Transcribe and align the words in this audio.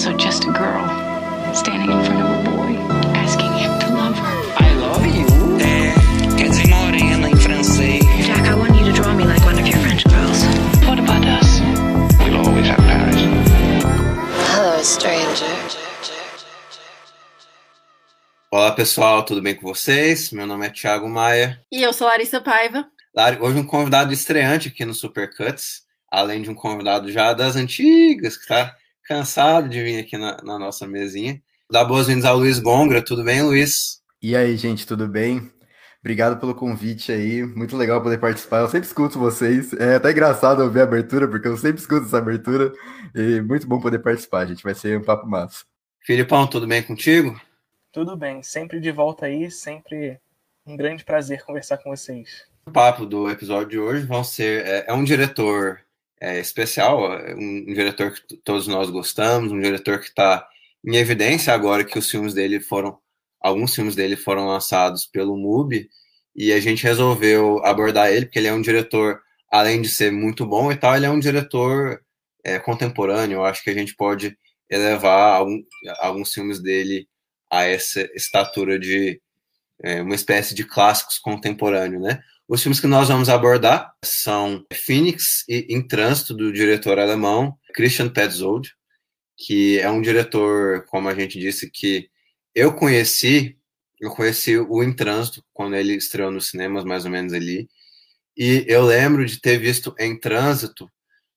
also 0.00 0.16
just 0.16 0.44
a 0.44 0.52
girl 0.52 0.88
standing 1.54 1.90
in 1.90 2.02
front 2.06 2.22
of 2.22 2.30
a 2.30 2.50
boy, 2.50 2.72
asking 3.20 3.52
him 3.52 3.78
to 3.80 3.88
love 3.94 4.16
her. 4.16 4.36
I 4.56 4.74
love 4.76 5.04
you. 5.04 5.26
É, 5.60 5.92
quer 6.38 6.48
dizer 6.48 6.68
morena 6.68 7.28
em 7.28 7.36
francês. 7.36 8.02
Jack, 8.24 8.48
I 8.48 8.54
want 8.54 8.74
you 8.78 8.86
to 8.86 8.92
draw 8.92 9.12
me 9.12 9.24
like 9.24 9.44
one 9.44 9.60
of 9.60 9.68
your 9.68 9.76
French 9.80 10.04
girls. 10.08 10.42
What 10.86 10.98
about 10.98 11.26
us? 11.26 11.60
We'll 12.18 12.38
always 12.38 12.66
have 12.68 12.78
Paris. 12.78 13.20
Hello, 14.54 14.82
stranger. 14.82 15.44
Olá 18.50 18.72
pessoal, 18.72 19.22
tudo 19.22 19.42
bem 19.42 19.54
com 19.54 19.68
vocês? 19.68 20.30
Meu 20.32 20.46
nome 20.46 20.66
é 20.66 20.70
Thiago 20.70 21.10
Maia. 21.10 21.62
E 21.70 21.82
eu 21.82 21.92
sou 21.92 22.06
Larissa 22.06 22.40
Paiva. 22.40 22.86
Hoje 23.38 23.58
um 23.58 23.66
convidado 23.66 24.14
estreante 24.14 24.68
aqui 24.68 24.86
no 24.86 24.94
Supercuts, 24.94 25.82
além 26.10 26.40
de 26.40 26.48
um 26.48 26.54
convidado 26.54 27.12
já 27.12 27.34
das 27.34 27.54
antigas, 27.54 28.38
que 28.38 28.44
está 28.44 28.74
cansado 29.10 29.68
de 29.68 29.82
vir 29.82 29.98
aqui 29.98 30.16
na, 30.16 30.36
na 30.40 30.56
nossa 30.56 30.86
mesinha. 30.86 31.42
Dá 31.68 31.84
boas-vindas 31.84 32.24
ao 32.24 32.38
Luiz 32.38 32.60
Gongra, 32.60 33.04
tudo 33.04 33.24
bem, 33.24 33.42
Luiz? 33.42 34.00
E 34.22 34.36
aí, 34.36 34.56
gente, 34.56 34.86
tudo 34.86 35.08
bem? 35.08 35.50
Obrigado 35.98 36.38
pelo 36.38 36.54
convite 36.54 37.10
aí, 37.10 37.42
muito 37.42 37.76
legal 37.76 38.00
poder 38.00 38.20
participar. 38.20 38.60
Eu 38.60 38.68
sempre 38.68 38.86
escuto 38.86 39.18
vocês, 39.18 39.72
é 39.72 39.96
até 39.96 40.12
engraçado 40.12 40.62
ouvir 40.62 40.78
a 40.78 40.84
abertura, 40.84 41.26
porque 41.26 41.48
eu 41.48 41.56
sempre 41.56 41.80
escuto 41.80 42.06
essa 42.06 42.18
abertura, 42.18 42.72
e 43.12 43.40
muito 43.40 43.66
bom 43.66 43.80
poder 43.80 43.98
participar, 43.98 44.46
gente. 44.46 44.62
Vai 44.62 44.76
ser 44.76 44.96
um 44.96 45.02
papo 45.02 45.26
massa. 45.26 45.64
Filipão, 46.06 46.46
tudo 46.46 46.68
bem 46.68 46.80
contigo? 46.80 47.38
Tudo 47.90 48.16
bem, 48.16 48.44
sempre 48.44 48.78
de 48.78 48.92
volta 48.92 49.26
aí, 49.26 49.50
sempre 49.50 50.20
um 50.64 50.76
grande 50.76 51.04
prazer 51.04 51.42
conversar 51.44 51.78
com 51.78 51.90
vocês. 51.90 52.44
O 52.64 52.70
papo 52.70 53.04
do 53.04 53.28
episódio 53.28 53.70
de 53.70 53.78
hoje 53.80 54.06
vão 54.06 54.22
ser 54.22 54.64
é, 54.64 54.84
é 54.86 54.92
um 54.92 55.02
diretor 55.02 55.80
é, 56.20 56.38
especial, 56.38 57.14
é 57.14 57.34
um, 57.34 57.64
diretor 57.64 58.12
que 58.12 58.36
todos 58.38 58.66
nós 58.66 58.90
gostamos, 58.90 59.50
um 59.50 59.60
diretor 59.60 59.98
que 59.98 60.08
está 60.08 60.46
em 60.84 60.96
evidência 60.96 61.52
agora 61.52 61.84
que 61.84 61.98
os 61.98 62.10
filmes 62.10 62.34
dele 62.34 62.60
foram, 62.60 62.98
alguns 63.40 63.74
filmes 63.74 63.94
dele 63.94 64.16
foram 64.16 64.46
lançados 64.46 65.06
pelo 65.06 65.36
MUBI 65.36 65.88
e 66.36 66.52
a 66.52 66.60
gente 66.60 66.84
resolveu 66.84 67.64
abordar 67.64 68.10
ele 68.10 68.26
porque 68.26 68.38
ele 68.38 68.48
é 68.48 68.52
um 68.52 68.60
diretor, 68.60 69.20
além 69.50 69.80
de 69.80 69.88
ser 69.88 70.12
muito 70.12 70.46
bom 70.46 70.70
e 70.70 70.76
tal, 70.76 70.94
ele 70.94 71.06
é 71.06 71.10
um 71.10 71.18
diretor 71.18 72.02
é, 72.44 72.58
contemporâneo. 72.58 73.36
Eu 73.36 73.44
acho 73.44 73.62
que 73.62 73.70
a 73.70 73.74
gente 73.74 73.94
pode 73.96 74.36
elevar 74.68 75.34
algum, 75.34 75.62
alguns 75.98 76.32
filmes 76.32 76.60
dele 76.60 77.08
a 77.50 77.64
essa 77.64 78.08
estatura 78.14 78.78
de 78.78 79.20
é, 79.82 80.00
uma 80.02 80.14
espécie 80.14 80.54
de 80.54 80.64
clássicos 80.64 81.18
contemporâneo, 81.18 82.00
né? 82.00 82.22
Os 82.52 82.64
filmes 82.64 82.80
que 82.80 82.88
nós 82.88 83.06
vamos 83.06 83.28
abordar 83.28 83.94
são 84.04 84.66
Phoenix 84.72 85.44
e 85.48 85.68
Em 85.68 85.80
Trânsito, 85.80 86.34
do 86.34 86.52
diretor 86.52 86.98
alemão 86.98 87.56
Christian 87.72 88.08
Petzold, 88.08 88.74
que 89.36 89.78
é 89.78 89.88
um 89.88 90.02
diretor, 90.02 90.84
como 90.86 91.08
a 91.08 91.14
gente 91.14 91.38
disse, 91.38 91.70
que 91.70 92.10
eu 92.52 92.74
conheci, 92.74 93.56
eu 94.00 94.10
conheci 94.10 94.58
o 94.58 94.82
Em 94.82 94.92
Trânsito 94.92 95.44
quando 95.52 95.76
ele 95.76 95.94
estreou 95.94 96.32
nos 96.32 96.48
cinemas, 96.48 96.82
mais 96.82 97.04
ou 97.04 97.12
menos 97.12 97.32
ali, 97.32 97.68
e 98.36 98.64
eu 98.66 98.82
lembro 98.82 99.24
de 99.24 99.40
ter 99.40 99.56
visto 99.56 99.94
Em 99.96 100.18
Trânsito 100.18 100.90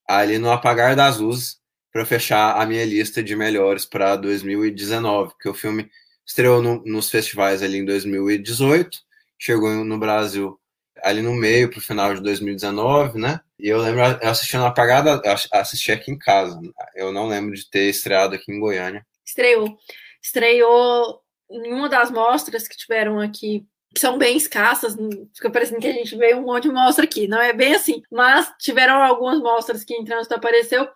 ali 0.09 0.39
no 0.39 0.49
apagar 0.49 0.95
das 0.95 1.19
luzes 1.19 1.57
para 1.91 2.07
fechar 2.07 2.59
a 2.59 2.65
minha 2.65 2.83
lista 2.85 3.21
de 3.21 3.35
melhores 3.35 3.85
para 3.85 4.15
2019, 4.15 5.33
porque 5.33 5.47
o 5.47 5.53
filme 5.53 5.87
estreou 6.25 6.59
no, 6.59 6.83
nos 6.83 7.11
festivais 7.11 7.61
ali 7.61 7.77
em 7.77 7.85
2018, 7.85 8.97
chegou 9.37 9.85
no 9.85 9.99
Brasil 9.99 10.59
ali 11.03 11.21
no 11.21 11.33
meio, 11.33 11.69
pro 11.69 11.81
final 11.81 12.15
de 12.15 12.21
2019, 12.21 13.19
né? 13.19 13.41
E 13.59 13.67
eu 13.67 13.77
lembro, 13.77 14.01
eu 14.21 14.29
assisti 14.29 14.55
na 14.55 14.67
apagada, 14.67 15.21
assisti 15.51 15.91
aqui 15.91 16.11
em 16.11 16.17
casa. 16.17 16.59
Eu 16.95 17.11
não 17.11 17.27
lembro 17.27 17.53
de 17.53 17.69
ter 17.69 17.89
estreado 17.89 18.35
aqui 18.35 18.51
em 18.51 18.59
Goiânia. 18.59 19.05
Estreou. 19.25 19.77
Estreou 20.21 21.21
em 21.51 21.73
uma 21.73 21.89
das 21.89 22.09
mostras 22.09 22.67
que 22.67 22.77
tiveram 22.77 23.19
aqui, 23.19 23.65
que 23.93 23.99
são 23.99 24.17
bem 24.17 24.37
escassas, 24.37 24.95
fica 25.35 25.51
parecendo 25.51 25.81
que 25.81 25.87
a 25.87 25.93
gente 25.93 26.15
veio 26.15 26.37
um 26.37 26.45
monte 26.45 26.63
de 26.63 26.71
mostra 26.73 27.03
aqui, 27.03 27.27
não 27.27 27.39
é 27.39 27.53
bem 27.53 27.75
assim. 27.75 28.01
Mas 28.09 28.51
tiveram 28.57 29.03
algumas 29.03 29.39
mostras 29.39 29.83
que 29.83 29.93
em 29.93 30.05
trânsito 30.05 30.35
apareceu. 30.35 30.87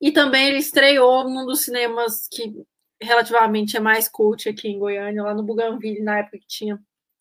E 0.00 0.10
também 0.10 0.48
ele 0.48 0.58
estreou 0.58 1.28
num 1.28 1.44
dos 1.44 1.64
cinemas 1.64 2.26
que 2.32 2.54
relativamente 3.00 3.76
é 3.76 3.80
mais 3.80 4.08
cult 4.08 4.48
aqui 4.48 4.68
em 4.68 4.78
Goiânia, 4.78 5.22
lá 5.22 5.34
no 5.34 5.42
Buganville, 5.42 6.02
na 6.02 6.18
época 6.18 6.38
que 6.38 6.46
tinha 6.46 6.80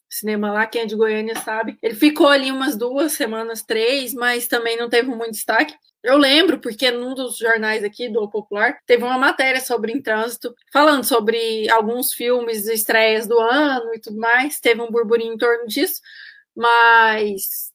cinema 0.09 0.52
lá, 0.52 0.66
quem 0.66 0.81
é 0.81 0.86
de 0.86 0.96
Goiânia 0.96 1.36
sabe. 1.36 1.78
Ele 1.81 1.96
ficou 1.96 2.28
ali 2.28 2.52
umas 2.52 2.75
duas 2.75 3.14
semanas, 3.14 3.62
três, 3.62 4.14
mas 4.14 4.47
também 4.47 4.78
não 4.78 4.90
teve 4.90 5.09
muito 5.09 5.31
destaque. 5.31 5.75
Eu 6.02 6.18
lembro, 6.18 6.59
porque 6.59 6.90
num 6.92 7.14
dos 7.14 7.38
jornais 7.38 7.84
aqui 7.84 8.08
do 8.09 8.30
Popular 8.30 8.80
teve 8.86 9.03
uma 9.03 9.18
matéria 9.18 9.59
sobre 9.59 9.92
em 9.92 10.02
trânsito, 10.02 10.56
falando 10.72 11.03
sobre 11.03 11.69
alguns 11.69 12.14
filmes 12.14 12.68
estreias 12.68 13.28
do 13.28 13.38
ano 13.38 13.94
e 13.94 14.00
tudo 14.00 14.18
mais. 14.18 14.59
Teve 14.59 14.81
um 14.81 14.90
burburinho 14.90 15.34
em 15.34 15.38
torno 15.38 15.68
disso, 15.68 16.02
mas 16.56 17.69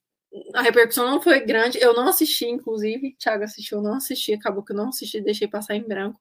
a 0.54 0.62
repercussão 0.62 1.06
não 1.10 1.20
foi 1.20 1.40
grande. 1.40 1.78
Eu 1.80 1.94
não 1.94 2.08
assisti, 2.08 2.46
inclusive. 2.46 3.14
Thiago 3.18 3.44
assistiu, 3.44 3.78
eu 3.78 3.84
não 3.84 3.94
assisti. 3.96 4.32
Acabou 4.32 4.64
que 4.64 4.72
eu 4.72 4.76
não 4.76 4.88
assisti, 4.88 5.20
deixei 5.20 5.46
passar 5.46 5.76
em 5.76 5.86
branco. 5.86 6.18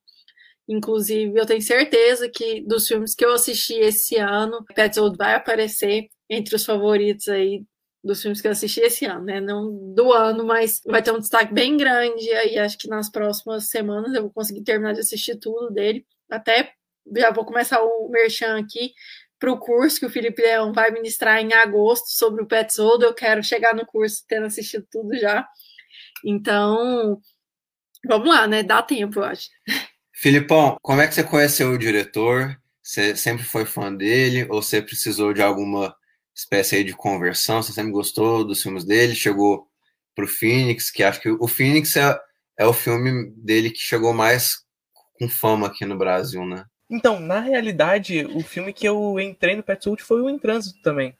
Inclusive, 0.68 1.38
eu 1.38 1.46
tenho 1.46 1.60
certeza 1.60 2.28
que 2.28 2.62
dos 2.66 2.88
filmes 2.88 3.14
que 3.14 3.24
eu 3.24 3.32
assisti 3.32 3.74
esse 3.74 4.16
ano, 4.16 4.64
Petzold 4.74 5.16
vai 5.16 5.34
aparecer 5.34 6.08
entre 6.28 6.56
os 6.56 6.64
favoritos 6.64 7.28
aí 7.28 7.64
dos 8.02 8.20
filmes 8.20 8.40
que 8.40 8.46
eu 8.46 8.52
assisti 8.52 8.80
esse 8.80 9.06
ano, 9.06 9.24
né? 9.24 9.40
Não 9.40 9.94
do 9.94 10.12
ano, 10.12 10.44
mas 10.44 10.80
vai 10.86 11.02
ter 11.02 11.10
um 11.10 11.18
destaque 11.18 11.52
bem 11.52 11.76
grande. 11.76 12.30
Aí 12.32 12.58
acho 12.58 12.78
que 12.78 12.88
nas 12.88 13.10
próximas 13.10 13.68
semanas 13.68 14.14
eu 14.14 14.22
vou 14.22 14.30
conseguir 14.30 14.62
terminar 14.62 14.92
de 14.92 15.00
assistir 15.00 15.36
tudo 15.38 15.70
dele. 15.70 16.06
Até 16.30 16.72
já 17.16 17.30
vou 17.30 17.44
começar 17.44 17.82
o 17.82 18.08
merchan 18.10 18.58
aqui 18.58 18.92
para 19.38 19.52
o 19.52 19.58
curso 19.58 20.00
que 20.00 20.06
o 20.06 20.10
Felipe 20.10 20.42
Leão 20.42 20.72
vai 20.72 20.90
ministrar 20.90 21.38
em 21.40 21.52
agosto 21.52 22.06
sobre 22.08 22.42
o 22.42 22.46
Petzold. 22.46 23.04
Eu 23.04 23.14
quero 23.14 23.42
chegar 23.42 23.74
no 23.74 23.86
curso 23.86 24.24
tendo 24.28 24.46
assistido 24.46 24.86
tudo 24.90 25.14
já. 25.16 25.46
Então, 26.24 27.20
vamos 28.06 28.28
lá, 28.28 28.46
né? 28.46 28.62
Dá 28.62 28.82
tempo, 28.82 29.20
eu 29.20 29.24
acho. 29.24 29.48
Filipão, 30.14 30.76
como 30.80 31.00
é 31.00 31.08
que 31.08 31.14
você 31.14 31.24
conheceu 31.24 31.70
o 31.70 31.78
diretor? 31.78 32.56
Você 32.80 33.16
sempre 33.16 33.44
foi 33.44 33.64
fã 33.64 33.92
dele 33.94 34.46
ou 34.48 34.62
você 34.62 34.80
precisou 34.80 35.34
de 35.34 35.42
alguma 35.42 35.94
espécie 36.34 36.84
de 36.84 36.92
conversão? 36.92 37.62
Você 37.62 37.72
sempre 37.72 37.90
gostou 37.90 38.44
dos 38.44 38.62
filmes 38.62 38.84
dele? 38.84 39.14
Chegou 39.14 39.68
pro 40.14 40.28
Phoenix, 40.28 40.90
que 40.90 41.02
acho 41.02 41.20
que 41.20 41.28
o 41.28 41.48
Phoenix 41.48 41.96
é, 41.96 42.16
é 42.56 42.64
o 42.64 42.72
filme 42.72 43.32
dele 43.36 43.70
que 43.70 43.80
chegou 43.80 44.14
mais 44.14 44.64
com 45.18 45.28
fama 45.28 45.66
aqui 45.66 45.84
no 45.84 45.98
Brasil, 45.98 46.46
né? 46.46 46.64
Então, 46.88 47.18
na 47.18 47.40
realidade, 47.40 48.24
o 48.24 48.40
filme 48.40 48.72
que 48.72 48.86
eu 48.86 49.18
entrei 49.18 49.56
no 49.56 49.62
Petzold 49.62 50.02
foi 50.02 50.20
o 50.20 50.30
Em 50.30 50.38
Trânsito 50.38 50.80
também. 50.82 51.16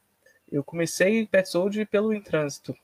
Eu 0.51 0.63
comecei 0.63 1.27
Petzold 1.27 1.85
pelo 1.87 2.13
Em 2.13 2.21
Trânsito. 2.21 2.77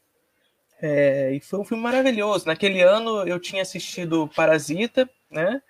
É, 0.82 1.32
e 1.34 1.40
foi 1.40 1.60
um 1.60 1.64
filme 1.64 1.82
maravilhoso. 1.82 2.46
Naquele 2.46 2.80
ano 2.80 3.26
eu 3.28 3.38
tinha 3.38 3.62
assistido 3.62 4.28
Parasita, 4.34 5.08
né? 5.30 5.62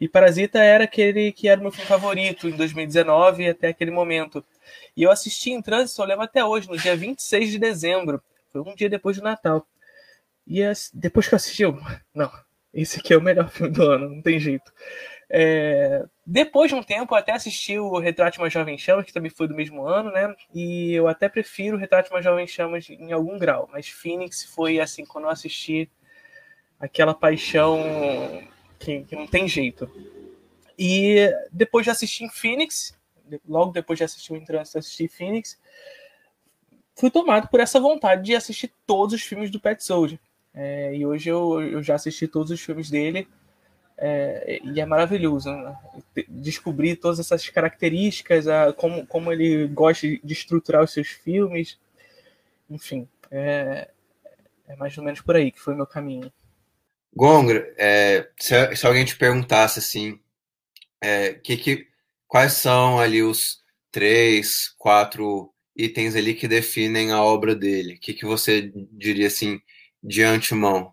E 0.00 0.08
Parasita 0.08 0.58
era 0.58 0.84
aquele 0.84 1.30
que 1.30 1.46
era 1.46 1.60
o 1.60 1.62
meu 1.62 1.70
filme 1.70 1.86
favorito 1.86 2.48
em 2.48 2.56
2019 2.56 3.48
até 3.48 3.68
aquele 3.68 3.90
momento. 3.90 4.42
E 4.96 5.02
eu 5.02 5.10
assisti 5.10 5.50
em 5.50 5.60
trânsito, 5.60 6.00
eu 6.00 6.06
lembro 6.06 6.24
até 6.24 6.42
hoje, 6.42 6.68
no 6.68 6.78
dia 6.78 6.96
26 6.96 7.50
de 7.50 7.58
dezembro. 7.58 8.22
Foi 8.50 8.62
um 8.62 8.74
dia 8.74 8.88
depois 8.88 9.18
do 9.18 9.22
Natal. 9.22 9.66
E 10.46 10.62
depois 10.94 11.28
que 11.28 11.34
eu 11.34 11.36
assisti, 11.36 11.62
eu... 11.62 11.78
não, 12.14 12.32
esse 12.72 12.98
aqui 12.98 13.12
é 13.12 13.16
o 13.16 13.20
melhor 13.20 13.48
filme 13.52 13.72
do 13.72 13.82
ano, 13.82 14.08
não 14.08 14.22
tem 14.22 14.38
jeito. 14.38 14.72
É... 15.28 16.04
Depois 16.26 16.70
de 16.70 16.74
um 16.74 16.82
tempo, 16.82 17.14
eu 17.14 17.18
até 17.18 17.32
assisti 17.32 17.78
o 17.78 17.98
Retrato 17.98 18.34
de 18.34 18.38
uma 18.42 18.48
Jovem 18.48 18.78
Chamas, 18.78 19.04
que 19.04 19.12
também 19.12 19.30
foi 19.30 19.46
do 19.46 19.54
mesmo 19.54 19.86
ano, 19.86 20.10
né? 20.10 20.34
E 20.54 20.94
eu 20.94 21.08
até 21.08 21.28
prefiro 21.28 21.76
o 21.76 21.80
Retrato 21.80 22.08
de 22.08 22.14
uma 22.14 22.22
Jovem 22.22 22.46
Chamas 22.46 22.88
em 22.88 23.12
algum 23.12 23.38
grau. 23.38 23.68
Mas 23.70 23.88
Phoenix 23.88 24.44
foi, 24.44 24.80
assim, 24.80 25.04
quando 25.04 25.24
eu 25.24 25.30
assisti 25.30 25.90
aquela 26.80 27.12
paixão 27.12 27.78
que, 28.80 29.04
que 29.04 29.14
não 29.14 29.26
tem 29.26 29.46
jeito. 29.46 29.88
E 30.76 31.30
depois 31.52 31.84
de 31.84 31.90
assistir 31.90 32.24
em 32.24 32.30
Phoenix, 32.30 32.98
logo 33.46 33.70
depois 33.70 33.98
de 33.98 34.04
assistir 34.04 34.32
o 34.32 34.36
Em 34.36 34.44
Trânsito, 34.44 34.78
assistir 34.78 35.08
Phoenix, 35.08 35.60
fui 36.96 37.10
tomado 37.10 37.48
por 37.48 37.60
essa 37.60 37.78
vontade 37.78 38.22
de 38.22 38.34
assistir 38.34 38.72
todos 38.86 39.14
os 39.14 39.22
filmes 39.22 39.50
do 39.50 39.60
Pet 39.60 39.84
Soldier. 39.84 40.18
É, 40.52 40.96
e 40.96 41.06
hoje 41.06 41.28
eu, 41.28 41.62
eu 41.62 41.82
já 41.82 41.94
assisti 41.94 42.26
todos 42.26 42.50
os 42.50 42.60
filmes 42.60 42.90
dele 42.90 43.28
é, 43.96 44.60
e 44.64 44.80
é 44.80 44.86
maravilhoso 44.86 45.52
né? 45.52 45.76
descobrir 46.26 46.96
todas 46.96 47.20
essas 47.20 47.48
características, 47.50 48.48
a, 48.48 48.72
como, 48.72 49.06
como 49.06 49.30
ele 49.30 49.68
gosta 49.68 50.08
de 50.08 50.32
estruturar 50.32 50.82
os 50.82 50.92
seus 50.92 51.08
filmes, 51.08 51.78
enfim, 52.68 53.06
é, 53.30 53.90
é 54.66 54.76
mais 54.76 54.96
ou 54.96 55.04
menos 55.04 55.20
por 55.20 55.36
aí 55.36 55.52
que 55.52 55.60
foi 55.60 55.74
o 55.74 55.76
meu 55.76 55.86
caminho. 55.86 56.32
Gongra, 57.14 57.72
é, 57.76 58.28
se, 58.38 58.76
se, 58.76 58.86
alguém 58.86 59.04
te 59.04 59.16
perguntasse 59.16 59.78
assim, 59.78 60.18
é, 61.00 61.34
que, 61.34 61.56
que, 61.56 61.86
quais 62.26 62.52
são 62.54 63.00
ali 63.00 63.22
os 63.22 63.58
três, 63.90 64.74
quatro 64.78 65.52
itens 65.76 66.14
ali 66.14 66.34
que 66.34 66.46
definem 66.46 67.12
a 67.12 67.22
obra 67.22 67.54
dele, 67.54 67.94
o 67.94 68.00
que, 68.00 68.14
que 68.14 68.24
você 68.24 68.72
diria 68.92 69.26
assim 69.26 69.60
de 70.02 70.22
antemão? 70.22 70.92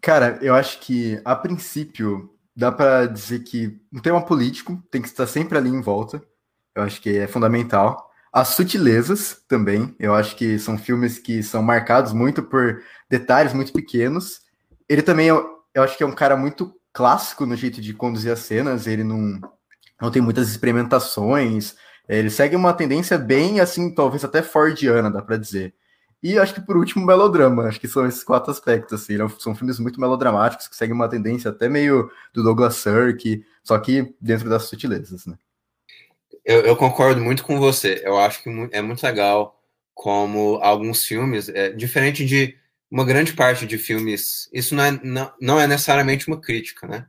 Cara, 0.00 0.38
eu 0.42 0.54
acho 0.54 0.80
que 0.80 1.20
a 1.24 1.34
princípio 1.36 2.32
dá 2.54 2.70
para 2.70 3.06
dizer 3.06 3.40
que 3.44 3.80
um 3.92 4.00
tema 4.00 4.24
político 4.24 4.82
tem 4.90 5.00
que 5.00 5.08
estar 5.08 5.26
sempre 5.26 5.56
ali 5.56 5.70
em 5.70 5.80
volta. 5.80 6.22
Eu 6.74 6.82
acho 6.82 7.00
que 7.00 7.18
é 7.18 7.26
fundamental. 7.26 8.10
As 8.32 8.48
sutilezas 8.48 9.42
também, 9.46 9.94
eu 9.98 10.14
acho 10.14 10.36
que 10.36 10.58
são 10.58 10.78
filmes 10.78 11.18
que 11.18 11.42
são 11.42 11.62
marcados 11.62 12.12
muito 12.12 12.42
por 12.42 12.82
detalhes 13.08 13.52
muito 13.52 13.72
pequenos. 13.72 14.40
Ele 14.92 15.00
também, 15.00 15.26
eu, 15.26 15.58
eu 15.74 15.82
acho 15.82 15.96
que 15.96 16.02
é 16.02 16.06
um 16.06 16.14
cara 16.14 16.36
muito 16.36 16.78
clássico 16.92 17.46
no 17.46 17.56
jeito 17.56 17.80
de 17.80 17.94
conduzir 17.94 18.30
as 18.30 18.40
cenas, 18.40 18.86
ele 18.86 19.02
não, 19.02 19.40
não 19.98 20.10
tem 20.10 20.20
muitas 20.20 20.50
experimentações, 20.50 21.74
ele 22.06 22.28
segue 22.28 22.54
uma 22.54 22.74
tendência 22.74 23.16
bem, 23.16 23.58
assim, 23.58 23.94
talvez 23.94 24.22
até 24.22 24.42
fordiana, 24.42 25.10
dá 25.10 25.22
para 25.22 25.38
dizer. 25.38 25.74
E 26.22 26.38
acho 26.38 26.52
que 26.52 26.60
por 26.60 26.76
último, 26.76 27.06
melodrama. 27.06 27.64
Acho 27.64 27.80
que 27.80 27.88
são 27.88 28.06
esses 28.06 28.22
quatro 28.22 28.50
aspectos. 28.50 29.02
Assim. 29.02 29.16
São 29.38 29.54
filmes 29.54 29.78
muito 29.80 29.98
melodramáticos 29.98 30.68
que 30.68 30.76
seguem 30.76 30.94
uma 30.94 31.08
tendência 31.08 31.50
até 31.50 31.70
meio 31.70 32.10
do 32.34 32.42
Douglas 32.42 32.76
Sirk, 32.76 33.44
só 33.64 33.78
que 33.78 34.14
dentro 34.20 34.48
das 34.48 34.64
sutilezas, 34.64 35.24
né? 35.26 35.36
Eu, 36.44 36.60
eu, 36.60 36.76
concordo 36.76 37.20
muito 37.20 37.42
com 37.44 37.58
você. 37.58 38.02
Eu 38.04 38.18
acho 38.18 38.42
que 38.42 38.50
é 38.72 38.82
muito 38.82 39.02
legal 39.02 39.58
como 39.94 40.58
alguns 40.62 41.02
filmes, 41.04 41.48
é, 41.48 41.70
diferente 41.70 42.24
de 42.26 42.56
uma 42.92 43.06
grande 43.06 43.32
parte 43.32 43.64
de 43.64 43.78
filmes, 43.78 44.50
isso 44.52 44.74
não 44.74 44.84
é, 44.84 44.90
não, 45.02 45.32
não 45.40 45.58
é 45.58 45.66
necessariamente 45.66 46.28
uma 46.28 46.38
crítica, 46.38 46.86
né? 46.86 47.06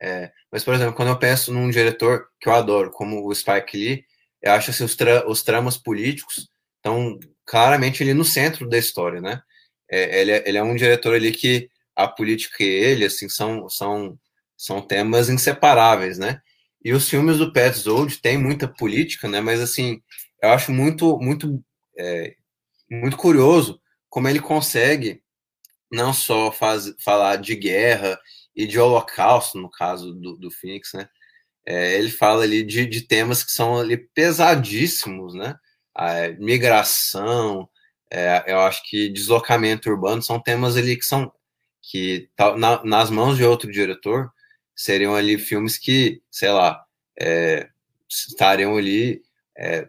É, 0.00 0.32
mas, 0.50 0.64
por 0.64 0.72
exemplo, 0.72 0.94
quando 0.94 1.08
eu 1.08 1.18
penso 1.18 1.52
num 1.52 1.68
diretor 1.68 2.28
que 2.40 2.48
eu 2.48 2.54
adoro, 2.54 2.90
como 2.90 3.26
o 3.26 3.34
Spike 3.34 3.76
Lee, 3.76 4.04
eu 4.40 4.52
acho 4.52 4.70
assim, 4.70 4.84
os, 4.84 4.96
tra 4.96 5.28
os 5.28 5.42
tramas 5.42 5.76
políticos 5.76 6.48
estão 6.76 7.20
claramente 7.44 8.02
ele 8.02 8.14
no 8.14 8.24
centro 8.24 8.66
da 8.66 8.78
história, 8.78 9.20
né? 9.20 9.42
É, 9.90 10.22
ele, 10.22 10.30
é, 10.30 10.48
ele 10.48 10.56
é 10.56 10.62
um 10.62 10.74
diretor 10.74 11.14
ali 11.14 11.30
que 11.30 11.68
a 11.94 12.08
política 12.08 12.64
e 12.64 12.66
ele, 12.66 13.04
assim, 13.04 13.28
são, 13.28 13.68
são, 13.68 14.18
são 14.56 14.80
temas 14.80 15.28
inseparáveis, 15.28 16.16
né? 16.16 16.40
E 16.82 16.94
os 16.94 17.06
filmes 17.06 17.36
do 17.36 17.52
Petzold 17.52 18.16
têm 18.22 18.38
muita 18.38 18.66
política, 18.66 19.28
né? 19.28 19.42
Mas, 19.42 19.60
assim, 19.60 20.00
eu 20.42 20.50
acho 20.50 20.72
muito, 20.72 21.18
muito, 21.18 21.62
é, 21.98 22.34
muito 22.90 23.18
curioso 23.18 23.78
como 24.18 24.28
ele 24.28 24.40
consegue 24.40 25.22
não 25.92 26.12
só 26.12 26.50
faz, 26.50 26.92
falar 26.98 27.36
de 27.36 27.54
guerra 27.54 28.20
e 28.54 28.66
de 28.66 28.76
holocausto, 28.76 29.56
no 29.56 29.70
caso 29.70 30.12
do, 30.12 30.36
do 30.36 30.50
Phoenix, 30.50 30.92
né? 30.92 31.08
É, 31.64 31.94
ele 31.94 32.10
fala 32.10 32.42
ali 32.42 32.64
de, 32.64 32.84
de 32.84 33.02
temas 33.02 33.44
que 33.44 33.52
são 33.52 33.78
ali 33.78 33.96
pesadíssimos, 33.96 35.34
né? 35.34 35.54
a 35.94 36.30
migração, 36.36 37.68
é, 38.10 38.42
eu 38.48 38.58
acho 38.58 38.82
que 38.90 39.08
deslocamento 39.08 39.88
urbano 39.88 40.20
são 40.20 40.42
temas 40.42 40.76
ali 40.76 40.96
que 40.96 41.04
são 41.04 41.32
que 41.80 42.28
na, 42.56 42.84
nas 42.84 43.08
mãos 43.08 43.36
de 43.36 43.44
outro 43.44 43.70
diretor 43.70 44.32
seriam 44.74 45.14
ali 45.14 45.38
filmes 45.38 45.78
que, 45.78 46.20
sei 46.28 46.50
lá, 46.50 46.84
é, 47.20 47.68
estariam 48.08 48.76
ali 48.76 49.22
é, 49.56 49.88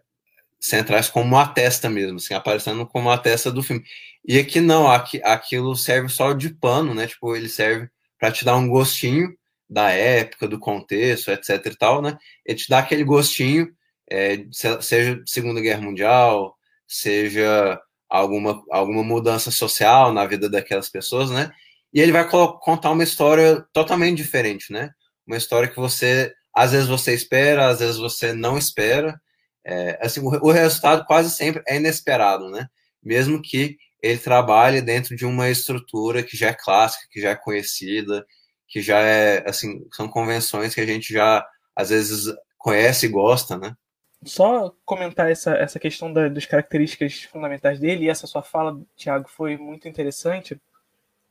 centrais 0.59 1.09
como 1.09 1.25
uma 1.25 1.47
testa 1.47 1.89
mesmo, 1.89 2.17
assim, 2.17 2.33
aparecendo 2.33 2.85
como 2.85 3.09
a 3.09 3.17
testa 3.17 3.51
do 3.51 3.63
filme. 3.63 3.83
E 4.25 4.37
aqui 4.39 4.59
não, 4.61 4.89
aqui, 4.89 5.21
aquilo 5.23 5.75
serve 5.75 6.09
só 6.09 6.33
de 6.33 6.49
pano, 6.49 6.93
né? 6.93 7.07
Tipo, 7.07 7.35
ele 7.35 7.49
serve 7.49 7.89
para 8.19 8.31
te 8.31 8.45
dar 8.45 8.55
um 8.57 8.67
gostinho 8.67 9.33
da 9.69 9.89
época, 9.91 10.47
do 10.47 10.59
contexto, 10.59 11.31
etc 11.31 11.65
e 11.65 11.77
tal, 11.77 12.01
né? 12.01 12.17
Ele 12.45 12.57
te 12.57 12.69
dá 12.69 12.79
aquele 12.79 13.03
gostinho 13.03 13.73
é, 14.09 14.45
seja 14.81 15.21
Segunda 15.25 15.61
Guerra 15.61 15.81
Mundial, 15.81 16.55
seja 16.87 17.79
alguma, 18.09 18.63
alguma 18.71 19.03
mudança 19.03 19.51
social 19.51 20.11
na 20.11 20.25
vida 20.25 20.49
daquelas 20.49 20.89
pessoas, 20.89 21.29
né? 21.29 21.51
E 21.93 22.01
ele 22.01 22.11
vai 22.11 22.27
contar 22.27 22.91
uma 22.91 23.03
história 23.03 23.63
totalmente 23.71 24.17
diferente, 24.17 24.73
né? 24.73 24.91
Uma 25.25 25.37
história 25.37 25.69
que 25.69 25.79
você, 25.79 26.33
às 26.53 26.71
vezes 26.71 26.87
você 26.87 27.13
espera, 27.13 27.67
às 27.67 27.79
vezes 27.79 27.97
você 27.97 28.33
não 28.33 28.57
espera. 28.57 29.19
É, 29.65 29.99
assim, 30.01 30.21
o, 30.21 30.27
o 30.27 30.51
resultado 30.51 31.05
quase 31.05 31.29
sempre 31.31 31.61
é 31.67 31.77
inesperado, 31.77 32.49
né? 32.49 32.67
Mesmo 33.03 33.41
que 33.41 33.77
ele 34.01 34.19
trabalhe 34.19 34.81
dentro 34.81 35.15
de 35.15 35.25
uma 35.25 35.49
estrutura 35.49 36.23
que 36.23 36.37
já 36.37 36.49
é 36.49 36.53
clássica, 36.53 37.07
que 37.11 37.21
já 37.21 37.31
é 37.31 37.35
conhecida, 37.35 38.25
que 38.67 38.81
já 38.81 38.99
é, 38.99 39.47
assim, 39.49 39.85
são 39.93 40.07
convenções 40.07 40.73
que 40.73 40.81
a 40.81 40.85
gente 40.85 41.13
já, 41.13 41.45
às 41.75 41.89
vezes, 41.89 42.33
conhece 42.57 43.05
e 43.07 43.09
gosta, 43.09 43.57
né? 43.57 43.75
só 44.23 44.73
comentar 44.85 45.31
essa, 45.31 45.55
essa 45.55 45.79
questão 45.79 46.11
da, 46.11 46.27
das 46.27 46.45
características 46.45 47.23
fundamentais 47.23 47.79
dele, 47.79 48.05
e 48.05 48.09
essa 48.09 48.27
sua 48.27 48.41
fala, 48.41 48.79
Tiago, 48.95 49.29
foi 49.29 49.57
muito 49.57 49.87
interessante 49.87 50.59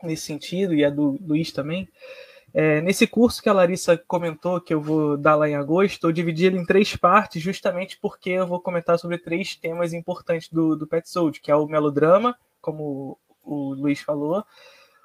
nesse 0.02 0.24
sentido, 0.24 0.74
e 0.74 0.84
a 0.84 0.90
do 0.90 1.18
Luiz 1.20 1.52
também. 1.52 1.88
É, 2.54 2.80
nesse 2.80 3.06
curso 3.06 3.42
que 3.42 3.48
a 3.48 3.52
Larissa 3.52 3.98
comentou, 3.98 4.60
que 4.60 4.72
eu 4.72 4.80
vou 4.80 5.18
dar 5.18 5.36
lá 5.36 5.48
em 5.48 5.54
agosto, 5.54 6.06
eu 6.06 6.12
dividi 6.12 6.46
ele 6.46 6.56
em 6.56 6.64
três 6.64 6.96
partes, 6.96 7.42
justamente 7.42 7.98
porque 8.00 8.30
eu 8.30 8.46
vou 8.46 8.60
comentar 8.60 8.98
sobre 8.98 9.18
três 9.18 9.54
temas 9.54 9.92
importantes 9.92 10.48
do, 10.48 10.74
do 10.74 10.86
Pet 10.86 11.08
Sold, 11.08 11.40
que 11.40 11.50
é 11.50 11.56
o 11.56 11.66
melodrama, 11.66 12.34
como 12.60 13.18
o 13.42 13.74
Luiz 13.74 14.00
falou, 14.00 14.44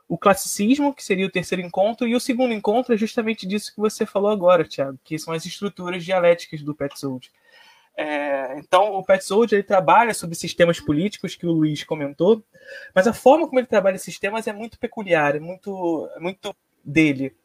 o 0.08 0.18
classicismo, 0.18 0.94
que 0.94 1.04
seria 1.04 1.26
o 1.26 1.32
terceiro 1.32 1.62
encontro, 1.62 2.08
e 2.08 2.16
o 2.16 2.20
segundo 2.20 2.54
encontro 2.54 2.94
é 2.94 2.98
justamente 2.98 3.48
disso 3.48 3.74
que 3.74 3.80
você 3.80 4.06
falou 4.06 4.32
agora, 4.32 4.64
Tiago, 4.64 5.00
que 5.04 5.18
são 5.18 5.34
as 5.34 5.46
estruturas 5.46 6.04
dialéticas 6.04 6.62
do 6.62 6.76
Pet 6.76 7.00
Sold. 7.00 7.32
É, 7.96 8.58
então, 8.58 8.96
o 8.96 9.04
Petzold 9.04 9.54
ele 9.54 9.64
trabalha 9.64 10.14
sobre 10.14 10.36
sistemas 10.36 10.80
políticos 10.80 11.36
que 11.36 11.46
o 11.46 11.52
Luiz 11.52 11.84
comentou, 11.84 12.44
mas 12.94 13.08
a 13.08 13.14
forma 13.14 13.48
como 13.48 13.60
ele 13.60 13.68
trabalha 13.68 13.96
esses 13.96 14.18
temas 14.18 14.48
é 14.48 14.54
muito 14.54 14.80
peculiar, 14.80 15.36
é 15.36 15.40
muito, 15.40 16.10
é 16.16 16.20
muito 16.20 16.56
dele, 16.84 17.36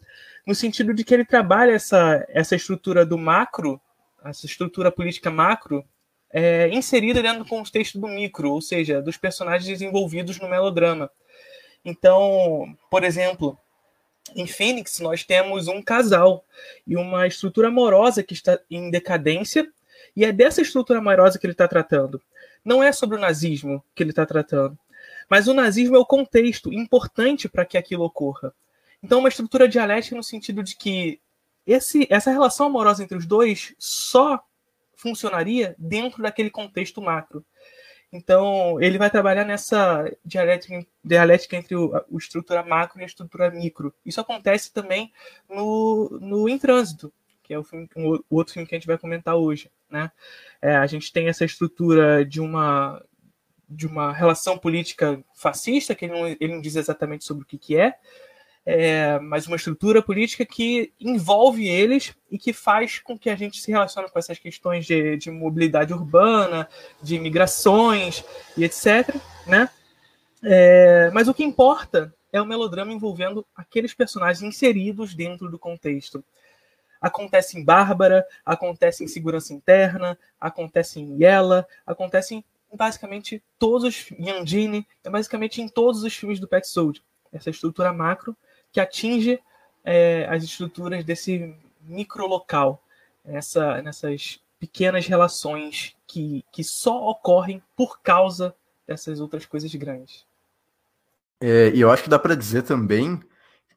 no 0.47 0.55
sentido 0.55 0.95
de 0.95 1.05
que 1.05 1.13
ele 1.13 1.25
trabalha 1.25 1.73
essa, 1.73 2.25
essa 2.31 2.57
estrutura 2.57 3.05
do 3.05 3.19
macro, 3.19 3.79
essa 4.25 4.47
estrutura 4.47 4.91
política 4.91 5.31
macro, 5.31 5.85
é, 6.31 6.69
inserida 6.69 7.23
dentro 7.23 7.41
do 7.41 7.49
contexto 7.49 7.99
do 7.99 8.09
micro, 8.09 8.53
ou 8.53 8.61
seja, 8.61 9.01
dos 9.01 9.17
personagens 9.17 9.81
envolvidos 9.81 10.39
no 10.39 10.49
melodrama. 10.49 11.11
Então, 11.85 12.77
por 12.91 13.05
exemplo, 13.05 13.59
em 14.35 14.47
Fênix 14.47 15.01
nós 15.01 15.25
temos 15.25 15.69
um 15.69 15.81
casal 15.81 16.45
e 16.87 16.97
uma 16.97 17.27
estrutura 17.27 17.69
amorosa 17.69 18.23
que 18.23 18.35
está 18.35 18.59
em 18.71 18.91
decadência 18.91 19.67
e 20.15 20.25
é 20.25 20.33
dessa 20.33 20.61
estrutura 20.61 20.99
amorosa 20.99 21.39
que 21.39 21.47
ele 21.47 21.53
está 21.53 21.67
tratando. 21.67 22.21
Não 22.65 22.83
é 22.83 22.93
sobre 22.93 23.17
o 23.17 23.21
nazismo 23.21 23.83
que 23.95 24.03
ele 24.03 24.11
está 24.11 24.27
tratando. 24.27 24.79
Mas 25.29 25.47
o 25.47 25.55
nazismo 25.55 25.97
é 25.97 25.99
o 25.99 26.07
contexto 26.07 26.73
importante 26.73 27.49
para 27.49 27.65
que 27.65 27.77
aquilo 27.77 28.05
ocorra. 28.05 28.53
Então, 29.03 29.21
uma 29.21 29.29
estrutura 29.29 29.69
dialética 29.69 30.17
no 30.17 30.23
sentido 30.23 30.63
de 30.63 30.75
que 30.75 31.21
esse, 31.67 32.07
essa 32.11 32.31
relação 32.31 32.67
amorosa 32.67 33.03
entre 33.03 33.17
os 33.17 33.27
dois 33.27 33.75
só 33.79 34.43
funcionaria 34.99 35.75
dentro 35.79 36.23
daquele 36.23 36.51
contexto 36.51 37.01
macro. 37.01 37.43
Então, 38.13 38.81
ele 38.81 38.99
vai 38.99 39.11
trabalhar 39.11 39.45
nessa 39.45 40.11
dialética, 40.25 40.87
dialética 41.05 41.57
entre 41.57 41.77
o, 41.77 41.95
a 41.95 42.05
estrutura 42.17 42.63
macro 42.63 43.01
e 43.01 43.03
a 43.03 43.07
estrutura 43.07 43.51
micro. 43.51 43.95
Isso 44.05 44.21
acontece 44.21 44.73
também 44.73 45.13
no, 45.49 46.19
no 46.21 46.49
Em 46.49 46.59
Trânsito 46.59 47.13
que 47.49 47.55
é 47.55 47.59
o, 47.59 47.65
filme, 47.65 47.89
o 47.97 48.23
outro 48.29 48.53
filme 48.53 48.69
que 48.69 48.75
a 48.75 48.79
gente 48.79 48.87
vai 48.87 48.99
comentar 48.99 49.35
hoje. 49.35 49.71
Né? 49.91 50.13
É, 50.61 50.77
a 50.77 50.87
gente 50.87 51.11
tem 51.11 51.29
essa 51.29 51.47
estrutura 51.47 52.23
de 52.23 52.43
uma 52.43 53.03
de 53.71 53.87
uma 53.87 54.15
relação 54.15 54.57
política 54.57 55.23
fascista, 55.35 55.95
que 55.95 56.07
ele 56.07 56.15
não, 56.15 56.27
ele 56.27 56.55
não 56.55 56.61
diz 56.61 56.75
exatamente 56.75 57.25
sobre 57.25 57.43
o 57.43 57.47
que, 57.47 57.59
que 57.59 57.77
é, 57.77 57.99
é, 58.71 59.19
mas 59.21 59.47
uma 59.47 59.57
estrutura 59.57 60.03
política 60.03 60.45
que 60.45 60.93
envolve 61.01 61.67
eles 61.67 62.15
e 62.31 62.39
que 62.39 62.53
faz 62.53 62.99
com 62.99 63.19
que 63.19 63.31
a 63.31 63.35
gente 63.35 63.63
se 63.63 63.71
relacione 63.71 64.11
com 64.11 64.19
essas 64.19 64.39
questões 64.39 64.85
de, 64.85 65.17
de 65.17 65.31
mobilidade 65.31 65.95
urbana, 65.95 66.69
de 67.03 67.19
migrações 67.19 68.23
e 68.59 68.65
etc. 68.65 69.17
Né? 69.47 69.71
É, 70.45 71.11
mas 71.15 71.29
o 71.29 71.35
que 71.35 71.43
importa 71.43 72.15
é 72.31 72.43
o 72.43 72.45
melodrama 72.45 72.93
envolvendo 72.93 73.43
aqueles 73.57 73.95
personagens 73.95 74.43
inseridos 74.43 75.15
dentro 75.15 75.51
do 75.51 75.59
contexto. 75.59 76.23
Acontece 77.01 77.59
em 77.59 77.65
Bárbara, 77.65 78.23
acontece 78.45 79.03
em 79.03 79.09
Segurança 79.09 79.55
Interna, 79.55 80.19
acontece 80.39 81.01
em 81.01 81.17
Yella, 81.23 81.67
acontece 81.87 82.35
em 82.35 82.45
basicamente 82.77 83.43
todos 83.59 83.85
os 83.85 84.11
Yandine, 84.11 84.87
é 85.03 85.09
basicamente 85.09 85.63
em 85.63 85.69
todos 85.71 86.03
os 86.03 86.15
filmes 86.15 86.39
do 86.39 86.47
Pet 86.47 86.69
Sold. 86.69 87.03
Essa 87.33 87.49
estrutura 87.49 87.95
macro 87.95 88.37
que 88.79 88.81
atinge 88.81 89.41
é, 89.85 90.25
as 90.31 90.45
estruturas 90.45 91.05
desse 91.05 91.53
microlocal, 91.83 92.81
essa, 93.25 93.83
nessas 93.83 94.41
pequenas 94.61 95.07
relações 95.07 95.97
que, 96.07 96.45
que 96.53 96.63
só 96.63 97.11
ocorrem 97.11 97.61
por 97.77 98.01
causa 98.01 98.55
dessas 98.87 99.19
outras 99.19 99.45
coisas 99.45 99.75
grandes. 99.75 100.25
É, 101.41 101.71
e 101.75 101.81
eu 101.81 101.91
acho 101.91 102.05
que 102.05 102.09
dá 102.09 102.19
para 102.21 102.37
dizer 102.37 102.63
também 102.63 103.21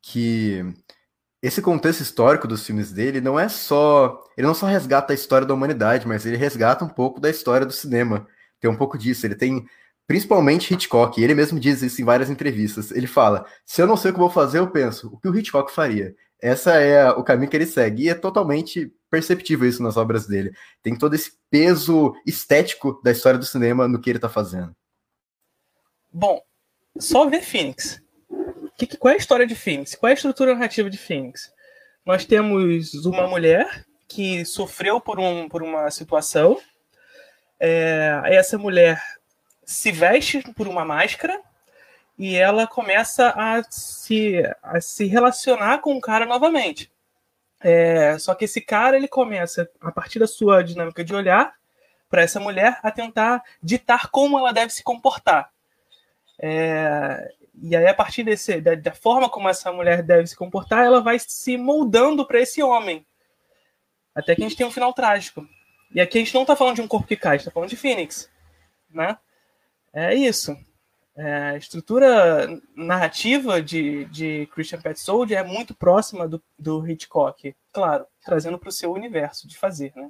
que 0.01 0.63
esse 1.41 1.63
contexto 1.63 2.01
histórico 2.01 2.47
dos 2.47 2.63
filmes 2.63 2.91
dele 2.91 3.19
não 3.19 3.39
é 3.39 3.49
só. 3.49 4.23
Ele 4.37 4.45
não 4.45 4.53
só 4.53 4.67
resgata 4.67 5.13
a 5.13 5.15
história 5.15 5.47
da 5.47 5.53
humanidade, 5.53 6.07
mas 6.07 6.27
ele 6.27 6.37
resgata 6.37 6.85
um 6.85 6.89
pouco 6.89 7.19
da 7.19 7.29
história 7.29 7.65
do 7.65 7.73
cinema. 7.73 8.27
Tem 8.59 8.69
um 8.69 8.77
pouco 8.77 8.99
disso. 8.99 9.25
Ele 9.25 9.35
tem. 9.35 9.67
Principalmente 10.07 10.73
Hitchcock, 10.73 11.21
ele 11.21 11.35
mesmo 11.35 11.59
diz 11.59 11.81
isso 11.81 12.01
em 12.01 12.05
várias 12.05 12.29
entrevistas. 12.29 12.91
Ele 12.91 13.07
fala: 13.07 13.45
se 13.65 13.81
eu 13.81 13.87
não 13.87 13.95
sei 13.95 14.11
o 14.11 14.13
que 14.13 14.19
vou 14.19 14.29
fazer, 14.29 14.59
eu 14.59 14.69
penso, 14.69 15.07
o 15.13 15.17
que 15.17 15.29
o 15.29 15.35
Hitchcock 15.37 15.71
faria? 15.71 16.15
essa 16.41 16.73
é 16.73 17.09
o 17.11 17.23
caminho 17.23 17.49
que 17.49 17.55
ele 17.55 17.67
segue. 17.67 18.03
E 18.03 18.09
é 18.09 18.15
totalmente 18.15 18.91
perceptível 19.09 19.69
isso 19.69 19.83
nas 19.83 19.95
obras 19.95 20.25
dele. 20.25 20.51
Tem 20.81 20.97
todo 20.97 21.13
esse 21.13 21.33
peso 21.49 22.13
estético 22.25 22.99
da 23.03 23.11
história 23.11 23.37
do 23.37 23.45
cinema 23.45 23.87
no 23.87 24.01
que 24.01 24.09
ele 24.09 24.17
está 24.17 24.27
fazendo. 24.27 24.75
Bom, 26.11 26.41
só 26.97 27.29
ver 27.29 27.41
Phoenix. 27.41 28.01
Que, 28.77 28.97
qual 28.97 29.11
é 29.11 29.15
a 29.15 29.19
história 29.19 29.45
de 29.45 29.53
Phoenix? 29.53 29.93
Qual 29.93 30.09
é 30.09 30.13
a 30.13 30.15
estrutura 30.15 30.53
narrativa 30.53 30.89
de 30.89 30.97
Phoenix? 30.97 31.53
Nós 32.03 32.25
temos 32.25 32.93
uma 33.05 33.27
mulher 33.27 33.85
que 34.07 34.43
sofreu 34.43 34.99
por, 34.99 35.19
um, 35.19 35.47
por 35.47 35.61
uma 35.61 35.91
situação. 35.91 36.59
É, 37.59 38.19
essa 38.25 38.57
mulher 38.57 38.99
se 39.63 39.91
veste 39.91 40.41
por 40.53 40.67
uma 40.67 40.83
máscara 40.83 41.41
e 42.17 42.35
ela 42.35 42.67
começa 42.67 43.29
a 43.29 43.63
se, 43.69 44.43
a 44.61 44.79
se 44.79 45.05
relacionar 45.05 45.79
com 45.79 45.95
o 45.95 46.01
cara 46.01 46.25
novamente. 46.25 46.91
É, 47.59 48.17
só 48.17 48.33
que 48.33 48.45
esse 48.45 48.59
cara 48.61 48.97
ele 48.97 49.07
começa, 49.07 49.69
a 49.79 49.91
partir 49.91 50.19
da 50.19 50.27
sua 50.27 50.63
dinâmica 50.63 51.03
de 51.03 51.13
olhar 51.13 51.53
para 52.09 52.23
essa 52.23 52.39
mulher, 52.39 52.79
a 52.83 52.91
tentar 52.91 53.43
ditar 53.61 54.09
como 54.09 54.37
ela 54.37 54.51
deve 54.51 54.73
se 54.73 54.83
comportar. 54.83 55.51
É, 56.39 57.31
e 57.61 57.75
aí, 57.75 57.85
a 57.85 57.93
partir 57.93 58.23
desse, 58.23 58.59
da, 58.59 58.75
da, 58.75 58.91
forma 58.91 59.29
como 59.29 59.47
essa 59.47 59.71
mulher 59.71 60.01
deve 60.01 60.27
se 60.27 60.35
comportar, 60.35 60.83
ela 60.83 61.01
vai 61.01 61.19
se 61.19 61.57
moldando 61.57 62.25
para 62.25 62.39
esse 62.39 62.61
homem. 62.63 63.05
Até 64.15 64.35
que 64.35 64.41
a 64.41 64.47
gente 64.47 64.57
tem 64.57 64.65
um 64.65 64.71
final 64.71 64.93
trágico. 64.93 65.47
E 65.93 66.01
aqui 66.01 66.17
a 66.17 66.21
gente 66.21 66.33
não 66.33 66.41
está 66.41 66.55
falando 66.55 66.75
de 66.75 66.81
um 66.81 66.87
corpo 66.87 67.07
que 67.07 67.15
cai, 67.15 67.37
está 67.37 67.51
falando 67.51 67.69
de 67.69 67.77
Phoenix. 67.77 68.29
Né? 68.89 69.17
É 69.93 70.13
isso. 70.13 70.55
É, 71.15 71.33
a 71.49 71.57
estrutura 71.57 72.61
narrativa 72.75 73.61
de, 73.61 74.05
de 74.05 74.47
Christian 74.53 74.81
Petzold 74.81 75.33
é 75.33 75.43
muito 75.43 75.75
próxima 75.75 76.27
do, 76.27 76.41
do 76.57 76.87
Hitchcock. 76.87 77.53
Claro, 77.73 78.05
trazendo 78.23 78.57
para 78.57 78.69
o 78.69 78.71
seu 78.71 78.91
universo 78.91 79.47
de 79.47 79.57
fazer. 79.57 79.91
Né? 79.95 80.09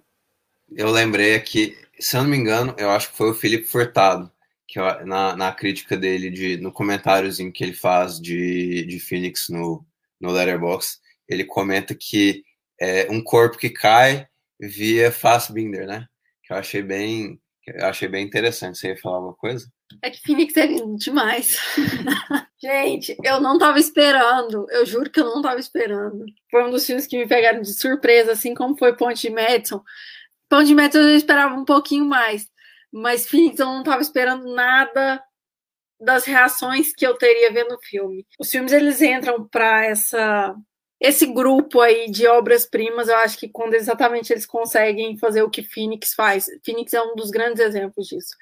Eu 0.69 0.89
lembrei 0.91 1.35
aqui, 1.35 1.77
se 1.99 2.15
eu 2.15 2.23
não 2.23 2.29
me 2.29 2.37
engano, 2.37 2.75
eu 2.77 2.91
acho 2.91 3.09
que 3.09 3.17
foi 3.17 3.31
o 3.31 3.35
Felipe 3.35 3.65
Furtado 3.65 4.31
que 4.71 4.79
na, 5.03 5.35
na 5.35 5.51
crítica 5.51 5.97
dele, 5.97 6.29
de, 6.29 6.55
no 6.55 6.71
comentáriozinho 6.71 7.51
que 7.51 7.61
ele 7.61 7.73
faz 7.73 8.17
de, 8.21 8.85
de 8.85 9.01
Phoenix 9.01 9.49
no, 9.49 9.85
no 10.17 10.31
Letterboxd, 10.31 10.97
ele 11.27 11.43
comenta 11.43 11.93
que 11.93 12.41
é 12.79 13.05
um 13.11 13.21
corpo 13.21 13.57
que 13.57 13.69
cai 13.69 14.29
via 14.57 15.11
Fassbinder, 15.11 15.85
né? 15.85 16.07
Que 16.41 16.53
eu 16.53 16.57
achei 16.57 16.81
bem, 16.81 17.37
eu 17.75 17.85
achei 17.87 18.07
bem 18.07 18.25
interessante. 18.25 18.77
Você 18.77 18.89
ia 18.89 18.97
falar 18.97 19.17
alguma 19.17 19.35
coisa? 19.35 19.67
É 20.01 20.09
que 20.09 20.21
Phoenix 20.21 20.55
é 20.57 20.67
demais. 20.95 21.57
Gente, 22.61 23.15
eu 23.23 23.39
não 23.41 23.57
tava 23.57 23.79
esperando. 23.79 24.65
Eu 24.69 24.85
juro 24.85 25.09
que 25.09 25.19
eu 25.19 25.25
não 25.25 25.41
tava 25.41 25.59
esperando. 25.59 26.25
Foi 26.49 26.63
um 26.63 26.71
dos 26.71 26.85
filmes 26.85 27.07
que 27.07 27.17
me 27.17 27.27
pegaram 27.27 27.61
de 27.61 27.73
surpresa, 27.73 28.31
assim 28.31 28.53
como 28.53 28.77
foi 28.77 28.95
Ponte 28.95 29.27
de 29.27 29.33
Madison. 29.33 29.81
Ponte 30.49 30.67
de 30.67 30.75
Madison 30.75 30.99
eu 30.99 31.15
esperava 31.15 31.55
um 31.55 31.65
pouquinho 31.65 32.05
mais 32.05 32.51
mas 32.91 33.27
Phoenix 33.27 33.59
eu 33.59 33.67
não 33.67 33.79
estava 33.79 34.01
esperando 34.01 34.53
nada 34.53 35.23
das 35.99 36.25
reações 36.25 36.93
que 36.93 37.05
eu 37.05 37.15
teria 37.15 37.53
vendo 37.53 37.75
o 37.75 37.81
filme. 37.81 38.25
Os 38.39 38.49
filmes 38.49 38.73
eles 38.73 39.01
entram 39.01 39.47
para 39.47 39.85
essa 39.85 40.55
esse 41.01 41.25
grupo 41.25 41.81
aí 41.81 42.11
de 42.11 42.27
obras-primas, 42.27 43.09
eu 43.09 43.15
acho 43.17 43.35
que 43.35 43.49
quando 43.49 43.73
exatamente 43.73 44.31
eles 44.31 44.45
conseguem 44.45 45.17
fazer 45.17 45.41
o 45.41 45.49
que 45.49 45.63
Phoenix 45.63 46.13
faz. 46.13 46.45
Phoenix 46.63 46.93
é 46.93 47.01
um 47.01 47.15
dos 47.15 47.31
grandes 47.31 47.59
exemplos 47.59 48.07
disso. 48.07 48.35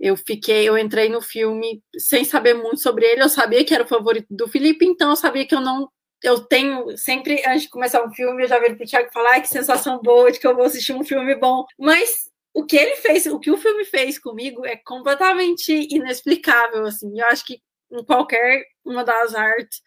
Eu 0.00 0.16
fiquei, 0.16 0.68
eu 0.68 0.76
entrei 0.76 1.08
no 1.08 1.22
filme 1.22 1.80
sem 1.96 2.24
saber 2.24 2.54
muito 2.54 2.80
sobre 2.80 3.06
ele, 3.06 3.22
eu 3.22 3.28
sabia 3.28 3.64
que 3.64 3.72
era 3.72 3.84
o 3.84 3.88
favorito 3.88 4.26
do 4.28 4.48
Felipe, 4.48 4.84
então 4.84 5.10
eu 5.10 5.16
sabia 5.16 5.46
que 5.46 5.54
eu 5.54 5.60
não 5.60 5.88
eu 6.20 6.40
tenho 6.40 6.96
sempre 6.96 7.42
antes 7.46 7.62
de 7.62 7.68
começar 7.68 8.02
um 8.04 8.12
filme, 8.12 8.42
eu 8.42 8.48
já 8.48 8.58
vejo 8.58 8.76
pro 8.76 8.86
Thiago 8.86 9.12
falar 9.12 9.40
que 9.40 9.48
sensação 9.48 10.00
boa 10.00 10.32
de 10.32 10.40
que 10.40 10.46
eu 10.46 10.54
vou 10.56 10.64
assistir 10.64 10.94
um 10.94 11.04
filme 11.04 11.34
bom, 11.36 11.64
mas 11.78 12.30
o 12.52 12.64
que 12.64 12.76
ele 12.76 12.96
fez, 12.96 13.26
o 13.26 13.38
que 13.38 13.50
o 13.50 13.58
filme 13.58 13.84
fez 13.84 14.18
comigo 14.18 14.64
é 14.66 14.76
completamente 14.76 15.72
inexplicável, 15.90 16.86
assim. 16.86 17.20
Eu 17.20 17.26
acho 17.26 17.44
que 17.44 17.60
em 17.92 18.04
qualquer 18.04 18.64
uma 18.84 19.04
das 19.04 19.34
artes, 19.34 19.82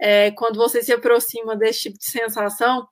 é, 0.00 0.30
quando 0.32 0.56
você 0.56 0.82
se 0.82 0.92
aproxima 0.92 1.56
desse 1.56 1.80
tipo 1.82 1.98
de 1.98 2.06
sensação, 2.06 2.88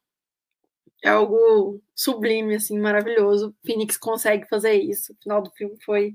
é 1.03 1.11
algo 1.11 1.81
sublime, 1.95 2.57
assim, 2.57 2.79
maravilhoso. 2.79 3.55
Phoenix 3.65 3.97
consegue 3.97 4.49
fazer 4.49 4.75
isso. 4.75 5.13
O 5.13 5.17
final 5.23 5.43
do 5.43 5.51
filme 5.53 5.77
foi 5.85 6.13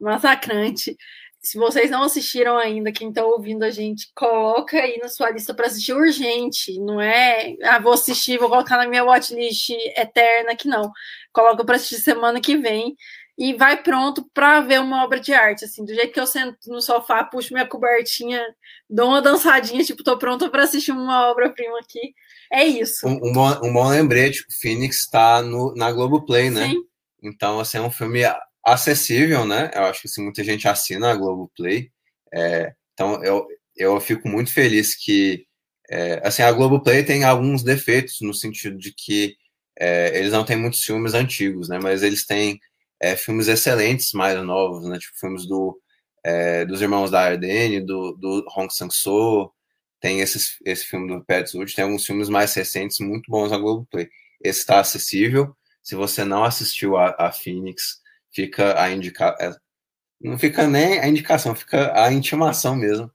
massacrante 0.00 0.96
se 1.40 1.56
vocês 1.56 1.90
não 1.90 2.02
assistiram 2.02 2.58
ainda, 2.58 2.92
quem 2.92 3.08
está 3.08 3.24
ouvindo 3.24 3.62
a 3.62 3.70
gente, 3.70 4.10
coloca 4.14 4.76
aí 4.76 4.98
na 4.98 5.08
sua 5.08 5.30
lista 5.30 5.54
para 5.54 5.66
assistir 5.66 5.92
urgente. 5.92 6.78
Não 6.80 7.00
é, 7.00 7.56
ah, 7.62 7.78
vou 7.78 7.92
assistir, 7.92 8.38
vou 8.38 8.48
colocar 8.48 8.76
na 8.76 8.88
minha 8.88 9.04
watchlist 9.04 9.70
eterna, 9.96 10.56
que 10.56 10.68
não. 10.68 10.90
Coloca 11.32 11.64
para 11.64 11.76
assistir 11.76 12.02
semana 12.02 12.40
que 12.40 12.56
vem 12.56 12.96
e 13.38 13.54
vai 13.54 13.80
pronto 13.80 14.28
para 14.34 14.60
ver 14.60 14.80
uma 14.80 15.04
obra 15.04 15.20
de 15.20 15.32
arte. 15.32 15.64
Assim, 15.64 15.84
do 15.84 15.94
jeito 15.94 16.12
que 16.12 16.18
eu 16.18 16.26
sento 16.26 16.58
no 16.66 16.82
sofá, 16.82 17.22
puxo 17.22 17.54
minha 17.54 17.64
cobertinha, 17.66 18.44
dou 18.90 19.10
uma 19.10 19.22
dançadinha, 19.22 19.84
tipo, 19.84 20.02
tô 20.02 20.18
pronta 20.18 20.50
para 20.50 20.64
assistir 20.64 20.90
uma 20.90 21.30
obra-prima 21.30 21.78
aqui. 21.78 22.14
É 22.52 22.64
isso. 22.64 23.06
Um, 23.06 23.28
um, 23.28 23.32
bom, 23.32 23.60
um 23.62 23.72
bom 23.72 23.88
lembrete: 23.88 24.44
Phoenix 24.60 24.96
está 24.96 25.40
na 25.76 25.92
Globoplay, 25.92 26.50
né? 26.50 26.68
Sim. 26.68 26.82
Então, 27.22 27.60
assim, 27.60 27.78
é 27.78 27.80
um 27.80 27.90
filme 27.90 28.22
acessível, 28.64 29.46
né? 29.46 29.70
Eu 29.72 29.84
acho 29.84 30.02
que 30.02 30.08
assim, 30.08 30.22
muita 30.22 30.42
gente 30.42 30.66
assina 30.66 31.12
a 31.12 31.14
Globoplay. 31.14 31.90
É, 32.34 32.72
então 32.92 33.22
eu, 33.22 33.46
eu 33.76 34.00
fico 34.00 34.28
muito 34.28 34.52
feliz 34.52 34.96
que 34.96 35.46
é, 35.88 36.20
assim, 36.24 36.42
a 36.42 36.52
Globoplay 36.52 37.04
tem 37.04 37.24
alguns 37.24 37.62
defeitos 37.62 38.20
no 38.20 38.34
sentido 38.34 38.76
de 38.76 38.92
que 38.92 39.36
é, 39.78 40.18
eles 40.18 40.32
não 40.32 40.44
têm 40.44 40.56
muitos 40.56 40.82
filmes 40.82 41.14
antigos, 41.14 41.68
né? 41.68 41.78
Mas 41.80 42.02
eles 42.02 42.26
têm 42.26 42.58
é, 43.00 43.16
filmes 43.16 43.48
excelentes 43.48 44.12
mais 44.12 44.40
novos, 44.42 44.88
né? 44.88 44.98
Tipo 44.98 45.18
filmes 45.18 45.46
do, 45.46 45.80
é, 46.24 46.64
dos 46.64 46.82
Irmãos 46.82 47.10
da 47.10 47.20
Ardenne, 47.20 47.80
do, 47.80 48.12
do 48.12 48.44
Hong 48.56 48.72
Sang-soo, 48.72 49.52
tem 50.00 50.20
esses, 50.20 50.56
esse 50.64 50.86
filme 50.86 51.08
do 51.08 51.24
Pet 51.24 51.56
Wood, 51.56 51.74
tem 51.74 51.84
alguns 51.84 52.06
filmes 52.06 52.28
mais 52.28 52.54
recentes 52.54 52.98
muito 53.00 53.30
bons 53.30 53.50
na 53.50 53.58
Globoplay. 53.58 54.08
Esse 54.42 54.60
está 54.60 54.80
acessível. 54.80 55.56
Se 55.82 55.94
você 55.94 56.24
não 56.24 56.44
assistiu 56.44 56.96
a, 56.96 57.14
a 57.18 57.32
Phoenix, 57.32 58.00
fica 58.32 58.80
a 58.80 58.90
indicação. 58.90 59.36
É, 59.40 59.56
não 60.20 60.38
fica 60.38 60.66
nem 60.66 60.98
a 61.00 61.08
indicação, 61.08 61.54
fica 61.54 61.92
a 62.00 62.12
intimação 62.12 62.76
mesmo. 62.76 63.10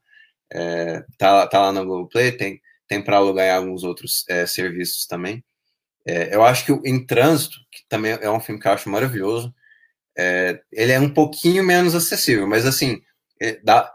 É, 0.52 1.04
tá, 1.18 1.48
tá 1.48 1.60
lá 1.62 1.72
no 1.72 1.86
Google 1.86 2.08
Play, 2.08 2.32
tem, 2.32 2.62
tem 2.88 3.04
para 3.04 3.18
alugar 3.18 3.46
em 3.48 3.52
alguns 3.52 3.84
outros 3.84 4.26
é, 4.30 4.46
serviços 4.46 5.06
também. 5.08 5.44
É, 6.06 6.36
eu 6.36 6.44
acho 6.44 6.66
que 6.66 6.72
o 6.72 6.82
Em 6.86 7.06
Trânsito, 7.06 7.58
que 7.72 7.84
também 7.90 8.14
é 8.14 8.30
um 8.30 8.40
filme 8.40 8.60
que 8.62 8.68
eu 8.68 8.72
acho 8.72 8.90
maravilhoso, 8.90 9.54
é, 10.18 10.62
ele 10.72 10.92
é 10.92 11.00
um 11.00 11.14
pouquinho 11.14 11.64
menos 11.64 11.96
acessível, 11.96 12.48
mas 12.48 12.66
assim, 12.66 13.02
é, 13.42 13.60
dá, 13.64 13.92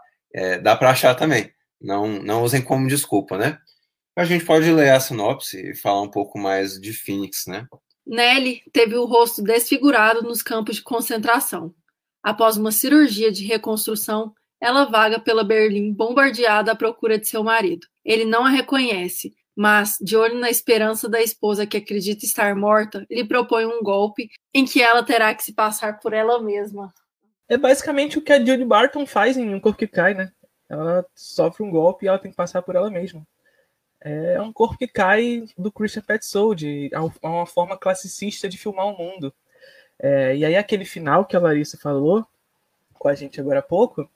dá 0.61 0.75
para 0.75 0.91
achar 0.91 1.15
também. 1.15 1.51
Não, 1.81 2.07
não 2.21 2.43
usem 2.43 2.61
como 2.61 2.87
desculpa, 2.87 3.37
né? 3.37 3.57
A 4.15 4.25
gente 4.25 4.43
pode 4.43 4.69
ler 4.71 4.91
a 4.91 4.99
sinopse 4.99 5.71
e 5.71 5.75
falar 5.75 6.01
um 6.01 6.11
pouco 6.11 6.37
mais 6.37 6.79
de 6.79 6.91
Phoenix, 6.91 7.45
né? 7.47 7.65
Nelly 8.05 8.63
teve 8.73 8.95
o 8.95 9.05
rosto 9.05 9.41
desfigurado 9.41 10.21
nos 10.23 10.41
campos 10.41 10.77
de 10.77 10.81
concentração. 10.81 11.73
Após 12.21 12.57
uma 12.57 12.71
cirurgia 12.71 13.31
de 13.31 13.45
reconstrução, 13.45 14.33
ela 14.59 14.85
vaga 14.85 15.19
pela 15.19 15.43
Berlim 15.43 15.93
bombardeada 15.93 16.71
à 16.71 16.75
procura 16.75 17.17
de 17.17 17.27
seu 17.27 17.43
marido. 17.43 17.87
Ele 18.03 18.25
não 18.25 18.43
a 18.45 18.49
reconhece, 18.49 19.33
mas, 19.59 19.97
de 19.99 20.15
olho 20.15 20.39
na 20.39 20.49
esperança 20.49 21.09
da 21.09 21.21
esposa 21.21 21.67
que 21.67 21.77
acredita 21.77 22.25
estar 22.25 22.55
morta, 22.55 23.05
lhe 23.09 23.25
propõe 23.25 23.65
um 23.65 23.83
golpe 23.83 24.29
em 24.53 24.65
que 24.65 24.81
ela 24.81 25.03
terá 25.03 25.35
que 25.35 25.43
se 25.43 25.53
passar 25.53 25.99
por 25.99 26.13
ela 26.13 26.41
mesma. 26.41 26.93
É 27.47 27.57
basicamente 27.57 28.17
o 28.17 28.21
que 28.21 28.31
a 28.31 28.39
Judy 28.39 28.63
Barton 28.63 29.05
faz 29.05 29.35
em 29.35 29.53
Um 29.53 29.59
Corpo 29.59 29.79
que 29.79 29.87
Cai, 29.87 30.13
né? 30.13 30.31
Ela 30.69 31.05
sofre 31.15 31.63
um 31.63 31.71
golpe 31.71 32.05
e 32.05 32.07
ela 32.07 32.19
tem 32.19 32.31
que 32.31 32.37
passar 32.37 32.61
por 32.61 32.75
ela 32.75 32.89
mesma 32.89 33.25
é 34.01 34.41
um 34.41 34.53
corpo 34.53 34.77
que 34.77 34.87
cai 34.87 35.45
do 35.57 35.71
Christian 35.71 36.01
Petzold, 36.01 36.89
é 36.93 36.99
uma 37.27 37.45
forma 37.45 37.77
classicista 37.77 38.47
de 38.47 38.57
filmar 38.57 38.87
o 38.87 38.97
mundo. 38.97 39.33
É, 40.01 40.35
e 40.35 40.45
aí 40.45 40.55
aquele 40.55 40.85
final 40.85 41.25
que 41.25 41.35
a 41.35 41.39
Larissa 41.39 41.77
falou 41.77 42.25
com 42.93 43.07
a 43.07 43.15
gente 43.15 43.39
agora 43.39 43.59
há 43.59 43.63
pouco, 43.63 44.09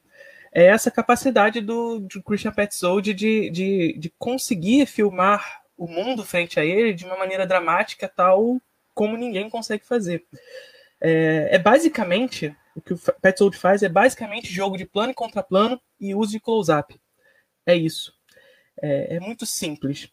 é 0.54 0.66
essa 0.66 0.92
capacidade 0.92 1.60
do, 1.62 2.08
Christian 2.26 2.52
Petzold 2.52 3.14
de, 3.14 3.50
de, 3.50 3.98
de 3.98 4.14
conseguir 4.20 4.86
filmar 4.86 5.64
o 5.76 5.88
mundo 5.88 6.24
frente 6.24 6.60
a 6.60 6.66
ele 6.66 6.94
de 6.94 7.06
uma 7.06 7.18
maneira 7.18 7.48
dramática 7.48 8.08
tal 8.08 8.62
como 8.94 9.18
ninguém 9.18 9.50
consegue 9.50 9.84
fazer. 9.84 10.24
É, 11.02 11.56
é 11.56 11.60
basicamente, 11.60 12.56
o 12.76 12.82
que 12.82 12.94
o 12.94 12.98
Petzold 13.22 13.58
faz 13.58 13.82
é 13.82 13.90
basicamente 13.90 14.54
jogo 14.54 14.78
de 14.78 14.86
plano 14.86 15.12
e 15.12 15.16
contraplano 15.16 15.82
e 16.00 16.14
uso 16.14 16.32
de 16.32 16.40
close-up. 16.40 17.00
É 17.66 17.76
isso. 17.76 18.14
É, 18.80 19.16
é 19.16 19.20
muito 19.20 19.46
simples. 19.46 20.10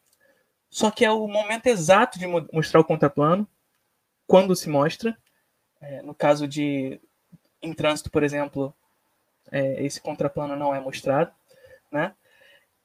Só 0.71 0.91
que 0.91 1.05
é 1.05 1.11
o 1.11 1.29
momento 1.29 1.67
exato 1.67 2.19
de 2.19 2.27
mostrar 2.27 2.81
o 2.81 2.85
contraplano, 2.85 3.47
quando 4.27 4.57
se 4.57 4.69
mostra. 4.69 5.17
É, 5.81 6.01
no 6.03 6.15
caso 6.15 6.47
de 6.49 7.01
em 7.63 7.75
trânsito, 7.75 8.11
por 8.11 8.23
exemplo, 8.23 8.75
é, 9.51 9.83
esse 9.85 10.01
contraplano 10.01 10.57
não 10.57 10.75
é 10.75 10.81
mostrado, 10.81 11.33
né? 11.91 12.15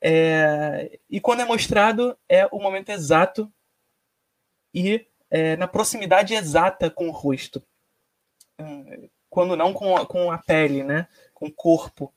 É, 0.01 1.00
e 1.10 1.19
quando 1.19 1.41
é 1.41 1.45
mostrado, 1.45 2.17
é 2.29 2.45
o 2.48 2.60
momento 2.60 2.89
exato 2.89 3.51
e 4.74 5.05
é, 5.31 5.55
na 5.55 5.67
proximidade 5.67 6.34
exata 6.34 6.89
com 6.89 7.07
o 7.07 7.12
rosto. 7.12 7.63
Hum, 8.60 9.10
quando 9.29 9.55
não 9.55 9.74
com 9.74 9.98
a, 9.98 10.05
com 10.05 10.31
a 10.31 10.38
pele, 10.38 10.84
né? 10.84 11.07
com 11.34 11.48
o 11.48 11.51
corpo. 11.51 12.13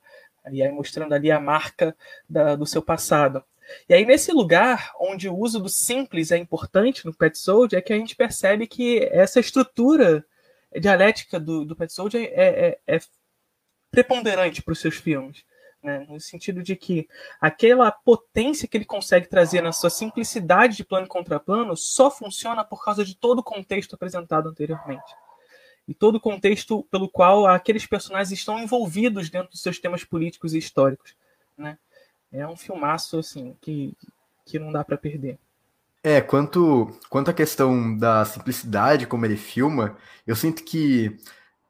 E 0.51 0.63
aí 0.63 0.71
mostrando 0.71 1.13
ali 1.13 1.29
a 1.29 1.39
marca 1.39 1.95
da, 2.27 2.55
do 2.55 2.65
seu 2.65 2.81
passado. 2.81 3.43
E 3.87 3.93
aí, 3.93 4.03
nesse 4.03 4.31
lugar 4.31 4.93
onde 4.99 5.29
o 5.29 5.37
uso 5.37 5.59
do 5.59 5.69
simples 5.69 6.31
é 6.31 6.37
importante 6.37 7.05
no 7.05 7.13
Pet 7.13 7.37
Soldier, 7.37 7.79
é 7.79 7.81
que 7.81 7.93
a 7.93 7.97
gente 7.97 8.15
percebe 8.15 8.65
que 8.65 9.07
essa 9.11 9.39
estrutura 9.39 10.25
dialética 10.79 11.39
do, 11.39 11.65
do 11.65 11.75
Pet 11.75 11.93
Soldier 11.93 12.31
é, 12.33 12.79
é, 12.87 12.95
é 12.95 12.99
preponderante 13.91 14.61
para 14.61 14.71
os 14.71 14.79
seus 14.79 14.95
filmes. 14.95 15.43
Né? 15.81 16.05
No 16.09 16.19
sentido 16.19 16.61
de 16.61 16.75
que 16.75 17.07
aquela 17.39 17.91
potência 17.91 18.67
que 18.67 18.77
ele 18.77 18.85
consegue 18.85 19.27
trazer 19.27 19.61
na 19.61 19.71
sua 19.71 19.89
simplicidade 19.89 20.77
de 20.77 20.83
plano 20.83 21.07
contra 21.07 21.39
plano 21.39 21.75
só 21.75 22.11
funciona 22.11 22.63
por 22.63 22.83
causa 22.83 23.03
de 23.03 23.15
todo 23.15 23.39
o 23.39 23.43
contexto 23.43 23.95
apresentado 23.95 24.49
anteriormente. 24.49 25.15
E 25.87 25.93
todo 25.93 26.15
o 26.15 26.21
contexto 26.21 26.83
pelo 26.91 27.09
qual 27.09 27.47
aqueles 27.47 27.85
personagens 27.85 28.31
estão 28.31 28.59
envolvidos 28.59 29.29
dentro 29.29 29.51
dos 29.51 29.61
seus 29.61 29.79
temas 29.79 30.03
políticos 30.03 30.53
e 30.53 30.57
históricos. 30.57 31.15
Né? 31.57 31.77
É 32.31 32.45
um 32.45 32.55
filmaço 32.55 33.17
assim, 33.17 33.55
que, 33.61 33.95
que 34.45 34.59
não 34.59 34.71
dá 34.71 34.83
para 34.83 34.97
perder. 34.97 35.39
É, 36.03 36.21
quanto, 36.21 36.97
quanto 37.09 37.29
à 37.29 37.33
questão 37.33 37.97
da 37.97 38.23
simplicidade 38.23 39.07
como 39.07 39.25
ele 39.25 39.35
filma, 39.35 39.97
eu 40.25 40.35
sinto 40.35 40.63
que 40.63 41.17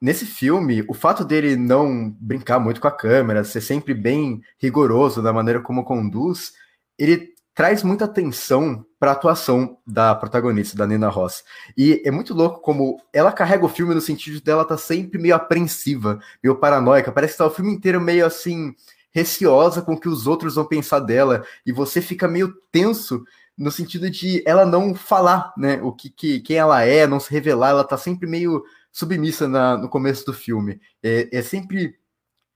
nesse 0.02 0.26
filme, 0.26 0.84
o 0.88 0.94
fato 0.94 1.24
dele 1.26 1.56
não 1.56 2.10
brincar 2.20 2.60
muito 2.60 2.80
com 2.80 2.88
a 2.88 2.92
câmera, 2.92 3.44
ser 3.44 3.62
sempre 3.62 3.94
bem 3.94 4.42
rigoroso 4.58 5.22
na 5.22 5.34
maneira 5.34 5.62
como 5.62 5.84
conduz, 5.84 6.54
ele 6.98 7.34
traz 7.54 7.84
muita 7.84 8.06
atenção 8.06 8.86
para 8.98 9.12
a 9.12 9.14
atuação 9.14 9.78
da 9.86 10.16
protagonista, 10.16 10.78
da 10.78 10.88
Nina 10.88 11.10
Ross. 11.10 11.44
E 11.78 12.02
é 12.06 12.12
muito 12.12 12.34
louco 12.34 12.62
como 12.62 12.98
ela 13.12 13.34
carrega 13.34 13.66
o 13.66 13.70
filme 13.70 13.94
no 13.94 14.00
sentido 14.00 14.42
dela 14.42 14.64
tá 14.64 14.78
sempre 14.78 15.20
meio 15.20 15.36
apreensiva, 15.36 16.20
meio 16.42 16.56
paranoica, 16.56 17.12
parece 17.12 17.34
que 17.34 17.40
tá 17.40 17.46
o 17.46 17.52
filme 17.52 17.74
inteiro 17.74 18.00
meio 18.00 18.26
assim 18.26 18.74
receosa 19.12 19.82
com 19.82 19.94
o 19.94 20.00
que 20.00 20.08
os 20.08 20.26
outros 20.26 20.56
vão 20.56 20.66
pensar 20.66 21.02
dela. 21.02 21.44
E 21.66 21.74
você 21.74 22.02
fica 22.02 22.30
meio 22.30 22.54
tenso 22.72 23.24
no 23.58 23.72
sentido 23.72 24.10
de 24.10 24.42
ela 24.46 24.66
não 24.66 24.96
falar, 24.96 25.54
né, 25.58 25.82
o 25.84 25.92
que, 25.92 26.10
que 26.10 26.40
quem 26.40 26.56
ela 26.56 26.82
é, 26.84 27.06
não 27.06 27.20
se 27.20 27.30
revelar, 27.30 27.72
ela 27.72 27.84
tá 27.84 27.98
sempre 27.98 28.26
meio 28.26 28.64
submissa 28.92 29.48
na, 29.48 29.78
no 29.78 29.90
começo 29.90 30.26
do 30.26 30.34
filme. 30.34 30.80
É, 31.04 31.30
é 31.32 31.42
sempre. 31.42 31.98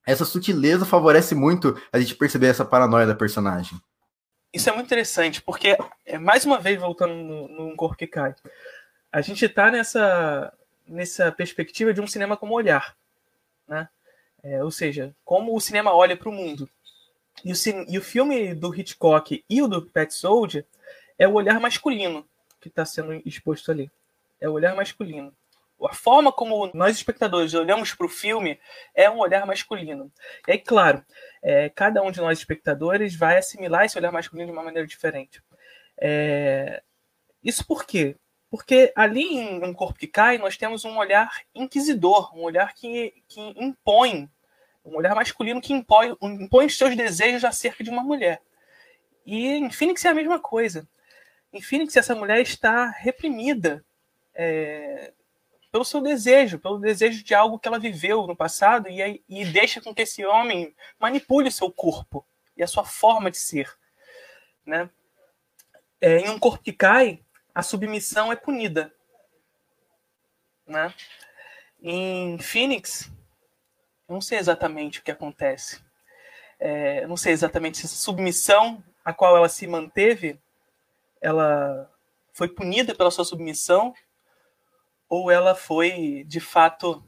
Essa 0.05 0.25
sutileza 0.25 0.85
favorece 0.85 1.33
muito 1.33 1.79
a 1.91 1.99
gente 1.99 2.15
perceber 2.15 2.47
essa 2.47 2.65
paranoia 2.65 3.07
da 3.07 3.15
personagem. 3.15 3.79
Isso 4.51 4.69
é 4.69 4.73
muito 4.73 4.85
interessante, 4.85 5.41
porque, 5.41 5.77
é, 6.05 6.17
mais 6.17 6.45
uma 6.45 6.59
vez, 6.59 6.79
voltando 6.79 7.13
no, 7.13 7.47
no 7.47 7.75
Corpo 7.75 7.95
que 7.95 8.05
Cai, 8.05 8.35
a 9.11 9.21
gente 9.21 9.45
está 9.45 9.71
nessa, 9.71 10.53
nessa 10.85 11.31
perspectiva 11.31 11.93
de 11.93 12.01
um 12.01 12.07
cinema 12.07 12.35
como 12.35 12.53
olhar. 12.53 12.95
Né? 13.67 13.87
É, 14.43 14.63
ou 14.63 14.69
seja, 14.69 15.15
como 15.23 15.55
o 15.55 15.61
cinema 15.61 15.93
olha 15.93 16.17
para 16.17 16.29
o 16.29 16.33
mundo. 16.33 16.69
E 17.43 17.51
o, 17.51 17.55
e 17.87 17.97
o 17.97 18.01
filme 18.01 18.53
do 18.53 18.75
Hitchcock 18.75 19.43
e 19.49 19.61
o 19.61 19.67
do 19.67 19.81
Pet 19.81 20.13
Soldier 20.13 20.65
é 21.17 21.27
o 21.27 21.33
olhar 21.33 21.59
masculino 21.59 22.27
que 22.59 22.67
está 22.67 22.85
sendo 22.85 23.13
exposto 23.25 23.71
ali. 23.71 23.89
É 24.39 24.47
o 24.47 24.53
olhar 24.53 24.75
masculino 24.75 25.33
a 25.87 25.93
forma 25.93 26.31
como 26.31 26.69
nós 26.73 26.95
espectadores 26.95 27.53
olhamos 27.53 27.93
para 27.93 28.05
o 28.05 28.09
filme 28.09 28.59
é 28.93 29.09
um 29.09 29.19
olhar 29.19 29.45
masculino. 29.45 30.11
E 30.47 30.51
aí, 30.51 30.59
claro, 30.59 31.03
é, 31.41 31.69
cada 31.69 32.01
um 32.01 32.11
de 32.11 32.19
nós 32.19 32.39
espectadores 32.39 33.15
vai 33.15 33.37
assimilar 33.37 33.85
esse 33.85 33.97
olhar 33.97 34.11
masculino 34.11 34.47
de 34.47 34.53
uma 34.53 34.63
maneira 34.63 34.87
diferente. 34.87 35.41
É, 35.97 36.81
isso 37.43 37.65
por 37.65 37.85
quê? 37.85 38.15
Porque 38.49 38.93
ali 38.95 39.23
em 39.23 39.63
Um 39.63 39.73
Corpo 39.73 39.99
que 39.99 40.07
Cai, 40.07 40.37
nós 40.37 40.55
temos 40.55 40.85
um 40.85 40.97
olhar 40.97 41.41
inquisidor, 41.55 42.35
um 42.37 42.43
olhar 42.43 42.73
que, 42.73 43.13
que 43.27 43.41
impõe, 43.57 44.29
um 44.85 44.95
olhar 44.95 45.15
masculino 45.15 45.61
que 45.61 45.73
impõe, 45.73 46.15
impõe 46.21 46.67
os 46.67 46.77
seus 46.77 46.95
desejos 46.95 47.43
acerca 47.43 47.83
de 47.83 47.89
uma 47.89 48.03
mulher. 48.03 48.41
E 49.25 49.47
em 49.47 49.71
Phoenix 49.71 50.03
é 50.05 50.09
a 50.09 50.13
mesma 50.13 50.39
coisa. 50.39 50.87
Em 51.51 51.61
Phoenix, 51.61 51.95
essa 51.95 52.15
mulher 52.15 52.41
está 52.41 52.87
reprimida, 52.89 53.83
é, 54.33 55.13
pelo 55.73 55.83
seu 55.83 56.01
desejo, 56.01 56.59
pelo 56.59 56.77
desejo 56.77 57.23
de 57.23 57.33
algo 57.33 57.57
que 57.57 57.67
ela 57.67 57.79
viveu 57.79 58.27
no 58.27 58.35
passado 58.35 58.87
e, 58.87 59.23
e 59.27 59.43
deixa 59.43 59.81
com 59.81 59.91
que 59.93 60.03
esse 60.03 60.23
homem 60.23 60.75
manipule 60.99 61.49
o 61.49 61.51
seu 61.51 61.71
corpo 61.71 62.23
e 62.55 62.61
a 62.61 62.67
sua 62.67 62.85
forma 62.85 63.31
de 63.31 63.37
ser. 63.37 63.75
Né? 64.63 64.87
É, 65.99 66.19
em 66.19 66.29
um 66.29 66.37
corpo 66.37 66.63
que 66.63 66.71
cai, 66.71 67.23
a 67.55 67.63
submissão 67.63 68.31
é 68.31 68.35
punida. 68.35 68.93
Né? 70.67 70.93
Em 71.81 72.37
Phoenix, 72.37 73.11
não 74.07 74.21
sei 74.21 74.37
exatamente 74.37 74.99
o 74.99 75.03
que 75.03 75.09
acontece. 75.09 75.81
É, 76.59 77.07
não 77.07 77.17
sei 77.17 77.33
exatamente 77.33 77.79
se 77.79 77.87
essa 77.87 77.95
submissão 77.95 78.83
a 79.03 79.11
qual 79.11 79.35
ela 79.35 79.49
se 79.49 79.65
manteve, 79.65 80.39
ela 81.19 81.91
foi 82.31 82.47
punida 82.47 82.93
pela 82.93 83.09
sua 83.09 83.25
submissão 83.25 83.91
ou 85.13 85.29
ela 85.29 85.53
foi 85.53 86.23
de 86.25 86.39
fato 86.39 87.03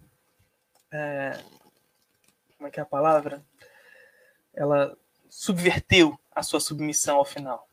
é, 0.94 1.32
como 2.56 2.68
é 2.68 2.70
que 2.70 2.80
é 2.80 2.84
a 2.84 2.86
palavra? 2.86 3.44
Ela 4.54 4.96
subverteu 5.28 6.16
a 6.32 6.44
sua 6.44 6.60
submissão 6.60 7.18
ao 7.18 7.26
final. 7.26 7.68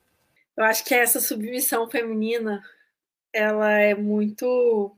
Eu 0.57 0.64
acho 0.64 0.87
que 0.87 0.95
essa 0.95 1.21
submissão 1.21 1.87
feminina 1.87 2.64
ela 3.31 3.73
é 3.73 3.95
muito 3.95 4.97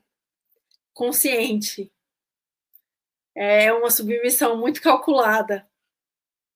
consciente. 0.93 1.91
É 3.35 3.73
uma 3.73 3.91
submissão 3.91 4.55
muito 4.55 4.81
calculada. 4.81 5.67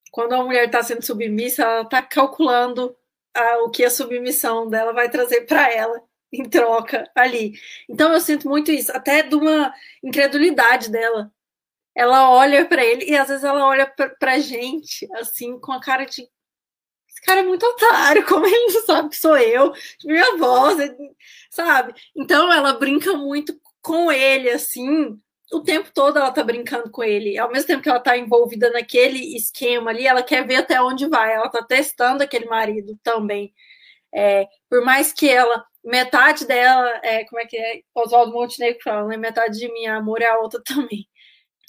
Quando 0.10 0.36
a 0.36 0.44
mulher 0.44 0.68
está 0.68 0.82
sendo 0.82 1.04
submissa, 1.04 1.64
ela 1.64 1.82
está 1.82 2.02
calculando 2.02 2.98
a, 3.34 3.58
o 3.66 3.70
que 3.70 3.84
a 3.84 3.92
submissão 3.92 4.70
dela 4.70 4.94
vai 4.94 5.10
trazer 5.10 5.42
para 5.42 5.70
ela 5.70 6.09
em 6.34 6.44
troca 6.50 7.10
ali. 7.16 7.54
Então 7.90 8.14
eu 8.14 8.22
sinto 8.22 8.48
muito 8.48 8.72
isso, 8.72 8.92
até 8.96 9.24
de 9.24 9.36
uma 9.36 9.74
incredulidade 10.04 10.92
dela. 10.92 11.32
Ela 11.96 12.32
olha 12.32 12.66
para 12.66 12.84
ele 12.86 13.06
e 13.06 13.18
às 13.18 13.28
vezes 13.28 13.44
ela 13.44 13.66
olha 13.66 13.86
pra, 14.20 14.40
gente 14.40 15.08
assim 15.16 15.60
com 15.60 15.72
a 15.72 15.82
cara 15.82 16.06
de 16.06 16.28
esse 17.10 17.22
cara 17.24 17.42
é 17.42 17.44
muito 17.44 17.66
otário, 17.66 18.26
como 18.26 18.46
ele 18.46 18.74
não 18.74 18.82
sabe 18.86 19.10
que 19.10 19.18
sou 19.18 19.36
eu, 19.38 19.74
minha 20.06 20.38
voz, 20.38 20.78
sabe? 21.50 21.94
Então 22.16 22.52
ela 22.54 22.74
brinca 22.74 23.14
muito 23.18 23.60
com 23.82 24.12
ele 24.12 24.50
assim, 24.50 25.20
o 25.52 25.62
tempo 25.62 25.90
todo 25.94 26.18
ela 26.18 26.32
tá 26.32 26.44
brincando 26.44 26.90
com 26.92 27.04
ele. 27.04 27.38
Ao 27.38 27.52
mesmo 27.52 27.68
tempo 27.68 27.82
que 27.84 27.90
ela 27.90 28.00
tá 28.00 28.18
envolvida 28.18 28.70
naquele 28.72 29.36
esquema 29.36 29.90
ali, 29.92 30.06
ela 30.06 30.24
quer 30.24 30.46
ver 30.46 30.58
até 30.58 30.82
onde 30.82 31.08
vai. 31.08 31.34
Ela 31.34 31.50
tá 31.50 31.64
testando 31.64 32.24
aquele 32.24 32.46
marido 32.46 32.98
também. 33.04 33.54
É, 34.14 34.48
por 34.70 34.84
mais 34.84 35.14
que 35.14 35.30
ela 35.30 35.66
metade 35.84 36.46
dela 36.46 37.00
é, 37.04 37.24
como 37.26 37.42
é 37.42 37.46
que 37.46 37.58
é? 37.58 37.82
Oswaldo 37.96 38.34
Montenegro 38.34 38.82
fala, 38.84 39.08
né? 39.08 39.18
Metade 39.18 39.58
de 39.58 39.72
mim, 39.72 39.86
amor 39.88 40.22
é 40.22 40.28
a 40.28 40.40
outra 40.40 40.62
também. 40.66 41.08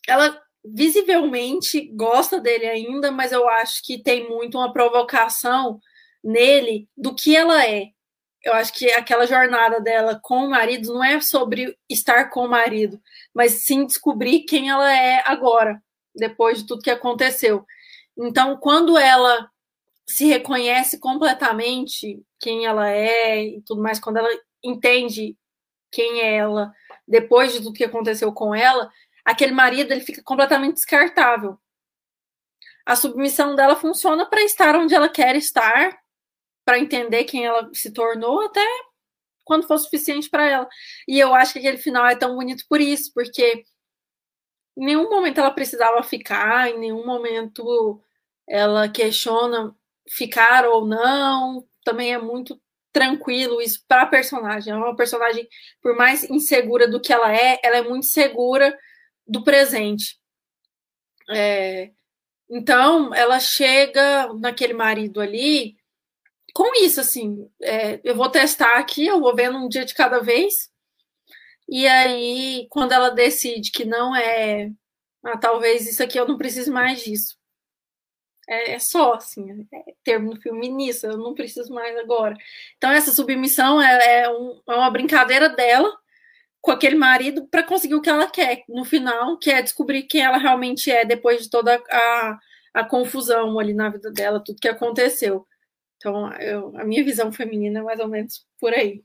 Ela 0.08 0.40
visivelmente 0.64 1.90
gosta 1.94 2.40
dele 2.40 2.66
ainda, 2.66 3.10
mas 3.10 3.32
eu 3.32 3.48
acho 3.48 3.82
que 3.82 4.02
tem 4.02 4.28
muito 4.28 4.58
uma 4.58 4.72
provocação 4.72 5.80
nele 6.22 6.88
do 6.96 7.14
que 7.14 7.34
ela 7.34 7.66
é. 7.66 7.88
Eu 8.42 8.54
acho 8.54 8.72
que 8.72 8.90
aquela 8.92 9.26
jornada 9.26 9.80
dela 9.80 10.18
com 10.22 10.44
o 10.46 10.50
marido 10.50 10.94
não 10.94 11.04
é 11.04 11.20
sobre 11.20 11.76
estar 11.88 12.30
com 12.30 12.44
o 12.44 12.48
marido, 12.48 13.00
mas 13.34 13.64
sim 13.64 13.84
descobrir 13.86 14.44
quem 14.44 14.70
ela 14.70 14.90
é 14.92 15.22
agora, 15.26 15.82
depois 16.14 16.58
de 16.58 16.66
tudo 16.66 16.82
que 16.82 16.90
aconteceu. 16.90 17.64
Então, 18.16 18.56
quando 18.56 18.98
ela 18.98 19.50
se 20.10 20.26
reconhece 20.26 20.98
completamente 20.98 22.20
quem 22.38 22.66
ela 22.66 22.90
é 22.90 23.44
e 23.44 23.62
tudo 23.62 23.80
mais, 23.80 24.00
quando 24.00 24.16
ela 24.16 24.28
entende 24.62 25.36
quem 25.90 26.20
é 26.20 26.36
ela, 26.36 26.72
depois 27.06 27.52
de 27.52 27.58
tudo 27.58 27.72
que 27.72 27.84
aconteceu 27.84 28.32
com 28.32 28.54
ela, 28.54 28.90
aquele 29.24 29.52
marido 29.52 29.92
ele 29.92 30.00
fica 30.00 30.22
completamente 30.22 30.74
descartável. 30.74 31.58
A 32.84 32.96
submissão 32.96 33.54
dela 33.54 33.76
funciona 33.76 34.26
para 34.28 34.42
estar 34.42 34.74
onde 34.74 34.94
ela 34.94 35.08
quer 35.08 35.36
estar, 35.36 35.96
para 36.64 36.78
entender 36.78 37.24
quem 37.24 37.46
ela 37.46 37.70
se 37.72 37.92
tornou, 37.92 38.40
até 38.42 38.64
quando 39.44 39.66
for 39.66 39.78
suficiente 39.78 40.28
para 40.28 40.48
ela. 40.48 40.68
E 41.06 41.18
eu 41.20 41.34
acho 41.34 41.52
que 41.52 41.60
aquele 41.60 41.78
final 41.78 42.06
é 42.06 42.16
tão 42.16 42.34
bonito 42.34 42.64
por 42.68 42.80
isso, 42.80 43.12
porque 43.14 43.64
em 44.76 44.84
nenhum 44.84 45.08
momento 45.08 45.38
ela 45.38 45.50
precisava 45.52 46.02
ficar, 46.02 46.68
em 46.68 46.78
nenhum 46.78 47.06
momento 47.06 48.02
ela 48.48 48.88
questiona 48.88 49.74
ficar 50.10 50.66
ou 50.66 50.86
não, 50.86 51.66
também 51.84 52.12
é 52.12 52.18
muito 52.18 52.60
tranquilo 52.92 53.60
isso 53.62 53.84
para 53.88 54.02
a 54.02 54.06
personagem. 54.06 54.72
É 54.72 54.76
uma 54.76 54.96
personagem, 54.96 55.48
por 55.82 55.96
mais 55.96 56.24
insegura 56.30 56.88
do 56.88 57.00
que 57.00 57.12
ela 57.12 57.34
é, 57.34 57.60
ela 57.62 57.78
é 57.78 57.82
muito 57.82 58.06
segura 58.06 58.76
do 59.26 59.44
presente. 59.44 60.18
É, 61.30 61.92
Então, 62.50 63.14
ela 63.14 63.40
chega 63.40 64.32
naquele 64.34 64.74
marido 64.74 65.20
ali 65.20 65.76
com 66.54 66.74
isso, 66.84 67.00
assim, 67.00 67.48
é, 67.62 68.00
eu 68.04 68.16
vou 68.16 68.30
testar 68.30 68.78
aqui, 68.78 69.06
eu 69.06 69.20
vou 69.20 69.34
vendo 69.36 69.58
um 69.58 69.68
dia 69.68 69.84
de 69.84 69.94
cada 69.94 70.20
vez. 70.20 70.70
E 71.68 71.86
aí, 71.86 72.66
quando 72.70 72.92
ela 72.92 73.10
decide 73.10 73.70
que 73.72 73.84
não 73.84 74.14
é, 74.16 74.70
ah, 75.24 75.38
talvez 75.38 75.88
isso 75.88 76.02
aqui 76.02 76.18
eu 76.18 76.28
não 76.28 76.38
preciso 76.38 76.72
mais 76.72 77.02
disso. 77.04 77.36
É, 78.50 78.72
é 78.72 78.78
só, 78.80 79.14
assim, 79.14 79.66
é 79.72 79.94
termo 80.02 80.34
feminista, 80.42 81.06
eu 81.06 81.16
não 81.16 81.34
preciso 81.34 81.72
mais 81.72 81.96
agora. 81.98 82.36
Então, 82.76 82.90
essa 82.90 83.12
submissão 83.12 83.80
é, 83.80 84.22
é, 84.22 84.30
um, 84.30 84.60
é 84.68 84.74
uma 84.74 84.90
brincadeira 84.90 85.48
dela 85.48 85.96
com 86.60 86.72
aquele 86.72 86.96
marido 86.96 87.46
para 87.48 87.62
conseguir 87.62 87.94
o 87.94 88.02
que 88.02 88.10
ela 88.10 88.28
quer 88.28 88.64
no 88.68 88.84
final, 88.84 89.38
que 89.38 89.50
é 89.50 89.62
descobrir 89.62 90.02
quem 90.04 90.22
ela 90.22 90.36
realmente 90.36 90.90
é 90.90 91.04
depois 91.04 91.42
de 91.44 91.50
toda 91.50 91.80
a, 91.90 92.38
a 92.74 92.84
confusão 92.84 93.58
ali 93.58 93.72
na 93.72 93.88
vida 93.88 94.10
dela, 94.10 94.42
tudo 94.44 94.60
que 94.60 94.68
aconteceu. 94.68 95.46
Então, 95.96 96.32
eu, 96.34 96.76
a 96.76 96.84
minha 96.84 97.04
visão 97.04 97.32
feminina 97.32 97.80
é 97.80 97.82
mais 97.82 98.00
ou 98.00 98.08
menos 98.08 98.46
por 98.58 98.74
aí. 98.74 99.04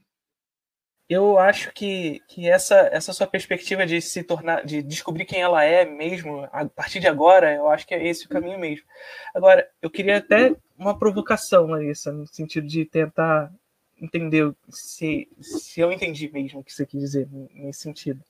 Eu 1.07 1.37
acho 1.37 1.71
que, 1.71 2.21
que 2.27 2.49
essa, 2.49 2.75
essa 2.91 3.13
sua 3.13 3.27
perspectiva 3.27 3.85
de 3.85 4.01
se 4.01 4.23
tornar, 4.23 4.65
de 4.65 4.81
descobrir 4.81 5.25
quem 5.25 5.39
ela 5.39 5.63
é 5.63 5.85
mesmo, 5.85 6.47
a 6.51 6.65
partir 6.65 6.99
de 6.99 7.07
agora, 7.07 7.53
eu 7.53 7.69
acho 7.69 7.85
que 7.85 7.93
é 7.93 8.07
esse 8.07 8.25
o 8.25 8.29
caminho 8.29 8.59
mesmo. 8.59 8.85
Agora, 9.33 9.69
eu 9.81 9.89
queria 9.89 10.17
até 10.17 10.55
uma 10.77 10.97
provocação, 10.97 11.67
Larissa, 11.67 12.11
no 12.11 12.25
sentido 12.25 12.65
de 12.65 12.85
tentar 12.85 13.53
entender 14.01 14.51
se, 14.69 15.29
se 15.39 15.79
eu 15.79 15.91
entendi 15.91 16.29
mesmo 16.29 16.59
o 16.59 16.63
que 16.63 16.73
você 16.73 16.85
quis 16.85 16.99
dizer 16.99 17.29
nesse 17.53 17.81
sentido. 17.81 18.21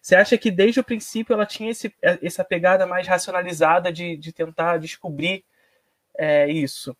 Você 0.00 0.16
acha 0.16 0.36
que 0.38 0.50
desde 0.50 0.80
o 0.80 0.84
princípio 0.84 1.34
ela 1.34 1.46
tinha 1.46 1.70
esse, 1.70 1.94
essa 2.00 2.42
pegada 2.42 2.86
mais 2.86 3.06
racionalizada 3.06 3.92
de, 3.92 4.16
de 4.16 4.32
tentar 4.32 4.78
descobrir 4.78 5.44
é, 6.16 6.50
isso? 6.50 6.96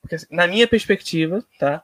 Porque, 0.00 0.14
assim, 0.14 0.26
na 0.30 0.46
minha 0.46 0.68
perspectiva, 0.68 1.44
tá? 1.58 1.82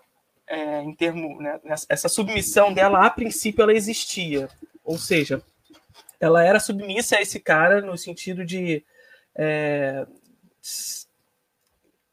É, 0.49 0.81
em 0.83 0.95
termo, 0.95 1.41
né, 1.41 1.61
essa 1.89 2.09
submissão 2.09 2.73
dela, 2.73 3.05
a 3.05 3.11
princípio, 3.11 3.63
ela 3.63 3.73
existia. 3.73 4.49
Ou 4.85 4.97
seja, 4.97 5.43
ela 6.21 6.43
era 6.45 6.61
submissa 6.61 7.17
a 7.17 7.23
esse 7.23 7.41
cara 7.41 7.81
no 7.81 7.99
sentido 7.99 8.45
de 8.45 8.85
é, 9.35 10.07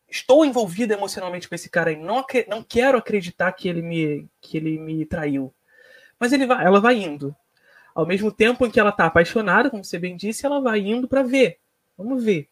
estou 0.10 0.44
envolvida 0.44 0.96
emocionalmente 0.96 1.48
com 1.48 1.56
esse 1.56 1.70
cara 1.70 1.92
e 1.92 1.96
não, 1.96 2.26
não 2.48 2.64
quero 2.64 2.98
acreditar 2.98 3.52
que 3.52 3.70
ele 3.70 3.82
me 3.82 4.28
que 4.42 4.58
ele 4.58 4.80
me 4.80 5.06
traiu. 5.06 5.54
Mas 6.20 6.34
ele 6.34 6.48
vai, 6.48 6.66
ela 6.66 6.80
vai 6.80 6.96
indo. 6.96 7.36
Ao 7.94 8.06
mesmo 8.06 8.32
tempo 8.32 8.66
em 8.66 8.72
que 8.72 8.80
ela 8.80 8.90
está 8.90 9.06
apaixonada, 9.06 9.70
como 9.70 9.84
você 9.84 10.00
bem 10.00 10.18
disse, 10.18 10.46
ela 10.46 10.60
vai 10.60 10.80
indo 10.80 11.08
para 11.08 11.22
ver. 11.22 11.60
Vamos 11.96 12.24
ver 12.24 12.50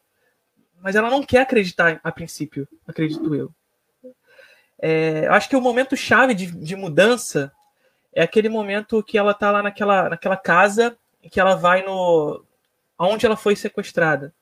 mas 0.81 0.95
ela 0.95 1.09
não 1.09 1.23
quer 1.23 1.41
acreditar 1.41 2.01
a 2.03 2.11
princípio, 2.11 2.67
acredito 2.87 3.33
eu. 3.35 3.53
É, 4.81 5.27
acho 5.27 5.47
que 5.47 5.55
o 5.55 5.61
momento 5.61 5.95
chave 5.95 6.33
de, 6.33 6.47
de, 6.47 6.75
mudança 6.75 7.51
é 8.11 8.23
aquele 8.23 8.49
momento 8.49 9.03
que 9.03 9.15
ela 9.15 9.31
tá 9.31 9.51
lá 9.51 9.61
naquela, 9.61 10.09
naquela 10.09 10.35
casa 10.35 10.97
que 11.29 11.39
ela 11.39 11.53
vai 11.53 11.83
no 11.83 12.43
aonde 12.97 13.25
ela 13.27 13.37
foi 13.37 13.55
sequestrada 13.55 14.33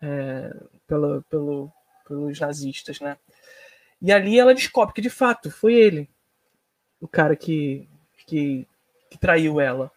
é, 0.00 0.54
pelo, 0.86 1.22
pelo, 1.24 1.72
pelos 2.08 2.40
nazistas, 2.40 2.98
né? 3.00 3.18
E 4.00 4.10
ali 4.10 4.38
ela 4.38 4.54
descobre 4.54 4.94
que 4.94 5.00
de 5.00 5.10
fato 5.10 5.50
foi 5.50 5.74
ele, 5.74 6.10
o 7.00 7.06
cara 7.06 7.36
que, 7.36 7.88
que, 8.26 8.66
que 9.10 9.18
traiu 9.18 9.60
ela. 9.60 9.90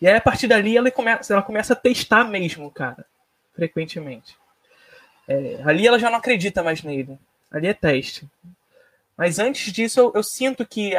E 0.00 0.06
aí 0.06 0.14
a 0.14 0.20
partir 0.20 0.48
dali 0.48 0.76
ela 0.76 0.90
começa, 0.90 1.32
ela 1.32 1.42
começa 1.42 1.72
a 1.72 1.76
testar 1.76 2.24
mesmo, 2.24 2.70
cara, 2.70 3.06
frequentemente. 3.54 4.36
É, 5.28 5.60
ali 5.64 5.86
ela 5.86 5.98
já 5.98 6.10
não 6.10 6.18
acredita 6.18 6.62
mais 6.62 6.82
nele. 6.82 7.18
Ali 7.50 7.68
é 7.68 7.74
teste. 7.74 8.28
Mas 9.16 9.38
antes 9.38 9.72
disso, 9.72 9.98
eu, 9.98 10.12
eu 10.14 10.22
sinto 10.22 10.66
que, 10.66 10.92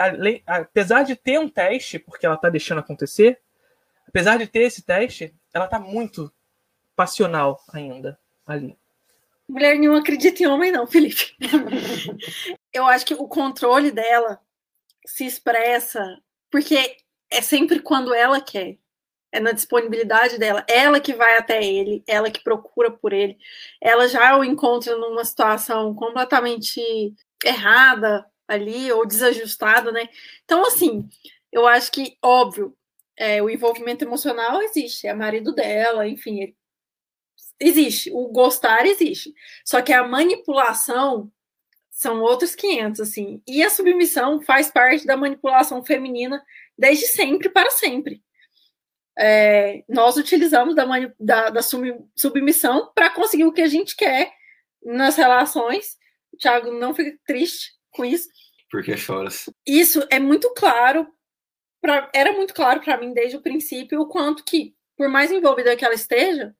apesar 0.45 1.03
de 1.03 1.15
ter 1.15 1.39
um 1.39 1.47
teste, 1.47 1.99
porque 1.99 2.25
ela 2.25 2.37
tá 2.37 2.49
deixando 2.49 2.79
acontecer, 2.79 3.39
apesar 4.07 4.37
de 4.37 4.47
ter 4.47 4.63
esse 4.63 4.81
teste, 4.81 5.33
ela 5.53 5.67
tá 5.67 5.79
muito 5.79 6.31
passional 6.95 7.63
ainda 7.71 8.19
ali. 8.45 8.77
Mulher 9.47 9.77
nenhuma 9.77 9.99
acredita 9.99 10.43
em 10.43 10.47
homem, 10.47 10.71
não, 10.71 10.87
Felipe. 10.87 11.35
eu 12.73 12.85
acho 12.87 13.05
que 13.05 13.13
o 13.13 13.27
controle 13.27 13.91
dela 13.91 14.41
se 15.05 15.25
expressa 15.25 16.19
porque 16.49 16.97
é 17.29 17.41
sempre 17.41 17.79
quando 17.79 18.13
ela 18.13 18.41
quer 18.41 18.77
é 19.31 19.39
na 19.39 19.51
disponibilidade 19.51 20.37
dela. 20.37 20.65
Ela 20.67 20.99
que 20.99 21.13
vai 21.13 21.37
até 21.37 21.63
ele, 21.63 22.03
ela 22.07 22.31
que 22.31 22.43
procura 22.43 22.91
por 22.91 23.13
ele. 23.13 23.37
Ela 23.81 24.07
já 24.07 24.37
o 24.37 24.43
encontra 24.43 24.95
numa 24.97 25.23
situação 25.23 25.93
completamente 25.93 26.81
errada 27.43 28.25
ali, 28.47 28.91
ou 28.91 29.05
desajustada, 29.05 29.91
né? 29.91 30.09
Então, 30.43 30.65
assim, 30.65 31.07
eu 31.51 31.67
acho 31.67 31.91
que, 31.91 32.17
óbvio, 32.21 32.75
é, 33.17 33.41
o 33.41 33.49
envolvimento 33.49 34.03
emocional 34.05 34.61
existe, 34.61 35.07
é 35.07 35.13
marido 35.13 35.53
dela, 35.53 36.07
enfim, 36.07 36.55
existe. 37.59 38.11
O 38.13 38.27
gostar 38.29 38.85
existe. 38.85 39.33
Só 39.65 39.81
que 39.81 39.93
a 39.93 40.07
manipulação 40.07 41.31
são 41.89 42.21
outros 42.21 42.55
500, 42.55 43.01
assim. 43.01 43.41
E 43.47 43.63
a 43.63 43.69
submissão 43.69 44.41
faz 44.41 44.69
parte 44.71 45.05
da 45.05 45.17
manipulação 45.17 45.83
feminina 45.83 46.43
desde 46.77 47.07
sempre 47.07 47.49
para 47.49 47.71
sempre 47.71 48.21
é, 49.17 49.83
nós 49.89 50.15
utilizamos 50.15 50.75
da, 50.75 50.85
da, 51.19 51.49
da 51.49 51.61
submissão 52.15 52.91
para 52.93 53.09
conseguir 53.09 53.45
o 53.45 53.51
que 53.51 53.61
a 53.61 53.67
gente 53.67 53.95
quer 53.95 54.31
nas 54.85 55.15
relações. 55.15 55.97
Thiago 56.37 56.71
não 56.71 56.93
fica 56.93 57.17
triste 57.25 57.71
com 57.91 58.05
isso. 58.05 58.29
Porque 58.69 58.97
choras. 58.97 59.49
Isso 59.65 60.05
é 60.09 60.19
muito 60.19 60.53
claro, 60.53 61.07
pra, 61.81 62.09
era 62.13 62.33
muito 62.33 62.53
claro 62.53 62.81
para 62.81 62.97
mim 62.97 63.13
desde 63.13 63.37
o 63.37 63.41
princípio 63.41 64.01
o 64.01 64.07
quanto 64.07 64.43
que, 64.43 64.75
por 64.97 65.07
mais 65.07 65.31
envolvida 65.31 65.75
que 65.75 65.85
ela 65.85 65.93
esteja, 65.93 66.53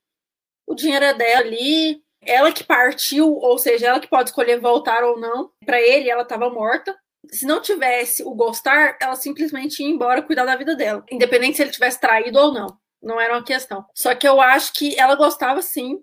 o 0.65 0.75
dinheiro 0.75 1.05
é 1.05 1.13
dela 1.13 1.41
ali, 1.41 2.01
ela 2.21 2.51
que 2.51 2.63
partiu, 2.63 3.33
ou 3.33 3.57
seja, 3.57 3.87
ela 3.87 3.99
que 3.99 4.07
pode 4.07 4.29
escolher 4.29 4.59
voltar 4.59 5.03
ou 5.03 5.19
não. 5.19 5.51
Para 5.65 5.81
ele, 5.81 6.09
ela 6.09 6.23
estava 6.23 6.49
morta 6.49 6.97
se 7.31 7.45
não 7.45 7.61
tivesse 7.61 8.23
o 8.23 8.33
gostar, 8.33 8.97
ela 9.01 9.15
simplesmente 9.15 9.81
ia 9.81 9.89
embora 9.89 10.21
cuidar 10.21 10.45
da 10.45 10.55
vida 10.55 10.75
dela, 10.75 11.03
independente 11.11 11.57
se 11.57 11.63
ele 11.63 11.71
tivesse 11.71 11.99
traído 11.99 12.39
ou 12.39 12.53
não. 12.53 12.77
Não 13.01 13.19
era 13.19 13.33
uma 13.33 13.43
questão. 13.43 13.85
Só 13.93 14.13
que 14.15 14.27
eu 14.27 14.41
acho 14.41 14.73
que 14.73 14.99
ela 14.99 15.15
gostava 15.15 15.61
sim. 15.61 16.01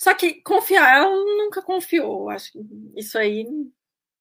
Só 0.00 0.14
que 0.14 0.40
confiar, 0.40 0.96
ela 0.96 1.10
nunca 1.10 1.60
confiou. 1.60 2.30
Acho 2.30 2.52
que 2.52 2.58
isso 2.96 3.18
aí 3.18 3.46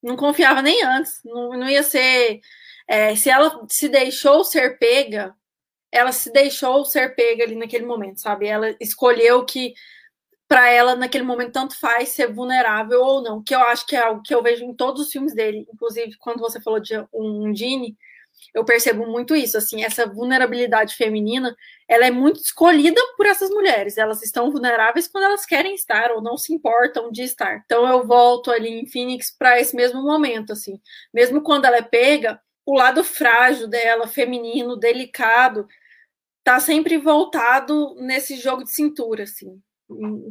não 0.03 0.17
confiava 0.17 0.61
nem 0.61 0.83
antes. 0.83 1.21
Não, 1.23 1.51
não 1.51 1.69
ia 1.69 1.83
ser. 1.83 2.41
É, 2.85 3.15
se 3.15 3.29
ela 3.29 3.65
se 3.69 3.87
deixou 3.87 4.43
ser 4.43 4.77
pega, 4.77 5.33
ela 5.89 6.11
se 6.11 6.33
deixou 6.33 6.83
ser 6.83 7.15
pega 7.15 7.45
ali 7.45 7.55
naquele 7.55 7.85
momento, 7.85 8.19
sabe? 8.19 8.45
Ela 8.47 8.75
escolheu 8.77 9.45
que 9.45 9.73
para 10.49 10.69
ela 10.69 10.97
naquele 10.97 11.23
momento 11.23 11.53
tanto 11.53 11.79
faz 11.79 12.09
ser 12.09 12.27
vulnerável 12.33 13.01
ou 13.01 13.21
não, 13.21 13.41
que 13.41 13.55
eu 13.55 13.59
acho 13.61 13.85
que 13.85 13.95
é 13.95 13.99
algo 13.99 14.21
que 14.21 14.35
eu 14.35 14.43
vejo 14.43 14.65
em 14.65 14.73
todos 14.73 15.03
os 15.03 15.11
filmes 15.11 15.33
dele, 15.33 15.65
inclusive 15.73 16.17
quando 16.17 16.39
você 16.41 16.59
falou 16.59 16.81
de 16.81 16.95
um 17.13 17.55
Gene, 17.55 17.97
eu 18.53 18.65
percebo 18.65 19.05
muito 19.07 19.35
isso, 19.35 19.57
assim, 19.57 19.83
essa 19.83 20.05
vulnerabilidade 20.07 20.95
feminina, 20.95 21.55
ela 21.87 22.05
é 22.05 22.11
muito 22.11 22.39
escolhida 22.39 23.01
por 23.17 23.25
essas 23.25 23.49
mulheres, 23.49 23.97
elas 23.97 24.21
estão 24.23 24.51
vulneráveis 24.51 25.07
quando 25.07 25.25
elas 25.25 25.45
querem 25.45 25.75
estar 25.75 26.11
ou 26.11 26.21
não 26.21 26.37
se 26.37 26.53
importam 26.53 27.11
de 27.11 27.23
estar. 27.23 27.61
Então 27.65 27.87
eu 27.87 28.05
volto 28.05 28.51
ali 28.51 28.69
em 28.69 28.87
Phoenix 28.87 29.35
para 29.37 29.59
esse 29.59 29.75
mesmo 29.75 30.01
momento, 30.01 30.53
assim, 30.53 30.79
mesmo 31.13 31.41
quando 31.41 31.65
ela 31.65 31.77
é 31.77 31.81
pega, 31.81 32.39
o 32.65 32.73
lado 32.75 33.03
frágil 33.03 33.67
dela, 33.67 34.07
feminino, 34.07 34.75
delicado, 34.77 35.67
tá 36.43 36.59
sempre 36.59 36.97
voltado 36.97 37.95
nesse 37.95 38.35
jogo 38.37 38.63
de 38.63 38.71
cintura, 38.71 39.23
assim 39.23 39.61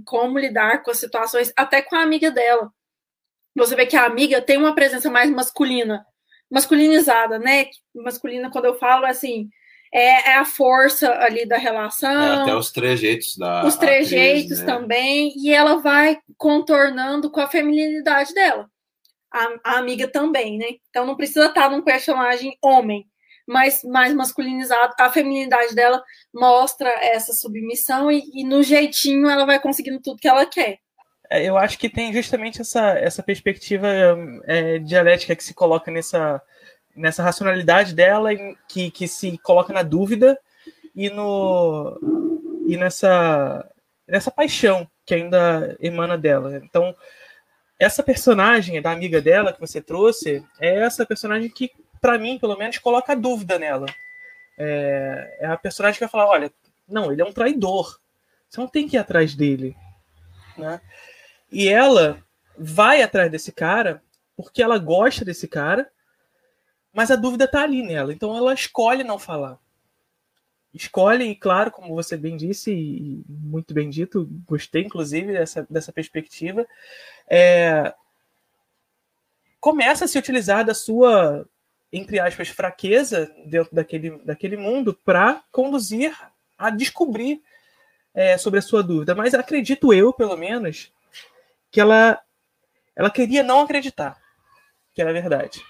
como 0.04 0.38
lidar 0.38 0.82
com 0.82 0.90
as 0.90 0.98
situações, 0.98 1.52
até 1.56 1.82
com 1.82 1.96
a 1.96 2.02
amiga 2.02 2.30
dela. 2.30 2.72
Você 3.56 3.74
vê 3.74 3.86
que 3.86 3.96
a 3.96 4.04
amiga 4.04 4.40
tem 4.40 4.56
uma 4.56 4.74
presença 4.74 5.10
mais 5.10 5.30
masculina, 5.30 6.06
masculinizada, 6.50 7.38
né? 7.38 7.66
Masculina, 7.94 8.50
quando 8.50 8.66
eu 8.66 8.78
falo 8.78 9.06
assim, 9.06 9.48
é, 9.92 10.30
é 10.30 10.34
a 10.36 10.44
força 10.44 11.12
ali 11.20 11.46
da 11.46 11.56
relação. 11.56 12.10
É, 12.10 12.42
até 12.42 12.54
os 12.54 12.70
trejeitos 12.70 13.36
da. 13.36 13.64
Os 13.66 13.76
trejeitos 13.76 14.60
né? 14.60 14.66
também, 14.66 15.32
e 15.36 15.52
ela 15.52 15.76
vai 15.76 16.18
contornando 16.36 17.30
com 17.30 17.40
a 17.40 17.48
feminilidade 17.48 18.34
dela. 18.34 18.68
A, 19.32 19.48
a, 19.64 19.78
amiga 19.78 20.08
também, 20.08 20.58
né? 20.58 20.66
Então 20.88 21.06
não 21.06 21.16
precisa 21.16 21.46
estar 21.46 21.70
num 21.70 21.82
personagem 21.82 22.56
homem 22.62 23.06
mais, 23.46 23.82
mais 23.84 24.14
masculinizado. 24.14 24.94
A 24.98 25.10
feminilidade 25.10 25.74
dela 25.74 26.02
mostra 26.34 26.88
essa 27.02 27.32
submissão 27.32 28.10
e, 28.10 28.22
e 28.34 28.44
no 28.44 28.62
jeitinho 28.62 29.28
ela 29.28 29.44
vai 29.44 29.60
conseguindo 29.60 30.00
tudo 30.00 30.20
que 30.20 30.28
ela 30.28 30.46
quer. 30.46 30.78
É, 31.30 31.44
eu 31.44 31.58
acho 31.58 31.78
que 31.78 31.88
tem 31.88 32.12
justamente 32.12 32.60
essa, 32.60 32.90
essa 32.98 33.22
perspectiva 33.22 33.88
é, 34.44 34.78
dialética 34.78 35.36
que 35.36 35.44
se 35.44 35.54
coloca 35.54 35.90
nessa, 35.90 36.40
nessa 36.96 37.22
racionalidade 37.22 37.94
dela, 37.94 38.30
que, 38.66 38.90
que 38.90 39.06
se 39.06 39.36
coloca 39.38 39.72
na 39.72 39.82
dúvida 39.82 40.38
e 40.94 41.10
no 41.10 41.98
e 42.66 42.76
nessa 42.76 43.70
nessa 44.06 44.30
paixão 44.30 44.88
que 45.04 45.14
ainda 45.14 45.76
emana 45.80 46.18
dela. 46.18 46.60
Então, 46.64 46.94
essa 47.78 48.02
personagem 48.02 48.80
da 48.82 48.90
amiga 48.90 49.20
dela 49.20 49.52
que 49.52 49.60
você 49.60 49.80
trouxe 49.80 50.44
é 50.58 50.80
essa 50.80 51.06
personagem 51.06 51.48
que, 51.48 51.70
para 52.00 52.18
mim, 52.18 52.38
pelo 52.38 52.56
menos, 52.56 52.78
coloca 52.78 53.14
dúvida 53.14 53.58
nela. 53.58 53.86
É, 54.58 55.38
é, 55.40 55.46
a 55.46 55.56
personagem 55.56 55.94
que 55.98 56.04
vai 56.04 56.10
falar: 56.10 56.26
olha, 56.26 56.50
não, 56.88 57.12
ele 57.12 57.22
é 57.22 57.24
um 57.24 57.32
traidor. 57.32 57.98
Você 58.48 58.60
não 58.60 58.66
tem 58.66 58.88
que 58.88 58.96
ir 58.96 58.98
atrás 58.98 59.34
dele. 59.34 59.76
Né? 60.56 60.80
E 61.50 61.68
ela 61.68 62.22
vai 62.56 63.02
atrás 63.02 63.30
desse 63.30 63.52
cara 63.52 64.02
porque 64.36 64.62
ela 64.62 64.78
gosta 64.78 65.24
desse 65.24 65.48
cara, 65.48 65.90
mas 66.92 67.10
a 67.10 67.16
dúvida 67.16 67.48
tá 67.48 67.62
ali 67.62 67.82
nela. 67.82 68.12
Então 68.12 68.36
ela 68.36 68.54
escolhe 68.54 69.02
não 69.02 69.18
falar. 69.18 69.58
Escolhe, 70.72 71.24
e 71.24 71.34
claro, 71.34 71.70
como 71.70 71.94
você 71.94 72.16
bem 72.16 72.36
disse, 72.36 72.72
e 72.72 73.24
muito 73.28 73.72
bem 73.72 73.88
dito, 73.88 74.28
gostei 74.46 74.82
inclusive 74.82 75.32
dessa, 75.32 75.66
dessa 75.68 75.92
perspectiva, 75.92 76.66
é, 77.26 77.92
começa 79.58 80.04
a 80.04 80.08
se 80.08 80.18
utilizar 80.18 80.64
da 80.64 80.74
sua, 80.74 81.48
entre 81.92 82.20
aspas, 82.20 82.48
fraqueza 82.48 83.32
dentro 83.46 83.74
daquele, 83.74 84.18
daquele 84.18 84.56
mundo 84.56 84.94
para 85.04 85.42
conduzir 85.50 86.16
a 86.56 86.70
descobrir 86.70 87.42
é, 88.14 88.36
sobre 88.36 88.58
a 88.58 88.62
sua 88.62 88.82
dúvida. 88.82 89.14
Mas 89.14 89.34
acredito 89.34 89.92
eu, 89.92 90.12
pelo 90.12 90.36
menos, 90.36 90.92
que 91.78 91.80
ela, 91.80 92.18
ela 92.96 93.08
queria 93.08 93.44
não 93.44 93.60
acreditar 93.60 94.16
que 94.92 95.00
era 95.00 95.12
verdade. 95.12 95.62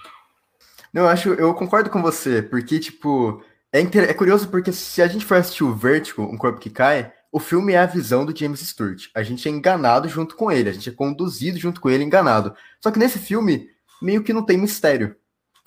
Não, 0.91 1.03
eu 1.03 1.09
acho, 1.09 1.35
eu 1.35 1.53
concordo 1.53 1.91
com 1.91 2.01
você, 2.01 2.41
porque, 2.41 2.79
tipo, 2.79 3.45
é, 3.71 3.79
inter... 3.79 4.09
é 4.09 4.15
curioso 4.15 4.49
porque 4.49 4.73
se 4.73 5.03
a 5.03 5.07
gente 5.07 5.27
for 5.27 5.37
assistir 5.37 5.65
o 5.65 5.75
Vertigo, 5.75 6.23
Um 6.23 6.39
Corpo 6.39 6.59
que 6.59 6.71
Cai, 6.71 7.13
o 7.31 7.39
filme 7.39 7.75
é 7.75 7.79
a 7.79 7.85
visão 7.85 8.25
do 8.25 8.35
James 8.35 8.61
Stewart. 8.61 9.09
A 9.15 9.23
gente 9.23 9.47
é 9.47 9.53
enganado 9.53 10.09
junto 10.09 10.35
com 10.35 10.51
ele, 10.51 10.71
a 10.71 10.73
gente 10.73 10.89
é 10.89 10.93
conduzido 10.93 11.59
junto 11.59 11.79
com 11.79 11.91
ele, 11.91 12.05
enganado. 12.05 12.57
Só 12.81 12.91
que 12.91 12.99
nesse 12.99 13.19
filme, 13.19 13.69
meio 14.01 14.25
que 14.25 14.33
não 14.33 14.43
tem 14.43 14.57
mistério. 14.57 15.15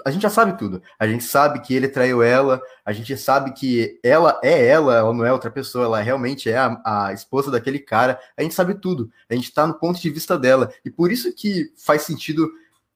A 0.06 0.12
gente 0.12 0.22
já 0.22 0.30
sabe 0.30 0.58
tudo. 0.58 0.82
A 1.00 1.08
gente 1.08 1.24
sabe 1.24 1.60
que 1.62 1.74
ele 1.74 1.88
traiu 1.88 2.22
ela, 2.22 2.62
a 2.86 2.92
gente 2.92 3.16
sabe 3.18 3.54
que 3.54 4.00
ela 4.04 4.40
é 4.44 4.68
ela, 4.68 4.96
ela 4.96 5.14
não 5.14 5.26
é 5.26 5.32
outra 5.32 5.52
pessoa, 5.52 5.86
ela 5.86 6.02
realmente 6.02 6.50
é 6.50 6.58
a, 6.58 6.82
a 6.86 7.14
esposa 7.14 7.52
daquele 7.52 7.80
cara. 7.80 8.20
A 8.38 8.44
gente 8.44 8.54
sabe 8.54 8.76
tudo. 8.76 9.12
A 9.30 9.36
gente 9.36 9.54
tá 9.54 9.66
no 9.66 9.74
ponto 9.74 10.00
de 10.00 10.10
vista 10.10 10.38
dela. 10.38 10.72
E 10.84 10.90
por 10.90 11.12
isso 11.12 11.34
que 11.34 11.72
faz 11.78 12.04
sentido 12.04 12.50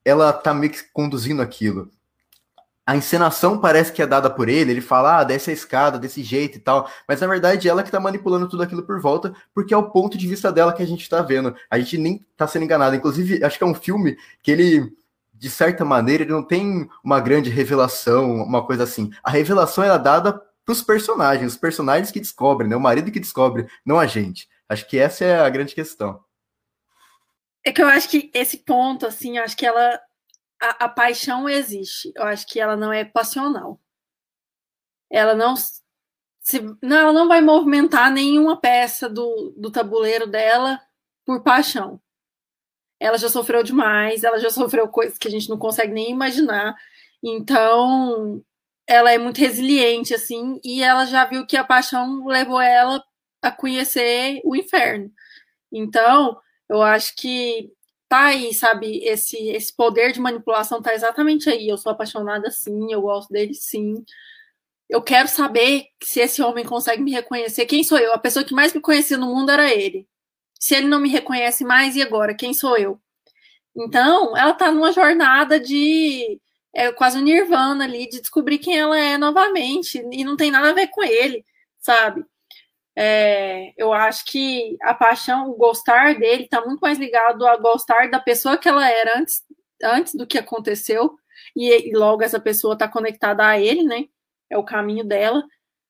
ela 0.05 0.31
tá 0.31 0.53
meio 0.53 0.71
que 0.71 0.83
conduzindo 0.93 1.41
aquilo. 1.41 1.89
A 2.85 2.95
encenação 2.95 3.57
parece 3.57 3.91
que 3.91 3.99
é 3.99 4.05
dada 4.05 4.29
por 4.29 4.47
ele, 4.47 4.69
ele 4.69 4.81
fala, 4.81 5.17
ah, 5.17 5.23
desce 5.23 5.49
a 5.49 5.53
escada 5.53 5.97
desse 5.97 6.21
jeito 6.21 6.57
e 6.57 6.61
tal, 6.61 6.87
mas 7.07 7.19
na 7.19 7.25
verdade 7.25 7.67
ela 7.67 7.81
que 7.81 7.89
tá 7.89 7.99
manipulando 7.99 8.47
tudo 8.47 8.61
aquilo 8.61 8.83
por 8.83 9.01
volta, 9.01 9.33
porque 9.55 9.73
é 9.73 9.77
o 9.77 9.89
ponto 9.89 10.15
de 10.15 10.27
vista 10.27 10.51
dela 10.51 10.71
que 10.71 10.83
a 10.83 10.85
gente 10.85 11.09
tá 11.09 11.23
vendo. 11.23 11.55
A 11.67 11.79
gente 11.79 11.97
nem 11.97 12.23
tá 12.37 12.45
sendo 12.45 12.63
enganado. 12.63 12.95
Inclusive, 12.95 13.43
acho 13.43 13.57
que 13.57 13.63
é 13.63 13.67
um 13.67 13.73
filme 13.73 14.15
que 14.43 14.51
ele, 14.51 14.93
de 15.45 15.51
certa 15.51 15.86
maneira, 15.86 16.23
ele 16.23 16.31
não 16.31 16.41
tem 16.41 16.89
uma 17.03 17.19
grande 17.19 17.51
revelação, 17.51 18.34
uma 18.41 18.65
coisa 18.65 18.84
assim. 18.84 19.12
A 19.23 19.29
revelação 19.29 19.84
era 19.84 19.95
dada 19.95 20.34
pros 20.65 20.81
personagens, 20.81 21.51
os 21.53 21.58
personagens 21.60 22.10
que 22.10 22.19
descobrem, 22.19 22.67
né? 22.67 22.75
O 22.75 22.79
marido 22.79 23.12
que 23.12 23.19
descobre, 23.19 23.67
não 23.86 23.99
a 23.99 24.08
gente. 24.08 24.49
Acho 24.67 24.88
que 24.88 24.97
essa 24.97 25.23
é 25.23 25.39
a 25.39 25.47
grande 25.47 25.75
questão. 25.75 26.19
É 27.63 27.71
que 27.71 27.79
eu 27.79 27.88
acho 27.88 28.10
que 28.10 28.31
esse 28.34 28.58
ponto, 28.58 29.05
assim, 29.05 29.38
eu 29.38 29.43
acho 29.43 29.55
que 29.55 29.67
ela. 29.67 30.01
A, 30.60 30.86
a, 30.86 30.89
paixão 30.89 31.47
existe. 31.47 32.12
Eu 32.15 32.23
acho 32.23 32.47
que 32.47 32.60
ela 32.60 32.75
não 32.75 32.91
é 32.91 33.05
passional. 33.05 33.79
Ela 35.12 35.36
não. 35.36 35.53
Se, 36.41 36.60
não, 36.81 36.97
ela 36.97 37.13
não 37.13 37.27
vai 37.27 37.39
movimentar 37.39 38.10
nenhuma 38.10 38.60
peça 38.60 39.08
do, 39.08 39.53
do 39.55 39.69
tabuleiro 39.69 40.25
dela 40.25 40.81
por 41.23 41.43
paixão. 41.43 42.01
Ela 42.99 43.17
já 43.17 43.29
sofreu 43.29 43.63
demais, 43.63 44.23
ela 44.23 44.39
já 44.39 44.49
sofreu 44.49 44.88
coisas 44.88 45.17
que 45.17 45.27
a 45.27 45.31
gente 45.31 45.49
não 45.49 45.58
consegue 45.58 45.93
nem 45.93 46.12
imaginar. 46.12 46.75
Então, 47.23 48.41
ela 48.88 49.12
é 49.12 49.17
muito 49.17 49.39
resiliente, 49.39 50.13
assim, 50.13 50.60
e 50.63 50.81
ela 50.84 51.05
já 51.05 51.25
viu 51.25 51.45
que 51.45 51.58
a 51.58 51.63
paixão 51.63 52.25
levou 52.25 52.62
ela 52.62 53.03
a 53.41 53.51
conhecer 53.51 54.41
o 54.43 54.55
inferno. 54.55 55.12
Então, 55.71 56.38
eu 56.69 56.81
acho 56.81 57.15
que 57.15 57.71
tá 58.08 58.25
aí, 58.27 58.53
sabe? 58.53 59.03
Esse, 59.03 59.38
esse 59.49 59.75
poder 59.75 60.12
de 60.12 60.19
manipulação 60.19 60.81
tá 60.81 60.93
exatamente 60.93 61.49
aí. 61.49 61.67
Eu 61.67 61.77
sou 61.77 61.91
apaixonada 61.91 62.49
sim, 62.51 62.91
eu 62.91 63.01
gosto 63.01 63.31
dele 63.31 63.53
sim. 63.53 64.03
Eu 64.89 65.01
quero 65.01 65.27
saber 65.27 65.86
se 66.03 66.19
esse 66.19 66.41
homem 66.41 66.65
consegue 66.65 67.01
me 67.03 67.12
reconhecer. 67.12 67.65
Quem 67.65 67.84
sou 67.84 67.97
eu? 67.97 68.13
A 68.13 68.19
pessoa 68.19 68.45
que 68.45 68.53
mais 68.53 68.73
me 68.73 68.81
conhecia 68.81 69.17
no 69.17 69.27
mundo 69.27 69.51
era 69.51 69.73
ele. 69.73 70.08
Se 70.59 70.75
ele 70.75 70.87
não 70.87 70.99
me 70.99 71.09
reconhece 71.09 71.63
mais, 71.63 71.95
e 71.95 72.01
agora? 72.01 72.35
Quem 72.35 72.53
sou 72.53 72.77
eu? 72.77 72.99
Então, 73.75 74.35
ela 74.37 74.53
tá 74.53 74.71
numa 74.71 74.91
jornada 74.91 75.59
de 75.59 76.39
é 76.75 76.91
quase 76.91 77.17
um 77.17 77.21
nirvana 77.21 77.85
ali, 77.85 78.07
de 78.09 78.19
descobrir 78.19 78.59
quem 78.59 78.77
ela 78.77 78.99
é 78.99 79.17
novamente. 79.17 79.97
E 80.11 80.23
não 80.25 80.35
tem 80.35 80.51
nada 80.51 80.71
a 80.71 80.73
ver 80.73 80.87
com 80.89 81.03
ele, 81.03 81.43
sabe? 81.79 82.25
É, 82.97 83.73
eu 83.77 83.93
acho 83.93 84.25
que 84.25 84.77
a 84.81 84.93
paixão, 84.93 85.49
o 85.49 85.55
gostar 85.57 86.15
dele, 86.15 86.43
está 86.43 86.63
muito 86.65 86.79
mais 86.81 86.97
ligado 86.97 87.45
a 87.47 87.57
gostar 87.57 88.09
da 88.09 88.19
pessoa 88.19 88.57
que 88.57 88.69
ela 88.69 88.89
era 88.89 89.19
antes, 89.19 89.43
antes 89.83 90.15
do 90.15 90.27
que 90.27 90.37
aconteceu, 90.37 91.15
e, 91.55 91.89
e 91.89 91.93
logo 91.93 92.23
essa 92.23 92.39
pessoa 92.39 92.73
está 92.73 92.87
conectada 92.87 93.45
a 93.47 93.59
ele, 93.59 93.83
né? 93.83 94.05
É 94.49 94.57
o 94.57 94.63
caminho 94.63 95.03
dela, 95.05 95.43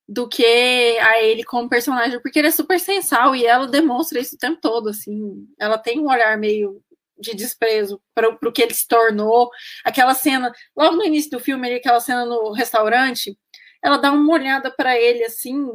do 0.08 0.28
que 0.28 0.98
a 1.00 1.22
ele 1.22 1.44
como 1.44 1.70
personagem, 1.70 2.20
porque 2.22 2.40
ele 2.40 2.50
é 2.50 2.52
super 2.52 2.80
sensal 2.80 3.36
e 3.36 3.46
ela 3.46 3.68
demonstra 3.68 4.20
isso 4.20 4.36
o 4.36 4.40
tempo 4.40 4.60
todo, 4.62 4.90
assim. 4.90 5.48
Ela 5.60 5.78
tem 5.78 6.00
um 6.00 6.10
olhar 6.10 6.38
meio 6.38 6.82
de 7.18 7.34
desprezo 7.34 8.02
para 8.14 8.30
o 8.30 8.52
que 8.52 8.62
ele 8.62 8.74
se 8.74 8.88
tornou. 8.88 9.50
Aquela 9.84 10.14
cena, 10.14 10.52
logo 10.76 10.96
no 10.98 11.06
início 11.06 11.32
do 11.32 11.40
filme, 11.40 11.74
aquela 11.74 12.00
cena 12.00 12.26
no 12.26 12.52
restaurante, 12.52 13.38
ela 13.84 13.98
dá 13.98 14.12
uma 14.12 14.34
olhada 14.34 14.72
para 14.72 15.00
ele 15.00 15.24
assim 15.24 15.68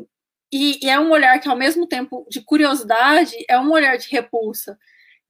e, 0.53 0.85
e, 0.85 0.91
é 0.91 0.99
um 0.99 1.11
olhar 1.11 1.39
que, 1.41 1.49
ao 1.49 1.57
mesmo 1.57 1.87
tempo 1.87 2.27
de 2.29 2.43
curiosidade, 2.43 3.33
é 3.49 3.59
um 3.59 3.71
olhar 3.71 3.97
de 3.97 4.09
repulsa. 4.09 4.77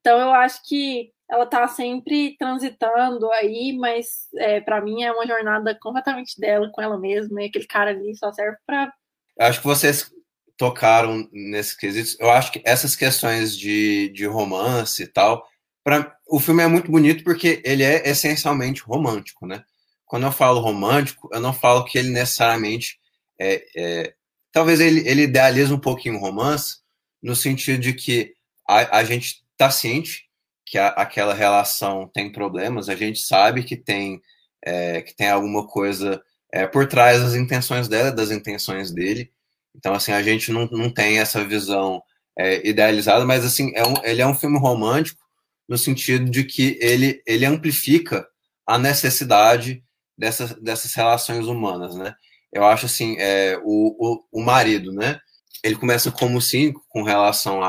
Então, 0.01 0.19
eu 0.19 0.33
acho 0.33 0.63
que 0.67 1.13
ela 1.31 1.45
está 1.45 1.69
sempre 1.69 2.37
transitando 2.37 3.31
aí, 3.31 3.77
mas 3.79 4.29
é, 4.37 4.61
para 4.61 4.81
mim 4.81 5.05
é 5.05 5.13
uma 5.13 5.27
jornada 5.27 5.79
completamente 5.81 6.39
dela 6.41 6.69
com 6.73 6.83
ela 6.83 6.99
mesma. 6.99 7.43
E 7.43 7.47
aquele 7.47 7.67
cara 7.67 7.91
ali 7.91 8.17
só 8.17 8.33
serve 8.33 8.57
para. 8.67 8.93
Acho 9.39 9.61
que 9.61 9.67
vocês 9.67 10.11
tocaram 10.59 11.29
nesses 11.33 11.75
quesitos. 11.75 12.19
Eu 12.19 12.31
acho 12.31 12.51
que 12.51 12.61
essas 12.65 12.97
questões 12.97 13.57
de, 13.57 14.11
de 14.11 14.27
romance 14.27 15.05
e 15.05 15.07
tal. 15.07 15.49
Pra, 15.85 16.15
o 16.29 16.39
filme 16.41 16.63
é 16.63 16.67
muito 16.67 16.91
bonito 16.91 17.25
porque 17.25 17.63
ele 17.65 17.83
é 17.83 18.09
essencialmente 18.09 18.83
romântico, 18.83 19.47
né? 19.47 19.65
Quando 20.05 20.27
eu 20.27 20.33
falo 20.33 20.61
romântico, 20.61 21.29
eu 21.33 21.41
não 21.41 21.55
falo 21.55 21.85
que 21.85 21.97
ele 21.97 22.11
necessariamente 22.11 22.99
é, 23.41 23.65
é 23.77 24.15
talvez 24.53 24.81
ele, 24.81 25.09
ele 25.09 25.23
idealize 25.23 25.73
um 25.73 25.79
pouquinho 25.79 26.17
o 26.17 26.21
romance, 26.21 26.79
no 27.23 27.37
sentido 27.37 27.81
de 27.81 27.95
que 27.95 28.35
a, 28.69 28.99
a 28.99 29.05
gente 29.05 29.43
está 29.53 29.71
ciente 29.71 30.30
que 30.71 30.79
a, 30.79 30.89
aquela 30.89 31.35
relação 31.35 32.09
tem 32.15 32.31
problemas, 32.31 32.89
a 32.89 32.95
gente 32.95 33.19
sabe 33.21 33.65
que 33.65 33.77
tem, 33.77 34.21
é, 34.65 35.03
que 35.03 35.15
tem 35.15 35.29
alguma 35.29 35.67
coisa 35.67 36.23
é, 36.53 36.67
por 36.67 36.87
trás 36.87 37.21
das 37.21 37.35
intenções 37.35 37.89
dela, 37.89 38.13
das 38.13 38.31
intenções 38.31 38.93
dele. 38.93 39.33
Então, 39.75 39.93
assim, 39.95 40.13
a 40.13 40.23
gente 40.23 40.53
não, 40.53 40.67
não 40.67 40.89
tem 40.93 41.19
essa 41.19 41.45
visão 41.45 42.01
é, 42.39 42.67
idealizada, 42.67 43.25
mas, 43.25 43.45
assim, 43.45 43.73
é 43.75 43.85
um, 43.85 43.95
ele 44.05 44.23
é 44.23 44.27
um 44.27 44.35
filme 44.35 44.59
romântico 44.59 45.21
no 45.69 45.77
sentido 45.77 46.31
de 46.31 46.45
que 46.45 46.79
ele, 46.81 47.21
ele 47.27 47.45
amplifica 47.45 48.25
a 48.65 48.79
necessidade 48.79 49.83
dessas, 50.17 50.53
dessas 50.55 50.95
relações 50.95 51.47
humanas, 51.47 51.97
né? 51.97 52.15
eu 52.53 52.65
acho 52.65 52.87
assim, 52.87 53.17
é, 53.19 53.59
o, 53.65 53.97
o, 53.99 54.41
o 54.41 54.43
marido, 54.43 54.93
né? 54.93 55.21
Ele 55.63 55.77
começa 55.77 56.11
como 56.11 56.41
cinco 56.41 56.85
com 56.89 57.03
relação 57.03 57.63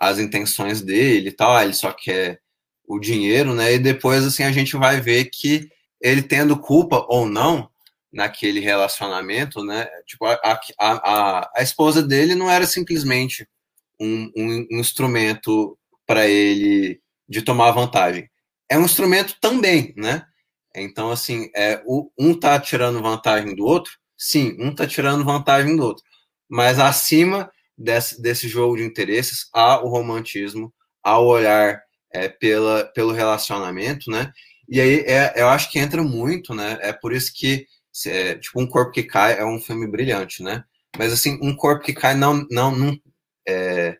às 0.00 0.18
intenções 0.18 0.80
dele 0.80 1.28
e 1.28 1.32
tal, 1.32 1.62
ele 1.62 1.74
só 1.74 1.92
quer 1.92 2.40
o 2.88 2.98
dinheiro, 2.98 3.54
né? 3.54 3.74
E 3.74 3.78
depois, 3.78 4.24
assim, 4.24 4.42
a 4.42 4.50
gente 4.50 4.76
vai 4.76 5.00
ver 5.00 5.26
que 5.26 5.68
ele 6.00 6.22
tendo 6.22 6.58
culpa 6.58 7.06
ou 7.08 7.26
não 7.26 7.70
naquele 8.12 8.58
relacionamento, 8.58 9.62
né? 9.62 9.86
Tipo, 10.06 10.24
a, 10.24 10.38
a, 10.42 10.60
a, 10.78 11.50
a 11.56 11.62
esposa 11.62 12.02
dele 12.02 12.34
não 12.34 12.50
era 12.50 12.66
simplesmente 12.66 13.46
um, 14.00 14.30
um, 14.36 14.66
um 14.72 14.80
instrumento 14.80 15.78
para 16.06 16.26
ele 16.26 17.00
de 17.28 17.42
tomar 17.42 17.70
vantagem. 17.70 18.28
É 18.68 18.78
um 18.78 18.84
instrumento 18.84 19.36
também, 19.40 19.92
né? 19.96 20.24
Então, 20.74 21.10
assim, 21.10 21.50
é, 21.54 21.82
o, 21.84 22.10
um 22.18 22.34
tá 22.34 22.58
tirando 22.58 23.02
vantagem 23.02 23.54
do 23.54 23.64
outro, 23.64 23.92
sim, 24.16 24.56
um 24.58 24.70
está 24.70 24.86
tirando 24.86 25.24
vantagem 25.24 25.76
do 25.76 25.84
outro. 25.84 26.04
Mas 26.48 26.78
acima 26.78 27.50
desse, 27.80 28.20
desse 28.20 28.48
jogo 28.48 28.76
de 28.76 28.84
interesses 28.84 29.48
há 29.54 29.82
o 29.82 29.88
romantismo, 29.88 30.72
há 31.02 31.18
o 31.18 31.26
olhar 31.26 31.82
é, 32.12 32.28
pela, 32.28 32.84
pelo 32.84 33.12
relacionamento, 33.12 34.10
né? 34.10 34.32
E 34.68 34.80
aí 34.80 35.00
é, 35.00 35.32
eu 35.36 35.48
acho 35.48 35.70
que 35.70 35.78
entra 35.78 36.02
muito, 36.02 36.54
né? 36.54 36.78
É 36.82 36.92
por 36.92 37.12
isso 37.12 37.32
que, 37.34 37.66
é, 38.06 38.36
tipo, 38.36 38.60
Um 38.60 38.66
Corpo 38.66 38.92
que 38.92 39.02
Cai 39.02 39.38
é 39.38 39.44
um 39.44 39.60
filme 39.60 39.86
brilhante, 39.86 40.42
né? 40.42 40.64
Mas, 40.96 41.12
assim, 41.12 41.38
Um 41.42 41.56
Corpo 41.56 41.84
que 41.84 41.94
Cai 41.94 42.14
não, 42.14 42.46
não, 42.50 42.76
não, 42.76 42.96
é, 43.48 43.96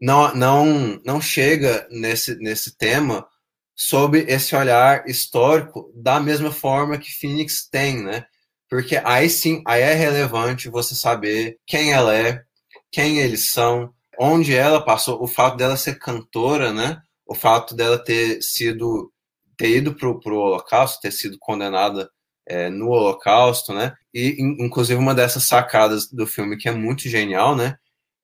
não, 0.00 0.34
não, 0.34 1.00
não 1.04 1.20
chega 1.20 1.86
nesse, 1.90 2.36
nesse 2.36 2.76
tema 2.76 3.26
sob 3.74 4.18
esse 4.18 4.56
olhar 4.56 5.06
histórico 5.08 5.92
da 5.94 6.18
mesma 6.18 6.50
forma 6.50 6.98
que 6.98 7.12
Phoenix 7.12 7.68
tem, 7.68 8.02
né? 8.02 8.26
Porque 8.68 9.00
aí 9.04 9.30
sim, 9.30 9.62
aí 9.66 9.82
é 9.82 9.94
relevante 9.94 10.68
você 10.68 10.94
saber 10.94 11.58
quem 11.66 11.92
ela 11.92 12.14
é, 12.16 12.42
quem 12.90 13.18
eles 13.18 13.50
são, 13.50 13.92
onde 14.18 14.54
ela 14.54 14.84
passou, 14.84 15.22
o 15.22 15.26
fato 15.26 15.56
dela 15.56 15.76
ser 15.76 15.98
cantora, 15.98 16.72
né? 16.72 17.00
O 17.26 17.34
fato 17.34 17.74
dela 17.74 17.98
ter 17.98 18.42
sido 18.42 19.12
ter 19.56 19.70
ido 19.70 19.94
pro, 19.94 20.20
pro 20.20 20.36
Holocausto, 20.36 21.00
ter 21.00 21.10
sido 21.10 21.38
condenada 21.40 22.10
é, 22.46 22.68
no 22.68 22.88
Holocausto, 22.88 23.72
né? 23.72 23.94
E 24.14 24.36
inclusive 24.38 24.98
uma 24.98 25.14
dessas 25.14 25.44
sacadas 25.44 26.10
do 26.10 26.26
filme 26.26 26.56
que 26.56 26.68
é 26.68 26.72
muito 26.72 27.08
genial, 27.08 27.56
né? 27.56 27.76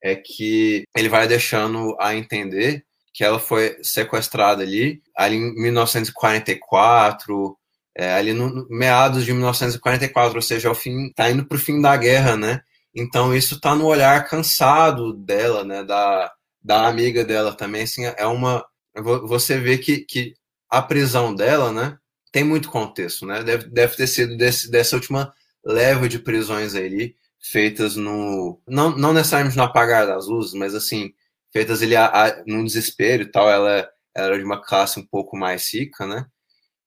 É 0.03 0.16
que 0.16 0.85
ele 0.96 1.09
vai 1.09 1.27
deixando 1.27 1.96
a 2.01 2.14
entender 2.14 2.85
que 3.14 3.25
ela 3.25 3.38
foi 3.38 3.77
sequestrada 3.83 4.62
ali, 4.62 5.03
ali 5.16 5.37
em 5.37 5.55
1944, 5.55 7.57
é, 7.96 8.14
ali 8.14 8.33
no, 8.33 8.66
meados 8.70 9.25
de 9.25 9.33
1944, 9.33 10.37
ou 10.37 10.42
seja, 10.42 10.70
o 10.70 10.75
fim, 10.75 11.12
tá 11.12 11.31
indo 11.31 11.44
para 11.44 11.57
o 11.57 11.61
fim 11.61 11.81
da 11.81 11.96
guerra, 11.96 12.37
né? 12.37 12.62
Então 12.94 13.35
isso 13.35 13.61
tá 13.61 13.74
no 13.74 13.87
olhar 13.87 14.28
cansado 14.28 15.12
dela, 15.12 15.64
né? 15.64 15.83
Da, 15.85 16.33
da 16.62 16.87
amiga 16.88 17.24
dela 17.24 17.55
também, 17.55 17.83
assim, 17.83 18.05
é 18.05 18.26
uma 18.26 18.64
você 18.94 19.59
vê 19.59 19.78
que, 19.78 20.00
que 20.00 20.35
a 20.68 20.83
prisão 20.83 21.35
dela, 21.35 21.72
né? 21.72 21.98
Tem 22.31 22.44
muito 22.44 22.70
contexto, 22.70 23.26
né? 23.26 23.42
Deve, 23.42 23.68
deve 23.70 23.96
ter 23.96 24.07
sido 24.07 24.37
desse, 24.37 24.70
dessa 24.70 24.96
última 24.96 25.33
leva 25.64 26.09
de 26.09 26.18
prisões 26.18 26.74
ali 26.74 27.16
feitas 27.40 27.96
no 27.96 28.61
não, 28.68 28.96
não 28.96 29.12
necessariamente 29.12 29.57
no 29.57 29.62
apagar 29.62 30.07
das 30.07 30.26
luzes, 30.26 30.55
mas 30.55 30.74
assim 30.74 31.12
feitas 31.52 31.83
ele 31.83 31.96
a, 31.96 32.07
a, 32.07 32.44
num 32.46 32.64
desespero 32.64 33.22
e 33.22 33.31
tal. 33.31 33.48
Ela, 33.50 33.90
ela 34.14 34.26
era 34.26 34.38
de 34.38 34.44
uma 34.44 34.61
classe 34.61 34.98
um 34.98 35.07
pouco 35.07 35.37
mais 35.37 35.72
rica, 35.72 36.07
né? 36.07 36.26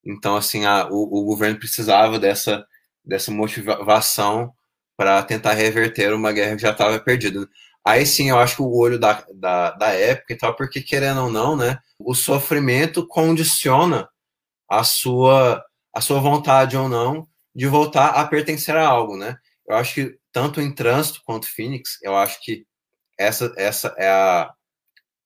Então, 0.03 0.35
assim, 0.35 0.65
a, 0.65 0.87
o, 0.89 1.21
o 1.21 1.25
governo 1.25 1.59
precisava 1.59 2.19
dessa, 2.19 2.65
dessa 3.03 3.31
motivação 3.31 4.53
para 4.97 5.21
tentar 5.23 5.53
reverter 5.53 6.13
uma 6.13 6.31
guerra 6.31 6.55
que 6.55 6.61
já 6.61 6.71
estava 6.71 6.99
perdida. 6.99 7.47
Aí 7.85 8.05
sim, 8.05 8.29
eu 8.29 8.39
acho 8.39 8.55
que 8.57 8.61
o 8.61 8.75
olho 8.75 8.97
da, 8.97 9.25
da, 9.33 9.71
da 9.71 9.89
época 9.89 10.33
e 10.33 10.37
tal, 10.37 10.55
porque 10.55 10.81
querendo 10.81 11.21
ou 11.21 11.31
não, 11.31 11.55
né, 11.55 11.77
o 11.99 12.15
sofrimento 12.15 13.05
condiciona 13.07 14.09
a 14.69 14.83
sua, 14.83 15.63
a 15.93 16.01
sua 16.01 16.19
vontade 16.19 16.75
ou 16.75 16.89
não 16.89 17.27
de 17.53 17.67
voltar 17.67 18.09
a 18.09 18.25
pertencer 18.25 18.75
a 18.75 18.87
algo, 18.87 19.15
né? 19.15 19.37
Eu 19.67 19.75
acho 19.75 19.93
que 19.93 20.17
tanto 20.31 20.59
em 20.59 20.73
Trânsito 20.73 21.21
quanto 21.25 21.47
Phoenix, 21.47 21.97
eu 22.01 22.15
acho 22.15 22.41
que 22.41 22.65
essa, 23.17 23.53
essa 23.55 23.95
é 23.97 24.09
a, 24.09 24.51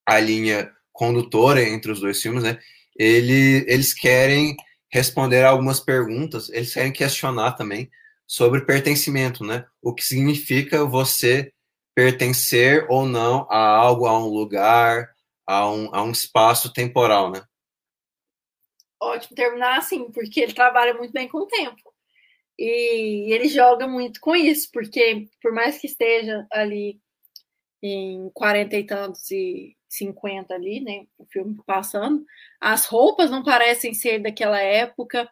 a 0.06 0.20
linha 0.20 0.72
condutora 0.92 1.64
entre 1.64 1.92
os 1.92 2.02
dois 2.02 2.22
filmes, 2.22 2.44
né? 2.44 2.60
Ele, 2.96 3.66
eles 3.68 3.94
querem 3.94 4.56
responder 4.92 5.44
algumas 5.44 5.80
perguntas, 5.80 6.50
eles 6.50 6.74
querem 6.74 6.92
questionar 6.92 7.54
também 7.54 7.90
sobre 8.30 8.64
pertencimento, 8.64 9.44
né? 9.44 9.66
O 9.82 9.92
que 9.92 10.04
significa 10.04 10.86
você 10.86 11.52
pertencer 11.96 12.86
ou 12.88 13.08
não 13.08 13.48
a 13.50 13.58
algo, 13.58 14.06
a 14.06 14.20
um 14.20 14.28
lugar, 14.28 15.10
a 15.48 15.68
um, 15.68 15.90
a 15.96 16.04
um 16.04 16.12
espaço 16.12 16.72
temporal, 16.72 17.32
né? 17.32 17.42
Ótimo 19.02 19.36
terminar 19.36 19.80
assim, 19.80 20.12
porque 20.12 20.42
ele 20.42 20.54
trabalha 20.54 20.94
muito 20.94 21.12
bem 21.12 21.28
com 21.28 21.40
o 21.40 21.48
tempo. 21.48 21.92
E 22.58 23.34
ele 23.34 23.48
joga 23.48 23.88
muito 23.88 24.20
com 24.20 24.36
isso, 24.36 24.70
porque 24.72 25.28
por 25.42 25.52
mais 25.52 25.80
que 25.80 25.88
esteja 25.88 26.46
ali 26.52 27.02
em 27.82 28.30
40 28.36 28.76
e 28.76 28.86
tantos 28.86 29.32
e 29.32 29.76
50 29.90 30.54
ali, 30.54 30.82
né? 30.82 31.08
O 31.18 31.26
filme 31.26 31.58
passando. 31.66 32.24
As 32.62 32.86
roupas 32.86 33.32
não 33.32 33.44
parecem 33.44 33.92
ser 33.96 34.20
daquela 34.20 34.62
época. 34.62 35.28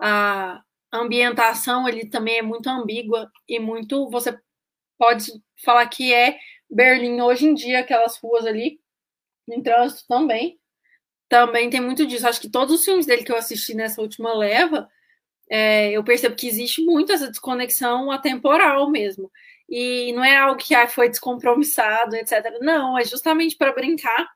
A 0.00 0.62
ambientação 0.92 1.86
ali 1.86 2.08
também 2.08 2.38
é 2.38 2.42
muito 2.42 2.68
ambígua 2.68 3.30
e 3.48 3.58
muito. 3.58 4.08
Você 4.10 4.38
pode 4.98 5.30
falar 5.64 5.86
que 5.88 6.12
é 6.12 6.38
Berlim 6.70 7.20
hoje 7.20 7.46
em 7.46 7.54
dia, 7.54 7.80
aquelas 7.80 8.16
ruas 8.18 8.46
ali, 8.46 8.80
em 9.48 9.62
trânsito 9.62 10.06
também. 10.08 10.58
Também 11.28 11.70
tem 11.70 11.80
muito 11.80 12.06
disso. 12.06 12.26
Acho 12.26 12.40
que 12.40 12.50
todos 12.50 12.74
os 12.74 12.84
filmes 12.84 13.06
dele 13.06 13.24
que 13.24 13.32
eu 13.32 13.36
assisti 13.36 13.74
nessa 13.74 14.00
última 14.00 14.34
leva, 14.34 14.88
é, 15.50 15.90
eu 15.92 16.04
percebo 16.04 16.36
que 16.36 16.48
existe 16.48 16.84
muito 16.84 17.12
essa 17.12 17.28
desconexão 17.28 18.10
atemporal 18.10 18.90
mesmo 18.90 19.30
e 19.68 20.12
não 20.12 20.24
é 20.24 20.36
algo 20.36 20.58
que 20.58 20.74
ah, 20.74 20.88
foi 20.88 21.08
descompromissado, 21.08 22.16
etc. 22.16 22.58
Não, 22.60 22.98
é 22.98 23.04
justamente 23.04 23.56
para 23.56 23.72
brincar 23.72 24.28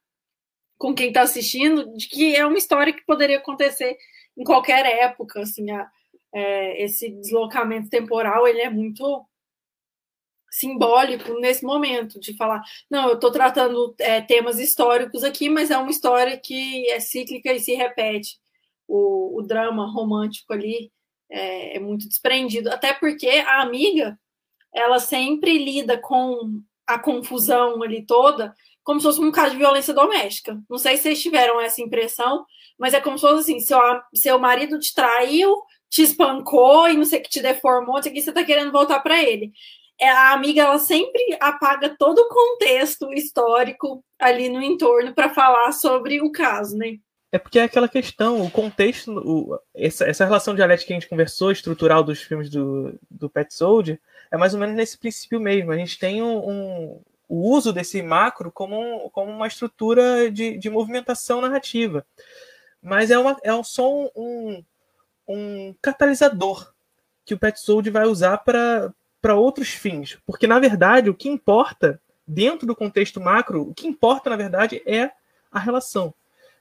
com 0.77 0.95
quem 0.95 1.09
está 1.09 1.23
assistindo 1.23 1.97
de 1.97 2.09
que 2.09 2.37
é 2.37 2.45
uma 2.47 2.59
história 2.59 2.93
que 2.93 3.05
poderia 3.07 3.39
acontecer 3.39 3.97
em 4.37 4.45
qualquer 4.45 4.85
época, 4.85 5.41
assim, 5.41 5.71
a, 5.71 5.89
é, 6.35 6.83
esse 6.83 7.11
deslocamento 7.11 7.89
temporal 7.89 8.47
ele 8.47 8.61
é 8.61 8.71
muito 8.71 9.27
simbólico 10.51 11.33
nesse 11.41 11.65
momento 11.65 12.21
de 12.21 12.37
falar, 12.37 12.63
não, 12.91 13.09
eu 13.09 13.15
estou 13.15 13.31
tratando 13.33 13.95
é, 13.99 14.21
temas 14.21 14.59
históricos 14.59 15.25
aqui, 15.25 15.49
mas 15.49 15.71
é 15.71 15.79
uma 15.79 15.91
história 15.91 16.39
que 16.39 16.89
é 16.91 17.01
cíclica 17.01 17.53
e 17.53 17.61
se 17.61 17.75
repete. 17.75 18.39
O, 18.87 19.39
o 19.39 19.43
drama 19.43 19.91
romântico 19.91 20.53
ali 20.53 20.93
é, 21.31 21.77
é 21.77 21.81
muito 21.81 22.07
desprendido, 22.07 22.71
até 22.71 22.93
porque 22.93 23.29
a 23.29 23.63
amiga 23.63 24.19
ela 24.75 24.99
sempre 24.99 25.57
lida 25.57 25.99
com 25.99 26.61
a 26.87 26.99
confusão 26.99 27.83
ali 27.83 28.05
toda 28.05 28.55
como 28.85 29.01
se 29.01 29.07
fosse 29.07 29.21
um 29.21 29.31
caso 29.31 29.53
de 29.53 29.59
violência 29.59 29.95
doméstica. 29.95 30.61
Não 30.69 30.79
sei 30.79 30.97
se 30.97 31.05
vocês 31.05 31.23
tiveram 31.23 31.61
essa 31.61 31.81
impressão, 31.81 32.45
mas 32.79 32.95
é 32.95 33.01
como 33.01 33.17
se 33.17 33.23
fosse 33.23 33.41
assim: 33.41 33.61
seu, 33.61 33.79
seu 34.15 34.39
marido 34.39 34.79
te 34.79 34.95
traiu, 34.95 35.63
te 35.93 36.03
espancou 36.03 36.89
e 36.89 36.97
não 36.97 37.05
sei 37.05 37.21
o 37.21 37.23
que 37.23 37.29
te 37.29 37.43
deformou, 37.43 37.97
não 37.97 38.03
sei 38.03 38.11
o 38.11 38.15
que 38.15 38.23
você 38.23 38.33
tá 38.33 38.43
querendo 38.43 38.73
voltar 38.73 39.01
para 39.01 39.23
ele. 39.23 39.53
É, 40.01 40.09
a 40.09 40.33
amiga 40.33 40.63
ela 40.63 40.79
sempre 40.79 41.37
apaga 41.39 41.95
todo 41.99 42.19
o 42.19 42.29
contexto 42.29 43.13
histórico 43.13 44.03
ali 44.19 44.49
no 44.49 44.63
entorno 44.63 45.15
para 45.15 45.35
falar 45.35 45.71
sobre 45.73 46.23
o 46.23 46.33
caso, 46.33 46.79
né? 46.79 46.97
É 47.31 47.39
porque 47.39 47.59
é 47.59 47.65
aquela 47.65 47.89
questão, 47.89 48.43
o 48.43 48.51
contexto, 48.51 49.13
o, 49.13 49.59
essa, 49.75 50.07
essa 50.07 50.25
relação 50.25 50.55
dialética 50.55 50.87
que 50.87 50.93
a 50.95 50.97
gente 50.97 51.09
conversou, 51.09 51.53
estrutural 51.53 52.03
dos 52.03 52.23
filmes 52.23 52.49
do, 52.49 52.99
do 53.11 53.29
Pet 53.29 53.53
Soldier, 53.53 54.01
é 54.31 54.37
mais 54.39 54.55
ou 54.55 54.61
menos 54.61 54.75
nesse 54.75 54.99
princípio 54.99 55.39
mesmo. 55.39 55.73
A 55.73 55.77
gente 55.77 55.99
tem 55.99 56.23
um, 56.23 56.39
um 56.39 57.01
o 57.29 57.51
uso 57.51 57.71
desse 57.71 58.03
macro 58.03 58.51
como, 58.51 58.79
um, 58.79 59.11
como 59.11 59.31
uma 59.31 59.47
estrutura 59.47 60.31
de, 60.31 60.57
de 60.57 60.71
movimentação 60.71 61.41
narrativa. 61.41 62.05
Mas 62.83 63.11
é, 63.11 63.19
uma, 63.19 63.37
é 63.43 63.63
só 63.63 63.91
um, 63.95 64.11
um 64.17 64.65
catalisador 65.81 66.73
que 67.25 67.35
o 67.35 67.39
Petzold 67.39 67.89
vai 67.91 68.07
usar 68.07 68.39
para 68.39 69.35
outros 69.35 69.71
fins. 69.71 70.19
Porque, 70.27 70.47
na 70.47 70.59
verdade, 70.59 71.09
o 71.09 71.15
que 71.15 71.29
importa, 71.29 72.01
dentro 72.27 72.67
do 72.67 72.77
contexto 72.77 73.21
macro, 73.21 73.69
o 73.69 73.75
que 73.75 73.87
importa, 73.87 74.31
na 74.31 74.37
verdade, 74.37 74.83
é 74.87 75.11
a 75.51 75.59
relação 75.59 76.13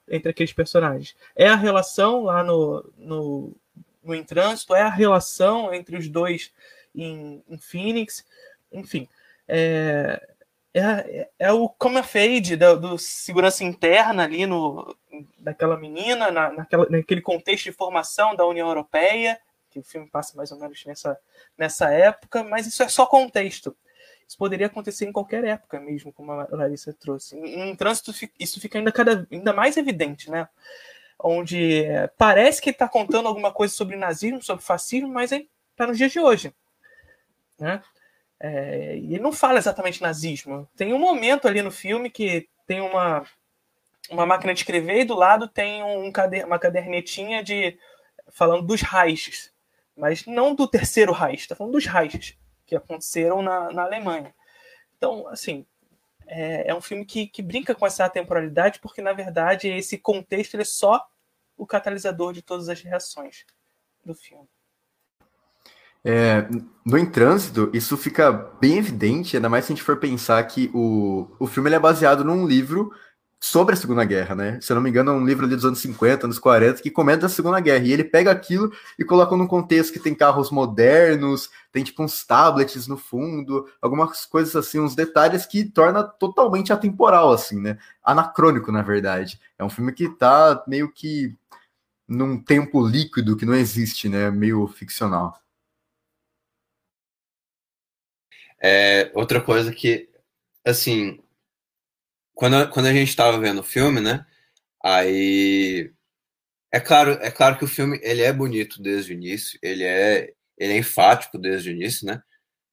entre 0.08 0.30
aqueles 0.30 0.54
personagens. 0.54 1.16
É 1.36 1.48
a 1.48 1.56
relação 1.56 2.24
lá 2.24 2.44
no, 2.44 2.92
no, 2.98 3.56
no 4.04 4.16
Em 4.16 4.24
Trânsito, 4.24 4.76
é 4.76 4.82
a 4.82 4.90
relação 4.90 5.74
entre 5.74 5.98
os 5.98 6.08
dois 6.08 6.52
em, 6.94 7.44
em 7.50 7.58
Phoenix, 7.58 8.26
enfim. 8.72 9.08
É, 9.48 10.22
é, 10.74 11.30
é 11.38 11.52
o 11.52 11.68
come 11.68 12.02
fade 12.02 12.56
do, 12.56 12.80
do, 12.80 12.98
segurança 12.98 13.64
interna 13.64 14.24
ali 14.24 14.46
no, 14.46 14.96
daquela 15.38 15.78
menina, 15.78 16.32
na, 16.32 16.52
naquela, 16.52 16.88
naquele 16.90 17.22
contexto 17.22 17.66
de 17.66 17.72
formação 17.74 18.36
da 18.36 18.46
União 18.46 18.68
Europeia, 18.68 19.40
que 19.70 19.80
o 19.80 19.84
filme 19.84 20.10
passa 20.10 20.36
mais 20.38 20.52
ou 20.52 20.60
menos 20.60 20.84
nessa, 20.86 21.18
nessa 21.58 21.90
época, 21.92 22.44
mas 22.44 22.68
isso 22.68 22.82
é 22.84 22.88
só 22.88 23.06
contexto. 23.06 23.76
Isso 24.28 24.38
poderia 24.38 24.68
acontecer 24.68 25.06
em 25.06 25.12
qualquer 25.12 25.44
época 25.44 25.78
mesmo, 25.78 26.14
como 26.14 26.32
a 26.32 26.48
Larissa 26.52 26.94
trouxe. 26.94 27.38
Em, 27.38 27.70
em 27.70 27.76
trânsito, 27.76 28.14
isso 28.40 28.62
fica 28.62 28.78
ainda, 28.78 28.92
cada, 28.92 29.28
ainda 29.30 29.52
mais 29.52 29.76
evidente, 29.76 30.32
né? 30.32 30.48
Onde 31.20 31.84
é, 31.84 32.08
parece 32.08 32.62
que 32.62 32.70
está 32.70 32.88
contando 32.88 33.28
alguma 33.28 33.52
coisa 33.52 33.74
sobre 33.74 33.98
nazismo, 33.98 34.42
sobre 34.42 34.64
fascismo, 34.64 35.10
mas 35.10 35.32
está 35.34 35.86
nos 35.86 35.98
dias 35.98 36.14
de 36.14 36.20
hoje. 36.20 36.54
Né? 37.60 37.82
É, 38.44 38.98
e 38.98 39.14
ele 39.14 39.20
não 39.20 39.32
fala 39.32 39.60
exatamente 39.60 40.02
nazismo. 40.02 40.68
Tem 40.76 40.92
um 40.94 40.98
momento 40.98 41.48
ali 41.48 41.62
no 41.62 41.70
filme 41.70 42.10
que 42.10 42.50
tem 42.66 42.82
uma, 42.82 43.24
uma 44.10 44.26
máquina 44.26 44.52
de 44.52 44.62
escrever 44.62 45.02
e 45.02 45.06
do 45.06 45.14
lado 45.14 45.48
tem 45.48 45.84
um, 45.84 46.12
uma 46.46 46.58
cadernetinha 46.58 47.44
de 47.44 47.78
falando 48.30 48.66
dos 48.66 48.82
Reichs, 48.82 49.54
mas 49.96 50.26
não 50.26 50.56
do 50.56 50.68
terceiro 50.68 51.12
Reich, 51.12 51.42
está 51.42 51.56
falando 51.56 51.74
dos 51.74 51.86
Reichs 51.86 52.36
que 52.66 52.76
aconteceram 52.76 53.44
na, 53.44 53.72
na 53.72 53.84
Alemanha. 53.84 54.34
Então, 54.98 55.28
assim, 55.28 55.64
é, 56.26 56.70
é 56.70 56.74
um 56.74 56.82
filme 56.82 57.06
que, 57.06 57.28
que 57.28 57.44
brinca 57.44 57.76
com 57.76 57.86
essa 57.86 58.10
temporalidade 58.10 58.80
porque, 58.80 59.04
na 59.04 59.14
verdade, 59.14 59.68
esse 59.68 60.00
contexto 60.00 60.60
é 60.60 60.64
só 60.64 61.06
o 61.56 61.68
catalisador 61.68 62.34
de 62.34 62.42
todas 62.42 62.70
as 62.70 62.82
reações 62.82 63.46
do 64.04 64.16
filme. 64.16 64.48
É, 66.04 66.48
no 66.84 66.98
Em 66.98 67.06
Trânsito, 67.06 67.70
isso 67.74 67.96
fica 67.96 68.32
bem 68.60 68.78
evidente, 68.78 69.36
ainda 69.36 69.50
mais 69.50 69.66
se 69.66 69.72
a 69.72 69.76
gente 69.76 69.84
for 69.84 69.98
pensar 69.98 70.44
que 70.46 70.72
o, 70.74 71.28
o 71.40 71.46
filme 71.46 71.70
é 71.72 71.80
baseado 71.80 72.24
num 72.24 72.48
livro 72.48 72.92
sobre 73.44 73.74
a 73.74 73.78
Segunda 73.78 74.06
Guerra, 74.06 74.36
né? 74.36 74.60
Se 74.62 74.72
eu 74.72 74.76
não 74.76 74.84
me 74.84 74.90
engano, 74.90 75.12
é 75.12 75.14
um 75.16 75.26
livro 75.26 75.46
ali 75.46 75.56
dos 75.56 75.66
anos 75.66 75.80
50, 75.80 76.28
anos 76.28 76.38
40, 76.38 76.82
que 76.82 76.92
comenta 76.92 77.26
a 77.26 77.30
Segunda 77.30 77.60
Guerra. 77.60 77.84
E 77.86 77.92
ele 77.92 78.04
pega 78.04 78.32
aquilo 78.32 78.72
e 79.00 79.04
coloca 79.04 79.36
num 79.36 79.48
contexto 79.48 79.92
que 79.92 80.00
tem 80.00 80.14
carros 80.14 80.52
modernos, 80.52 81.50
tem 81.72 81.84
tipo 81.84 82.04
uns 82.04 82.24
tablets 82.24 82.88
no 82.88 82.98
fundo, 82.98 83.68
algumas 83.82 84.26
coisas 84.28 84.56
assim, 84.56 84.80
uns 84.80 84.96
detalhes 84.96 85.46
que 85.48 85.64
torna 85.66 86.04
totalmente 86.04 86.72
atemporal, 86.72 87.32
assim, 87.32 87.60
né? 87.60 87.78
Anacrônico, 88.04 88.72
na 88.72 88.84
verdade. 88.84 89.40
É 89.58 89.64
um 89.64 89.70
filme 89.70 89.92
que 89.92 90.08
tá 90.10 90.64
meio 90.68 90.92
que 90.92 91.36
num 92.08 92.38
tempo 92.38 92.86
líquido 92.86 93.36
que 93.36 93.46
não 93.46 93.56
existe, 93.56 94.08
né? 94.08 94.30
Meio 94.30 94.68
ficcional. 94.68 95.41
É, 98.62 99.12
outra 99.16 99.42
coisa 99.42 99.74
que, 99.74 100.10
assim, 100.66 101.20
quando, 102.34 102.70
quando 102.72 102.88
a 102.88 102.94
gente 102.94 103.10
estava 103.10 103.40
vendo 103.40 103.60
o 103.60 103.64
filme, 103.64 104.02
né? 104.02 104.26
Aí 104.84 105.92
é 106.72 106.80
claro, 106.80 107.14
é 107.22 107.32
claro 107.32 107.58
que 107.58 107.66
o 107.66 107.68
filme 107.68 108.00
ele 108.04 108.22
é 108.22 108.34
bonito 108.34 108.82
desde 108.82 109.14
o 109.14 109.16
início, 109.16 109.60
ele 109.62 109.84
é, 109.84 110.34
ele 110.58 110.74
é 110.74 110.78
enfático 110.78 111.38
desde 111.38 111.70
o 111.70 111.74
início, 111.74 112.06
né? 112.08 112.22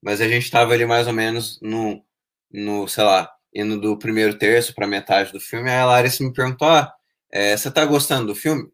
Mas 0.03 0.21
a 0.21 0.29
gente 0.29 0.45
estava 0.45 0.73
ali 0.75 0.87
mais 0.87 1.07
ou 1.09 1.13
menos 1.13 1.61
no, 1.63 2.05
no, 2.53 2.89
sei 2.89 3.05
lá, 3.05 3.31
indo 3.55 3.81
do 3.81 3.99
primeiro 3.99 4.39
terço 4.39 4.75
para 4.75 4.87
metade 4.87 5.33
do 5.33 5.41
filme. 5.41 5.71
Aí 5.71 5.79
a 5.79 5.87
Larissa 5.87 6.25
me 6.25 6.33
perguntou: 6.33 6.69
ah, 6.69 6.93
é, 7.33 7.57
você 7.57 7.71
tá 7.71 7.85
gostando 7.87 8.29
do 8.29 8.35
filme? 8.35 8.71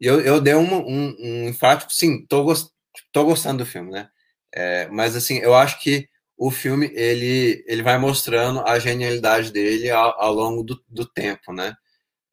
E 0.00 0.06
eu, 0.06 0.20
eu 0.20 0.40
dei 0.40 0.54
um, 0.54 0.74
um, 0.74 1.16
um 1.18 1.48
enfático, 1.48 1.92
sim, 1.92 2.26
tô, 2.26 2.44
gost, 2.44 2.70
tô 3.12 3.24
gostando 3.24 3.58
do 3.64 3.66
filme, 3.66 3.90
né? 3.92 4.08
É, 4.54 4.88
mas 4.88 5.16
assim, 5.16 5.38
eu 5.38 5.54
acho 5.54 5.80
que 5.80 6.08
o 6.44 6.50
filme 6.50 6.90
ele, 6.92 7.64
ele 7.68 7.84
vai 7.84 7.96
mostrando 7.98 8.66
a 8.66 8.76
genialidade 8.76 9.52
dele 9.52 9.88
ao, 9.92 10.20
ao 10.20 10.34
longo 10.34 10.64
do, 10.64 10.82
do, 10.88 11.06
tempo, 11.06 11.52
né? 11.52 11.72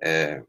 É, 0.01 0.41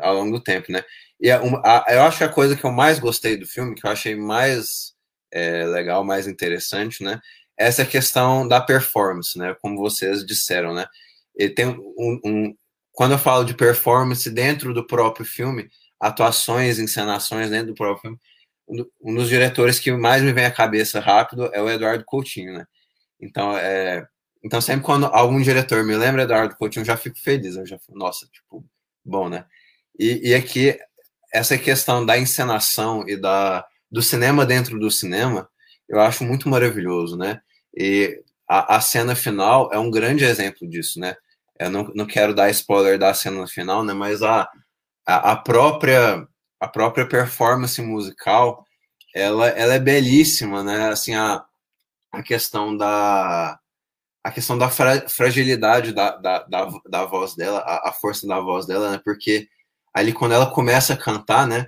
ao 0.00 0.14
longo 0.14 0.38
do 0.38 0.40
tempo, 0.40 0.70
né? 0.70 0.84
E 1.20 1.28
a, 1.28 1.40
a, 1.64 1.84
eu 1.88 2.02
acho 2.04 2.18
que 2.18 2.24
a 2.24 2.28
coisa 2.28 2.54
que 2.54 2.64
eu 2.64 2.70
mais 2.70 3.00
gostei 3.00 3.36
do 3.36 3.44
filme, 3.44 3.74
que 3.74 3.84
eu 3.84 3.90
achei 3.90 4.14
mais 4.14 4.94
é, 5.32 5.64
legal, 5.66 6.04
mais 6.04 6.28
interessante, 6.28 7.02
né? 7.02 7.20
Essa 7.56 7.84
questão 7.84 8.46
da 8.46 8.60
performance, 8.60 9.36
né? 9.36 9.52
Como 9.60 9.76
vocês 9.78 10.24
disseram, 10.24 10.72
né? 10.72 10.86
Ele 11.34 11.52
tem 11.52 11.66
um, 11.66 12.20
um 12.24 12.54
quando 12.92 13.12
eu 13.12 13.18
falo 13.18 13.42
de 13.42 13.54
performance 13.54 14.30
dentro 14.30 14.72
do 14.72 14.86
próprio 14.86 15.26
filme, 15.26 15.68
atuações, 16.00 16.78
encenações 16.78 17.50
dentro 17.50 17.68
do 17.68 17.74
próprio 17.74 18.00
filme, 18.00 18.18
um 19.02 19.12
dos 19.16 19.28
diretores 19.28 19.80
que 19.80 19.90
mais 19.90 20.22
me 20.22 20.32
vem 20.32 20.44
à 20.44 20.52
cabeça 20.52 21.00
rápido 21.00 21.50
é 21.52 21.60
o 21.60 21.68
Eduardo 21.68 22.04
Coutinho, 22.04 22.52
né? 22.54 22.64
Então, 23.20 23.56
é, 23.56 24.06
então 24.44 24.60
sempre 24.60 24.84
quando 24.84 25.06
algum 25.06 25.40
diretor 25.40 25.84
me 25.84 25.96
lembra 25.96 26.22
Eduardo 26.22 26.56
Coutinho, 26.56 26.82
eu 26.82 26.86
já 26.86 26.96
fico 26.96 27.18
feliz, 27.18 27.56
eu 27.56 27.66
já 27.66 27.78
fico, 27.78 27.96
nossa, 27.98 28.26
tipo, 28.26 28.64
bom, 29.04 29.28
né? 29.28 29.44
E, 29.98 30.30
e 30.30 30.34
aqui, 30.34 30.78
essa 31.32 31.58
questão 31.58 32.04
da 32.04 32.18
encenação 32.18 33.06
e 33.08 33.16
da, 33.16 33.66
do 33.90 34.02
cinema 34.02 34.46
dentro 34.46 34.78
do 34.78 34.90
cinema, 34.90 35.48
eu 35.88 36.00
acho 36.00 36.24
muito 36.24 36.48
maravilhoso, 36.48 37.16
né? 37.16 37.40
E 37.76 38.22
a, 38.48 38.76
a 38.76 38.80
cena 38.80 39.14
final 39.14 39.70
é 39.72 39.78
um 39.78 39.90
grande 39.90 40.24
exemplo 40.24 40.68
disso, 40.68 41.00
né? 41.00 41.16
Eu 41.58 41.70
não, 41.70 41.84
não 41.94 42.06
quero 42.06 42.34
dar 42.34 42.50
spoiler 42.50 42.98
da 42.98 43.12
cena 43.14 43.46
final, 43.46 43.84
né? 43.84 43.92
Mas 43.92 44.22
a, 44.22 44.48
a, 45.06 45.32
a 45.32 45.36
própria 45.36 46.26
a 46.60 46.66
própria 46.68 47.06
performance 47.06 47.80
musical, 47.80 48.64
ela, 49.14 49.48
ela 49.48 49.74
é 49.74 49.78
belíssima, 49.78 50.62
né? 50.62 50.88
Assim, 50.88 51.14
a, 51.14 51.44
a 52.12 52.22
questão 52.22 52.76
da 52.76 53.58
a 54.24 54.30
questão 54.30 54.58
da 54.58 54.68
fra, 54.68 55.08
fragilidade 55.08 55.92
da, 55.92 56.16
da, 56.16 56.42
da, 56.44 56.68
da, 56.88 57.04
voz 57.04 57.34
dela, 57.34 57.60
a, 57.60 57.90
a, 57.90 57.92
força 57.92 58.26
da 58.26 58.40
voz 58.40 58.66
dela, 58.66 58.90
né? 58.90 59.00
Porque 59.02 59.48
ali 59.94 60.12
quando 60.12 60.32
ela 60.32 60.50
começa 60.50 60.94
a 60.94 60.96
cantar, 60.96 61.46
né? 61.46 61.66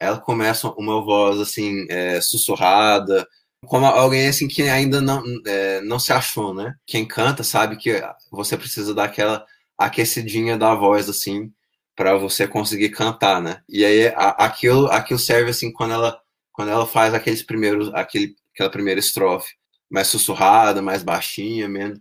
Ela 0.00 0.18
começa 0.18 0.68
uma 0.70 1.04
voz 1.04 1.38
assim 1.40 1.86
é, 1.90 2.20
sussurrada, 2.20 3.26
como 3.66 3.86
alguém 3.86 4.28
assim 4.28 4.48
que 4.48 4.62
ainda 4.62 5.00
não 5.00 5.22
é, 5.46 5.80
não 5.82 5.98
se 5.98 6.12
achou, 6.12 6.54
né? 6.54 6.74
Quem 6.86 7.06
canta 7.06 7.44
sabe 7.44 7.76
que 7.76 8.02
você 8.30 8.56
precisa 8.56 8.94
daquela 8.94 9.44
aquecidinha 9.78 10.56
da 10.58 10.74
voz 10.74 11.08
assim 11.08 11.52
para 11.94 12.16
você 12.16 12.48
conseguir 12.48 12.90
cantar, 12.90 13.40
né? 13.42 13.62
E 13.68 13.84
aí 13.84 14.08
a, 14.08 14.30
aquilo 14.46 14.86
aquilo 14.90 15.18
serve 15.18 15.50
assim 15.50 15.72
quando 15.72 15.92
ela 15.94 16.20
quando 16.52 16.70
ela 16.70 16.86
faz 16.86 17.14
aqueles 17.14 17.42
primeiros 17.42 17.92
aquele 17.94 18.34
aquela 18.54 18.70
primeira 18.70 18.98
estrofe 19.00 19.59
mais 19.90 20.08
sussurrada, 20.08 20.80
mais 20.80 21.02
baixinha 21.02 21.68
mesmo. 21.68 22.00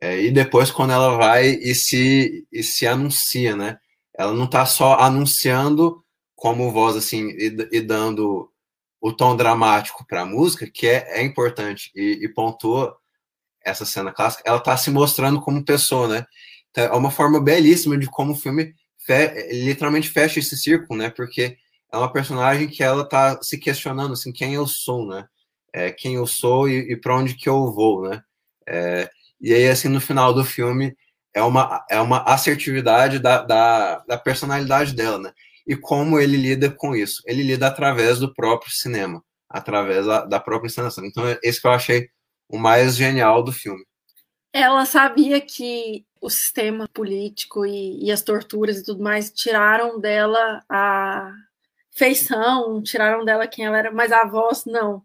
É, 0.00 0.20
e 0.20 0.30
depois 0.30 0.70
quando 0.70 0.92
ela 0.92 1.16
vai 1.16 1.46
e 1.48 1.74
se, 1.74 2.46
e 2.52 2.62
se 2.62 2.86
anuncia, 2.86 3.56
né? 3.56 3.78
Ela 4.16 4.32
não 4.32 4.44
está 4.44 4.66
só 4.66 4.94
anunciando 4.98 6.04
como 6.36 6.72
voz 6.72 6.96
assim 6.96 7.28
e, 7.30 7.68
e 7.72 7.80
dando 7.80 8.50
o 9.00 9.12
tom 9.12 9.36
dramático 9.36 10.06
para 10.06 10.22
a 10.22 10.26
música, 10.26 10.70
que 10.70 10.86
é, 10.86 11.20
é 11.20 11.22
importante 11.22 11.90
e, 11.94 12.20
e 12.24 12.28
pontua 12.28 12.96
essa 13.64 13.84
cena 13.84 14.12
clássica. 14.12 14.42
Ela 14.46 14.58
está 14.58 14.76
se 14.76 14.90
mostrando 14.90 15.40
como 15.40 15.64
pessoa, 15.64 16.08
né? 16.08 16.26
Então, 16.70 16.84
é 16.84 16.92
uma 16.92 17.10
forma 17.10 17.40
belíssima 17.40 17.96
de 17.98 18.06
como 18.06 18.32
o 18.32 18.36
filme 18.36 18.74
fe 18.98 19.52
literalmente 19.64 20.08
fecha 20.08 20.38
esse 20.38 20.56
círculo, 20.56 20.98
né? 20.98 21.10
Porque 21.10 21.56
é 21.92 21.96
uma 21.96 22.12
personagem 22.12 22.68
que 22.68 22.82
ela 22.82 23.02
está 23.02 23.40
se 23.42 23.58
questionando 23.58 24.12
assim 24.12 24.32
quem 24.32 24.54
eu 24.54 24.66
sou, 24.66 25.06
né? 25.06 25.26
É, 25.72 25.90
quem 25.90 26.14
eu 26.14 26.26
sou 26.26 26.68
e, 26.68 26.92
e 26.92 26.96
para 26.96 27.16
onde 27.16 27.34
que 27.34 27.48
eu 27.48 27.72
vou, 27.72 28.08
né? 28.08 28.22
É, 28.68 29.10
e 29.40 29.52
aí, 29.52 29.68
assim, 29.68 29.88
no 29.88 30.00
final 30.00 30.32
do 30.32 30.44
filme, 30.44 30.96
é 31.34 31.42
uma, 31.42 31.84
é 31.90 32.00
uma 32.00 32.22
assertividade 32.22 33.18
da, 33.18 33.42
da, 33.42 33.98
da, 34.00 34.18
personalidade 34.18 34.94
dela, 34.94 35.18
né? 35.18 35.32
E 35.66 35.74
como 35.74 36.20
ele 36.20 36.36
lida 36.36 36.70
com 36.70 36.94
isso? 36.94 37.22
Ele 37.26 37.42
lida 37.42 37.66
através 37.66 38.18
do 38.18 38.32
próprio 38.34 38.70
cinema, 38.70 39.24
através 39.48 40.06
da, 40.06 40.24
da 40.24 40.38
própria 40.38 40.68
encenação. 40.68 41.04
Então, 41.04 41.26
é 41.26 41.38
esse 41.42 41.60
que 41.60 41.66
eu 41.66 41.72
achei 41.72 42.08
o 42.48 42.58
mais 42.58 42.96
genial 42.96 43.42
do 43.42 43.52
filme. 43.52 43.84
Ela 44.52 44.84
sabia 44.84 45.40
que 45.40 46.04
o 46.20 46.28
sistema 46.28 46.86
político 46.92 47.64
e, 47.64 48.04
e 48.04 48.12
as 48.12 48.22
torturas 48.22 48.78
e 48.78 48.84
tudo 48.84 49.02
mais 49.02 49.30
tiraram 49.30 49.98
dela 49.98 50.62
a 50.68 51.32
feição, 51.90 52.82
tiraram 52.82 53.24
dela 53.24 53.46
quem 53.46 53.64
ela 53.64 53.78
era, 53.78 53.90
mas 53.90 54.12
a 54.12 54.24
voz 54.26 54.64
não 54.66 55.02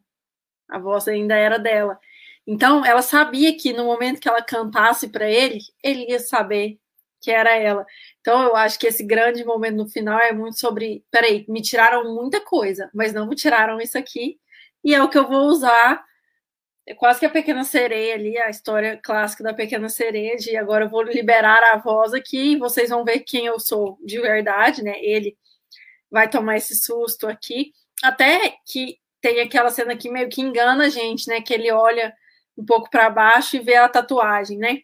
a 0.70 0.80
voz 0.80 1.08
ainda 1.08 1.36
era 1.36 1.58
dela. 1.58 2.00
Então, 2.46 2.86
ela 2.86 3.02
sabia 3.02 3.56
que 3.58 3.74
no 3.74 3.86
momento 3.86 4.22
que 4.22 4.30
ela 4.30 4.42
cantasse 4.42 5.10
para 5.10 5.30
ele, 5.30 5.60
ele 5.84 6.10
ia 6.10 6.20
saber 6.20 6.80
que 7.22 7.32
era 7.32 7.56
ela. 7.56 7.86
Então, 8.22 8.44
eu 8.44 8.56
acho 8.56 8.80
que 8.80 8.88
esse 8.88 9.04
grande 9.04 9.44
momento 9.44 9.78
no 9.78 9.90
final 9.90 10.20
é 10.20 10.32
muito 10.32 10.60
sobre: 10.60 11.04
peraí, 11.12 11.46
me 11.50 11.62
tiraram 11.62 12.14
muita 12.16 12.40
coisa, 12.42 12.90
mas 12.94 13.14
não 13.14 13.28
me 13.28 13.36
tiraram 13.36 13.82
isso 13.82 13.98
aqui, 13.98 14.40
e 14.84 14.96
é 14.96 15.04
o 15.04 15.10
que 15.10 15.18
eu 15.18 15.28
vou 15.28 15.48
usar. 15.48 16.06
É 16.86 16.94
quase 16.94 17.20
que 17.20 17.26
a 17.26 17.30
Pequena 17.30 17.66
Sereia 17.66 18.16
ali, 18.16 18.38
a 18.38 18.50
história 18.50 18.98
clássica 19.04 19.44
da 19.44 19.54
Pequena 19.54 19.90
Sereia, 19.90 20.38
de 20.38 20.56
agora 20.56 20.86
eu 20.86 20.90
vou 20.90 21.02
liberar 21.02 21.62
a 21.74 21.78
voz 21.78 22.14
aqui 22.14 22.54
e 22.54 22.58
vocês 22.58 22.90
vão 22.90 23.04
ver 23.04 23.20
quem 23.22 23.46
eu 23.46 23.60
sou 23.60 24.00
de 24.06 24.22
verdade, 24.22 24.82
né? 24.82 24.94
Ele 25.02 25.38
vai 26.10 26.30
tomar 26.30 26.56
esse 26.56 26.76
susto 26.76 27.28
aqui. 27.28 27.74
Até 28.02 28.56
que 28.66 28.98
tem 29.28 29.42
aquela 29.42 29.70
cena 29.70 29.98
que 29.98 30.10
meio 30.10 30.30
que 30.30 30.42
engana 30.42 30.86
a 30.86 30.90
gente, 30.90 31.28
né? 31.28 31.42
Que 31.42 31.54
ele 31.54 31.70
olha 31.70 32.14
um 32.58 32.66
pouco 32.66 32.90
para 32.90 33.10
baixo 33.10 33.58
e 33.58 33.60
vê 33.60 33.76
a 33.76 33.90
tatuagem, 33.90 34.58
né? 34.58 34.80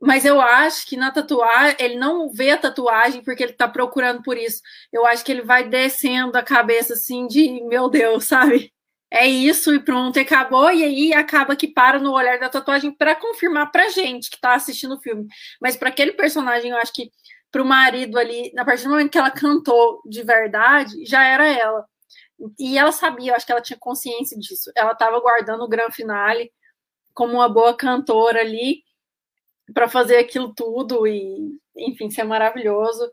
Mas 0.00 0.24
eu 0.24 0.40
acho 0.40 0.86
que 0.86 0.96
na 0.96 1.10
tatuagem, 1.10 1.76
ele 1.78 1.96
não 1.96 2.32
vê 2.32 2.52
a 2.52 2.58
tatuagem 2.58 3.22
porque 3.22 3.42
ele 3.42 3.52
tá 3.52 3.68
procurando 3.68 4.22
por 4.22 4.38
isso. 4.38 4.62
Eu 4.90 5.04
acho 5.06 5.22
que 5.22 5.30
ele 5.30 5.42
vai 5.42 5.68
descendo 5.68 6.38
a 6.38 6.42
cabeça 6.42 6.94
assim 6.94 7.26
de, 7.26 7.62
meu 7.64 7.90
Deus, 7.90 8.24
sabe? 8.24 8.72
É 9.10 9.26
isso 9.26 9.74
e 9.74 9.80
pronto, 9.80 10.16
e 10.16 10.20
acabou. 10.20 10.70
E 10.70 10.82
aí 10.82 11.12
acaba 11.12 11.54
que 11.54 11.68
para 11.68 11.98
no 11.98 12.12
olhar 12.12 12.38
da 12.38 12.48
tatuagem 12.48 12.92
para 12.92 13.14
confirmar 13.14 13.70
pra 13.70 13.90
gente 13.90 14.30
que 14.30 14.40
tá 14.40 14.54
assistindo 14.54 14.94
o 14.94 15.00
filme. 15.00 15.26
Mas 15.60 15.76
para 15.76 15.90
aquele 15.90 16.12
personagem, 16.12 16.70
eu 16.70 16.78
acho 16.78 16.94
que 16.94 17.10
pro 17.50 17.64
marido 17.64 18.18
ali, 18.18 18.52
a 18.56 18.64
partir 18.64 18.84
do 18.84 18.90
momento 18.90 19.10
que 19.10 19.18
ela 19.18 19.30
cantou 19.30 20.00
de 20.06 20.22
verdade, 20.22 21.04
já 21.04 21.24
era 21.24 21.46
ela. 21.46 21.89
E 22.58 22.78
ela 22.78 22.92
sabia, 22.92 23.32
eu 23.32 23.36
acho 23.36 23.46
que 23.46 23.52
ela 23.52 23.60
tinha 23.60 23.78
consciência 23.78 24.38
disso. 24.38 24.70
Ela 24.76 24.92
estava 24.92 25.20
guardando 25.20 25.62
o 25.62 25.68
grande 25.68 25.94
finale 25.94 26.52
como 27.14 27.34
uma 27.34 27.48
boa 27.48 27.76
cantora 27.76 28.40
ali 28.40 28.82
para 29.74 29.88
fazer 29.88 30.16
aquilo 30.16 30.54
tudo 30.54 31.06
e, 31.06 31.58
enfim, 31.76 32.10
ser 32.10 32.24
maravilhoso. 32.24 33.10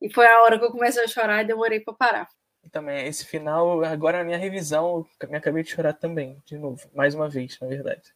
E 0.00 0.12
foi 0.12 0.26
a 0.26 0.42
hora 0.42 0.58
que 0.58 0.64
eu 0.64 0.70
comecei 0.70 1.02
a 1.02 1.08
chorar 1.08 1.42
e 1.42 1.46
demorei 1.46 1.80
para 1.80 1.94
parar. 1.94 2.28
Também, 2.70 3.06
esse 3.06 3.24
final, 3.24 3.82
agora 3.82 4.18
na 4.18 4.24
minha 4.24 4.36
revisão, 4.36 5.06
me 5.28 5.36
acabei 5.36 5.62
de 5.62 5.70
chorar 5.70 5.94
também, 5.94 6.40
de 6.44 6.58
novo, 6.58 6.88
mais 6.94 7.14
uma 7.14 7.28
vez, 7.28 7.58
na 7.60 7.66
verdade. 7.66 8.12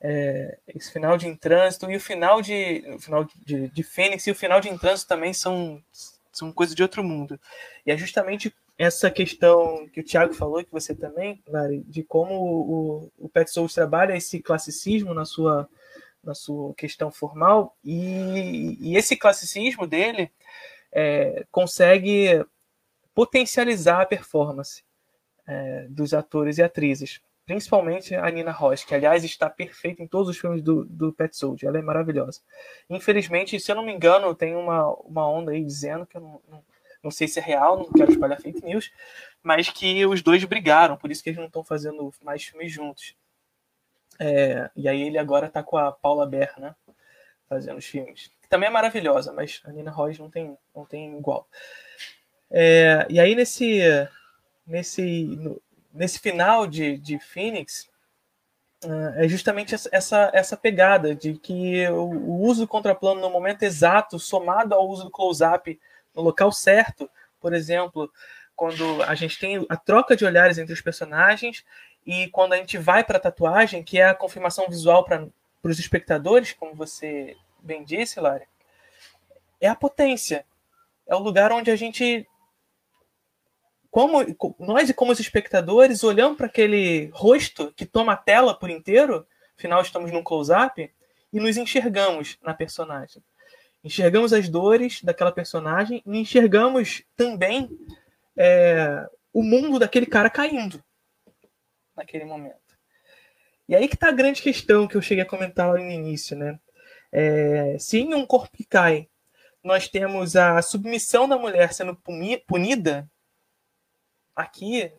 É, 0.00 0.58
esse 0.66 0.92
final 0.92 1.16
de 1.16 1.28
Em 1.28 1.36
Trânsito 1.36 1.88
e 1.88 1.96
o 1.96 2.00
final 2.00 2.42
de, 2.42 2.84
o 2.96 2.98
final 2.98 3.24
de, 3.24 3.68
de 3.68 3.82
Fênix 3.84 4.26
e 4.26 4.32
o 4.32 4.34
final 4.34 4.60
de 4.60 4.68
Em 4.68 4.76
Trânsito 4.76 5.08
também 5.08 5.32
são, 5.32 5.80
são 6.32 6.52
coisas 6.52 6.74
de 6.74 6.82
outro 6.82 7.04
mundo. 7.04 7.38
E 7.86 7.92
é 7.92 7.96
justamente 7.96 8.52
essa 8.82 9.10
questão 9.10 9.86
que 9.88 10.00
o 10.00 10.04
Thiago 10.04 10.34
falou, 10.34 10.64
que 10.64 10.72
você 10.72 10.92
também, 10.92 11.40
Lari, 11.46 11.84
de 11.84 12.02
como 12.02 12.34
o, 12.34 13.12
o 13.16 13.28
Pet 13.28 13.48
Souls 13.48 13.72
trabalha 13.72 14.16
esse 14.16 14.40
classicismo 14.40 15.14
na 15.14 15.24
sua, 15.24 15.68
na 16.22 16.34
sua 16.34 16.74
questão 16.74 17.10
formal, 17.10 17.76
e, 17.84 18.76
e 18.80 18.96
esse 18.96 19.16
classicismo 19.16 19.86
dele 19.86 20.32
é, 20.90 21.46
consegue 21.50 22.44
potencializar 23.14 24.00
a 24.00 24.06
performance 24.06 24.82
é, 25.46 25.86
dos 25.88 26.12
atores 26.12 26.58
e 26.58 26.62
atrizes, 26.62 27.20
principalmente 27.46 28.16
a 28.16 28.28
Nina 28.30 28.50
Ross, 28.50 28.84
que 28.84 28.96
aliás 28.96 29.22
está 29.22 29.48
perfeita 29.48 30.02
em 30.02 30.08
todos 30.08 30.28
os 30.28 30.38
filmes 30.38 30.60
do, 30.60 30.84
do 30.86 31.12
Pet 31.12 31.36
Soldier, 31.36 31.68
ela 31.68 31.78
é 31.78 31.82
maravilhosa. 31.82 32.40
Infelizmente, 32.90 33.60
se 33.60 33.70
eu 33.70 33.76
não 33.76 33.84
me 33.84 33.92
engano, 33.92 34.34
tem 34.34 34.56
uma, 34.56 34.88
uma 35.04 35.28
onda 35.28 35.52
aí 35.52 35.64
dizendo 35.64 36.04
que 36.04 36.16
eu 36.16 36.20
não, 36.20 36.40
não, 36.48 36.64
não 37.02 37.10
sei 37.10 37.26
se 37.26 37.38
é 37.38 37.42
real, 37.42 37.76
não 37.76 37.90
quero 37.90 38.12
espalhar 38.12 38.40
fake 38.40 38.64
news, 38.64 38.92
mas 39.42 39.68
que 39.68 40.06
os 40.06 40.22
dois 40.22 40.44
brigaram, 40.44 40.96
por 40.96 41.10
isso 41.10 41.22
que 41.22 41.30
eles 41.30 41.38
não 41.38 41.46
estão 41.46 41.64
fazendo 41.64 42.12
mais 42.22 42.44
filmes 42.44 42.70
juntos. 42.70 43.16
É, 44.18 44.70
e 44.76 44.88
aí 44.88 45.02
ele 45.02 45.18
agora 45.18 45.46
está 45.46 45.62
com 45.62 45.76
a 45.76 45.90
Paula 45.90 46.26
Ber, 46.26 46.52
né? 46.58 46.74
Fazendo 47.48 47.78
os 47.78 47.84
filmes. 47.84 48.30
Que 48.40 48.48
também 48.48 48.68
é 48.68 48.72
maravilhosa, 48.72 49.32
mas 49.32 49.60
a 49.64 49.72
Nina 49.72 49.90
Ross 49.90 50.18
não 50.18 50.30
tem, 50.30 50.56
não 50.74 50.84
tem 50.84 51.16
igual. 51.18 51.48
É, 52.50 53.06
e 53.08 53.18
aí 53.18 53.34
nesse, 53.34 53.80
nesse, 54.66 55.24
no, 55.24 55.60
nesse 55.92 56.18
final 56.18 56.66
de, 56.66 56.96
de 56.98 57.18
Phoenix, 57.18 57.90
uh, 58.84 59.14
é 59.16 59.28
justamente 59.28 59.74
essa, 59.74 60.30
essa 60.32 60.56
pegada 60.56 61.14
de 61.14 61.34
que 61.34 61.88
o 61.88 62.40
uso 62.42 62.62
do 62.62 62.68
contraplano 62.68 63.20
no 63.20 63.30
momento 63.30 63.62
exato, 63.62 64.18
somado 64.18 64.74
ao 64.74 64.88
uso 64.88 65.04
do 65.04 65.10
close-up 65.10 65.80
no 66.14 66.22
local 66.22 66.52
certo, 66.52 67.10
por 67.40 67.52
exemplo, 67.52 68.10
quando 68.54 69.02
a 69.02 69.14
gente 69.14 69.38
tem 69.38 69.66
a 69.68 69.76
troca 69.76 70.16
de 70.16 70.24
olhares 70.24 70.58
entre 70.58 70.72
os 70.72 70.80
personagens 70.80 71.64
e 72.06 72.28
quando 72.28 72.52
a 72.52 72.56
gente 72.56 72.78
vai 72.78 73.02
para 73.02 73.16
a 73.16 73.20
tatuagem, 73.20 73.82
que 73.82 73.98
é 73.98 74.08
a 74.08 74.14
confirmação 74.14 74.68
visual 74.68 75.04
para 75.04 75.28
os 75.64 75.78
espectadores, 75.78 76.52
como 76.52 76.74
você 76.74 77.36
bem 77.60 77.84
disse, 77.84 78.20
Lara, 78.20 78.46
é 79.60 79.68
a 79.68 79.74
potência. 79.74 80.44
É 81.06 81.14
o 81.14 81.20
lugar 81.20 81.52
onde 81.52 81.70
a 81.70 81.76
gente 81.76 82.26
como 83.90 84.24
nós 84.58 84.88
e 84.88 84.94
como 84.94 85.12
os 85.12 85.20
espectadores 85.20 86.02
olhamos 86.02 86.38
para 86.38 86.46
aquele 86.46 87.10
rosto 87.12 87.70
que 87.76 87.84
toma 87.84 88.14
a 88.14 88.16
tela 88.16 88.58
por 88.58 88.70
inteiro, 88.70 89.26
afinal 89.56 89.82
estamos 89.82 90.10
num 90.10 90.22
close-up, 90.22 90.90
e 91.30 91.38
nos 91.38 91.58
enxergamos 91.58 92.38
na 92.42 92.54
personagem. 92.54 93.22
Enxergamos 93.84 94.32
as 94.32 94.48
dores 94.48 95.02
daquela 95.02 95.32
personagem 95.32 96.02
e 96.06 96.18
enxergamos 96.18 97.02
também 97.16 97.68
é, 98.36 99.06
o 99.32 99.42
mundo 99.42 99.78
daquele 99.78 100.06
cara 100.06 100.30
caindo 100.30 100.82
naquele 101.96 102.24
momento. 102.24 102.56
E 103.68 103.74
aí 103.74 103.88
que 103.88 103.94
está 103.94 104.08
a 104.08 104.12
grande 104.12 104.42
questão 104.42 104.86
que 104.86 104.96
eu 104.96 105.02
cheguei 105.02 105.22
a 105.24 105.28
comentar 105.28 105.68
lá 105.68 105.74
no 105.74 105.90
início, 105.90 106.36
né? 106.36 106.58
É, 107.10 107.76
se 107.78 107.98
em 107.98 108.14
um 108.14 108.24
corpo 108.24 108.56
que 108.56 108.64
cai 108.64 109.08
nós 109.62 109.88
temos 109.88 110.34
a 110.34 110.60
submissão 110.60 111.28
da 111.28 111.38
mulher 111.38 111.72
sendo 111.72 111.94
punida, 112.46 113.08
Aqui, 114.34 114.90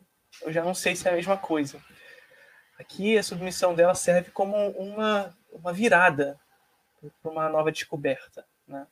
eu 0.43 0.53
já 0.53 0.63
não 0.63 0.75
sei 0.75 0.95
se 0.95 1.07
é 1.07 1.11
a 1.11 1.15
mesma 1.15 1.35
coisa. 1.35 1.81
Aqui, 2.79 3.17
a 3.17 3.23
submissão 3.23 3.73
dela 3.73 3.95
serve 3.95 4.29
como 4.29 4.55
uma, 4.71 5.35
uma 5.51 5.73
virada 5.73 6.39
para 7.21 7.31
uma 7.31 7.49
nova 7.49 7.71
descoberta. 7.71 8.45
Né? 8.67 8.87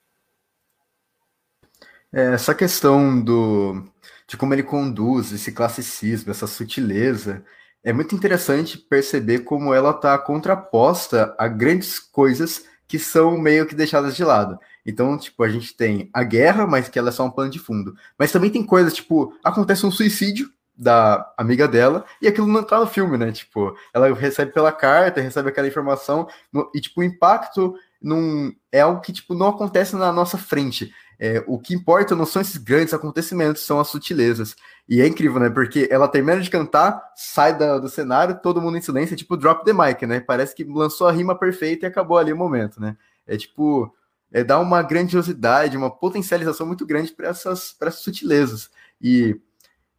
É, 2.13 2.33
essa 2.33 2.53
questão 2.53 3.21
do, 3.21 3.83
de 4.27 4.35
como 4.35 4.53
ele 4.53 4.63
conduz 4.63 5.31
esse 5.31 5.51
classicismo, 5.51 6.31
essa 6.31 6.47
sutileza, 6.47 7.45
é 7.83 7.91
muito 7.91 8.13
interessante 8.15 8.77
perceber 8.77 9.39
como 9.39 9.73
ela 9.73 9.91
está 9.91 10.17
contraposta 10.17 11.35
a 11.37 11.47
grandes 11.47 11.99
coisas 11.99 12.65
que 12.87 12.99
são 12.99 13.37
meio 13.37 13.65
que 13.65 13.73
deixadas 13.73 14.15
de 14.15 14.23
lado. 14.23 14.59
Então, 14.85 15.17
tipo, 15.17 15.41
a 15.43 15.49
gente 15.49 15.75
tem 15.75 16.09
a 16.13 16.23
guerra, 16.23 16.67
mas 16.67 16.89
que 16.89 16.99
ela 16.99 17.09
é 17.09 17.11
só 17.11 17.23
um 17.25 17.31
plano 17.31 17.49
de 17.49 17.57
fundo. 17.57 17.95
Mas 18.19 18.31
também 18.31 18.49
tem 18.49 18.65
coisas, 18.65 18.93
tipo, 18.93 19.33
acontece 19.43 19.85
um 19.85 19.91
suicídio 19.91 20.51
da 20.75 21.31
amiga 21.37 21.67
dela 21.67 22.05
e 22.21 22.27
aquilo 22.27 22.47
não 22.47 22.63
tá 22.63 22.79
no 22.79 22.87
filme, 22.87 23.17
né? 23.17 23.31
Tipo, 23.31 23.75
ela 23.93 24.13
recebe 24.13 24.51
pela 24.51 24.71
carta, 24.71 25.21
recebe 25.21 25.49
aquela 25.49 25.67
informação 25.67 26.27
e, 26.75 26.81
tipo, 26.81 27.01
o 27.01 27.03
impacto 27.03 27.75
não, 28.01 28.51
é 28.71 28.81
algo 28.81 29.01
que, 29.01 29.13
tipo, 29.13 29.33
não 29.33 29.47
acontece 29.47 29.95
na 29.95 30.11
nossa 30.11 30.37
frente. 30.37 30.91
É, 31.19 31.43
o 31.45 31.59
que 31.59 31.75
importa 31.75 32.15
não 32.15 32.25
são 32.25 32.41
esses 32.41 32.57
grandes 32.57 32.93
acontecimentos, 32.93 33.61
são 33.63 33.79
as 33.79 33.89
sutilezas. 33.89 34.55
E 34.89 35.01
é 35.01 35.07
incrível, 35.07 35.39
né? 35.39 35.49
Porque 35.49 35.87
ela 35.91 36.07
termina 36.07 36.41
de 36.41 36.49
cantar, 36.49 37.01
sai 37.15 37.55
da, 37.55 37.77
do 37.77 37.87
cenário, 37.87 38.39
todo 38.41 38.61
mundo 38.61 38.77
em 38.77 38.81
silêncio, 38.81 39.13
é 39.13 39.17
tipo 39.17 39.37
drop 39.37 39.63
the 39.63 39.71
mic, 39.71 40.05
né? 40.05 40.19
Parece 40.19 40.55
que 40.55 40.63
lançou 40.63 41.07
a 41.07 41.11
rima 41.11 41.37
perfeita 41.37 41.85
e 41.85 41.87
acabou 41.87 42.17
ali 42.17 42.33
o 42.33 42.37
momento, 42.37 42.81
né? 42.81 42.97
É 43.27 43.37
tipo, 43.37 43.93
é, 44.31 44.43
dá 44.43 44.57
uma 44.59 44.81
grandiosidade, 44.81 45.77
uma 45.77 45.91
potencialização 45.91 46.65
muito 46.65 46.85
grande 46.85 47.11
para 47.11 47.27
essas, 47.27 47.75
essas 47.79 48.01
sutilezas. 48.01 48.69
E 48.99 49.39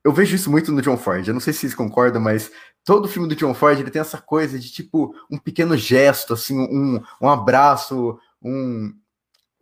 eu 0.04 0.12
vejo 0.12 0.34
isso 0.34 0.50
muito 0.50 0.72
no 0.72 0.82
John 0.82 0.96
Ford. 0.96 1.26
Eu 1.26 1.34
não 1.34 1.40
sei 1.40 1.52
se 1.52 1.60
vocês 1.60 1.74
concordam, 1.74 2.20
mas 2.20 2.50
todo 2.84 3.08
filme 3.08 3.28
do 3.28 3.36
John 3.36 3.54
Ford 3.54 3.78
ele 3.78 3.90
tem 3.90 4.00
essa 4.00 4.18
coisa 4.18 4.58
de 4.58 4.70
tipo 4.70 5.14
um 5.30 5.38
pequeno 5.38 5.76
gesto, 5.76 6.34
assim, 6.34 6.58
um, 6.58 7.02
um 7.20 7.28
abraço, 7.28 8.18
um, 8.42 8.92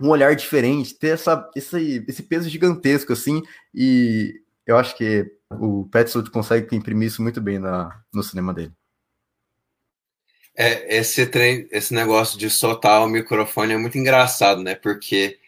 um 0.01 0.09
olhar 0.09 0.35
diferente, 0.35 0.95
ter 0.95 1.09
essa, 1.09 1.49
esse, 1.55 2.05
esse 2.09 2.23
peso 2.23 2.49
gigantesco, 2.49 3.13
assim, 3.13 3.43
e 3.75 4.43
eu 4.67 4.77
acho 4.77 4.97
que 4.97 5.31
o 5.51 5.87
Petzold 5.91 6.31
consegue 6.31 6.75
imprimir 6.75 7.09
isso 7.09 7.23
muito 7.23 7.41
bem 7.41 7.59
na, 7.59 8.03
no 8.13 8.23
cinema 8.23 8.55
dele. 8.55 8.73
É, 10.57 10.99
esse, 10.99 11.27
trem, 11.27 11.67
esse 11.71 11.95
negócio 11.95 12.39
de 12.39 12.51
soltar 12.51 13.03
o 13.03 13.09
microfone 13.09 13.73
é 13.73 13.79
muito 13.79 13.97
engraçado, 13.99 14.63
né? 14.63 14.75
Porque 14.75 15.39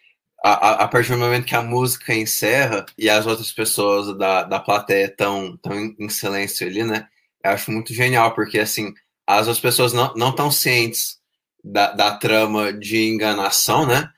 a, 0.42 0.52
a, 0.52 0.72
a, 0.84 0.88
partir 0.88 1.12
do 1.12 1.18
momento 1.18 1.46
que 1.46 1.54
a 1.54 1.62
música 1.62 2.14
encerra 2.14 2.86
e 2.96 3.08
as 3.10 3.26
outras 3.26 3.52
pessoas 3.52 4.16
da, 4.16 4.42
da 4.42 4.58
plateia 4.58 5.06
estão 5.06 5.56
tão 5.58 5.78
em, 5.78 5.94
em 5.98 6.08
silêncio 6.08 6.66
ali, 6.66 6.82
né? 6.82 7.08
Eu 7.45 7.51
acho 7.53 7.70
muito 7.70 7.93
genial, 7.93 8.34
porque 8.34 8.59
assim, 8.59 8.93
as 9.26 9.47
outras 9.49 9.61
pessoas 9.61 9.93
não 9.93 10.30
estão 10.30 10.51
cientes 10.51 11.18
da, 11.62 11.93
da 11.93 12.16
trama 12.16 12.72
de 12.72 13.09
enganação, 13.09 13.86
né? 13.86 14.12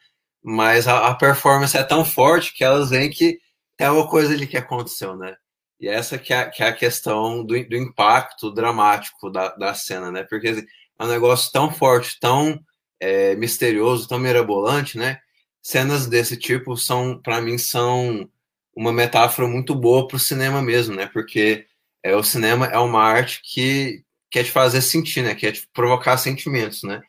mas 0.44 0.86
a, 0.86 1.08
a, 1.08 1.14
performance 1.14 1.74
é 1.74 1.82
tão 1.82 2.04
forte 2.04 2.52
que 2.52 2.62
elas 2.62 2.90
veem 2.90 3.08
que 3.08 3.40
é 3.78 3.90
uma 3.90 4.06
coisa 4.06 4.34
ali 4.34 4.46
que 4.46 4.58
aconteceu, 4.58 5.16
né? 5.16 5.34
E 5.80 5.88
essa 5.88 6.18
que 6.18 6.34
é, 6.34 6.44
que 6.50 6.62
é 6.62 6.68
a 6.68 6.72
questão 6.72 7.42
do, 7.42 7.54
do 7.66 7.76
impacto 7.76 8.52
dramático 8.52 9.30
da, 9.30 9.48
da 9.56 9.72
cena, 9.74 10.12
né? 10.12 10.22
Porque 10.24 10.48
assim, 10.48 10.66
é 10.98 11.04
um 11.04 11.08
negócio 11.08 11.50
tão 11.50 11.72
forte, 11.72 12.20
tão 12.20 12.60
é, 13.00 13.34
misterioso, 13.36 14.06
tão 14.06 14.18
mirabolante, 14.18 14.98
né? 14.98 15.18
Cenas 15.62 16.06
desse 16.06 16.36
tipo 16.36 16.76
são, 16.76 17.18
para 17.22 17.40
mim, 17.40 17.56
são 17.56 18.28
uma 18.76 18.92
metáfora 18.92 19.48
muito 19.48 19.74
boa 19.74 20.06
para 20.06 20.16
o 20.16 20.20
cinema 20.20 20.60
mesmo, 20.60 20.94
né? 20.94 21.06
Porque 21.06 21.66
é, 22.04 22.14
o 22.14 22.22
cinema 22.22 22.66
é 22.66 22.78
uma 22.78 23.02
arte 23.02 23.40
que 23.42 24.04
quer 24.30 24.44
te 24.44 24.50
fazer 24.50 24.82
sentir, 24.82 25.22
né? 25.22 25.34
Quer 25.34 25.52
te 25.52 25.66
provocar 25.72 26.18
sentimentos, 26.18 26.82
né? 26.82 27.00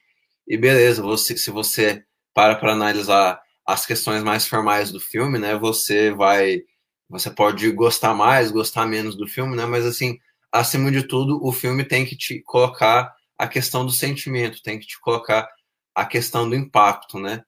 E 0.47 0.57
beleza, 0.57 1.01
você, 1.01 1.37
se 1.37 1.51
você 1.51 2.01
para 2.33 2.55
para 2.55 2.71
analisar 2.71 3.41
as 3.67 3.85
questões 3.85 4.23
mais 4.23 4.47
formais 4.47 4.91
do 4.91 4.99
filme, 4.99 5.37
né? 5.37 5.57
Você 5.57 6.11
vai, 6.11 6.61
você 7.09 7.29
pode 7.29 7.69
gostar 7.71 8.13
mais, 8.13 8.51
gostar 8.51 8.85
menos 8.85 9.17
do 9.17 9.27
filme, 9.27 9.57
né? 9.57 9.65
Mas 9.65 9.85
assim, 9.85 10.17
acima 10.49 10.89
de 10.89 11.03
tudo, 11.03 11.45
o 11.45 11.51
filme 11.51 11.83
tem 11.83 12.05
que 12.05 12.15
te 12.15 12.41
colocar 12.41 13.13
a 13.37 13.47
questão 13.47 13.85
do 13.85 13.91
sentimento, 13.91 14.63
tem 14.63 14.79
que 14.79 14.87
te 14.87 14.99
colocar 15.01 15.45
a 15.93 16.05
questão 16.05 16.47
do 16.47 16.55
impacto, 16.55 17.19
né? 17.19 17.43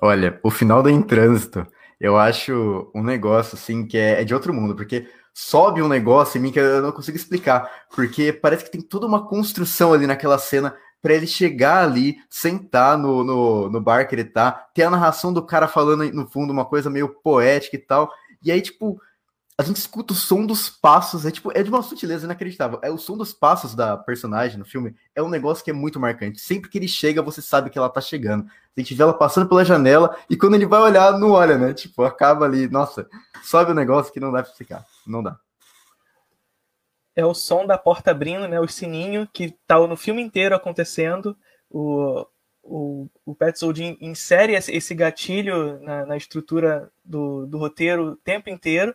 Olha, 0.00 0.40
o 0.42 0.50
final 0.50 0.82
da 0.82 0.90
Em 0.90 1.02
Trânsito, 1.02 1.66
eu 2.00 2.16
acho 2.16 2.90
um 2.94 3.02
negócio 3.02 3.54
assim 3.54 3.86
que 3.86 3.98
é, 3.98 4.22
é 4.22 4.24
de 4.24 4.34
outro 4.34 4.54
mundo, 4.54 4.74
porque 4.74 5.06
sobe 5.38 5.82
um 5.82 5.88
negócio 5.88 6.38
em 6.38 6.40
mim 6.40 6.50
que 6.50 6.58
eu 6.58 6.80
não 6.80 6.90
consigo 6.90 7.14
explicar, 7.14 7.70
porque 7.94 8.32
parece 8.32 8.64
que 8.64 8.70
tem 8.70 8.80
toda 8.80 9.06
uma 9.06 9.28
construção 9.28 9.92
ali 9.92 10.06
naquela 10.06 10.38
cena 10.38 10.74
para 11.02 11.12
ele 11.12 11.26
chegar 11.26 11.84
ali, 11.84 12.16
sentar 12.30 12.96
no, 12.96 13.22
no, 13.22 13.68
no 13.68 13.78
bar 13.78 14.08
que 14.08 14.14
ele 14.14 14.24
tá, 14.24 14.50
ter 14.72 14.84
a 14.84 14.90
narração 14.90 15.34
do 15.34 15.44
cara 15.44 15.68
falando 15.68 16.10
no 16.10 16.26
fundo 16.26 16.54
uma 16.54 16.64
coisa 16.64 16.88
meio 16.88 17.10
poética 17.22 17.76
e 17.76 17.78
tal. 17.78 18.10
E 18.42 18.50
aí, 18.50 18.62
tipo, 18.62 18.98
a 19.58 19.62
gente 19.62 19.76
escuta 19.76 20.12
o 20.12 20.16
som 20.16 20.44
dos 20.44 20.68
passos, 20.68 21.24
é 21.24 21.30
tipo, 21.30 21.50
é 21.56 21.62
de 21.62 21.70
uma 21.70 21.82
sutileza 21.82 22.26
inacreditável. 22.26 22.78
É 22.82 22.90
o 22.90 22.98
som 22.98 23.16
dos 23.16 23.32
passos 23.32 23.74
da 23.74 23.96
personagem 23.96 24.58
no 24.58 24.64
filme 24.64 24.94
é 25.14 25.22
um 25.22 25.28
negócio 25.28 25.64
que 25.64 25.70
é 25.70 25.74
muito 25.74 25.98
marcante. 25.98 26.40
Sempre 26.40 26.68
que 26.68 26.76
ele 26.76 26.88
chega, 26.88 27.22
você 27.22 27.40
sabe 27.40 27.70
que 27.70 27.78
ela 27.78 27.88
tá 27.88 28.00
chegando. 28.00 28.46
A 28.76 28.80
gente 28.80 28.94
vê 28.94 29.02
ela 29.02 29.14
passando 29.14 29.48
pela 29.48 29.64
janela 29.64 30.16
e 30.28 30.36
quando 30.36 30.54
ele 30.54 30.66
vai 30.66 30.80
olhar, 30.80 31.18
não 31.18 31.30
olha, 31.30 31.56
né? 31.56 31.72
Tipo, 31.72 32.02
acaba 32.02 32.44
ali, 32.44 32.68
nossa, 32.68 33.08
sobe 33.42 33.70
o 33.70 33.72
um 33.72 33.76
negócio 33.76 34.12
que 34.12 34.20
não 34.20 34.30
dá 34.30 34.42
pra 34.42 34.52
ficar. 34.52 34.84
Não 35.06 35.22
dá 35.22 35.38
é 37.16 37.24
o 37.24 37.32
som 37.32 37.66
da 37.66 37.78
porta 37.78 38.10
abrindo, 38.10 38.46
né? 38.46 38.60
O 38.60 38.68
sininho 38.68 39.26
que 39.32 39.56
tá 39.66 39.78
no 39.78 39.96
filme 39.96 40.20
inteiro 40.20 40.54
acontecendo. 40.54 41.34
O, 41.70 42.26
o, 42.62 43.08
o 43.24 43.34
Petzold 43.34 43.96
insere 44.02 44.52
esse 44.52 44.94
gatilho 44.94 45.80
na, 45.80 46.04
na 46.04 46.16
estrutura 46.18 46.92
do, 47.02 47.46
do 47.46 47.56
roteiro 47.56 48.08
o 48.08 48.16
tempo 48.16 48.50
inteiro. 48.50 48.94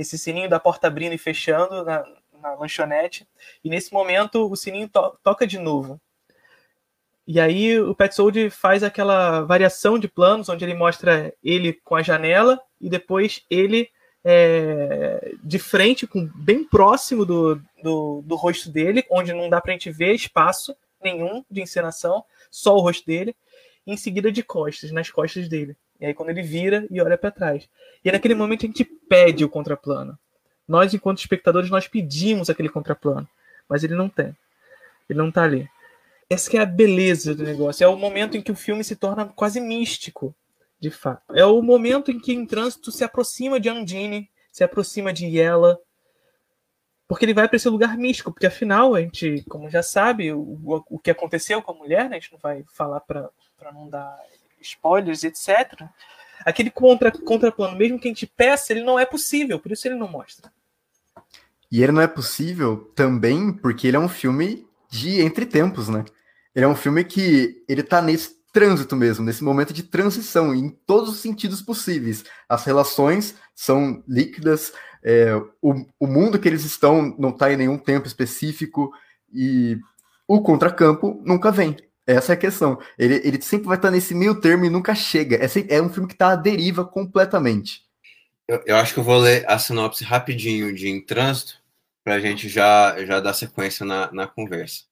Esse 0.00 0.18
sininho 0.18 0.48
da 0.48 0.58
porta 0.58 0.86
abrindo 0.86 1.12
e 1.12 1.18
fechando 1.18 1.84
na, 1.84 2.04
na 2.40 2.54
lanchonete. 2.54 3.28
E 3.62 3.68
nesse 3.68 3.92
momento 3.92 4.50
o 4.50 4.56
sininho 4.56 4.88
to 4.88 5.18
toca 5.22 5.46
de 5.46 5.58
novo. 5.58 6.00
E 7.26 7.38
aí 7.38 7.78
o 7.78 7.94
Petzold 7.94 8.50
faz 8.50 8.82
aquela 8.82 9.42
variação 9.42 9.98
de 9.98 10.08
planos, 10.08 10.48
onde 10.48 10.64
ele 10.64 10.74
mostra 10.74 11.32
ele 11.44 11.74
com 11.84 11.94
a 11.94 12.02
janela 12.02 12.58
e 12.80 12.88
depois 12.88 13.44
ele 13.50 13.90
é, 14.24 15.34
de 15.42 15.58
frente, 15.58 16.06
com 16.06 16.26
bem 16.34 16.64
próximo 16.64 17.24
do, 17.24 17.62
do, 17.82 18.22
do 18.22 18.36
rosto 18.36 18.70
dele, 18.70 19.04
onde 19.10 19.32
não 19.32 19.48
dá 19.48 19.60
pra 19.60 19.72
gente 19.72 19.90
ver 19.90 20.14
espaço 20.14 20.74
nenhum 21.02 21.44
de 21.50 21.60
encenação, 21.60 22.24
só 22.50 22.74
o 22.74 22.80
rosto 22.80 23.06
dele, 23.06 23.36
e 23.86 23.92
em 23.92 23.96
seguida 23.96 24.32
de 24.32 24.42
costas, 24.42 24.90
nas 24.90 25.10
costas 25.10 25.48
dele. 25.48 25.76
E 26.00 26.06
aí 26.06 26.14
quando 26.14 26.30
ele 26.30 26.42
vira 26.42 26.86
e 26.90 27.00
olha 27.00 27.18
para 27.18 27.30
trás. 27.30 27.68
E 28.04 28.10
naquele 28.10 28.34
momento 28.34 28.64
a 28.64 28.66
gente 28.66 28.84
pede 28.84 29.44
o 29.44 29.48
contraplano. 29.48 30.18
Nós, 30.66 30.94
enquanto 30.94 31.18
espectadores, 31.18 31.68
nós 31.68 31.88
pedimos 31.88 32.48
aquele 32.48 32.68
contraplano, 32.68 33.28
mas 33.68 33.82
ele 33.84 33.94
não 33.94 34.08
tem. 34.08 34.34
Ele 35.08 35.18
não 35.18 35.30
tá 35.30 35.42
ali. 35.42 35.68
Essa 36.28 36.56
é 36.56 36.60
a 36.60 36.64
beleza 36.64 37.34
do 37.34 37.42
negócio. 37.42 37.82
É 37.82 37.88
o 37.88 37.96
momento 37.96 38.36
em 38.36 38.40
que 38.40 38.52
o 38.52 38.56
filme 38.56 38.84
se 38.84 38.94
torna 38.94 39.26
quase 39.26 39.60
místico, 39.60 40.34
de 40.78 40.90
fato. 40.90 41.34
É 41.34 41.44
o 41.44 41.60
momento 41.60 42.10
em 42.10 42.20
que 42.20 42.32
em 42.32 42.46
trânsito 42.46 42.92
se 42.92 43.02
aproxima 43.02 43.58
de 43.58 43.68
Andine, 43.68 44.30
se 44.52 44.62
aproxima 44.62 45.12
de 45.12 45.26
Yella, 45.26 45.78
porque 47.08 47.24
ele 47.24 47.34
vai 47.34 47.48
para 47.48 47.56
esse 47.56 47.68
lugar 47.68 47.98
místico, 47.98 48.32
porque 48.32 48.46
afinal 48.46 48.94
a 48.94 49.00
gente, 49.00 49.44
como 49.48 49.68
já 49.68 49.82
sabe, 49.82 50.32
o, 50.32 50.84
o 50.88 50.98
que 51.00 51.10
aconteceu 51.10 51.60
com 51.60 51.72
a 51.72 51.74
mulher, 51.74 52.08
né? 52.08 52.16
a 52.16 52.20
gente 52.20 52.30
não 52.30 52.38
vai 52.38 52.64
falar 52.72 53.00
para 53.00 53.32
não 53.72 53.88
dar 53.88 54.16
spoilers, 54.60 55.24
etc. 55.24 55.84
Aquele 56.44 56.70
contra, 56.70 57.10
contraplano, 57.10 57.76
mesmo 57.76 57.98
que 57.98 58.08
a 58.08 58.10
gente 58.10 58.26
peça, 58.26 58.72
ele 58.72 58.82
não 58.82 58.98
é 58.98 59.04
possível, 59.04 59.58
por 59.58 59.72
isso 59.72 59.86
ele 59.86 59.94
não 59.96 60.08
mostra. 60.08 60.50
E 61.70 61.82
ele 61.82 61.92
não 61.92 62.02
é 62.02 62.08
possível 62.08 62.90
também 62.94 63.52
porque 63.52 63.86
ele 63.86 63.96
é 63.96 64.00
um 64.00 64.08
filme 64.08 64.66
de 64.90 65.20
entre 65.20 65.46
tempos, 65.46 65.88
né? 65.88 66.04
Ele 66.54 66.64
é 66.64 66.68
um 66.68 66.74
filme 66.74 67.04
que 67.04 67.62
ele 67.68 67.82
tá 67.82 68.02
nesse 68.02 68.40
trânsito 68.52 68.96
mesmo, 68.96 69.24
nesse 69.24 69.44
momento 69.44 69.72
de 69.72 69.84
transição, 69.84 70.54
em 70.54 70.68
todos 70.68 71.10
os 71.10 71.20
sentidos 71.20 71.62
possíveis. 71.62 72.24
As 72.48 72.64
relações 72.64 73.36
são 73.54 74.02
líquidas, 74.08 74.72
é, 75.02 75.34
o, 75.62 75.86
o 75.98 76.06
mundo 76.06 76.38
que 76.38 76.48
eles 76.48 76.64
estão 76.64 77.14
não 77.16 77.30
está 77.30 77.52
em 77.52 77.56
nenhum 77.56 77.78
tempo 77.78 78.08
específico, 78.08 78.92
e 79.32 79.78
o 80.26 80.42
contracampo 80.42 81.20
nunca 81.24 81.52
vem. 81.52 81.76
Essa 82.06 82.32
é 82.32 82.34
a 82.34 82.38
questão. 82.38 82.78
Ele, 82.98 83.20
ele 83.24 83.40
sempre 83.40 83.68
vai 83.68 83.76
estar 83.76 83.90
nesse 83.90 84.14
meio 84.14 84.40
termo 84.40 84.64
e 84.64 84.70
nunca 84.70 84.94
chega. 84.94 85.36
É, 85.36 85.76
é 85.76 85.82
um 85.82 85.88
filme 85.88 86.08
que 86.08 86.14
está 86.14 86.32
à 86.32 86.36
deriva 86.36 86.84
completamente. 86.84 87.82
Eu, 88.48 88.62
eu, 88.66 88.76
acho 88.76 88.94
que 88.94 89.00
eu 89.00 89.04
vou 89.04 89.18
ler 89.18 89.44
a 89.48 89.58
sinopse 89.58 90.02
rapidinho 90.02 90.74
de 90.74 90.88
Em 90.88 91.00
Trânsito, 91.00 91.54
para 92.02 92.14
a 92.14 92.20
gente 92.20 92.48
já, 92.48 92.96
já 93.04 93.20
dar 93.20 93.32
sequência 93.32 93.86
na, 93.86 94.10
na 94.12 94.26
conversa. 94.26 94.90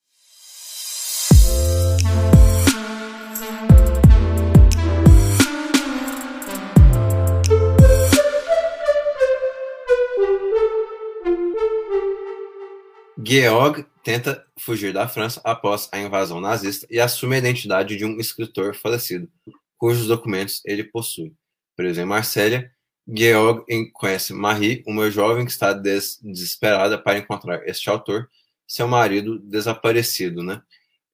Georg 13.21 13.85
tenta 14.09 14.43
fugir 14.59 14.91
da 14.91 15.07
França 15.07 15.39
após 15.45 15.87
a 15.93 15.99
invasão 15.99 16.41
nazista 16.41 16.87
e 16.89 16.99
assume 16.99 17.35
a 17.35 17.39
identidade 17.41 17.95
de 17.95 18.07
um 18.07 18.19
escritor 18.19 18.75
falecido, 18.75 19.31
cujos 19.77 20.07
documentos 20.07 20.63
ele 20.65 20.83
possui. 20.83 21.35
Preso 21.77 22.01
em 22.01 22.07
Marsella, 22.07 22.65
Georg 23.07 23.67
conhece 23.93 24.33
Marie, 24.33 24.83
uma 24.87 25.11
jovem 25.11 25.45
que 25.45 25.51
está 25.51 25.75
des 25.75 26.19
desesperada 26.23 26.97
para 26.97 27.19
encontrar 27.19 27.69
este 27.69 27.91
autor, 27.91 28.31
seu 28.67 28.89
marido 28.89 29.39
desaparecido, 29.41 30.43
né? 30.43 30.63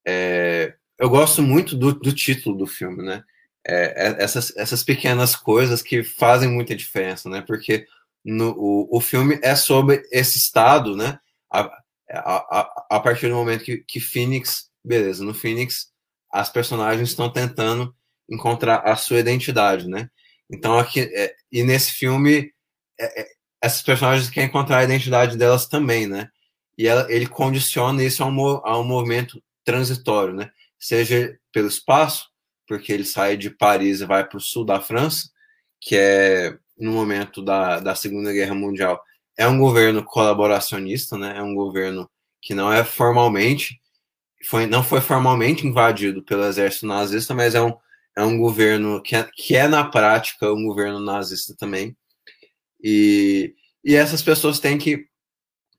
É, 0.07 0.75
eu 0.97 1.11
gosto 1.11 1.43
muito 1.43 1.75
do, 1.75 1.93
do, 1.93 2.13
título 2.13 2.57
do 2.57 2.67
filme, 2.67 3.03
né? 3.03 3.25
É, 3.67 4.07
é, 4.07 4.23
essas, 4.23 4.57
essas 4.57 4.85
pequenas 4.85 5.35
coisas 5.35 5.83
que 5.83 6.05
fazem 6.05 6.49
muita 6.49 6.77
diferença, 6.77 7.29
né? 7.29 7.43
Porque 7.45 7.89
no, 8.25 8.51
o, 8.57 8.99
o 8.99 9.01
filme 9.01 9.41
é 9.43 9.57
sobre 9.57 10.01
esse 10.13 10.39
estado, 10.39 10.97
né? 10.97 11.19
A, 11.53 11.83
a, 12.11 12.61
a, 12.61 12.87
a 12.91 13.01
partir 13.01 13.29
do 13.29 13.35
momento 13.35 13.65
que, 13.65 13.79
que 13.79 14.01
Phoenix, 14.01 14.71
beleza, 14.85 15.25
no 15.25 15.35
Phoenix 15.35 15.93
as 16.33 16.51
personagens 16.51 17.11
estão 17.11 17.31
tentando 17.31 17.95
encontrar 18.29 18.79
a 18.81 18.97
sua 18.97 19.21
identidade, 19.21 19.89
né? 19.89 20.09
Então 20.51 20.79
aqui 20.79 21.01
é, 21.01 21.35
e 21.51 21.63
nesse 21.63 21.93
filme 21.93 22.53
é, 22.99 23.23
é, 23.23 23.27
essas 23.63 23.83
personagens 23.83 24.29
querem 24.29 24.49
encontrar 24.49 24.79
a 24.79 24.85
identidade 24.85 25.37
delas 25.37 25.67
também, 25.67 26.07
né? 26.07 26.29
E 26.77 26.87
ela, 26.87 27.11
ele 27.11 27.27
condiciona 27.27 28.03
isso 28.03 28.23
a 28.23 28.27
um, 28.27 28.41
a 28.65 28.79
um 28.79 28.85
movimento 28.85 29.43
transitório, 29.65 30.35
né? 30.35 30.51
Seja 30.79 31.39
pelo 31.53 31.69
espaço, 31.69 32.29
porque 32.67 32.93
ele 32.93 33.05
sai 33.05 33.37
de 33.37 33.51
Paris 33.51 34.01
e 34.01 34.07
vai 34.07 34.27
para 34.27 34.39
o 34.39 34.41
sul 34.41 34.65
da 34.65 34.81
França, 34.81 35.29
que 35.81 35.97
é 35.97 36.59
no 36.79 36.93
momento 36.93 37.43
da, 37.43 37.79
da 37.81 37.95
Segunda 37.95 38.33
Guerra 38.33 38.55
Mundial 38.55 39.01
é 39.37 39.47
um 39.47 39.59
governo 39.59 40.05
colaboracionista, 40.05 41.19
né? 41.19 41.37
É 41.37 41.43
um 41.43 41.55
governo 41.55 42.09
que 42.41 42.55
não 42.55 42.73
é 42.73 42.85
formalmente 42.85 43.81
foi 44.45 44.67
não 44.67 44.83
foi 44.85 45.01
formalmente 45.01 45.67
invadido 45.67 46.23
pelo 46.23 46.45
exército 46.45 46.87
nazista, 46.87 47.35
mas 47.35 47.55
é 47.55 47.63
um, 47.63 47.75
é 48.17 48.23
um 48.23 48.39
governo 48.39 49.03
que 49.03 49.17
é, 49.17 49.29
que 49.35 49.57
é 49.57 49.67
na 49.67 49.85
prática 49.85 50.53
um 50.53 50.65
governo 50.67 51.01
nazista 51.01 51.55
também. 51.59 51.97
E, 52.83 53.55
e 53.85 53.95
essas 53.95 54.23
pessoas 54.23 54.61
têm 54.61 54.79
que 54.79 55.07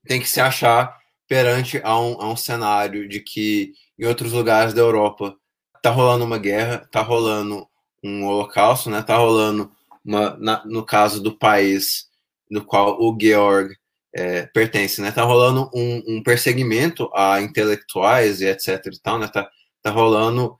têm 0.06 0.20
que 0.20 0.28
se 0.28 0.40
achar 0.40 0.96
perante 1.28 1.80
a 1.84 1.98
um, 1.98 2.20
a 2.20 2.28
um 2.30 2.36
cenário 2.36 3.08
de 3.08 3.20
que 3.20 3.72
em 3.98 4.06
outros 4.06 4.32
lugares 4.32 4.74
da 4.74 4.80
Europa 4.80 5.36
tá 5.82 5.90
rolando 5.90 6.24
uma 6.24 6.38
guerra, 6.38 6.86
tá 6.90 7.00
rolando 7.02 7.66
um 8.02 8.24
holocausto, 8.24 8.90
né? 8.90 9.02
Tá 9.02 9.16
rolando 9.16 9.70
uma, 10.04 10.36
na, 10.38 10.64
no 10.66 10.84
caso 10.84 11.22
do 11.22 11.36
país 11.36 12.05
no 12.50 12.64
qual 12.64 13.00
o 13.00 13.16
Georg 13.20 13.74
é, 14.14 14.46
pertence, 14.46 15.00
né? 15.00 15.12
Tá 15.12 15.22
rolando 15.22 15.70
um, 15.74 16.02
um, 16.08 16.22
perseguimento 16.22 17.10
a 17.14 17.40
intelectuais 17.40 18.40
e 18.40 18.46
etc 18.46 18.86
e 18.86 19.00
tal, 19.02 19.18
né? 19.18 19.28
Tá, 19.28 19.48
tá 19.82 19.90
rolando 19.90 20.58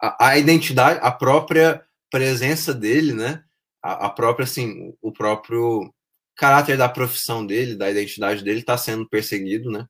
a, 0.00 0.28
a 0.28 0.38
identidade, 0.38 0.98
a 1.02 1.12
própria 1.12 1.82
presença 2.10 2.74
dele, 2.74 3.12
né? 3.12 3.42
A, 3.82 4.06
a, 4.06 4.10
própria, 4.10 4.44
assim, 4.44 4.92
o 5.00 5.12
próprio 5.12 5.92
caráter 6.36 6.76
da 6.76 6.88
profissão 6.88 7.46
dele, 7.46 7.76
da 7.76 7.90
identidade 7.90 8.42
dele 8.42 8.62
tá 8.62 8.76
sendo 8.76 9.08
perseguido, 9.08 9.70
né? 9.70 9.86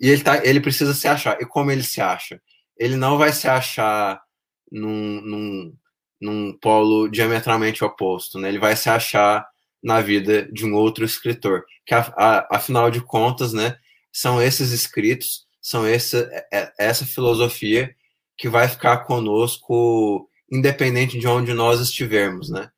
E 0.00 0.08
ele, 0.08 0.22
tá, 0.22 0.44
ele 0.44 0.60
precisa 0.60 0.94
se 0.94 1.06
achar. 1.06 1.40
E 1.40 1.46
como 1.46 1.70
ele 1.70 1.82
se 1.84 2.00
acha? 2.00 2.40
Ele 2.76 2.96
não 2.96 3.16
vai 3.16 3.32
se 3.32 3.46
achar 3.46 4.20
num, 4.70 5.20
num, 5.20 5.76
num 6.20 6.58
polo 6.58 7.08
diametralmente 7.08 7.84
oposto, 7.84 8.38
né? 8.38 8.48
Ele 8.48 8.58
vai 8.58 8.74
se 8.74 8.90
achar 8.90 9.46
na 9.82 10.00
vida 10.00 10.48
de 10.52 10.64
um 10.64 10.74
outro 10.74 11.04
escritor. 11.04 11.64
Que, 11.84 11.94
a, 11.94 12.00
a, 12.16 12.56
afinal 12.56 12.90
de 12.90 13.00
contas, 13.00 13.52
né, 13.52 13.76
são 14.12 14.40
esses 14.40 14.70
escritos, 14.70 15.46
são 15.60 15.86
essa, 15.86 16.28
é, 16.32 16.60
é, 16.60 16.72
essa 16.78 17.06
filosofia 17.06 17.94
que 18.36 18.48
vai 18.48 18.68
ficar 18.68 18.98
conosco 19.04 20.28
independente 20.50 21.18
de 21.18 21.26
onde 21.26 21.54
nós 21.54 21.80
estivermos, 21.80 22.50
né? 22.50 22.70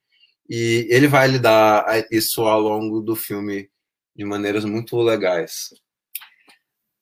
E 0.49 0.87
ele 0.89 1.07
vai 1.07 1.27
lidar 1.27 1.85
isso 2.11 2.43
ao 2.43 2.61
longo 2.61 3.01
do 3.01 3.15
filme 3.15 3.69
de 4.15 4.23
maneiras 4.23 4.63
muito 4.63 4.95
legais. 4.97 5.73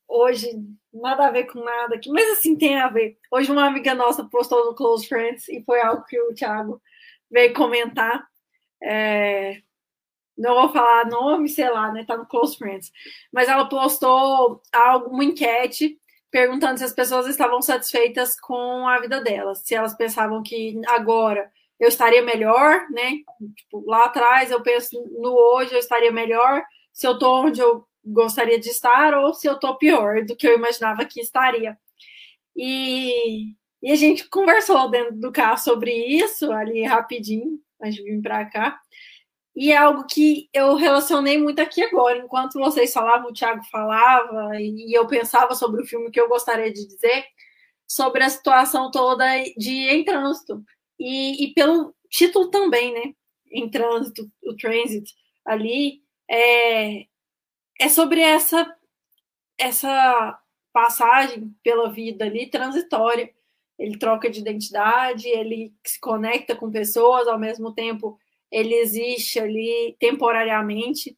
Hoje, 0.07 0.47
nada 0.93 1.27
a 1.27 1.31
ver 1.31 1.45
com 1.45 1.63
nada 1.63 1.95
aqui, 1.95 2.09
mas 2.09 2.37
assim 2.37 2.55
tem 2.55 2.79
a 2.79 2.87
ver. 2.87 3.17
Hoje 3.31 3.51
uma 3.51 3.65
amiga 3.65 3.93
nossa 3.93 4.23
postou 4.23 4.65
no 4.65 4.75
Close 4.75 5.07
Friends 5.07 5.49
e 5.49 5.61
foi 5.63 5.81
algo 5.81 6.05
que 6.05 6.19
o 6.19 6.33
Thiago 6.33 6.81
veio 7.29 7.53
comentar. 7.53 8.25
É, 8.81 9.61
não 10.37 10.55
vou 10.55 10.69
falar 10.69 11.05
nome, 11.05 11.47
sei 11.49 11.69
lá, 11.69 11.91
né? 11.91 12.03
Tá 12.05 12.17
no 12.17 12.25
Close 12.25 12.57
Friends. 12.57 12.91
Mas 13.31 13.47
ela 13.47 13.65
postou 13.65 14.61
uma 15.07 15.23
enquete 15.23 15.99
perguntando 16.31 16.79
se 16.79 16.83
as 16.83 16.93
pessoas 16.93 17.27
estavam 17.27 17.61
satisfeitas 17.61 18.39
com 18.39 18.87
a 18.87 18.99
vida 18.99 19.21
delas, 19.21 19.59
se 19.59 19.75
elas 19.75 19.95
pensavam 19.95 20.41
que 20.41 20.81
agora 20.87 21.51
eu 21.79 21.87
estaria 21.87 22.23
melhor, 22.23 22.89
né? 22.89 23.17
Tipo, 23.55 23.83
lá 23.85 24.05
atrás 24.05 24.49
eu 24.49 24.61
penso 24.61 24.99
no 25.19 25.31
hoje 25.31 25.73
eu 25.73 25.79
estaria 25.79 26.11
melhor, 26.11 26.63
se 26.91 27.05
eu 27.05 27.19
tô 27.19 27.43
onde 27.43 27.61
eu 27.61 27.85
gostaria 28.03 28.59
de 28.59 28.69
estar 28.69 29.13
ou 29.13 29.33
se 29.33 29.47
eu 29.47 29.59
tô 29.59 29.77
pior 29.77 30.25
do 30.25 30.35
que 30.35 30.47
eu 30.47 30.55
imaginava 30.55 31.05
que 31.05 31.21
estaria. 31.21 31.77
E, 32.55 33.53
e 33.81 33.91
a 33.91 33.95
gente 33.95 34.27
conversou 34.29 34.89
dentro 34.89 35.15
do 35.15 35.31
carro 35.31 35.57
sobre 35.57 35.91
isso 35.91 36.51
ali 36.51 36.83
rapidinho, 36.83 37.59
antes 37.81 37.95
de 37.95 38.03
vir 38.03 38.21
para 38.21 38.45
cá. 38.45 38.79
E 39.55 39.71
é 39.71 39.77
algo 39.77 40.05
que 40.07 40.49
eu 40.53 40.75
relacionei 40.75 41.37
muito 41.37 41.61
aqui 41.61 41.83
agora. 41.83 42.17
Enquanto 42.17 42.59
vocês 42.59 42.91
falavam, 42.91 43.29
o 43.29 43.33
Thiago 43.33 43.63
falava, 43.71 44.59
e 44.59 44.91
eu 44.97 45.05
pensava 45.07 45.53
sobre 45.55 45.81
o 45.81 45.85
filme 45.85 46.09
que 46.09 46.19
eu 46.19 46.27
gostaria 46.27 46.71
de 46.73 46.87
dizer, 46.87 47.25
sobre 47.87 48.23
a 48.23 48.29
situação 48.29 48.89
toda 48.89 49.25
de 49.57 49.71
Em 49.89 50.03
Trânsito. 50.03 50.63
E, 50.99 51.45
e 51.45 51.53
pelo 51.53 51.95
título 52.09 52.49
também, 52.49 52.93
né? 52.93 53.13
Em 53.51 53.69
Trânsito, 53.69 54.29
o 54.43 54.55
Transit 54.55 55.11
ali. 55.45 56.01
é, 56.29 57.05
é 57.79 57.89
sobre 57.89 58.21
essa 58.21 58.75
essa 59.57 60.39
passagem 60.73 61.55
pela 61.63 61.91
vida 61.91 62.25
ali 62.25 62.49
transitória. 62.49 63.31
Ele 63.77 63.97
troca 63.97 64.29
de 64.29 64.39
identidade, 64.39 65.27
ele 65.27 65.73
se 65.85 65.99
conecta 65.99 66.55
com 66.55 66.71
pessoas, 66.71 67.27
ao 67.27 67.39
mesmo 67.39 67.73
tempo 67.73 68.19
ele 68.53 68.75
existe 68.75 69.39
ali 69.39 69.97
temporariamente. 69.99 71.17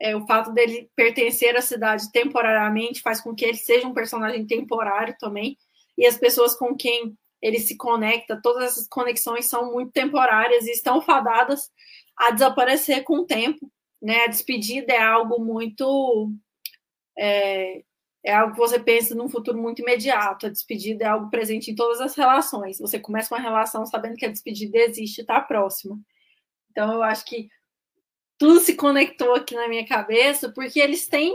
É, 0.00 0.14
o 0.14 0.24
fato 0.24 0.52
dele 0.52 0.88
pertencer 0.94 1.56
à 1.56 1.60
cidade 1.60 2.12
temporariamente 2.12 3.02
faz 3.02 3.20
com 3.20 3.34
que 3.34 3.44
ele 3.44 3.56
seja 3.56 3.88
um 3.88 3.94
personagem 3.94 4.46
temporário 4.46 5.16
também. 5.18 5.58
E 5.98 6.06
as 6.06 6.16
pessoas 6.16 6.54
com 6.54 6.76
quem 6.76 7.16
ele 7.42 7.58
se 7.58 7.76
conecta, 7.76 8.40
todas 8.40 8.70
essas 8.70 8.88
conexões 8.88 9.46
são 9.46 9.72
muito 9.72 9.90
temporárias 9.90 10.66
e 10.66 10.70
estão 10.70 11.02
fadadas 11.02 11.70
a 12.16 12.30
desaparecer 12.30 13.02
com 13.02 13.18
o 13.18 13.26
tempo. 13.26 13.70
Né? 14.00 14.24
A 14.24 14.28
despedida 14.28 14.92
é 14.92 15.02
algo 15.02 15.40
muito. 15.42 16.32
É, 17.18 17.82
é 18.24 18.34
algo 18.34 18.52
que 18.52 18.60
você 18.60 18.78
pensa 18.78 19.14
num 19.14 19.28
futuro 19.28 19.58
muito 19.58 19.82
imediato. 19.82 20.46
A 20.46 20.50
despedida 20.50 21.04
é 21.04 21.08
algo 21.08 21.30
presente 21.30 21.70
em 21.70 21.74
todas 21.74 22.00
as 22.00 22.14
relações. 22.14 22.78
Você 22.78 23.00
começa 23.00 23.34
uma 23.34 23.40
relação 23.40 23.84
sabendo 23.86 24.16
que 24.16 24.26
a 24.26 24.30
despedida 24.30 24.78
existe 24.78 25.18
e 25.18 25.20
está 25.22 25.40
próxima. 25.40 25.98
Então, 26.76 26.92
eu 26.92 27.02
acho 27.02 27.24
que 27.24 27.48
tudo 28.36 28.60
se 28.60 28.74
conectou 28.74 29.34
aqui 29.34 29.54
na 29.54 29.66
minha 29.66 29.86
cabeça, 29.86 30.52
porque 30.52 30.78
eles 30.78 31.08
têm 31.08 31.34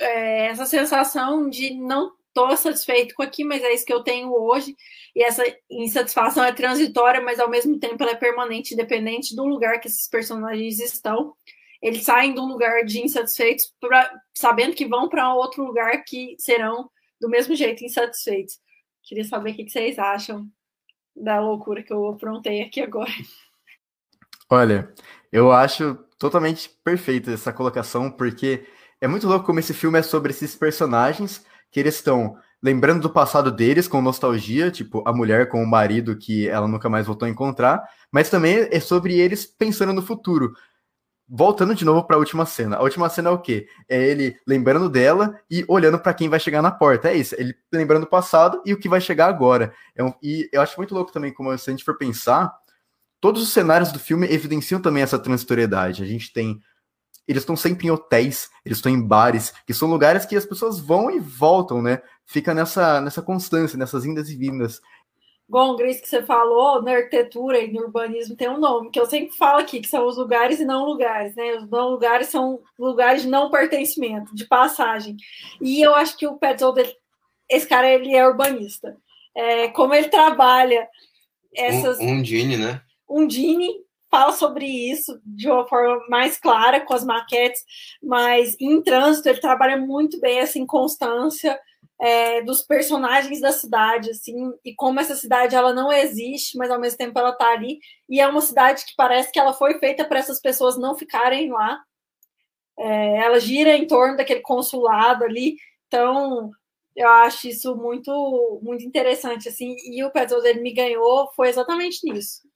é, 0.00 0.46
essa 0.46 0.66
sensação 0.66 1.48
de 1.48 1.72
não 1.74 2.12
estou 2.26 2.56
satisfeito 2.56 3.14
com 3.14 3.22
aqui, 3.22 3.44
mas 3.44 3.62
é 3.62 3.72
isso 3.72 3.86
que 3.86 3.92
eu 3.92 4.02
tenho 4.02 4.32
hoje. 4.32 4.74
E 5.14 5.22
essa 5.22 5.44
insatisfação 5.70 6.44
é 6.44 6.52
transitória, 6.52 7.20
mas 7.20 7.38
ao 7.38 7.48
mesmo 7.48 7.78
tempo 7.78 8.02
ela 8.02 8.10
é 8.10 8.16
permanente, 8.16 8.74
independente 8.74 9.36
do 9.36 9.44
lugar 9.44 9.78
que 9.78 9.86
esses 9.86 10.08
personagens 10.08 10.80
estão. 10.80 11.34
Eles 11.80 12.02
saem 12.02 12.34
de 12.34 12.40
um 12.40 12.46
lugar 12.46 12.84
de 12.84 13.00
insatisfeitos, 13.00 13.72
pra, 13.80 14.12
sabendo 14.34 14.74
que 14.74 14.86
vão 14.86 15.08
para 15.08 15.32
outro 15.34 15.64
lugar 15.64 16.02
que 16.02 16.34
serão 16.36 16.90
do 17.20 17.28
mesmo 17.28 17.54
jeito 17.54 17.84
insatisfeitos. 17.84 18.58
Queria 19.04 19.24
saber 19.24 19.52
o 19.52 19.54
que 19.54 19.70
vocês 19.70 20.00
acham 20.00 20.48
da 21.14 21.38
loucura 21.40 21.80
que 21.80 21.92
eu 21.92 22.08
aprontei 22.08 22.60
aqui 22.60 22.80
agora. 22.80 23.12
Olha, 24.50 24.92
eu 25.30 25.52
acho 25.52 25.94
totalmente 26.18 26.70
perfeita 26.82 27.32
essa 27.32 27.52
colocação, 27.52 28.10
porque 28.10 28.66
é 29.00 29.06
muito 29.06 29.28
louco 29.28 29.46
como 29.46 29.60
esse 29.60 29.74
filme 29.74 29.98
é 29.98 30.02
sobre 30.02 30.30
esses 30.32 30.56
personagens 30.56 31.44
que 31.70 31.78
eles 31.78 31.96
estão 31.96 32.36
lembrando 32.62 33.02
do 33.02 33.10
passado 33.10 33.52
deles 33.52 33.86
com 33.86 34.00
nostalgia, 34.02 34.70
tipo 34.70 35.02
a 35.06 35.12
mulher 35.12 35.48
com 35.48 35.62
o 35.62 35.66
marido 35.66 36.16
que 36.16 36.48
ela 36.48 36.66
nunca 36.66 36.88
mais 36.88 37.06
voltou 37.06 37.26
a 37.26 37.30
encontrar, 37.30 37.82
mas 38.10 38.30
também 38.30 38.66
é 38.70 38.80
sobre 38.80 39.18
eles 39.18 39.46
pensando 39.46 39.92
no 39.92 40.02
futuro. 40.02 40.52
Voltando 41.30 41.74
de 41.74 41.84
novo 41.84 42.06
para 42.06 42.16
a 42.16 42.18
última 42.18 42.46
cena. 42.46 42.76
A 42.76 42.82
última 42.82 43.08
cena 43.10 43.28
é 43.28 43.32
o 43.32 43.38
quê? 43.38 43.68
É 43.86 44.02
ele 44.02 44.34
lembrando 44.46 44.88
dela 44.88 45.38
e 45.50 45.62
olhando 45.68 45.98
para 45.98 46.14
quem 46.14 46.26
vai 46.26 46.40
chegar 46.40 46.62
na 46.62 46.70
porta. 46.70 47.10
É 47.10 47.16
isso. 47.16 47.34
Ele 47.38 47.54
lembrando 47.70 48.04
o 48.04 48.08
passado 48.08 48.62
e 48.64 48.72
o 48.72 48.78
que 48.78 48.88
vai 48.88 48.98
chegar 48.98 49.26
agora. 49.26 49.74
É 49.94 50.02
um, 50.02 50.12
e 50.22 50.48
eu 50.50 50.62
acho 50.62 50.78
muito 50.78 50.94
louco 50.94 51.12
também, 51.12 51.30
como 51.32 51.56
se 51.58 51.68
a 51.68 51.72
gente 51.72 51.84
for 51.84 51.98
pensar, 51.98 52.50
todos 53.20 53.42
os 53.42 53.52
cenários 53.52 53.92
do 53.92 53.98
filme 53.98 54.26
evidenciam 54.28 54.80
também 54.80 55.02
essa 55.02 55.18
transitoriedade. 55.18 56.02
A 56.02 56.06
gente 56.06 56.32
tem. 56.32 56.60
Eles 57.26 57.42
estão 57.42 57.56
sempre 57.56 57.86
em 57.86 57.90
hotéis, 57.90 58.48
eles 58.64 58.78
estão 58.78 58.90
em 58.90 59.00
bares, 59.00 59.52
que 59.66 59.74
são 59.74 59.90
lugares 59.90 60.24
que 60.24 60.34
as 60.34 60.46
pessoas 60.46 60.80
vão 60.80 61.10
e 61.10 61.20
voltam, 61.20 61.82
né? 61.82 62.00
Fica 62.24 62.54
nessa, 62.54 63.00
nessa 63.02 63.20
constância, 63.20 63.78
nessas 63.78 64.06
indas 64.06 64.30
e 64.30 64.36
vindas. 64.36 64.80
Gongris 65.48 66.00
que 66.00 66.08
você 66.08 66.22
falou, 66.22 66.82
na 66.82 66.92
arquitetura 66.92 67.58
e 67.58 67.72
no 67.72 67.80
urbanismo 67.80 68.36
tem 68.36 68.50
um 68.50 68.58
nome, 68.58 68.90
que 68.90 69.00
eu 69.00 69.06
sempre 69.06 69.34
falo 69.34 69.60
aqui, 69.60 69.80
que 69.80 69.88
são 69.88 70.06
os 70.06 70.18
lugares 70.18 70.60
e 70.60 70.64
não 70.64 70.84
lugares, 70.84 71.34
né? 71.34 71.54
Os 71.56 71.68
não 71.70 71.88
lugares 71.88 72.28
são 72.28 72.60
lugares 72.78 73.22
de 73.22 73.28
não 73.28 73.50
pertencimento, 73.50 74.34
de 74.34 74.46
passagem. 74.46 75.16
E 75.60 75.80
eu 75.80 75.94
acho 75.94 76.18
que 76.18 76.26
o 76.26 76.36
Petzold, 76.36 76.82
esse 77.48 77.66
cara, 77.66 77.88
ele 77.88 78.14
é 78.14 78.26
urbanista. 78.26 78.96
É, 79.34 79.68
como 79.68 79.94
ele 79.94 80.08
trabalha 80.08 80.86
essas... 81.54 81.98
Um, 81.98 82.08
um 82.08 82.22
Dini, 82.22 82.58
né? 82.58 82.82
Undine 83.08 83.68
fala 84.10 84.32
sobre 84.32 84.66
isso 84.66 85.20
de 85.24 85.48
uma 85.50 85.66
forma 85.66 86.04
mais 86.08 86.38
clara 86.38 86.80
com 86.80 86.94
as 86.94 87.04
maquetes, 87.04 87.62
mas 88.02 88.56
em 88.60 88.82
trânsito 88.82 89.28
ele 89.28 89.40
trabalha 89.40 89.76
muito 89.76 90.18
bem 90.20 90.38
essa 90.38 90.58
inconstância 90.58 91.58
é, 92.00 92.42
dos 92.42 92.62
personagens 92.62 93.40
da 93.40 93.52
cidade, 93.52 94.10
assim, 94.10 94.52
e 94.64 94.74
como 94.74 95.00
essa 95.00 95.16
cidade 95.16 95.56
ela 95.56 95.74
não 95.74 95.92
existe, 95.92 96.56
mas 96.56 96.70
ao 96.70 96.80
mesmo 96.80 96.96
tempo 96.98 97.18
ela 97.18 97.30
está 97.30 97.52
ali, 97.52 97.80
e 98.08 98.20
é 98.20 98.26
uma 98.28 98.40
cidade 98.40 98.84
que 98.84 98.94
parece 98.96 99.32
que 99.32 99.38
ela 99.38 99.52
foi 99.52 99.78
feita 99.78 100.04
para 100.04 100.18
essas 100.18 100.40
pessoas 100.40 100.78
não 100.78 100.96
ficarem 100.96 101.50
lá. 101.50 101.80
É, 102.78 103.16
ela 103.24 103.40
gira 103.40 103.76
em 103.76 103.86
torno 103.86 104.16
daquele 104.16 104.40
consulado 104.40 105.24
ali, 105.24 105.56
então 105.88 106.50
eu 106.94 107.08
acho 107.08 107.48
isso 107.48 107.76
muito 107.76 108.60
muito 108.62 108.84
interessante 108.84 109.48
assim 109.48 109.76
e 109.84 110.02
o 110.04 110.10
Petros 110.10 110.44
ele 110.44 110.60
me 110.60 110.72
ganhou 110.72 111.30
foi 111.36 111.48
exatamente 111.48 112.00
nisso 112.04 112.47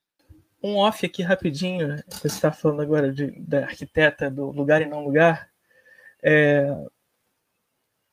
um 0.63 0.77
off 0.77 1.05
aqui 1.05 1.23
rapidinho. 1.23 2.03
Você 2.09 2.27
está 2.29 2.53
falando 2.53 2.83
agora 2.83 3.13
de, 3.13 3.31
da 3.41 3.65
arquiteta 3.65 4.31
do 4.31 4.51
lugar 4.51 4.81
e 4.83 4.87
não 4.87 5.05
lugar. 5.05 5.49
É, 6.23 6.69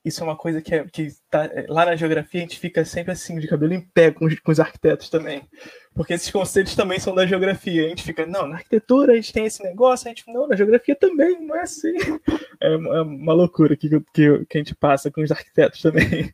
isso 0.04 0.22
é 0.22 0.24
uma 0.24 0.36
coisa 0.36 0.62
que, 0.62 0.74
é, 0.74 0.86
que 0.86 1.10
tá, 1.30 1.50
lá 1.68 1.86
na 1.86 1.96
geografia 1.96 2.40
a 2.40 2.44
gente 2.44 2.58
fica 2.58 2.86
sempre 2.86 3.12
assim, 3.12 3.38
de 3.38 3.48
cabelo 3.48 3.74
em 3.74 3.82
pé 3.82 4.12
com 4.12 4.26
os, 4.26 4.40
com 4.40 4.52
os 4.52 4.60
arquitetos 4.60 5.10
também. 5.10 5.48
Porque 5.94 6.14
esses 6.14 6.32
conceitos 6.32 6.76
também 6.76 7.00
são 7.00 7.14
da 7.14 7.26
geografia. 7.26 7.86
A 7.86 7.90
gente 7.90 8.04
fica, 8.04 8.26
não, 8.26 8.48
na 8.48 8.56
arquitetura 8.56 9.14
a 9.14 9.16
gente 9.16 9.34
tem 9.34 9.46
esse 9.46 9.62
negócio, 9.62 10.08
a 10.08 10.10
gente, 10.10 10.32
não, 10.32 10.48
na 10.48 10.56
geografia 10.56 10.96
também, 10.96 11.40
não 11.46 11.56
é 11.56 11.62
assim. 11.62 11.94
É, 12.62 12.74
é 12.74 13.02
uma 13.02 13.32
loucura 13.32 13.74
que, 13.78 13.88
que, 14.14 14.46
que 14.46 14.58
a 14.58 14.58
gente 14.58 14.76
passa 14.76 15.10
com 15.10 15.22
os 15.22 15.32
arquitetos 15.32 15.82
também. 15.82 16.34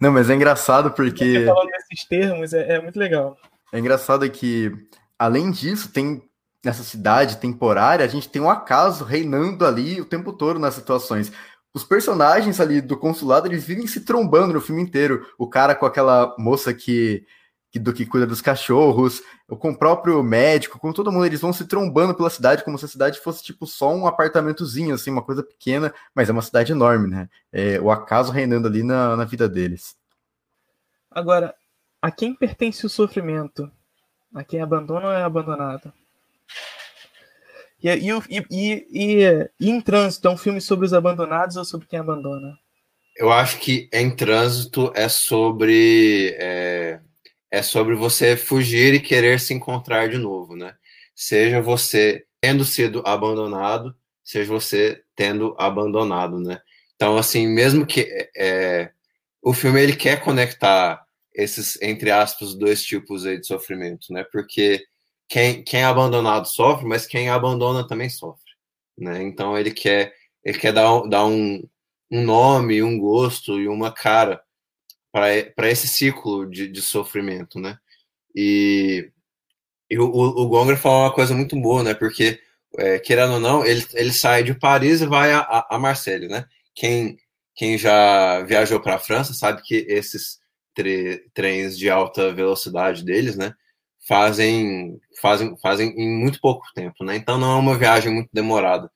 Não, 0.00 0.10
mas 0.10 0.28
é 0.28 0.34
engraçado 0.34 0.90
porque. 0.90 1.44
falando 1.46 1.70
desses 1.70 2.04
termos, 2.08 2.52
é, 2.52 2.74
é 2.74 2.80
muito 2.82 2.98
legal. 2.98 3.38
É 3.72 3.78
engraçado 3.78 4.30
que, 4.30 4.70
além 5.18 5.50
disso, 5.50 5.90
tem 5.90 6.22
nessa 6.64 6.84
cidade 6.84 7.38
temporária, 7.38 8.04
a 8.04 8.08
gente 8.08 8.28
tem 8.28 8.40
um 8.40 8.50
acaso 8.50 9.02
reinando 9.02 9.66
ali 9.66 10.00
o 10.00 10.04
tempo 10.04 10.32
todo 10.32 10.60
nas 10.60 10.74
situações. 10.74 11.32
Os 11.74 11.82
personagens 11.82 12.60
ali 12.60 12.80
do 12.80 12.96
consulado, 12.98 13.48
eles 13.48 13.64
vivem 13.64 13.86
se 13.86 14.02
trombando 14.02 14.52
no 14.52 14.60
filme 14.60 14.82
inteiro. 14.82 15.26
O 15.38 15.48
cara 15.48 15.74
com 15.74 15.86
aquela 15.86 16.36
moça 16.38 16.72
que, 16.74 17.26
que 17.70 17.78
do 17.78 17.94
que 17.94 18.04
cuida 18.04 18.26
dos 18.26 18.42
cachorros, 18.42 19.22
com 19.48 19.70
o 19.70 19.76
próprio 19.76 20.22
médico, 20.22 20.78
com 20.78 20.92
todo 20.92 21.10
mundo, 21.10 21.24
eles 21.24 21.40
vão 21.40 21.52
se 21.52 21.64
trombando 21.66 22.14
pela 22.14 22.28
cidade 22.28 22.62
como 22.62 22.78
se 22.78 22.84
a 22.84 22.88
cidade 22.88 23.18
fosse 23.20 23.42
tipo 23.42 23.66
só 23.66 23.92
um 23.92 24.06
apartamentozinho, 24.06 24.94
assim, 24.94 25.10
uma 25.10 25.22
coisa 25.22 25.42
pequena, 25.42 25.92
mas 26.14 26.28
é 26.28 26.32
uma 26.32 26.42
cidade 26.42 26.72
enorme, 26.72 27.08
né? 27.08 27.28
É, 27.50 27.80
o 27.80 27.90
acaso 27.90 28.30
reinando 28.30 28.68
ali 28.68 28.82
na, 28.82 29.16
na 29.16 29.24
vida 29.24 29.48
deles. 29.48 29.96
Agora, 31.10 31.54
a 32.02 32.10
quem 32.10 32.34
pertence 32.34 32.84
o 32.84 32.88
sofrimento? 32.88 33.70
A 34.34 34.42
quem 34.42 34.60
abandona 34.60 35.06
ou 35.06 35.12
é 35.12 35.22
abandonado? 35.22 35.92
E, 37.80 37.88
e, 37.88 38.46
e, 38.50 39.50
e, 39.60 39.68
em 39.68 39.80
trânsito, 39.80 40.26
é 40.26 40.30
um 40.32 40.36
filme 40.36 40.60
sobre 40.60 40.84
os 40.84 40.92
abandonados 40.92 41.56
ou 41.56 41.64
sobre 41.64 41.86
quem 41.86 42.00
abandona? 42.00 42.58
Eu 43.16 43.30
acho 43.30 43.58
que 43.58 43.88
em 43.92 44.10
trânsito 44.14 44.90
é 44.96 45.08
sobre 45.08 46.34
é, 46.40 47.00
é 47.50 47.62
sobre 47.62 47.94
você 47.94 48.36
fugir 48.36 48.94
e 48.94 49.00
querer 49.00 49.38
se 49.38 49.54
encontrar 49.54 50.08
de 50.08 50.18
novo, 50.18 50.56
né? 50.56 50.74
Seja 51.14 51.60
você 51.60 52.24
tendo 52.40 52.64
sido 52.64 53.02
abandonado, 53.04 53.94
seja 54.24 54.50
você 54.50 55.02
tendo 55.14 55.54
abandonado, 55.58 56.40
né? 56.40 56.60
Então, 56.96 57.16
assim, 57.16 57.46
mesmo 57.46 57.84
que 57.84 58.30
é, 58.36 58.90
o 59.42 59.52
filme 59.52 59.82
ele 59.82 59.94
quer 59.94 60.20
conectar 60.20 61.01
esses, 61.34 61.80
entre 61.80 62.10
aspas, 62.10 62.54
dois 62.54 62.82
tipos 62.82 63.26
aí 63.26 63.38
de 63.40 63.46
sofrimento, 63.46 64.12
né? 64.12 64.24
Porque 64.30 64.84
quem, 65.28 65.62
quem 65.64 65.80
é 65.80 65.84
abandonado 65.84 66.46
sofre, 66.46 66.86
mas 66.86 67.06
quem 67.06 67.28
abandona 67.28 67.86
também 67.86 68.10
sofre, 68.10 68.52
né? 68.98 69.22
Então 69.22 69.56
ele 69.56 69.72
quer, 69.72 70.14
ele 70.44 70.58
quer 70.58 70.72
dar, 70.72 71.00
dar 71.08 71.24
um, 71.26 71.62
um 72.10 72.22
nome, 72.22 72.82
um 72.82 72.98
gosto 72.98 73.58
e 73.58 73.68
uma 73.68 73.90
cara 73.90 74.42
para 75.12 75.70
esse 75.70 75.88
ciclo 75.88 76.48
de, 76.48 76.68
de 76.68 76.82
sofrimento, 76.82 77.58
né? 77.60 77.78
E, 78.34 79.10
e 79.90 79.98
o, 79.98 80.04
o 80.04 80.48
Gonger 80.48 80.78
falou 80.78 81.00
uma 81.02 81.14
coisa 81.14 81.34
muito 81.34 81.58
boa, 81.60 81.82
né? 81.82 81.94
Porque, 81.94 82.40
é, 82.78 82.98
querendo 82.98 83.34
ou 83.34 83.40
não, 83.40 83.64
ele, 83.64 83.86
ele 83.94 84.12
sai 84.12 84.42
de 84.42 84.54
Paris 84.54 85.00
e 85.02 85.06
vai 85.06 85.32
a, 85.32 85.66
a, 85.70 85.78
Marselha, 85.78 86.28
né? 86.28 86.46
Quem, 86.74 87.18
quem 87.54 87.78
já 87.78 88.42
viajou 88.42 88.80
para 88.80 88.96
a 88.96 88.98
França 88.98 89.34
sabe 89.34 89.62
que 89.62 89.86
esses 89.88 90.41
tre 90.74 91.28
trens 91.34 91.78
de 91.78 91.90
alta 91.90 92.32
velocidade 92.32 93.04
deles, 93.04 93.36
né? 93.36 93.54
Fazem, 94.08 94.98
fazem, 95.20 95.56
fazem 95.60 95.90
em 95.90 96.18
muito 96.18 96.40
pouco 96.40 96.66
tempo, 96.74 97.04
né? 97.04 97.16
Então 97.16 97.38
não 97.38 97.56
é 97.56 97.60
uma 97.60 97.78
viagem 97.78 98.12
muito 98.12 98.30
demorada. 98.32 98.90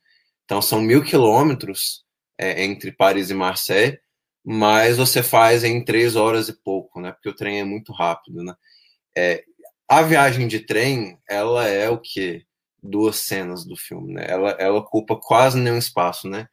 Então 0.45 0.61
são 0.63 0.81
mil 0.81 1.03
quilômetros 1.03 2.05
é, 2.39 2.65
entre 2.65 2.93
Paris 2.93 3.31
e 3.31 3.35
Marseille, 3.35 3.99
mas 4.45 4.97
você 4.97 5.23
faz 5.23 5.65
em 5.65 5.85
três 5.85 6.17
horas 6.17 6.49
e 6.49 6.53
pouco, 6.63 7.01
né? 7.01 7.13
Porque 7.13 7.29
o 7.29 7.35
trem 7.35 7.61
é 7.61 7.65
muito 7.65 7.93
rápido, 7.93 8.43
né? 8.43 8.55
É, 9.17 9.45
a 9.89 10.03
viagem 10.03 10.49
de 10.49 10.61
trem, 10.61 11.19
ela 11.29 11.67
é 11.67 11.89
o 11.89 11.99
que 11.99 12.45
duas 12.83 13.17
cenas 13.17 13.65
do 13.65 13.77
filme, 13.77 14.15
né? 14.15 14.27
Ela, 14.29 14.51
ela 14.59 14.79
ocupa 14.79 15.17
quase 15.17 15.59
nenhum 15.59 15.79
espaço, 15.79 16.29
né? 16.29 16.49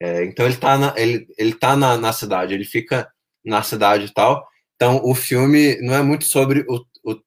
É, 0.00 0.24
então 0.24 0.44
ele 0.46 0.56
tá, 0.56 0.76
na, 0.76 0.94
ele, 0.96 1.26
ele 1.38 1.54
tá 1.54 1.76
na, 1.76 1.96
na 1.96 2.12
cidade, 2.12 2.54
ele 2.54 2.64
fica 2.64 3.10
na 3.44 3.62
cidade 3.62 4.06
e 4.06 4.12
tal. 4.12 4.46
Então 4.76 5.00
o 5.04 5.14
filme 5.14 5.80
não 5.80 5.94
é 5.94 6.02
muito 6.02 6.24
sobre 6.24 6.64
o, 6.68 6.84
o, 7.04 7.20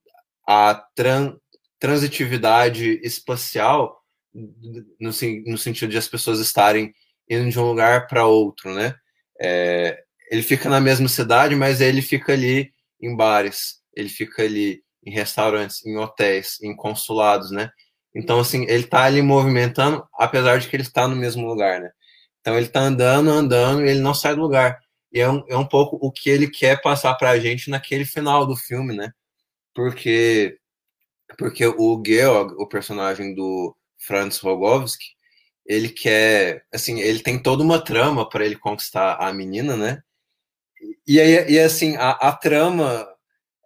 a 0.48 0.76
tran, 0.96 1.36
transitividade 1.80 3.00
espacial 3.04 3.98
no, 4.34 5.12
no 5.46 5.58
sentido 5.58 5.90
de 5.90 5.98
as 5.98 6.08
pessoas 6.08 6.40
estarem 6.40 6.94
indo 7.30 7.50
de 7.50 7.60
um 7.60 7.66
lugar 7.66 8.08
para 8.08 8.26
outro, 8.26 8.74
né? 8.74 8.96
É, 9.40 10.00
ele 10.32 10.42
fica 10.42 10.70
na 10.70 10.80
mesma 10.80 11.08
cidade, 11.08 11.56
mas 11.56 11.82
ele 11.82 12.02
fica 12.02 12.34
ali 12.34 12.72
em 13.02 13.16
bares, 13.16 13.82
ele 13.96 14.10
fica 14.10 14.44
ali 14.44 14.82
em 15.06 15.12
restaurantes, 15.12 15.86
em 15.86 15.98
hotéis, 15.98 16.58
em 16.62 16.76
consulados, 16.76 17.52
né? 17.52 17.70
Então, 18.16 18.40
assim, 18.40 18.66
ele 18.68 18.84
tá 18.84 19.04
ali 19.04 19.22
movimentando, 19.22 20.06
apesar 20.20 20.60
de 20.60 20.68
que 20.68 20.76
ele 20.76 20.84
está 20.84 21.08
no 21.08 21.16
mesmo 21.16 21.46
lugar, 21.48 21.80
né? 21.80 21.92
Então, 22.42 22.58
ele 22.58 22.68
tá 22.68 22.82
andando, 22.82 23.30
andando, 23.30 23.86
e 23.86 23.90
ele 23.90 24.00
não 24.00 24.14
sai 24.14 24.36
do 24.36 24.42
lugar. 24.42 24.80
E 25.12 25.20
é 25.20 25.30
um, 25.30 25.44
é 25.48 25.58
um 25.58 25.68
pouco 25.68 25.98
o 26.02 26.12
que 26.12 26.30
ele 26.30 26.50
quer 26.50 26.82
passar 26.82 27.16
pra 27.16 27.40
gente 27.40 27.70
naquele 27.70 28.06
final 28.06 28.46
do 28.46 28.56
filme, 28.56 28.96
né? 28.96 29.12
Porque, 29.74 30.60
porque 31.38 31.66
o 31.66 32.02
Georg, 32.06 32.54
o 32.58 32.68
personagem 32.68 33.36
do 33.36 33.76
Franz 33.98 34.40
Rogowski, 34.40 35.06
ele 35.66 35.90
quer, 35.90 36.66
assim, 36.74 37.00
ele 37.02 37.20
tem 37.20 37.42
toda 37.42 37.64
uma 37.64 37.84
trama 37.84 38.28
para 38.28 38.46
ele 38.46 38.58
conquistar 38.58 39.16
a 39.16 39.34
menina, 39.34 39.76
né? 39.76 40.02
E 41.06 41.20
aí, 41.20 41.52
e 41.52 41.60
assim, 41.60 41.96
a, 41.98 42.12
a 42.12 42.32
trama, 42.36 43.08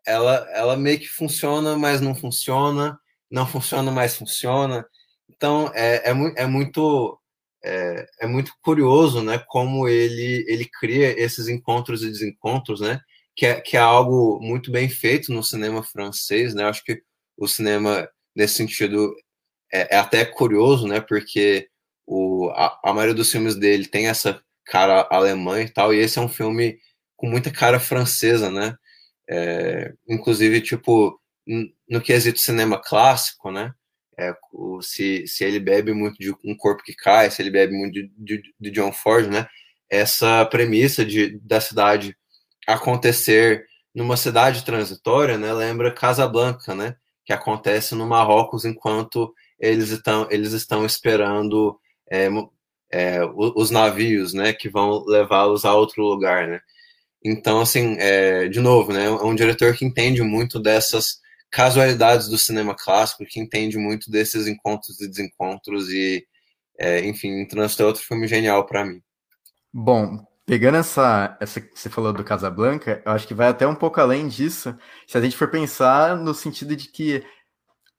ela, 0.06 0.48
ela 0.54 0.78
meio 0.78 1.00
que 1.00 1.08
funciona, 1.08 1.78
mas 1.78 2.02
não 2.02 2.16
funciona, 2.16 3.00
não 3.30 3.48
funciona, 3.48 3.92
mas 3.92 4.16
funciona. 4.16 4.86
Então, 5.30 5.72
é, 5.76 6.12
é, 6.12 6.44
é 6.44 6.48
muito 6.48 7.20
é, 7.64 8.07
é, 8.22 8.28
muito 8.28 8.53
curioso, 8.62 9.24
né, 9.24 9.39
como 9.47 9.88
ele, 9.88 10.45
ele 10.47 10.66
cria 10.66 11.20
esses 11.20 11.47
encontros 11.47 12.03
e 12.03 12.07
desencontros, 12.07 12.82
né, 12.82 12.99
que 13.36 13.45
é, 13.45 13.62
que 13.62 13.78
é 13.78 13.80
algo 13.80 14.39
muito 14.41 14.72
bem 14.72 14.89
feito 14.89 15.32
no 15.34 15.43
cinema 15.43 15.84
francês, 15.84 16.53
né, 16.53 16.66
acho 16.66 16.84
que 16.84 17.01
o 17.38 17.47
cinema, 17.47 18.07
nesse 18.36 18.55
sentido, 18.55 19.14
é, 19.74 19.95
é 19.95 19.99
até 19.99 20.26
curioso, 20.26 20.88
né, 20.88 20.99
porque 21.01 21.70
o, 22.05 22.49
a, 22.51 22.80
a 22.84 22.93
maioria 22.93 23.16
dos 23.16 23.32
filmes 23.32 23.55
dele 23.55 23.86
tem 23.88 24.07
essa 24.07 24.41
cara 24.66 25.07
alemã 25.12 25.62
e 25.62 25.70
tal, 25.70 25.93
e 25.93 25.99
esse 25.99 26.20
é 26.20 26.22
um 26.22 26.30
filme 26.30 26.78
com 27.16 27.28
muita 27.28 27.51
cara 27.51 27.80
francesa, 27.80 28.49
né? 28.49 28.76
É, 29.30 29.93
inclusive, 30.09 30.59
tipo, 30.62 31.20
no 31.88 32.01
quesito 32.01 32.39
cinema 32.39 32.82
clássico, 32.82 33.51
né? 33.51 33.74
É, 34.22 34.36
se, 34.82 35.26
se 35.26 35.43
ele 35.43 35.59
bebe 35.59 35.93
muito 35.93 36.17
de 36.19 36.32
Um 36.45 36.55
Corpo 36.55 36.84
que 36.84 36.93
Cai, 36.93 37.32
se 37.32 37.41
ele 37.41 37.49
bebe 37.49 37.74
muito 37.74 37.93
de, 37.93 38.11
de, 38.15 38.43
de 38.59 38.72
John 38.72 38.91
Ford, 38.91 39.28
né? 39.28 39.47
Essa 39.89 40.45
premissa 40.45 41.03
de, 41.03 41.39
da 41.39 41.59
cidade 41.59 42.15
acontecer 42.67 43.65
numa 43.95 44.15
cidade 44.15 44.63
transitória, 44.63 45.38
né? 45.39 45.51
Lembra 45.51 45.91
Casablanca, 45.91 46.76
né? 46.76 46.95
Que 47.26 47.34
acontece 47.34 47.95
no 47.95 48.07
Marrocos 48.07 48.63
enquanto 48.63 49.34
eles 49.59 49.89
estão, 49.89 50.28
eles 50.30 50.53
estão 50.53 50.86
esperando 50.86 51.80
é, 52.11 52.30
é, 52.91 53.22
os 53.34 53.72
navios, 53.72 54.34
né? 54.34 54.53
Que 54.53 54.69
vão 54.69 55.03
levá-los 55.05 55.65
a 55.65 55.74
outro 55.74 56.03
lugar, 56.03 56.47
né? 56.47 56.61
Então, 57.24 57.61
assim, 57.61 57.97
é, 57.99 58.47
de 58.47 58.59
novo, 58.59 58.91
né, 58.91 59.05
é 59.05 59.09
um 59.11 59.36
diretor 59.36 59.76
que 59.76 59.86
entende 59.86 60.24
muito 60.24 60.59
dessas 60.59 61.19
casualidades 61.52 62.28
do 62.28 62.38
cinema 62.38 62.74
clássico, 62.76 63.26
que 63.26 63.39
entende 63.39 63.78
muito 63.78 64.10
desses 64.10 64.47
encontros 64.47 64.99
e 65.02 65.08
desencontros 65.08 65.89
e, 65.89 66.26
é, 66.80 67.06
enfim, 67.06 67.45
Trânsito 67.45 67.84
é 67.84 67.86
outro 67.86 68.02
filme 68.02 68.28
genial 68.28 68.66
para 68.66 68.86
mim. 68.86 69.02
Bom, 69.74 70.26
pegando 70.45 70.78
essa, 70.78 71.38
essa 71.39 71.60
que 71.60 71.78
você 71.78 71.89
falou 71.89 72.14
do 72.14 72.24
Casablanca, 72.24 73.02
eu 73.06 73.12
acho 73.12 73.28
que 73.28 73.34
vai 73.34 73.49
até 73.49 73.68
um 73.68 73.76
pouco 73.76 73.99
além 73.99 74.28
disso, 74.28 74.76
se 75.06 75.18
a 75.18 75.22
gente 75.22 75.36
for 75.36 75.49
pensar 75.49 76.16
no 76.16 76.34
sentido 76.34 76.76
de 76.76 76.89
que 76.89 77.24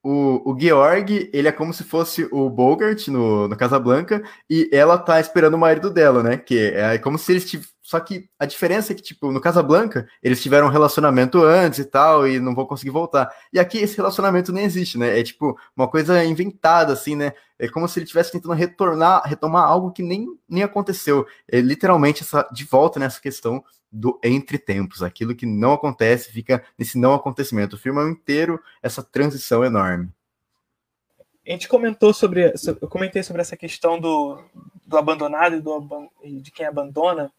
o, 0.03 0.51
o 0.51 0.59
Georg, 0.59 1.31
ele 1.33 1.47
é 1.47 1.53
como 1.53 1.73
se 1.73 1.85
fosse 1.85 2.29
o 2.33 2.51
Bogart 2.51 3.07
no, 3.09 3.47
no 3.47 3.57
Casablanca 3.57 4.23
e 4.51 4.69
ela 4.73 4.99
tá 4.99 5.21
esperando 5.21 5.55
o 5.55 5.59
marido 5.59 5.91
dela, 5.91 6.23
né? 6.23 6.37
Que 6.37 6.73
é 6.75 6.99
como 6.99 7.17
se 7.17 7.33
eles. 7.33 7.45
Só 7.93 8.01
que 8.01 8.27
a 8.39 8.47
diferença 8.47 8.91
é 8.91 8.97
que, 8.97 9.03
tipo, 9.03 9.31
no 9.31 9.39
Casablanca, 9.39 10.09
eles 10.23 10.43
tiveram 10.43 10.67
um 10.67 10.71
relacionamento 10.71 11.45
antes 11.45 11.79
e 11.79 11.85
tal, 11.85 12.27
e 12.27 12.41
não 12.41 12.55
vão 12.55 12.65
conseguir 12.65 12.89
voltar. 12.89 13.31
E 13.53 13.61
aqui 13.61 13.77
esse 13.77 13.99
relacionamento 13.99 14.51
nem 14.51 14.65
existe, 14.65 14.97
né? 14.97 15.21
É 15.21 15.23
tipo 15.23 15.59
uma 15.77 15.87
coisa 15.87 16.25
inventada, 16.25 16.95
assim, 16.95 17.15
né? 17.15 17.35
É 17.59 17.69
como 17.69 17.87
se 17.87 17.99
ele 17.99 18.05
estivesse 18.05 18.33
tentando 18.33 18.55
retornar, 18.55 19.21
retomar 19.27 19.69
algo 19.69 19.93
que 19.93 20.03
nem, 20.03 20.27
nem 20.49 20.63
aconteceu. 20.63 21.27
É 21.47 21.61
literalmente 21.61 22.23
essa, 22.23 22.49
de 22.51 22.65
volta 22.65 22.99
nessa 22.99 23.21
questão 23.21 23.63
do 23.93 24.19
entre 24.25 24.57
tempos. 24.57 25.03
Aquilo 25.03 25.37
que 25.37 25.45
não 25.45 25.75
acontece 25.75 26.33
fica 26.33 26.65
nesse 26.79 26.99
não 26.99 27.13
acontecimento. 27.13 27.77
O 27.77 27.79
filme 27.79 28.01
é 28.01 28.09
inteiro 28.09 28.59
essa 28.83 29.03
transição 29.03 29.63
enorme. 29.63 30.09
A 31.47 31.51
gente 31.51 31.69
comentou 31.69 32.15
sobre, 32.15 32.55
eu 32.81 32.89
comentei 32.89 33.23
sobre 33.23 33.43
essa 33.43 33.57
questão 33.57 34.01
do, 34.01 34.43
do 34.87 34.97
abandonado 34.97 35.57
e 35.57 35.61
do, 35.61 36.09
de 36.41 36.51
quem 36.51 36.65
abandona. 36.65 37.31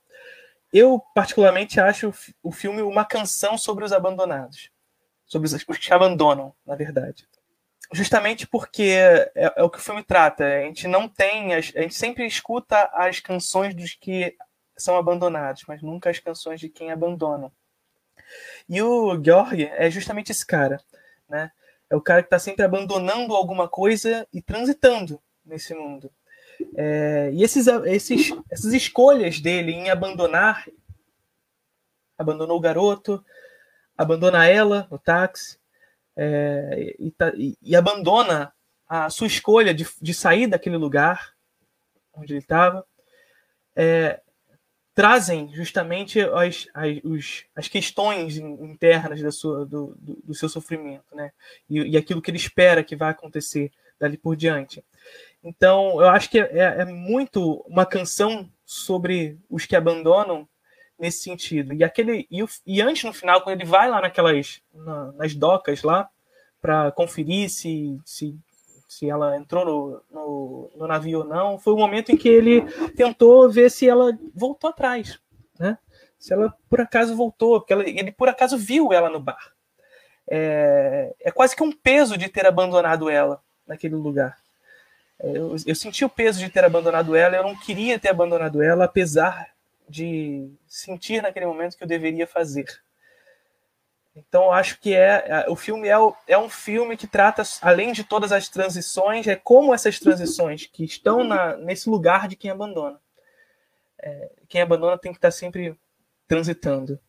Eu, 0.73 0.99
particularmente, 1.13 1.79
acho 1.79 2.11
o 2.41 2.51
filme 2.51 2.81
uma 2.81 3.05
canção 3.05 3.59
sobre 3.59 3.85
os 3.85 3.93
abandonados. 3.93 4.71
Sobre 5.27 5.47
os 5.47 5.77
que 5.77 5.93
abandonam, 5.93 6.53
na 6.65 6.75
verdade. 6.75 7.27
Justamente 7.93 8.47
porque 8.47 8.81
é, 8.81 9.31
é, 9.35 9.63
o 9.63 9.69
que 9.69 9.77
o 9.77 9.81
filme 9.81 10.03
trata. 10.03 10.43
A 10.43 10.61
gente 10.61 10.87
não 10.87 11.07
tem. 11.07 11.53
A 11.53 11.61
gente 11.61 11.93
sempre 11.93 12.25
escuta 12.25 12.89
as 12.91 13.19
canções 13.19 13.75
dos 13.75 13.93
que 13.93 14.35
são 14.75 14.97
abandonados, 14.97 15.63
mas 15.67 15.83
nunca 15.83 16.09
as 16.09 16.17
canções 16.17 16.59
de 16.59 16.69
quem 16.69 16.91
abandona. 16.91 17.51
E 18.67 18.81
o 18.81 19.23
Georg 19.23 19.69
é 19.75 19.91
justamente 19.91 20.31
esse 20.31 20.45
cara, 20.45 20.81
né? 21.29 21.51
É 21.87 21.95
o 21.95 22.01
cara 22.01 22.23
que 22.23 22.27
está 22.27 22.39
sempre 22.39 22.65
abandonando 22.65 23.35
alguma 23.35 23.67
coisa 23.67 24.27
e 24.33 24.41
transitando 24.41 25.21
nesse 25.45 25.75
mundo. 25.75 26.11
É, 26.75 27.29
e 27.33 27.43
esses, 27.43 27.67
esses, 27.67 28.31
essas 28.49 28.73
escolhas 28.73 29.39
dele 29.39 29.71
em 29.71 29.89
abandonar, 29.89 30.67
abandonou 32.17 32.57
o 32.57 32.61
garoto, 32.61 33.23
abandona 33.97 34.45
ela 34.45 34.87
no 34.89 34.97
táxi, 34.97 35.57
é, 36.15 36.95
e, 36.99 37.11
tá, 37.11 37.31
e, 37.35 37.57
e, 37.61 37.75
abandona 37.75 38.53
a 38.87 39.09
sua 39.09 39.27
escolha 39.27 39.73
de, 39.73 39.87
de 40.01 40.13
sair 40.13 40.47
daquele 40.47 40.77
lugar 40.77 41.33
onde 42.13 42.33
ele 42.33 42.39
estava, 42.39 42.85
é, 43.75 44.21
trazem 44.93 45.51
justamente 45.53 46.21
as, 46.21 46.67
as, 46.73 47.03
os, 47.03 47.45
as 47.55 47.67
questões 47.67 48.37
internas 48.37 49.21
da 49.21 49.31
sua, 49.31 49.65
do, 49.65 49.95
do, 49.99 50.21
do 50.23 50.33
seu 50.35 50.47
sofrimento, 50.47 51.15
né? 51.15 51.31
E, 51.69 51.79
e, 51.79 51.97
aquilo 51.97 52.21
que 52.21 52.29
ele 52.29 52.37
espera 52.37 52.83
que 52.83 52.95
vai 52.95 53.09
acontecer 53.09 53.71
dali 53.99 54.17
por 54.17 54.35
diante. 54.35 54.83
Então, 55.43 56.01
eu 56.01 56.07
acho 56.09 56.29
que 56.29 56.39
é, 56.39 56.81
é 56.81 56.85
muito 56.85 57.63
uma 57.67 57.85
canção 57.85 58.49
sobre 58.65 59.37
os 59.49 59.65
que 59.65 59.75
abandonam 59.75 60.47
nesse 60.97 61.23
sentido. 61.23 61.73
E 61.73 61.83
aquele 61.83 62.25
e, 62.31 62.41
o, 62.41 62.47
e 62.65 62.81
antes 62.81 63.03
no 63.03 63.13
final, 63.13 63.41
quando 63.41 63.59
ele 63.59 63.69
vai 63.69 63.89
lá 63.89 64.01
naquelas 64.01 64.61
na, 64.73 65.11
nas 65.13 65.35
docas 65.35 65.83
lá 65.83 66.09
para 66.61 66.91
conferir 66.91 67.49
se, 67.49 67.99
se 68.05 68.37
se 68.87 69.09
ela 69.09 69.35
entrou 69.35 69.65
no, 69.65 70.01
no, 70.11 70.71
no, 70.75 70.87
navio 70.87 71.19
ou 71.19 71.25
não, 71.25 71.57
foi 71.57 71.73
o 71.73 71.77
momento 71.77 72.11
em 72.11 72.17
que 72.17 72.29
ele 72.29 72.61
tentou 72.91 73.49
ver 73.49 73.71
se 73.71 73.89
ela 73.89 74.17
voltou 74.35 74.69
atrás, 74.69 75.19
né? 75.59 75.79
Se 76.19 76.31
ela 76.31 76.55
por 76.69 76.79
acaso 76.79 77.15
voltou, 77.15 77.59
porque 77.59 77.73
ela, 77.73 77.83
ele 77.83 78.11
por 78.11 78.29
acaso 78.29 78.55
viu 78.55 78.93
ela 78.93 79.09
no 79.09 79.19
bar. 79.19 79.51
É, 80.29 81.13
é 81.19 81.31
quase 81.31 81.55
que 81.55 81.63
um 81.63 81.71
peso 81.71 82.15
de 82.17 82.29
ter 82.29 82.45
abandonado 82.45 83.09
ela 83.09 83.41
naquele 83.67 83.95
lugar. 83.95 84.37
Eu, 85.23 85.55
eu 85.65 85.75
senti 85.75 86.03
o 86.03 86.09
peso 86.09 86.39
de 86.39 86.49
ter 86.49 86.65
abandonado 86.65 87.15
ela, 87.15 87.37
eu 87.37 87.43
não 87.43 87.55
queria 87.55 87.97
ter 87.97 88.09
abandonado 88.09 88.61
ela, 88.61 88.83
apesar 88.83 89.53
de 89.87 90.51
sentir 90.67 91.21
naquele 91.21 91.45
momento 91.45 91.77
que 91.77 91.83
eu 91.83 91.87
deveria 91.87 92.27
fazer. 92.27 92.65
Então, 94.15 94.51
acho 94.51 94.79
que 94.79 94.93
é, 94.93 95.23
é 95.27 95.49
o 95.49 95.55
filme 95.55 95.87
é, 95.87 95.95
é, 96.27 96.37
um 96.37 96.49
filme 96.49 96.97
que 96.97 97.07
trata, 97.07 97.41
além 97.61 97.93
de 97.93 98.03
todas 98.03 98.31
as 98.31 98.49
transições, 98.49 99.25
é 99.25 99.35
como 99.35 99.73
essas 99.73 99.97
transições 99.97 100.67
que 100.67 100.83
estão 100.83 101.23
na, 101.23 101.55
nesse 101.55 101.89
lugar 101.89 102.27
de 102.27 102.35
quem 102.35 102.51
abandona. 102.51 102.99
É, 103.99 104.31
quem 104.49 104.61
abandona 104.61 104.97
tem 104.97 105.11
que 105.11 105.17
estar 105.17 105.31
sempre 105.31 105.75
transitando. 106.27 106.99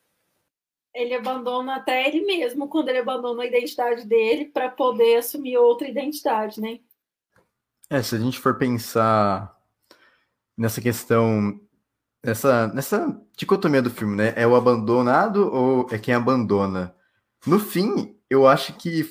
Ele 0.94 1.14
abandona 1.14 1.76
até 1.76 2.06
ele 2.06 2.24
mesmo 2.24 2.68
quando 2.68 2.88
ele 2.88 2.98
abandona 2.98 3.42
a 3.42 3.46
identidade 3.46 4.06
dele 4.06 4.46
para 4.46 4.70
poder 4.70 5.16
assumir 5.16 5.58
outra 5.58 5.88
identidade, 5.88 6.60
né? 6.60 6.78
É, 7.90 8.02
se 8.02 8.14
a 8.14 8.18
gente 8.18 8.38
for 8.38 8.56
pensar 8.56 9.56
nessa 10.56 10.80
questão 10.80 11.60
nessa, 12.24 12.68
nessa 12.68 13.20
dicotomia 13.36 13.82
do 13.82 13.90
filme, 13.90 14.16
né? 14.16 14.32
É 14.36 14.46
o 14.46 14.56
abandonado 14.56 15.52
ou 15.52 15.86
é 15.90 15.98
quem 15.98 16.14
abandona? 16.14 16.94
No 17.46 17.60
fim, 17.60 18.18
eu 18.30 18.48
acho 18.48 18.72
que 18.74 19.06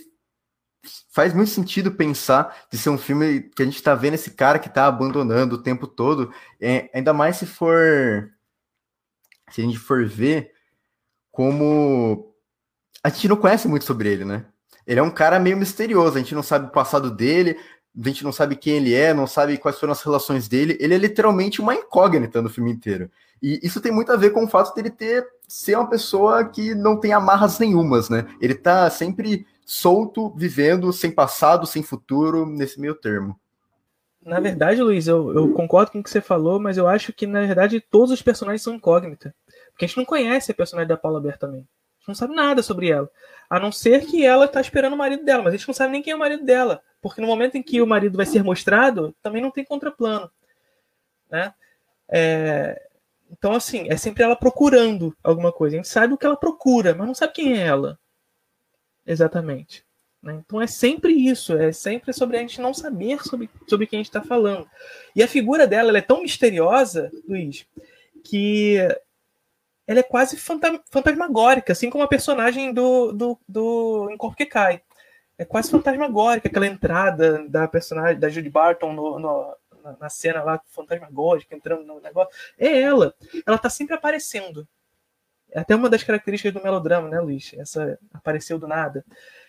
faz 1.11 1.33
muito 1.33 1.51
sentido 1.51 1.91
pensar 1.91 2.65
de 2.71 2.77
ser 2.77 2.89
um 2.89 2.97
filme 2.97 3.43
que 3.55 3.61
a 3.61 3.65
gente 3.65 3.75
está 3.75 3.95
vendo 3.95 4.15
esse 4.15 4.31
cara 4.31 4.59
que 4.59 4.67
está 4.67 4.87
abandonando 4.87 5.55
o 5.55 5.61
tempo 5.61 5.87
todo, 5.87 6.33
é, 6.59 6.89
ainda 6.93 7.13
mais 7.13 7.37
se 7.37 7.45
for 7.45 8.31
se 9.51 9.61
a 9.61 9.63
gente 9.63 9.77
for 9.77 10.05
ver 10.05 10.51
como 11.31 12.33
a 13.03 13.09
gente 13.09 13.27
não 13.27 13.37
conhece 13.37 13.67
muito 13.67 13.85
sobre 13.85 14.09
ele, 14.11 14.25
né? 14.25 14.45
Ele 14.85 14.99
é 14.99 15.03
um 15.03 15.11
cara 15.11 15.39
meio 15.39 15.55
misterioso, 15.55 16.17
a 16.17 16.19
gente 16.19 16.35
não 16.35 16.43
sabe 16.43 16.67
o 16.67 16.71
passado 16.71 17.11
dele, 17.11 17.57
a 17.95 18.07
gente 18.07 18.23
não 18.23 18.31
sabe 18.31 18.55
quem 18.55 18.77
ele 18.77 18.93
é, 18.93 19.13
não 19.13 19.27
sabe 19.27 19.57
quais 19.57 19.79
foram 19.79 19.93
as 19.93 20.01
relações 20.01 20.47
dele. 20.47 20.77
Ele 20.79 20.95
é 20.95 20.97
literalmente 20.97 21.61
uma 21.61 21.75
incógnita 21.75 22.41
no 22.41 22.49
filme 22.49 22.71
inteiro. 22.71 23.09
E 23.41 23.59
isso 23.61 23.81
tem 23.81 23.91
muito 23.91 24.11
a 24.11 24.15
ver 24.15 24.31
com 24.31 24.45
o 24.45 24.47
fato 24.47 24.73
dele 24.73 24.89
ter 24.89 25.27
ser 25.47 25.75
uma 25.75 25.89
pessoa 25.89 26.45
que 26.45 26.73
não 26.73 26.99
tem 26.99 27.13
amarras 27.13 27.59
nenhumas, 27.59 28.09
né? 28.09 28.25
Ele 28.41 28.55
tá 28.55 28.89
sempre 28.89 29.45
solto, 29.65 30.33
vivendo, 30.35 30.91
sem 30.91 31.11
passado, 31.11 31.67
sem 31.67 31.83
futuro, 31.83 32.45
nesse 32.45 32.79
meio 32.79 32.95
termo. 32.95 33.39
Na 34.25 34.39
verdade, 34.39 34.81
Luiz, 34.81 35.07
eu, 35.07 35.33
eu, 35.33 35.51
concordo 35.53 35.91
com 35.91 35.99
o 35.99 36.03
que 36.03 36.09
você 36.09 36.21
falou, 36.21 36.59
mas 36.59 36.77
eu 36.77 36.87
acho 36.87 37.11
que, 37.11 37.27
na 37.27 37.41
verdade, 37.41 37.81
todos 37.81 38.11
os 38.11 38.21
personagens 38.21 38.61
são 38.61 38.73
incógnita. 38.73 39.35
Porque 39.71 39.85
a 39.85 39.87
gente 39.87 39.97
não 39.97 40.05
conhece 40.05 40.51
a 40.51 40.55
personagem 40.55 40.87
da 40.87 40.97
Paula 40.97 41.19
Ber 41.19 41.37
também. 41.37 41.59
A 41.61 41.99
gente 41.99 42.07
não 42.07 42.15
sabe 42.15 42.33
nada 42.33 42.63
sobre 42.63 42.89
ela. 42.89 43.09
A 43.49 43.59
não 43.59 43.71
ser 43.71 44.05
que 44.05 44.25
ela 44.25 44.47
tá 44.47 44.61
esperando 44.61 44.93
o 44.93 44.97
marido 44.97 45.25
dela, 45.25 45.43
mas 45.43 45.53
a 45.53 45.57
gente 45.57 45.67
não 45.67 45.75
sabe 45.75 45.91
nem 45.91 46.01
quem 46.01 46.13
é 46.13 46.15
o 46.15 46.19
marido 46.19 46.45
dela. 46.45 46.81
Porque 47.03 47.19
no 47.19 47.27
momento 47.27 47.55
em 47.55 47.61
que 47.61 47.81
o 47.81 47.85
marido 47.85 48.15
vai 48.15 48.25
ser 48.25 48.41
mostrado, 48.41 49.13
também 49.21 49.41
não 49.41 49.51
tem 49.51 49.65
contraplano. 49.65 50.31
Né? 51.29 51.53
É... 52.07 52.81
Então, 53.29 53.51
assim, 53.51 53.87
é 53.89 53.97
sempre 53.97 54.23
ela 54.23 54.37
procurando 54.37 55.13
alguma 55.21 55.51
coisa. 55.51 55.75
A 55.75 55.77
gente 55.77 55.89
sabe 55.89 56.13
o 56.13 56.17
que 56.17 56.25
ela 56.25 56.37
procura, 56.37 56.95
mas 56.95 57.05
não 57.05 57.13
sabe 57.13 57.33
quem 57.33 57.57
é 57.57 57.65
ela. 57.65 57.99
Exatamente. 59.05 59.83
Né? 60.21 60.41
Então 60.45 60.61
é 60.61 60.67
sempre 60.67 61.11
isso, 61.11 61.57
é 61.57 61.73
sempre 61.73 62.13
sobre 62.13 62.37
a 62.37 62.39
gente 62.39 62.61
não 62.61 62.73
saber 62.73 63.21
sobre, 63.21 63.49
sobre 63.67 63.85
quem 63.85 63.97
a 63.97 63.99
gente 63.99 64.09
está 64.09 64.21
falando. 64.21 64.65
E 65.13 65.21
a 65.21 65.27
figura 65.27 65.67
dela 65.67 65.97
é 65.97 66.01
tão 66.01 66.21
misteriosa, 66.21 67.11
Luiz, 67.27 67.67
que 68.23 68.77
ela 69.85 69.99
é 69.99 70.03
quase 70.03 70.37
fantasmagórica, 70.37 71.73
assim 71.73 71.89
como 71.89 72.05
a 72.05 72.07
personagem 72.07 72.73
do, 72.73 73.11
do, 73.11 73.39
do 73.45 74.09
Em 74.09 74.15
Corpo 74.15 74.37
que 74.37 74.45
Cai. 74.45 74.81
É 75.37 75.43
quase 75.45 75.71
fantasmagórica 75.71 76.47
aquela 76.47 76.67
entrada 76.67 77.47
da 77.49 77.67
personagem 77.67 78.19
da 78.19 78.29
Judy 78.29 78.49
Barton 78.49 78.93
no, 78.93 79.19
no, 79.19 79.57
na 79.99 80.09
cena 80.09 80.43
lá 80.43 80.61
fantasmagórica, 80.67 81.55
entrando 81.55 81.83
no 81.83 81.99
negócio. 81.99 82.33
É 82.57 82.81
ela. 82.81 83.13
Ela 83.45 83.57
tá 83.57 83.69
sempre 83.69 83.95
aparecendo. 83.95 84.67
É 85.51 85.59
até 85.59 85.75
uma 85.75 85.89
das 85.89 86.03
características 86.03 86.53
do 86.53 86.63
melodrama, 86.63 87.07
né, 87.09 87.19
Luiz? 87.19 87.51
Essa 87.55 87.99
apareceu 88.13 88.57
do 88.57 88.67
nada. 88.67 89.05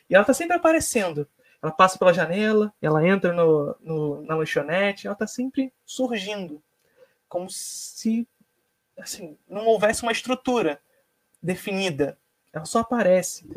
E 0.08 0.14
ela 0.14 0.24
tá 0.24 0.34
sempre 0.34 0.56
aparecendo. 0.56 1.28
Ela 1.62 1.72
passa 1.72 1.98
pela 1.98 2.12
janela, 2.12 2.72
ela 2.80 3.06
entra 3.06 3.32
no, 3.32 3.74
no, 3.80 4.22
na 4.22 4.36
lanchonete, 4.36 5.06
ela 5.06 5.16
tá 5.16 5.26
sempre 5.26 5.72
surgindo. 5.86 6.62
Como 7.26 7.48
se 7.48 8.28
assim, 8.98 9.36
não 9.48 9.64
houvesse 9.66 10.02
uma 10.02 10.12
estrutura 10.12 10.80
definida. 11.42 12.18
Ela 12.52 12.64
só 12.64 12.80
aparece. 12.80 13.48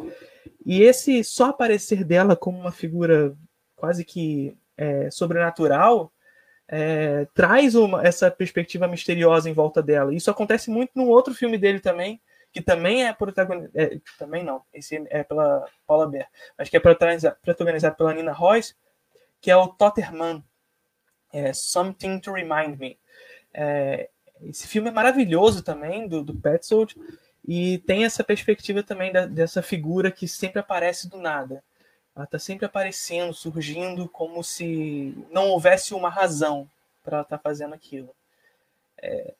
E 0.67 0.81
esse 0.81 1.23
só 1.23 1.45
aparecer 1.45 2.03
dela 2.03 2.35
como 2.35 2.59
uma 2.59 2.73
figura 2.73 3.33
quase 3.73 4.03
que 4.03 4.53
é, 4.75 5.09
sobrenatural 5.09 6.11
é, 6.67 7.25
traz 7.33 7.73
uma, 7.73 8.05
essa 8.05 8.29
perspectiva 8.29 8.85
misteriosa 8.85 9.49
em 9.49 9.53
volta 9.53 9.81
dela. 9.81 10.13
Isso 10.13 10.29
acontece 10.29 10.69
muito 10.69 10.91
num 10.93 11.07
outro 11.07 11.33
filme 11.33 11.57
dele 11.57 11.79
também, 11.79 12.19
que 12.51 12.61
também 12.61 13.07
é 13.07 13.13
protagonizado. 13.13 13.71
É, 13.79 13.97
também 14.19 14.43
não, 14.43 14.61
esse 14.73 15.01
é 15.09 15.23
pela 15.23 15.65
Paula 15.87 16.05
Bear, 16.05 16.27
mas 16.57 16.67
que 16.67 16.75
é 16.75 16.81
protagonizado 16.81 17.95
pela 17.95 18.13
Nina 18.13 18.33
Royce, 18.33 18.75
que 19.39 19.49
é 19.49 19.55
o 19.55 19.69
Totterman. 19.69 20.43
É, 21.31 21.53
Something 21.53 22.19
to 22.19 22.33
Remind 22.33 22.77
Me. 22.77 22.99
É, 23.53 24.09
esse 24.41 24.67
filme 24.67 24.89
é 24.89 24.91
maravilhoso 24.91 25.63
também, 25.63 26.09
do, 26.09 26.21
do 26.21 26.35
Petzold, 26.35 26.93
e 27.47 27.77
tem 27.79 28.03
essa 28.03 28.23
perspectiva 28.23 28.83
também 28.83 29.11
da, 29.11 29.25
dessa 29.25 29.61
figura 29.61 30.11
que 30.11 30.27
sempre 30.27 30.59
aparece 30.59 31.09
do 31.09 31.17
nada. 31.17 31.63
Ela 32.13 32.25
está 32.25 32.37
sempre 32.37 32.65
aparecendo, 32.65 33.33
surgindo, 33.33 34.09
como 34.09 34.43
se 34.43 35.15
não 35.31 35.49
houvesse 35.49 35.93
uma 35.93 36.09
razão 36.09 36.69
para 37.03 37.17
ela 37.17 37.23
estar 37.23 37.37
tá 37.37 37.43
fazendo 37.43 37.73
aquilo. 37.73 38.09
É, 39.01 39.33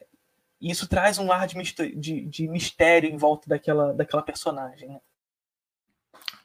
isso 0.62 0.88
traz 0.88 1.18
um 1.18 1.32
ar 1.32 1.48
de, 1.48 1.62
de, 1.96 2.22
de, 2.22 2.48
mistério 2.48 3.10
em 3.10 3.18
volta 3.18 3.50
daquela, 3.50 3.94
daquela 3.94 4.22
personagem. 4.22 4.90
Né? 4.90 5.00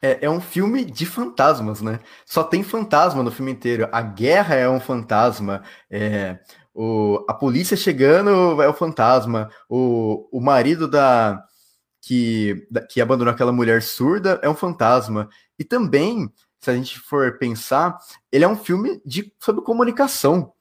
É, 0.01 0.25
é, 0.25 0.31
um 0.31 0.41
filme 0.41 0.85
de 0.85 1.07
fantasmas, 1.07 1.81
né? 1.81 2.01
Só 2.27 2.43
tem 2.43 2.65
fantasma 2.65 3.23
no 3.23 3.31
filme 3.31 3.53
inteiro. 3.53 3.89
A 3.93 4.03
guerra 4.03 4.57
é 4.57 4.69
um 4.69 4.81
fantasma. 4.81 5.63
É, 5.89 6.41
o, 6.75 7.25
a 7.29 7.35
polícia 7.35 7.77
chegando 7.77 8.61
é 8.61 8.69
o 8.69 8.75
fantasma. 8.75 9.51
O, 9.69 10.29
o 10.33 10.41
marido 10.41 10.89
da 10.89 11.45
que, 12.03 12.67
que 12.91 13.01
abandonou 13.01 13.33
aquela 13.33 13.53
mulher 13.53 13.81
surda 13.81 14.41
é 14.43 14.51
um 14.51 14.55
fantasma. 14.55 15.31
E 15.59 15.65
também, 15.65 16.31
se 16.61 16.71
a 16.71 16.75
gente 16.75 16.99
for 16.99 17.39
pensar, 17.39 17.97
ele 18.31 18.45
é 18.45 18.49
um 18.49 18.57
filme 18.57 19.01
de, 19.07 19.33
sobre 19.39 19.63
comunicação. 19.63 20.53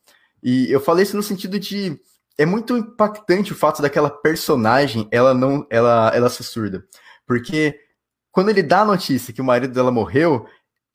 E 0.42 0.72
eu 0.72 0.80
falei 0.80 1.04
isso 1.04 1.18
no 1.18 1.24
sentido 1.24 1.60
de 1.60 2.00
é 2.38 2.46
muito 2.46 2.78
impactante 2.78 3.52
o 3.52 3.56
fato 3.56 3.82
daquela 3.82 4.10
personagem 4.10 5.08
ela 5.12 5.34
não 5.34 5.66
ela 5.70 6.12
ela 6.16 6.30
ser 6.30 6.44
surda. 6.44 6.86
Porque 7.26 7.80
quando 8.32 8.50
ele 8.50 8.64
dá 8.64 8.82
a 8.82 8.86
notícia 8.86 9.34
que 9.34 9.42
o 9.42 9.46
marido 9.46 9.74
dela 9.74 9.92
morreu, 9.92 10.48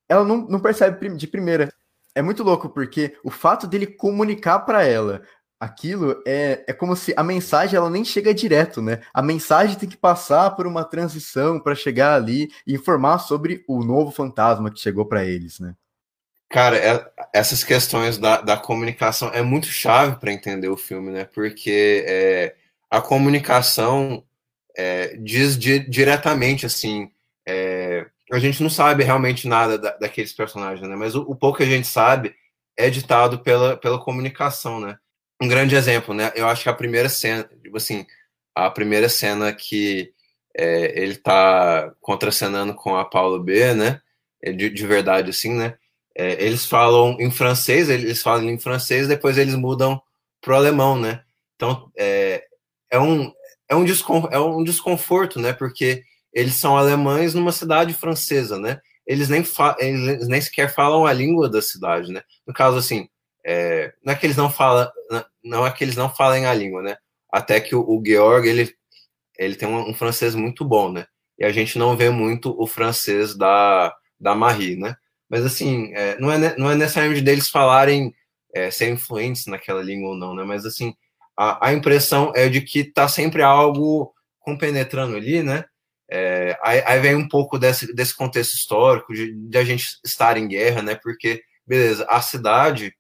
ela 0.09 0.25
não, 0.25 0.47
não 0.49 0.61
percebe 0.61 1.09
de 1.17 1.27
primeira 1.27 1.73
é 2.15 2.23
muito 2.23 2.43
louco, 2.43 2.71
porque 2.71 3.15
o 3.23 3.31
fato 3.31 3.67
dele 3.67 3.87
comunicar 3.87 4.61
para 4.61 4.83
ela 4.83 5.21
aquilo 5.59 6.23
é, 6.27 6.65
é 6.67 6.73
como 6.73 6.95
se 6.95 7.15
a 7.17 7.23
mensagem 7.23 7.77
ela 7.77 7.91
nem 7.91 8.05
chega 8.05 8.35
direto, 8.35 8.83
né? 8.83 9.01
A 9.13 9.23
mensagem 9.23 9.77
tem 9.77 9.89
que 9.89 9.97
passar 9.97 10.51
por 10.51 10.67
uma 10.67 10.85
transição 10.85 11.59
para 11.59 11.75
chegar 11.75 12.15
ali 12.15 12.49
e 12.67 12.75
informar 12.75 13.19
sobre 13.19 13.65
o 13.67 13.83
novo 13.83 14.11
fantasma 14.11 14.71
que 14.71 14.81
chegou 14.81 15.07
para 15.07 15.25
eles, 15.25 15.59
né? 15.59 15.75
Cara, 16.49 16.77
é, 16.77 17.11
essas 17.33 17.65
questões 17.65 18.19
da, 18.19 18.41
da 18.41 18.57
comunicação 18.57 19.31
é 19.31 19.43
muito 19.43 19.67
chave 19.67 20.17
para 20.17 20.33
entender 20.33 20.69
o 20.69 20.77
filme, 20.77 21.11
né? 21.11 21.25
Porque 21.25 22.05
é, 22.07 22.55
a 22.91 23.01
comunicação 23.01 24.23
é, 24.77 25.17
diz 25.17 25.59
di, 25.59 25.81
diretamente 25.81 26.67
assim 26.67 27.11
é, 27.47 28.07
a 28.33 28.39
gente 28.39 28.63
não 28.63 28.69
sabe 28.69 29.05
realmente 29.05 29.47
nada 29.47 29.79
da, 29.79 29.97
daqueles 29.97 30.33
personagens, 30.33 30.87
né? 30.87 30.97
Mas 30.97 31.15
o, 31.15 31.23
o, 31.23 31.37
pouco 31.37 31.59
que 31.59 31.65
a 31.65 31.67
gente 31.67 31.87
sabe 31.87 32.35
é 32.77 32.91
ditado 32.91 33.39
pela, 33.39 33.77
pela 33.77 34.03
comunicação, 34.03 34.81
né? 34.81 34.99
Um 35.41 35.49
grande 35.49 35.75
exemplo, 35.77 36.15
né? 36.15 36.33
Eu 36.35 36.49
acho 36.49 36.63
que 36.63 36.69
a 36.69 36.75
primeira 36.75 37.09
cena, 37.09 37.45
tipo 37.63 37.77
assim, 37.77 38.07
a 38.55 38.71
primeira 38.71 39.09
cena 39.09 39.53
que 39.53 40.13
é, 40.57 41.01
ele 41.01 41.17
tá 41.17 41.93
contracenando 42.01 42.75
com 42.75 42.97
a 42.97 43.05
Paula 43.05 43.43
B, 43.43 43.75
né? 43.75 44.01
É, 44.43 44.53
de, 44.53 44.71
de 44.71 44.87
verdade, 44.87 45.31
assim, 45.31 45.53
né? 45.55 45.77
É, 46.15 46.43
eles 46.45 46.65
falam 46.65 47.17
em 47.21 47.31
francês, 47.31 47.91
eles 47.91 48.23
falam 48.23 48.49
em 48.49 48.59
francês, 48.59 49.07
depois 49.07 49.37
eles 49.37 49.55
mudam 49.55 50.01
pro 50.41 50.57
alemão, 50.57 50.99
né? 50.99 51.23
Então, 51.55 51.91
é, 51.97 52.45
é, 52.91 52.99
um, 52.99 53.31
é, 53.69 53.77
um, 53.77 53.85
é 54.31 54.39
um 54.39 54.65
desconforto, 54.65 55.39
né? 55.39 55.53
Porque 55.53 56.03
eles 56.33 56.55
são 56.55 56.77
alemães 56.77 57.35
numa 57.35 57.53
cidade 57.53 57.93
francesa, 57.93 58.59
né? 58.59 58.81
Eles 59.07 59.29
nem, 59.29 59.45
eles 59.79 60.29
nem 60.29 60.41
sequer 60.41 60.73
falam 60.75 61.07
a 61.07 61.13
língua 61.13 61.49
da 61.49 61.61
cidade, 61.61 62.11
né? 62.11 62.23
No 62.47 62.55
caso, 62.55 62.79
assim, 62.79 63.09
é, 63.47 63.95
não 64.05 64.13
é 64.13 64.17
que 64.17 64.27
eles 64.27 64.37
não 64.37 64.51
falam, 64.51 64.91
não 65.45 65.65
é 65.65 65.71
que 65.71 65.85
eles 65.85 65.95
não 65.95 66.13
falem 66.13 66.47
a 66.47 66.53
língua, 66.53 66.83
né? 66.83 66.97
Até 67.31 67.61
que 67.61 67.77
o, 67.77 67.81
o 67.81 68.03
Georg, 68.05 68.49
ele, 68.49 68.75
ele 69.39 69.55
tem 69.55 69.69
um, 69.69 69.91
um, 69.91 69.95
francês 69.95 70.35
muito 70.35 70.65
bom, 70.65 70.91
né? 70.91 71.07
E 71.39 71.45
a 71.45 71.53
gente 71.53 71.79
não 71.79 71.97
vê 71.97 72.11
muito 72.11 72.61
o 72.61 72.67
francês 72.67 73.37
da, 73.37 73.95
da 74.19 74.35
Marie, 74.35 74.75
né? 74.75 74.97
Mas, 75.29 75.45
assim, 75.45 75.93
é, 75.95 76.19
não, 76.19 76.33
é, 76.33 76.57
não 76.57 76.71
é 76.71 76.75
necessariamente 76.75 77.23
deles 77.23 77.49
falarem, 77.49 78.13
é, 78.53 78.69
ser 78.71 78.91
influentes 78.91 79.47
naquela 79.47 79.83
língua 79.83 80.11
ou 80.11 80.17
não, 80.17 80.35
né? 80.35 80.43
Mas, 80.43 80.67
assim, 80.67 80.93
a, 81.39 81.69
a 81.69 81.73
impressão 81.73 82.33
é 82.35 82.49
de 82.49 82.61
que 82.61 82.83
tá 82.83 83.07
sempre 83.07 83.43
algo 83.43 84.13
compenetrando 84.41 85.15
ali, 85.15 85.43
né? 85.43 85.65
É, 86.11 86.59
aí, 86.63 86.83
aí, 86.85 87.01
vem 87.01 87.15
um 87.15 87.29
pouco 87.29 87.59
desse, 87.59 87.95
desse 87.95 88.15
contexto 88.15 88.55
histórico 88.55 89.13
de, 89.13 89.33
de, 89.33 89.59
a 89.59 89.65
gente 89.65 89.99
estar 90.05 90.37
em 90.37 90.49
guerra, 90.49 90.83
né? 90.83 90.95
Porque, 90.97 91.43
beleza, 91.67 92.07
a 92.09 92.21
cidade 92.21 92.93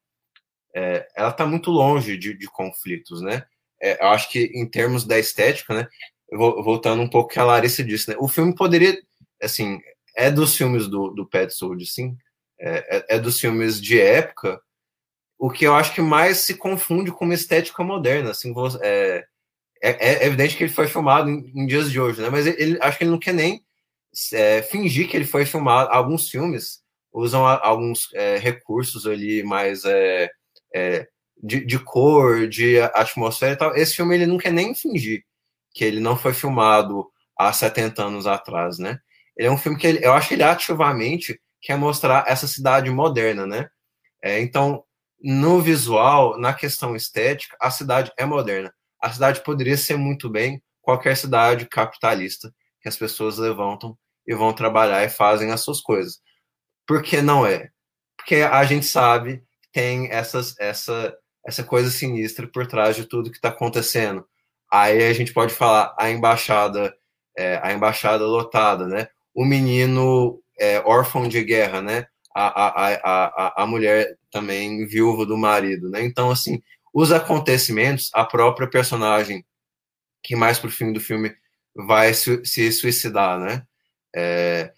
é, 0.76 1.08
ela 1.16 1.30
está 1.30 1.46
muito 1.46 1.70
longe 1.70 2.18
de, 2.18 2.34
de 2.34 2.46
conflitos, 2.48 3.22
né? 3.22 3.46
É, 3.80 4.04
eu 4.04 4.08
acho 4.08 4.28
que 4.30 4.44
em 4.54 4.68
termos 4.68 5.06
da 5.06 5.18
estética, 5.18 5.72
né? 5.72 5.88
Voltando 6.30 7.02
um 7.02 7.08
pouco 7.08 7.30
que 7.30 7.38
a 7.38 7.44
Larissa 7.44 7.82
disse, 7.82 8.10
né? 8.10 8.16
O 8.18 8.28
filme 8.28 8.54
poderia, 8.54 8.94
assim, 9.42 9.80
é 10.14 10.30
dos 10.30 10.54
filmes 10.54 10.86
do, 10.86 11.08
do 11.10 11.24
Pet 11.24 11.50
Sold, 11.54 11.86
sim, 11.86 12.14
é, 12.60 12.96
é, 12.96 13.16
é, 13.16 13.18
dos 13.18 13.40
filmes 13.40 13.80
de 13.80 13.98
época, 13.98 14.60
o 15.38 15.50
que 15.50 15.66
eu 15.66 15.74
acho 15.74 15.94
que 15.94 16.02
mais 16.02 16.38
se 16.38 16.54
confunde 16.54 17.10
com 17.10 17.24
uma 17.24 17.34
estética 17.34 17.82
moderna, 17.82 18.32
assim, 18.32 18.52
é, 18.82 19.24
é, 19.82 19.90
é, 19.90 20.26
evidente 20.26 20.56
que 20.56 20.64
ele 20.64 20.72
foi 20.72 20.88
filmado 20.88 21.30
em, 21.30 21.52
em, 21.54 21.66
dias 21.66 21.90
de 21.90 21.98
hoje, 21.98 22.20
né? 22.20 22.28
Mas 22.28 22.46
ele, 22.46 22.78
acho 22.82 22.98
que 22.98 23.04
ele 23.04 23.10
não 23.10 23.18
quer 23.18 23.32
nem 23.32 23.64
é, 24.32 24.60
fingir 24.60 25.08
que 25.08 25.16
ele 25.16 25.26
foi 25.26 25.46
filmado. 25.46 25.90
Alguns 25.90 26.28
filmes, 26.28 26.82
usam 27.12 27.46
a, 27.46 27.66
alguns 27.66 28.12
é, 28.12 28.36
recursos 28.36 29.06
ali 29.06 29.42
mais 29.42 29.84
é, 30.76 31.08
de, 31.42 31.64
de, 31.64 31.78
cor, 31.78 32.46
de 32.46 32.78
atmosfera 32.80 33.54
e 33.54 33.56
tal. 33.56 33.74
Esse 33.74 33.96
filme 33.96 34.14
ele 34.14 34.26
não 34.26 34.36
quer 34.36 34.52
nem 34.52 34.74
fingir 34.74 35.24
que 35.74 35.84
ele 35.84 36.00
não 36.00 36.16
foi 36.16 36.32
filmado 36.32 37.06
há 37.38 37.52
70 37.52 38.02
anos 38.02 38.26
atrás, 38.26 38.78
né? 38.78 38.98
Ele 39.36 39.48
é 39.48 39.50
um 39.50 39.58
filme 39.58 39.78
que 39.78 39.86
ele, 39.86 40.04
eu 40.04 40.12
acho 40.12 40.28
que 40.28 40.34
ele 40.34 40.42
ativamente 40.42 41.40
quer 41.60 41.76
mostrar 41.76 42.24
essa 42.26 42.46
cidade 42.46 42.90
moderna, 42.90 43.46
né? 43.46 43.68
É, 44.22 44.40
então, 44.40 44.84
no 45.22 45.60
visual, 45.60 46.38
na 46.38 46.54
questão 46.54 46.96
estética, 46.96 47.56
a 47.60 47.70
cidade 47.70 48.10
é 48.18 48.24
moderna. 48.24 48.72
A 49.00 49.12
cidade 49.12 49.42
poderia 49.42 49.76
ser 49.76 49.96
muito 49.96 50.30
bem 50.30 50.62
qualquer 50.80 51.16
cidade 51.16 51.66
capitalista 51.66 52.52
que 52.80 52.88
as 52.88 52.96
pessoas 52.96 53.36
levantam 53.36 53.96
e 54.26 54.34
vão 54.34 54.52
trabalhar 54.52 55.04
e 55.04 55.10
fazem 55.10 55.52
as 55.52 55.60
suas 55.60 55.80
coisas. 55.80 56.20
Por 56.86 57.02
que 57.02 57.20
não 57.20 57.46
é? 57.46 57.70
Porque 58.16 58.36
a 58.36 58.64
gente 58.64 58.86
sabe 58.86 59.45
tem 59.76 60.08
essas, 60.10 60.58
essa, 60.58 61.14
essa 61.46 61.62
coisa 61.62 61.90
sinistra 61.90 62.48
por 62.48 62.66
trás 62.66 62.96
de 62.96 63.04
tudo 63.04 63.30
que 63.30 63.36
está 63.36 63.50
acontecendo. 63.50 64.26
Aí 64.72 65.06
a 65.06 65.12
gente 65.12 65.34
pode 65.34 65.52
falar 65.52 65.94
a 65.98 66.10
embaixada, 66.10 66.96
é, 67.36 67.60
a 67.62 67.74
embaixada 67.74 68.24
lotada, 68.24 68.86
né? 68.88 69.08
O 69.34 69.44
menino 69.44 70.42
é, 70.58 70.80
órfão 70.80 71.28
de 71.28 71.44
guerra, 71.44 71.82
né? 71.82 72.06
A, 72.34 72.46
a, 72.46 72.94
a, 72.94 73.62
a, 73.62 73.66
mulher 73.66 74.16
também 74.30 74.86
viúva 74.86 75.26
do 75.26 75.36
marido, 75.36 75.90
né? 75.90 76.02
Então, 76.02 76.30
assim, 76.30 76.62
os 76.94 77.12
acontecimentos, 77.12 78.10
a 78.14 78.24
própria 78.24 78.70
personagem 78.70 79.44
que 80.22 80.34
mais 80.34 80.58
pro 80.58 80.70
fim 80.70 80.90
do 80.90 81.00
filme 81.00 81.34
vai 81.74 82.14
se, 82.14 82.42
se 82.46 82.72
suicidar, 82.72 83.38
né? 83.38 83.62
É, 84.16 84.72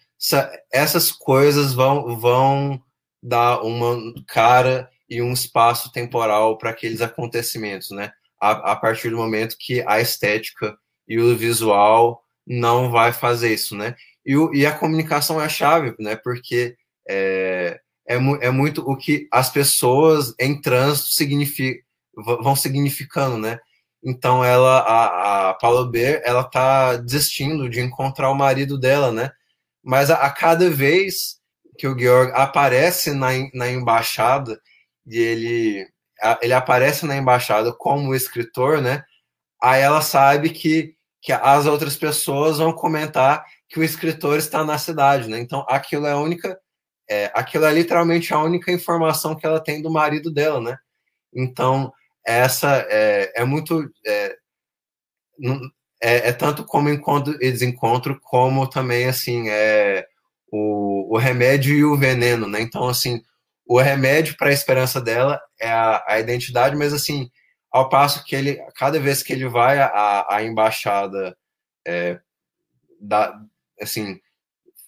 essas 0.73 1.13
coisas 1.13 1.73
vão, 1.73 2.19
vão 2.19 2.83
dar 3.23 3.63
uma 3.63 3.97
cara 4.27 4.89
e 5.09 5.23
um 5.23 5.33
espaço 5.33 5.91
temporal 5.93 6.59
para 6.59 6.71
aqueles 6.71 7.01
acontecimentos, 7.01 7.91
né? 7.91 8.13
A, 8.41 8.73
a, 8.73 8.77
partir 8.77 9.11
do 9.11 9.17
momento 9.17 9.57
que 9.59 9.83
a 9.87 10.01
estética 10.01 10.77
e 11.09 11.19
o 11.19 11.37
visual 11.37 12.23
não 12.47 12.91
vai 12.91 13.13
fazer 13.13 13.53
isso, 13.53 13.75
né? 13.75 13.95
E, 14.25 14.37
o, 14.37 14.53
e 14.55 14.67
a 14.67 14.77
comunicação 14.77 15.41
é 15.41 15.47
a 15.47 15.49
chave, 15.49 15.95
né? 15.99 16.15
Porque 16.17 16.77
é, 17.09 17.81
é, 18.07 18.17
é 18.17 18.51
muito 18.51 18.83
o 18.83 18.97
que 18.97 19.27
as 19.33 19.51
pessoas 19.51 20.35
em 20.39 20.61
trânsito 20.61 21.09
vão 22.15 22.55
significando, 22.55 23.39
né? 23.39 23.59
Então 24.03 24.45
ela, 24.45 24.81
a, 24.81 25.51
a 25.51 25.55
Paula 25.55 25.91
Beer, 25.91 26.23
ela 26.25 26.45
tá 26.45 26.97
desistindo 26.97 27.69
de 27.69 27.81
encontrar 27.81 28.31
o 28.31 28.35
marido 28.35 28.79
dela, 28.79 29.11
né? 29.11 29.31
Mas 29.83 30.11
a, 30.11 30.17
a 30.17 30.31
cada 30.31 30.71
vez 30.71 31.38
que 31.79 31.87
o 31.87 31.97
Georg 31.97 32.33
aparece 32.35 33.13
na, 33.13 33.29
na 33.55 33.71
embaixada 33.71 34.61
e 35.07 35.17
ele, 35.17 35.89
ele 36.43 36.53
aparece 36.53 37.07
na 37.07 37.17
embaixada 37.17 37.73
como 37.73 38.15
escritor, 38.15 38.83
né? 38.83 39.05
Aí 39.63 39.81
ela 39.81 40.03
sabe 40.03 40.51
que, 40.51 40.95
que 41.23 41.33
as 41.33 41.67
outras 41.67 41.97
pessoas 41.97 42.59
vão 42.59 42.73
comentar 42.73 43.45
que 43.69 43.79
o 43.79 43.85
escritor 43.85 44.39
está 44.39 44.65
na 44.65 44.77
cidade, 44.77 45.29
né? 45.29 45.39
Então 45.39 45.65
aquilo 45.69 46.07
é 46.07 46.13
a 46.13 46.19
única, 46.19 46.59
é, 47.09 47.31
aquilo 47.33 47.65
é 47.65 47.73
literalmente 47.73 48.35
a 48.35 48.39
única 48.39 48.73
informação 48.73 49.37
que 49.37 49.47
ela 49.47 49.63
tem 49.63 49.81
do 49.81 49.91
marido 49.91 50.33
dela, 50.33 50.61
né? 50.61 50.77
Então 51.33 51.93
essa 52.27 52.87
é, 52.91 53.41
é 53.41 53.45
muito. 53.45 53.89
É, 54.05 54.37
é, 56.01 56.29
é, 56.29 56.33
tanto 56.33 56.65
como 56.65 56.89
encontro 56.89 57.35
e 57.35 57.51
desencontro, 57.51 58.21
como 58.21 58.69
também, 58.69 59.07
assim, 59.07 59.49
é 59.49 60.07
o, 60.51 61.15
o 61.15 61.19
remédio 61.19 61.75
e 61.75 61.85
o 61.85 61.97
veneno, 61.97 62.47
né? 62.49 62.61
Então, 62.61 62.89
assim, 62.89 63.23
o 63.67 63.81
remédio 63.81 64.37
para 64.37 64.51
a 64.51 64.53
esperança 64.53 65.01
dela 65.01 65.41
é 65.61 65.71
a, 65.71 66.05
a 66.09 66.21
identidade, 66.21 66.77
mas, 66.77 66.93
assim, 66.93 67.31
ao 67.71 67.89
passo 67.89 68.25
que 68.25 68.35
ele, 68.35 68.57
cada 68.77 68.99
vez 68.99 69.23
que 69.23 69.33
ele 69.33 69.49
vai 69.49 69.79
à, 69.79 70.27
à 70.29 70.43
embaixada, 70.43 71.37
é, 71.87 72.19
da, 73.01 73.39
assim, 73.81 74.19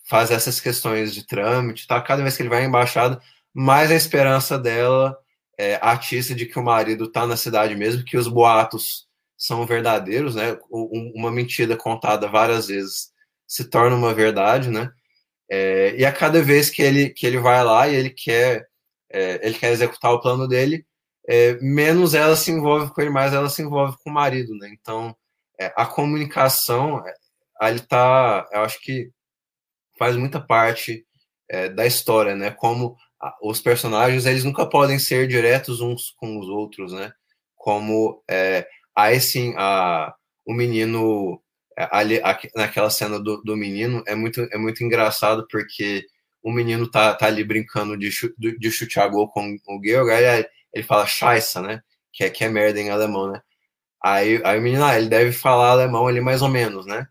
faz 0.09 0.31
essas 0.31 0.61
questões 0.61 1.15
de 1.15 1.27
trâmite, 1.27 1.87
tá? 1.87 2.01
Cada 2.01 2.23
vez 2.23 2.37
que 2.37 2.43
ele 2.43 2.49
vai 2.49 2.63
à 2.63 2.65
embaixada, 2.65 3.21
mais 3.55 3.91
a 3.91 3.95
esperança 3.95 4.59
dela 4.59 5.17
é, 5.59 5.79
artista 5.83 6.35
de 6.35 6.47
que 6.47 6.59
o 6.59 6.65
marido 6.65 7.05
está 7.05 7.27
na 7.27 7.37
cidade 7.37 7.77
mesmo, 7.77 8.05
que 8.05 8.17
os 8.17 8.27
boatos 8.27 9.07
são 9.37 9.65
verdadeiros, 9.67 10.35
né? 10.35 10.59
Uma 10.71 11.31
mentira 11.31 11.77
contada 11.77 12.29
várias 12.29 12.69
vezes 12.69 13.11
se 13.47 13.65
torna 13.65 13.97
uma 13.97 14.15
verdade, 14.15 14.71
né? 14.71 14.91
É, 15.51 15.97
e 15.97 16.05
a 16.05 16.13
cada 16.13 16.43
vez 16.43 16.71
que 16.71 16.81
ele, 16.81 17.11
que 17.11 17.27
ele 17.27 17.39
vai 17.39 17.63
lá 17.65 17.89
e 17.89 17.95
ele 17.95 18.11
quer, 18.11 18.69
é, 19.11 19.45
ele 19.47 19.59
quer 19.59 19.73
executar 19.73 20.13
o 20.13 20.21
plano 20.21 20.47
dele, 20.47 20.87
é, 21.29 21.55
menos 21.61 22.15
ela 22.15 22.37
se 22.37 22.51
envolve 22.53 22.93
com 22.93 23.01
ele, 23.01 23.11
mais 23.11 23.33
ela 23.35 23.49
se 23.49 23.63
envolve 23.63 23.97
com 24.03 24.11
o 24.11 24.13
marido, 24.13 24.55
né? 24.57 24.71
Então, 24.73 25.15
é, 25.59 25.73
a 25.77 25.85
comunicação, 25.87 27.05
é, 27.07 27.15
ali 27.61 27.81
tá, 27.81 28.49
eu 28.53 28.63
acho 28.63 28.81
que 28.81 29.11
faz 29.99 30.17
muita 30.17 30.41
parte 30.41 31.05
da 31.75 31.85
história, 31.85 32.37
né? 32.37 32.53
Como 32.53 32.97
os 33.43 33.61
personagens 33.61 34.25
eles 34.25 34.45
nunca 34.45 34.65
podem 34.65 35.01
ser 35.01 35.27
diretos 35.27 35.81
uns 35.81 36.11
com 36.17 36.39
os 36.39 36.49
outros, 36.49 36.93
né? 36.93 37.13
Como 37.57 38.23
é, 38.31 38.67
aí 38.95 39.19
a, 39.57 40.15
o 40.47 40.55
menino 40.55 41.43
é, 41.43 41.50
ali 41.91 42.21
naquela 42.55 42.91
cena 42.91 43.19
do, 43.19 43.43
do 43.43 43.57
menino 43.57 44.03
é 44.07 44.15
muito 44.15 44.41
é 44.53 44.59
muito 44.59 44.83
engraçado 44.85 45.47
porque 45.51 46.05
o 46.43 46.53
menino 46.53 46.91
tá, 46.91 47.15
tá 47.15 47.27
ali 47.27 47.45
brincando 47.45 47.97
de, 47.97 48.11
de 48.39 48.71
chutear 48.71 49.11
gol 49.11 49.29
com 49.29 49.57
o 49.69 49.81
Georg, 49.85 50.11
aí 50.11 50.47
ele 50.73 50.85
fala 50.85 51.07
Scheiße, 51.07 51.61
né? 51.61 51.83
Que 52.13 52.25
é, 52.25 52.31
que 52.31 52.45
é 52.45 52.49
merda 52.49 52.81
em 52.81 52.91
alemão, 52.91 53.31
né? 53.31 53.41
Aí, 54.03 54.41
aí 54.45 54.59
o 54.59 54.63
menino, 54.63 54.85
ah, 54.85 54.97
ele 54.97 55.09
deve 55.09 55.33
falar 55.33 55.71
alemão 55.71 56.07
ali 56.07 56.21
mais 56.21 56.43
ou 56.43 56.49
menos, 56.49 56.87
né? 56.87 57.07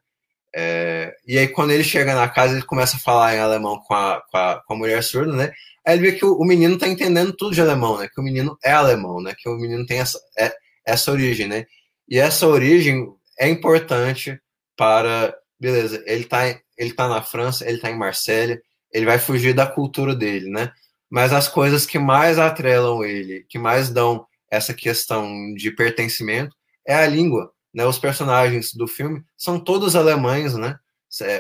É, 0.56 1.16
e 1.28 1.38
aí 1.38 1.48
quando 1.48 1.72
ele 1.72 1.84
chega 1.84 2.16
na 2.16 2.28
casa, 2.28 2.54
ele 2.54 2.66
começa 2.66 2.98
a 2.98 3.00
falar 3.00 3.36
em 3.36 3.40
alemão 3.40 3.80
com 3.80 3.94
a, 3.94 4.22
com 4.32 4.38
a, 4.38 4.64
com 4.66 4.74
a 4.74 4.78
mulher 4.78 5.04
surda, 5.04 5.34
né? 5.36 5.52
Aí 5.86 5.98
ele 5.98 6.12
vê 6.12 6.18
que 6.18 6.26
o, 6.26 6.34
o, 6.34 6.46
menino 6.46 6.78
tá 6.78 6.88
entendendo 6.88 7.34
tudo 7.34 7.54
de 7.54 7.62
alemão, 7.62 8.00
né? 8.00 8.10
Que 8.14 8.20
o 8.20 8.24
menino 8.24 8.58
é 8.64 8.72
alemão, 8.72 9.22
né? 9.22 9.36
Que 9.38 9.48
o 9.48 9.56
menino 9.56 9.86
tem 9.86 10.00
essa, 10.00 10.20
é, 10.38 10.52
essa 10.86 11.12
origem, 11.12 11.48
né? 11.48 11.66
E 12.08 12.18
essa 12.20 12.48
origem 12.48 13.08
é 13.40 13.48
importante 13.48 14.40
para, 14.80 15.36
beleza, 15.60 16.02
ele 16.08 16.24
tá, 16.24 16.40
ele 16.78 16.94
tá 16.94 17.10
na 17.10 17.22
França, 17.22 17.68
ele 17.68 17.80
tá 17.80 17.92
em 17.92 17.98
Marselha, 17.98 18.62
ele 18.94 19.06
vai 19.06 19.20
fugir 19.20 19.54
da 19.54 19.68
cultura 19.68 20.16
dele, 20.16 20.50
né? 20.50 20.72
Mas 21.10 21.34
as 21.34 21.50
coisas 21.50 21.86
que 21.86 22.00
mais 22.00 22.40
atrelam 22.40 23.04
ele, 23.04 23.46
que 23.50 23.60
mais 23.60 23.90
dão 23.90 24.26
essa 24.50 24.74
questão 24.74 25.54
de 25.54 25.70
pertencimento, 25.70 26.56
é 26.88 26.96
a 26.96 27.06
língua, 27.06 27.52
né? 27.74 27.86
Os 27.86 28.00
personagens 28.00 28.74
do 28.74 28.88
filme 28.88 29.22
são 29.36 29.60
todos 29.60 29.98
alemães, 29.98 30.56
né? 30.56 30.80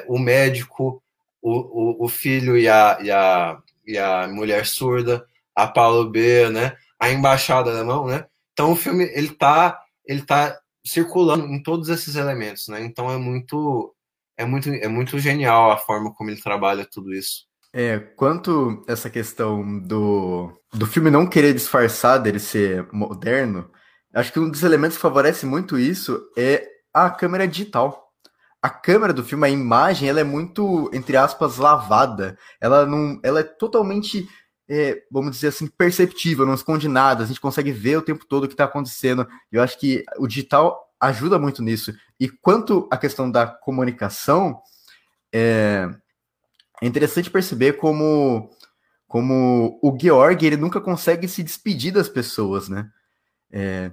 O 0.10 0.20
médico, 0.20 1.02
o, 1.42 2.02
o, 2.02 2.06
o 2.06 2.10
filho 2.10 2.58
e 2.58 2.68
a, 2.68 3.00
e 3.02 3.10
a 3.10 3.58
e 3.88 3.98
a 3.98 4.28
Mulher 4.28 4.68
Surda, 4.68 5.26
a 5.56 5.66
Paulo 5.66 6.10
B, 6.10 6.50
né? 6.50 6.76
A 7.00 7.10
Embaixada 7.10 7.72
Alemão, 7.72 8.06
né? 8.06 8.26
Então 8.52 8.74
o 8.74 8.76
filme 8.76 9.06
ele 9.14 9.30
tá 9.30 9.82
ele 10.06 10.24
tá 10.24 10.60
circulando 10.90 11.46
em 11.46 11.62
todos 11.62 11.90
esses 11.90 12.16
elementos, 12.16 12.68
né? 12.68 12.84
Então 12.84 13.10
é 13.10 13.18
muito 13.18 13.94
é 14.38 14.46
muito 14.46 14.70
é 14.70 14.88
muito 14.88 15.20
genial 15.20 15.72
a 15.72 15.78
forma 15.78 16.14
como 16.14 16.30
ele 16.30 16.42
trabalha 16.42 16.88
tudo 16.90 17.14
isso. 17.14 17.48
É, 17.72 18.00
quanto 18.00 18.84
essa 18.88 19.10
questão 19.10 19.80
do, 19.80 20.52
do 20.74 20.88
filme 20.88 21.12
não 21.12 21.28
querer 21.28 21.54
disfarçar 21.54 22.20
dele 22.20 22.40
ser 22.40 22.88
moderno, 22.92 23.70
acho 24.14 24.34
que 24.34 24.40
um 24.40 24.50
dos 24.50 24.64
elementos 24.64 24.98
que 24.98 25.02
favorece 25.04 25.46
muito 25.46 25.78
isso 25.78 26.20
é 26.36 26.68
a 26.92 27.12
câmera 27.12 27.48
digital 27.48 28.10
a 28.62 28.70
câmera 28.70 29.14
do 29.14 29.24
filme, 29.24 29.48
a 29.48 29.50
imagem, 29.50 30.10
ela 30.10 30.20
é 30.20 30.24
muito, 30.24 30.90
entre 30.94 31.16
aspas, 31.16 31.58
lavada. 31.58 32.38
Ela 32.60 32.86
não, 32.86 33.20
ela 33.24 33.40
é 33.40 33.44
totalmente, 33.44 34.28
é, 34.70 35.02
vamos 35.10 35.32
dizer 35.32 35.48
assim, 35.48 35.66
perceptível, 35.66 36.46
não 36.46 36.54
esconde 36.54 36.88
nada. 36.88 37.24
A 37.24 37.28
gente 37.28 37.42
consegue 37.42 37.72
ver 37.72 37.98
o 37.98 38.04
tempo 38.04 38.24
todo 38.26 38.44
o 38.44 38.48
que 38.48 38.54
está 38.54 38.66
acontecendo. 38.66 39.28
Eu 39.52 39.64
acho 39.64 39.80
que 39.80 40.06
o 40.20 40.28
digital 40.28 40.88
ajuda 41.00 41.40
muito 41.40 41.64
nisso. 41.64 41.92
E 42.20 42.30
quanto 42.30 42.88
à 42.92 42.98
questão 42.98 43.32
da 43.32 43.48
comunicação, 43.48 44.62
é, 45.34 45.90
é 46.82 46.86
interessante 46.86 47.32
perceber 47.32 47.74
como, 47.74 48.52
como 49.08 49.80
o 49.82 49.98
Georg 50.00 50.46
ele 50.46 50.58
nunca 50.58 50.80
consegue 50.80 51.28
se 51.28 51.42
despedir 51.42 51.92
das 51.92 52.08
pessoas, 52.08 52.70
né? 52.70 52.92
É, 53.52 53.92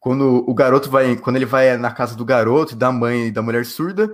quando 0.00 0.44
o 0.48 0.54
garoto 0.54 0.90
vai, 0.90 1.16
quando 1.16 1.36
ele 1.36 1.46
vai 1.46 1.76
na 1.76 1.92
casa 1.92 2.16
do 2.16 2.24
garoto, 2.24 2.74
da 2.74 2.90
mãe 2.90 3.28
e 3.28 3.32
da 3.32 3.42
mulher 3.42 3.64
surda, 3.64 4.12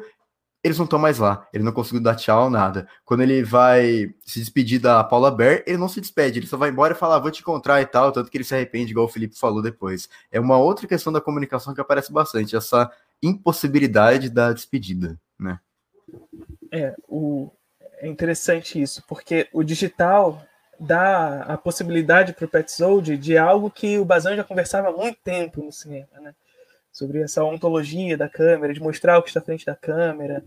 eles 0.65 0.78
não 0.78 0.85
estão 0.85 0.99
mais 0.99 1.19
lá. 1.19 1.47
Ele 1.53 1.62
não 1.62 1.73
conseguiu 1.73 2.03
dar 2.03 2.15
tchau, 2.15 2.49
nada. 2.49 2.89
Quando 3.05 3.23
ele 3.23 3.45
vai 3.45 4.15
se 4.24 4.41
despedir 4.41 4.81
da 4.81 5.05
Paula 5.05 5.31
Bear, 5.31 5.62
ele 5.66 5.77
não 5.77 5.91
se 5.91 6.01
despede, 6.01 6.39
ele 6.39 6.47
só 6.47 6.57
vai 6.57 6.70
embora 6.70 6.95
e 6.95 6.97
fala, 6.97 7.16
ah, 7.16 7.19
vou 7.19 7.31
te 7.31 7.43
encontrar 7.43 7.82
e 7.82 7.86
tal, 7.86 8.11
tanto 8.11 8.31
que 8.31 8.39
ele 8.39 8.45
se 8.45 8.55
arrepende, 8.55 8.91
igual 8.91 9.05
o 9.05 9.11
Felipe 9.11 9.39
falou 9.39 9.61
depois. 9.61 10.09
É 10.32 10.41
uma 10.41 10.57
outra 10.57 10.89
questão 10.89 11.12
da 11.12 11.20
comunicação 11.20 11.74
que 11.74 11.81
aparece 11.82 12.11
bastante, 12.11 12.57
essa 12.57 12.91
impossibilidade 13.23 14.31
da 14.31 14.55
despedida, 14.55 15.20
né? 15.39 15.61
É, 16.73 16.95
o, 17.07 17.51
é 17.99 18.09
interessante 18.09 18.81
isso, 18.81 19.05
porque 19.07 19.49
o 19.53 19.62
digital 19.62 20.43
dá 20.81 21.43
a 21.43 21.59
possibilidade 21.59 22.32
para 22.32 22.47
o 22.47 22.49
Petzold 22.49 23.19
de 23.19 23.36
algo 23.36 23.70
que 23.70 23.99
o 23.99 24.05
Bazan 24.05 24.35
já 24.35 24.45
conversava 24.45 24.89
há 24.89 24.93
muito 24.93 25.19
tempo 25.23 25.62
no 25.62 25.70
cinema, 25.70 26.09
né? 26.20 26.35
Sobre 26.95 27.21
essa 27.21 27.45
ontologia 27.45 28.16
da 28.16 28.29
câmera, 28.29 28.73
de 28.73 28.81
mostrar 28.81 29.19
o 29.19 29.23
que 29.23 29.29
está 29.29 29.41
à 29.41 29.43
frente 29.43 29.66
da 29.66 29.75
câmera, 29.75 30.43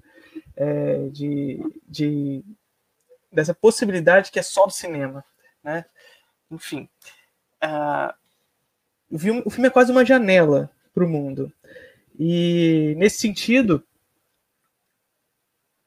é, 0.56 1.10
de, 1.10 1.60
de, 1.88 2.44
dessa 3.32 3.54
possibilidade 3.54 4.32
que 4.32 4.40
é 4.40 4.42
só 4.42 4.66
do 4.66 4.72
cinema, 4.72 5.24
né? 5.64 5.86
Enfim, 6.50 6.90
o, 9.12 9.20
filme, 9.20 9.44
o 9.46 9.66
é 9.66 9.70
quase 9.70 9.92
uma 9.92 10.06
janela 10.06 10.72
para 10.94 11.04
o 11.04 11.10
mundo. 11.10 11.52
E 12.20 12.96
nesse 12.98 13.20
sentido, 13.20 13.84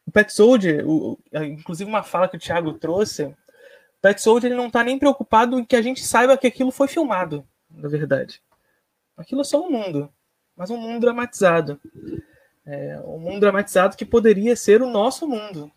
o 0.07 0.11
Pet 0.11 0.33
Soldier, 0.33 0.89
o, 0.89 1.19
inclusive 1.33 1.89
uma 1.89 2.03
fala 2.03 2.29
que 2.29 2.37
o 2.37 2.41
Thiago 2.41 2.75
trouxe, 2.75 3.25
o 3.25 3.37
Pet 4.01 4.21
Soldier 4.21 4.53
ele 4.53 4.61
não 4.61 4.69
está 4.69 4.85
nem 4.85 4.99
preocupado 4.99 5.59
em 5.59 5.65
que 5.65 5.77
a 5.77 5.83
gente 5.83 6.05
saiba 6.05 6.37
que 6.37 6.47
aquilo 6.47 6.71
foi 6.71 6.89
filmado, 6.89 7.47
na 7.71 7.89
verdade. 7.89 8.43
Aquilo 9.17 9.41
é 9.41 9.45
só 9.45 9.65
um 9.65 9.71
mundo, 9.71 10.13
mas 10.61 10.69
um 10.69 10.77
mundo 10.77 11.01
dramatizado. 11.01 11.81
É, 12.67 13.01
um 13.07 13.19
mundo 13.19 13.41
dramatizado 13.41 13.97
que 13.97 14.05
poderia 14.05 14.55
ser 14.55 14.83
o 14.83 14.91
nosso 14.91 15.27
mundo. 15.27 15.73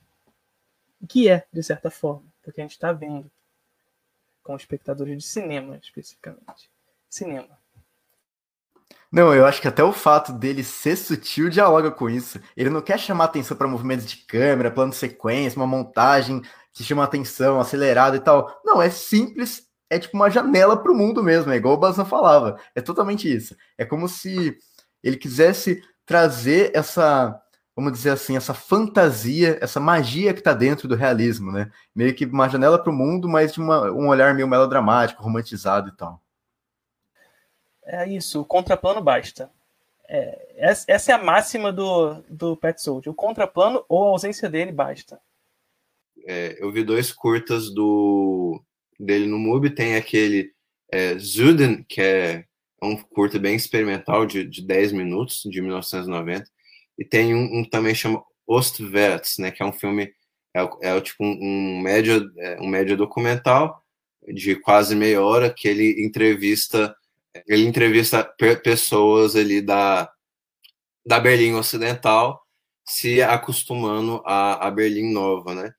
Que 1.08 1.30
é, 1.30 1.48
de 1.54 1.64
certa 1.64 1.90
forma, 1.90 2.26
porque 2.44 2.60
a 2.60 2.66
gente 2.66 2.74
está 2.74 2.92
vendo. 2.92 3.32
Com 4.44 4.58
espectadores 4.58 5.18
de 5.18 5.24
cinema, 5.24 5.80
especificamente. 5.82 6.70
Cinema. 7.10 7.58
Não, 9.10 9.34
eu 9.34 9.46
acho 9.46 9.62
que 9.62 9.70
até 9.70 9.82
o 9.82 9.94
fato 9.94 10.34
dele 10.34 10.66
ser 10.66 10.98
sutil 10.98 11.48
dialoga 11.48 11.90
com 11.90 12.10
isso. 12.10 12.42
Ele 12.58 12.70
não 12.70 12.82
quer 12.82 13.00
chamar 13.00 13.26
atenção 13.26 13.56
para 13.56 13.70
movimentos 13.70 14.06
de 14.06 14.18
câmera, 14.18 14.70
plano 14.70 14.92
de 14.92 14.98
sequência, 14.98 15.56
uma 15.58 15.66
montagem 15.66 16.42
que 16.74 16.84
chama 16.84 17.06
atenção, 17.06 17.58
acelerada 17.58 18.18
e 18.18 18.20
tal. 18.20 18.60
Não, 18.66 18.82
é 18.82 18.90
simples, 18.90 19.66
é 19.90 19.98
tipo 19.98 20.18
uma 20.18 20.30
janela 20.30 20.76
para 20.76 20.92
o 20.92 20.96
mundo 20.96 21.24
mesmo, 21.24 21.54
é 21.54 21.56
igual 21.56 21.76
o 21.76 21.78
Bazan 21.78 22.04
falava. 22.04 22.60
É 22.76 22.82
totalmente 22.82 23.34
isso. 23.34 23.56
É 23.78 23.86
como 23.86 24.10
se 24.10 24.58
ele 25.04 25.18
quisesse 25.18 25.84
trazer 26.06 26.72
essa, 26.74 27.42
vamos 27.76 27.92
dizer 27.92 28.12
assim, 28.12 28.38
essa 28.38 28.54
fantasia, 28.54 29.58
essa 29.62 29.80
magia 29.80 30.34
que 30.34 30.40
está 30.40 30.54
dentro 30.54 30.88
do 30.88 30.96
realismo, 30.96 31.52
né? 31.52 31.72
Meio 31.94 32.14
que 32.14 32.26
uma 32.26 32.48
janela 32.48 32.82
para 32.82 32.92
o 32.92 32.96
mundo, 32.96 33.28
mas 33.28 33.54
de 33.54 33.60
uma, 33.60 33.92
um 33.92 34.08
olhar 34.08 34.34
meio 34.34 34.48
melodramático, 34.48 35.22
romantizado 35.22 35.90
e 35.90 35.92
tal. 35.96 36.22
É 37.86 38.08
isso, 38.08 38.42
o 38.42 38.46
contraplano 38.46 39.02
basta. 39.02 39.52
É, 40.08 40.76
essa 40.88 41.12
é 41.12 41.16
a 41.16 41.24
máxima 41.24 41.72
do, 41.72 42.22
do 42.30 42.56
Pet 42.58 42.82
Soldier. 42.82 43.12
O 43.12 43.16
contraplano 43.16 43.84
ou 43.90 44.06
a 44.06 44.10
ausência 44.10 44.50
dele 44.50 44.72
basta. 44.72 45.20
É, 46.26 46.58
eu 46.62 46.72
vi 46.72 46.84
dois 46.84 47.12
curtas 47.12 47.74
do 47.74 48.62
dele 49.00 49.26
no 49.26 49.40
MUBI. 49.40 49.72
Tem 49.72 49.96
aquele 49.96 50.54
é, 50.92 51.18
Zuden, 51.18 51.84
que 51.84 52.02
é 52.02 52.46
um 52.86 52.96
curta 52.96 53.40
bem 53.40 53.56
experimental 53.56 54.26
de, 54.26 54.46
de 54.46 54.66
10 54.66 54.92
minutos, 54.92 55.42
de 55.46 55.62
1990. 55.62 56.46
E 56.98 57.06
tem 57.06 57.34
um, 57.34 57.60
um 57.60 57.66
também 57.66 57.96
chama 57.96 58.24
Ostwärts, 58.46 59.38
né, 59.38 59.52
que 59.52 59.64
é 59.64 59.66
um 59.66 59.74
filme, 59.74 60.14
é, 60.56 60.70
é 60.82 61.02
tipo 61.02 61.24
um, 61.24 61.38
um, 61.42 61.82
médio, 61.82 62.32
é, 62.38 62.60
um 62.62 62.68
médio 62.68 62.98
documental 62.98 63.82
de 64.28 64.56
quase 64.56 64.96
meia 64.96 65.22
hora 65.22 65.54
que 65.54 65.68
ele 65.68 66.06
entrevista 66.06 66.96
ele 67.48 67.66
entrevista 67.66 68.24
pessoas 68.64 69.36
ali 69.36 69.62
da, 69.62 70.12
da 71.06 71.20
Berlim 71.20 71.54
Ocidental 71.54 72.42
se 72.86 73.22
acostumando 73.22 74.22
a, 74.26 74.68
a 74.68 74.72
Berlim 74.72 75.12
Nova, 75.12 75.56
né? 75.56 75.74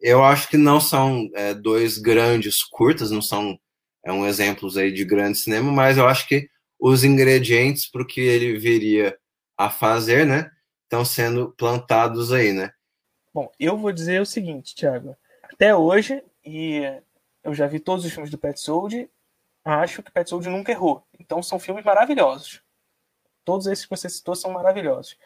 Eu 0.00 0.24
acho 0.24 0.48
que 0.48 0.56
não 0.56 0.80
são 0.80 1.28
é, 1.34 1.54
dois 1.54 1.98
grandes 1.98 2.62
curtas, 2.62 3.10
não 3.10 3.22
são 3.22 3.58
é, 4.06 4.12
um 4.12 4.24
exemplos 4.24 4.76
aí 4.76 4.92
de 4.92 5.04
grande 5.04 5.36
cinema, 5.36 5.72
mas 5.72 5.98
eu 5.98 6.06
acho 6.06 6.28
que 6.28 6.48
os 6.78 7.02
ingredientes 7.02 7.90
para 7.90 8.02
o 8.02 8.06
que 8.06 8.20
ele 8.20 8.56
viria 8.58 9.18
a 9.58 9.68
fazer, 9.68 10.24
né, 10.24 10.50
estão 10.84 11.04
sendo 11.04 11.50
plantados 11.56 12.32
aí, 12.32 12.52
né? 12.52 12.70
Bom, 13.34 13.50
eu 13.58 13.76
vou 13.76 13.90
dizer 13.90 14.20
o 14.20 14.26
seguinte, 14.26 14.74
Thiago. 14.74 15.16
Até 15.42 15.74
hoje, 15.74 16.22
e 16.44 16.82
eu 17.42 17.52
já 17.52 17.66
vi 17.66 17.80
todos 17.80 18.04
os 18.04 18.12
filmes 18.12 18.30
do 18.30 18.38
Pet 18.38 18.60
Sold 18.60 19.10
acho 19.64 20.02
que 20.02 20.12
Pet 20.12 20.30
Sold 20.30 20.48
nunca 20.48 20.70
errou. 20.70 21.04
Então 21.18 21.42
são 21.42 21.58
filmes 21.58 21.84
maravilhosos. 21.84 22.62
Todos 23.44 23.66
esses 23.66 23.84
que 23.84 23.90
você 23.90 24.08
citou 24.08 24.34
são 24.36 24.52
maravilhosos. 24.52 25.16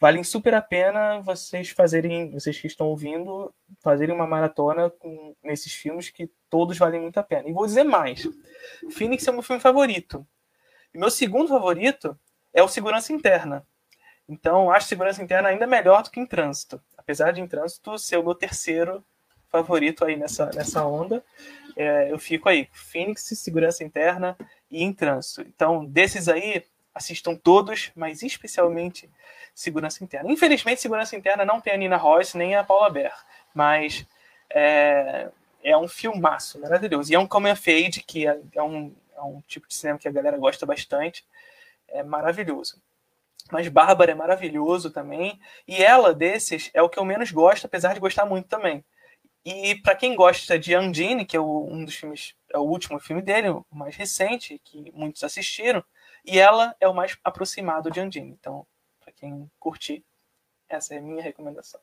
Valem 0.00 0.24
super 0.24 0.54
a 0.54 0.62
pena 0.62 1.20
vocês 1.20 1.68
fazerem, 1.70 2.30
vocês 2.30 2.58
que 2.58 2.66
estão 2.66 2.88
ouvindo, 2.88 3.54
fazerem 3.80 4.14
uma 4.14 4.26
maratona 4.26 4.90
com 4.90 5.34
nesses 5.42 5.72
filmes 5.72 6.10
que 6.10 6.30
todos 6.52 6.76
valem 6.76 7.00
muito 7.00 7.16
a 7.16 7.22
pena. 7.22 7.48
E 7.48 7.52
vou 7.52 7.64
dizer 7.64 7.82
mais. 7.82 8.28
Phoenix 8.90 9.26
é 9.26 9.32
meu 9.32 9.40
filme 9.40 9.58
favorito. 9.58 10.26
E 10.92 10.98
meu 10.98 11.10
segundo 11.10 11.48
favorito 11.48 12.14
é 12.52 12.62
o 12.62 12.68
Segurança 12.68 13.10
Interna. 13.10 13.66
Então, 14.28 14.70
acho 14.70 14.86
Segurança 14.86 15.22
Interna 15.22 15.48
ainda 15.48 15.66
melhor 15.66 16.02
do 16.02 16.10
que 16.10 16.20
em 16.20 16.26
Trânsito. 16.26 16.78
Apesar 16.98 17.32
de 17.32 17.40
em 17.40 17.48
Trânsito 17.48 17.98
ser 17.98 18.18
o 18.18 18.22
meu 18.22 18.34
terceiro 18.34 19.02
favorito 19.48 20.04
aí 20.04 20.14
nessa, 20.14 20.50
nessa 20.54 20.84
onda 20.84 21.24
é, 21.74 22.12
eu 22.12 22.18
fico 22.18 22.50
aí, 22.50 22.68
Phoenix, 22.70 23.22
Segurança 23.22 23.82
Interna 23.82 24.36
e 24.70 24.82
Em 24.82 24.92
Trânsito. 24.92 25.40
Então, 25.40 25.86
desses 25.86 26.28
aí, 26.28 26.62
assistam 26.94 27.34
todos, 27.34 27.90
mas 27.96 28.22
especialmente 28.22 29.08
Segurança 29.54 30.04
Interna. 30.04 30.30
Infelizmente, 30.30 30.82
Segurança 30.82 31.16
Interna 31.16 31.46
não 31.46 31.62
tem 31.62 31.72
a 31.72 31.78
Nina 31.78 31.96
Royce 31.96 32.36
nem 32.36 32.56
a 32.56 32.62
Paula 32.62 32.90
Ber, 32.90 33.12
mas 33.54 34.06
é, 34.50 35.30
é 35.62 35.76
um 35.76 35.88
filmaço 35.88 36.60
maravilhoso. 36.60 37.12
E 37.12 37.14
é 37.14 37.18
um 37.18 37.26
coming 37.26 37.50
of 37.50 37.70
age, 37.70 38.02
que 38.02 38.26
é, 38.26 38.40
é, 38.54 38.62
um, 38.62 38.94
é 39.16 39.20
um 39.22 39.40
tipo 39.46 39.68
de 39.68 39.74
cinema 39.74 39.98
que 39.98 40.08
a 40.08 40.12
galera 40.12 40.36
gosta 40.36 40.66
bastante. 40.66 41.24
É 41.88 42.02
maravilhoso. 42.02 42.80
Mas 43.50 43.68
Bárbara 43.68 44.12
é 44.12 44.14
maravilhoso 44.14 44.90
também. 44.90 45.40
E 45.66 45.82
ela, 45.82 46.14
desses, 46.14 46.70
é 46.74 46.82
o 46.82 46.88
que 46.88 46.98
eu 46.98 47.04
menos 47.04 47.30
gosto, 47.30 47.66
apesar 47.66 47.94
de 47.94 48.00
gostar 48.00 48.24
muito 48.24 48.48
também. 48.48 48.84
E 49.44 49.74
para 49.76 49.96
quem 49.96 50.14
gosta 50.14 50.58
de 50.58 50.76
Undine, 50.76 51.24
que 51.24 51.36
é 51.36 51.40
o, 51.40 51.66
um 51.68 51.84
dos 51.84 51.96
filmes, 51.96 52.34
é 52.48 52.58
o 52.58 52.62
último 52.62 53.00
filme 53.00 53.20
dele, 53.20 53.48
o 53.48 53.66
mais 53.72 53.96
recente, 53.96 54.60
que 54.64 54.92
muitos 54.94 55.24
assistiram, 55.24 55.84
e 56.24 56.38
ela 56.38 56.76
é 56.80 56.86
o 56.86 56.94
mais 56.94 57.18
aproximado 57.24 57.90
de 57.90 58.00
Undine. 58.00 58.30
Então, 58.30 58.64
para 59.00 59.12
quem 59.12 59.50
curtir, 59.58 60.04
essa 60.68 60.94
é 60.94 60.98
a 60.98 61.02
minha 61.02 61.22
recomendação. 61.22 61.80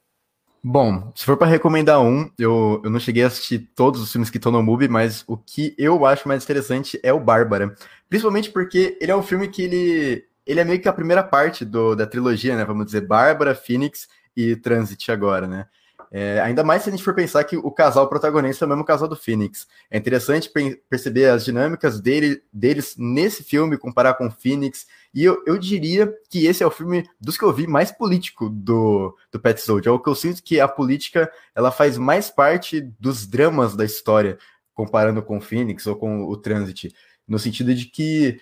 Bom, 0.62 1.12
se 1.16 1.24
for 1.24 1.38
para 1.38 1.48
recomendar 1.48 2.02
um, 2.02 2.30
eu, 2.38 2.82
eu 2.84 2.90
não 2.90 3.00
cheguei 3.00 3.24
a 3.24 3.28
assistir 3.28 3.60
todos 3.74 4.02
os 4.02 4.12
filmes 4.12 4.30
que 4.30 4.38
estão 4.38 4.52
no 4.52 4.62
MUBI, 4.62 4.90
mas 4.90 5.24
o 5.26 5.38
que 5.38 5.74
eu 5.78 6.06
acho 6.06 6.28
mais 6.28 6.44
interessante 6.44 7.00
é 7.02 7.14
o 7.14 7.20
Bárbara. 7.20 7.74
Principalmente 8.10 8.52
porque 8.52 8.98
ele 9.00 9.12
é 9.12 9.16
um 9.16 9.24
filme 9.24 9.48
que 9.48 9.62
ele, 9.62 10.26
ele 10.46 10.60
é 10.60 10.66
meio 10.66 10.82
que 10.82 10.90
a 10.90 10.94
primeira 10.94 11.24
parte 11.24 11.64
do, 11.64 11.96
da 11.96 12.06
trilogia, 12.06 12.58
né? 12.58 12.66
Vamos 12.66 12.88
dizer, 12.88 13.02
Bárbara, 13.02 13.56
Phoenix 13.56 14.10
e 14.36 14.56
Transit 14.58 15.10
agora, 15.12 15.48
né? 15.48 15.66
É, 16.12 16.40
ainda 16.42 16.64
mais 16.64 16.82
se 16.82 16.90
a 16.90 16.92
gente 16.92 17.04
for 17.04 17.14
pensar 17.14 17.44
que 17.44 17.56
o 17.56 17.72
casal 17.72 18.10
protagonista 18.10 18.66
é 18.66 18.68
o 18.68 18.70
mesmo 18.70 18.84
casal 18.84 19.08
do 19.08 19.16
Phoenix. 19.16 19.68
É 19.92 19.98
interessante 19.98 20.52
perceber 20.90 21.28
as 21.30 21.46
dinâmicas 21.46 22.02
dele, 22.02 22.42
deles 22.52 22.96
nesse 22.98 23.44
filme, 23.44 23.78
comparar 23.78 24.16
com 24.16 24.28
o 24.28 24.32
Phoenix. 24.32 24.88
E 25.14 25.24
eu, 25.24 25.44
eu 25.46 25.58
diria 25.58 26.12
que 26.30 26.48
esse 26.48 26.64
é 26.64 26.66
o 26.66 26.72
filme 26.72 27.08
dos 27.22 27.38
que 27.38 27.44
eu 27.44 27.54
vi 27.54 27.68
mais 27.68 27.92
político 27.92 28.50
do, 28.50 29.16
do 29.32 29.40
Pet 29.40 29.62
Soldier. 29.62 29.94
É 29.94 29.96
o 29.96 30.00
que 30.00 30.10
eu 30.10 30.16
sinto 30.16 30.42
que 30.42 30.60
a 30.60 30.68
política 30.68 31.32
ela 31.54 31.72
faz 31.72 31.98
mais 31.98 32.30
parte 32.30 32.82
dos 33.00 33.28
dramas 33.28 33.76
da 33.76 33.86
história, 33.86 34.38
comparando 34.74 35.22
com 35.22 35.38
o 35.38 35.42
Phoenix 35.42 35.86
ou 35.86 35.96
com 35.96 36.26
o 36.26 36.36
Transit. 36.36 36.92
No 37.28 37.38
sentido 37.38 37.76
de 37.76 37.86
que 37.86 38.42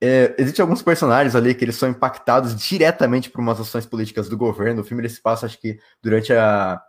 é, 0.00 0.34
Existem 0.38 0.62
alguns 0.62 0.82
personagens 0.82 1.34
ali 1.34 1.54
que 1.54 1.64
eles 1.64 1.76
são 1.76 1.88
impactados 1.88 2.54
diretamente 2.54 3.30
por 3.30 3.40
umas 3.40 3.60
ações 3.60 3.86
políticas 3.86 4.28
do 4.28 4.36
governo. 4.36 4.82
O 4.82 4.84
filme 4.84 5.02
ele 5.02 5.08
se 5.08 5.20
passa, 5.20 5.46
acho 5.46 5.58
que, 5.60 5.78
durante 6.02 6.32
a. 6.32 6.80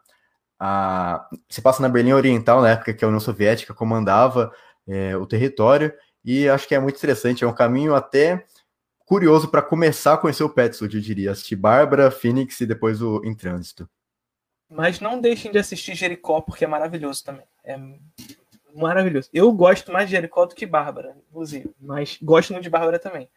a 0.60 1.28
se 1.50 1.62
passa 1.62 1.82
na 1.82 1.90
Berlim 1.90 2.14
Oriental, 2.14 2.62
na 2.62 2.72
época 2.72 2.94
que 2.94 3.04
a 3.06 3.08
União 3.08 3.20
Soviética 3.20 3.74
comandava 3.74 4.52
é, 4.88 5.16
o 5.16 5.26
território. 5.26 5.94
E 6.24 6.50
acho 6.50 6.68
que 6.68 6.76
é 6.76 6.80
muito 6.80 6.98
interessante. 6.98 7.44
É 7.44 7.48
um 7.48 7.54
caminho 7.54 7.96
até 7.96 8.46
curioso 9.06 9.48
para 9.48 9.62
começar 9.62 10.16
a 10.16 10.18
conhecer 10.18 10.44
o 10.44 10.50
Petzold, 10.50 10.94
eu 10.96 11.02
diria. 11.02 11.32
Assistir 11.32 11.56
Bárbara, 11.56 12.12
Phoenix 12.12 12.60
e 12.60 12.66
depois 12.66 13.02
o 13.02 13.22
Em 13.24 13.34
Trânsito. 13.34 13.90
Mas 14.70 15.00
não 15.00 15.22
deixem 15.22 15.50
de 15.50 15.58
assistir 15.58 15.96
Jericó, 15.96 16.42
porque 16.42 16.66
é 16.66 16.68
maravilhoso 16.68 17.24
também. 17.24 17.46
É 17.64 17.78
maravilhoso. 18.74 19.30
Eu 19.34 19.52
gosto 19.52 19.92
mais 19.92 20.08
de 20.08 20.16
Jericó 20.16 20.46
do 20.46 20.56
que 20.56 20.66
Bárbara, 20.66 21.16
inclusive, 21.30 21.70
mas 21.80 22.18
gosto 22.22 22.54
muito 22.54 22.64
de 22.64 22.70
Bárbara 22.70 23.00
também. 23.00 23.30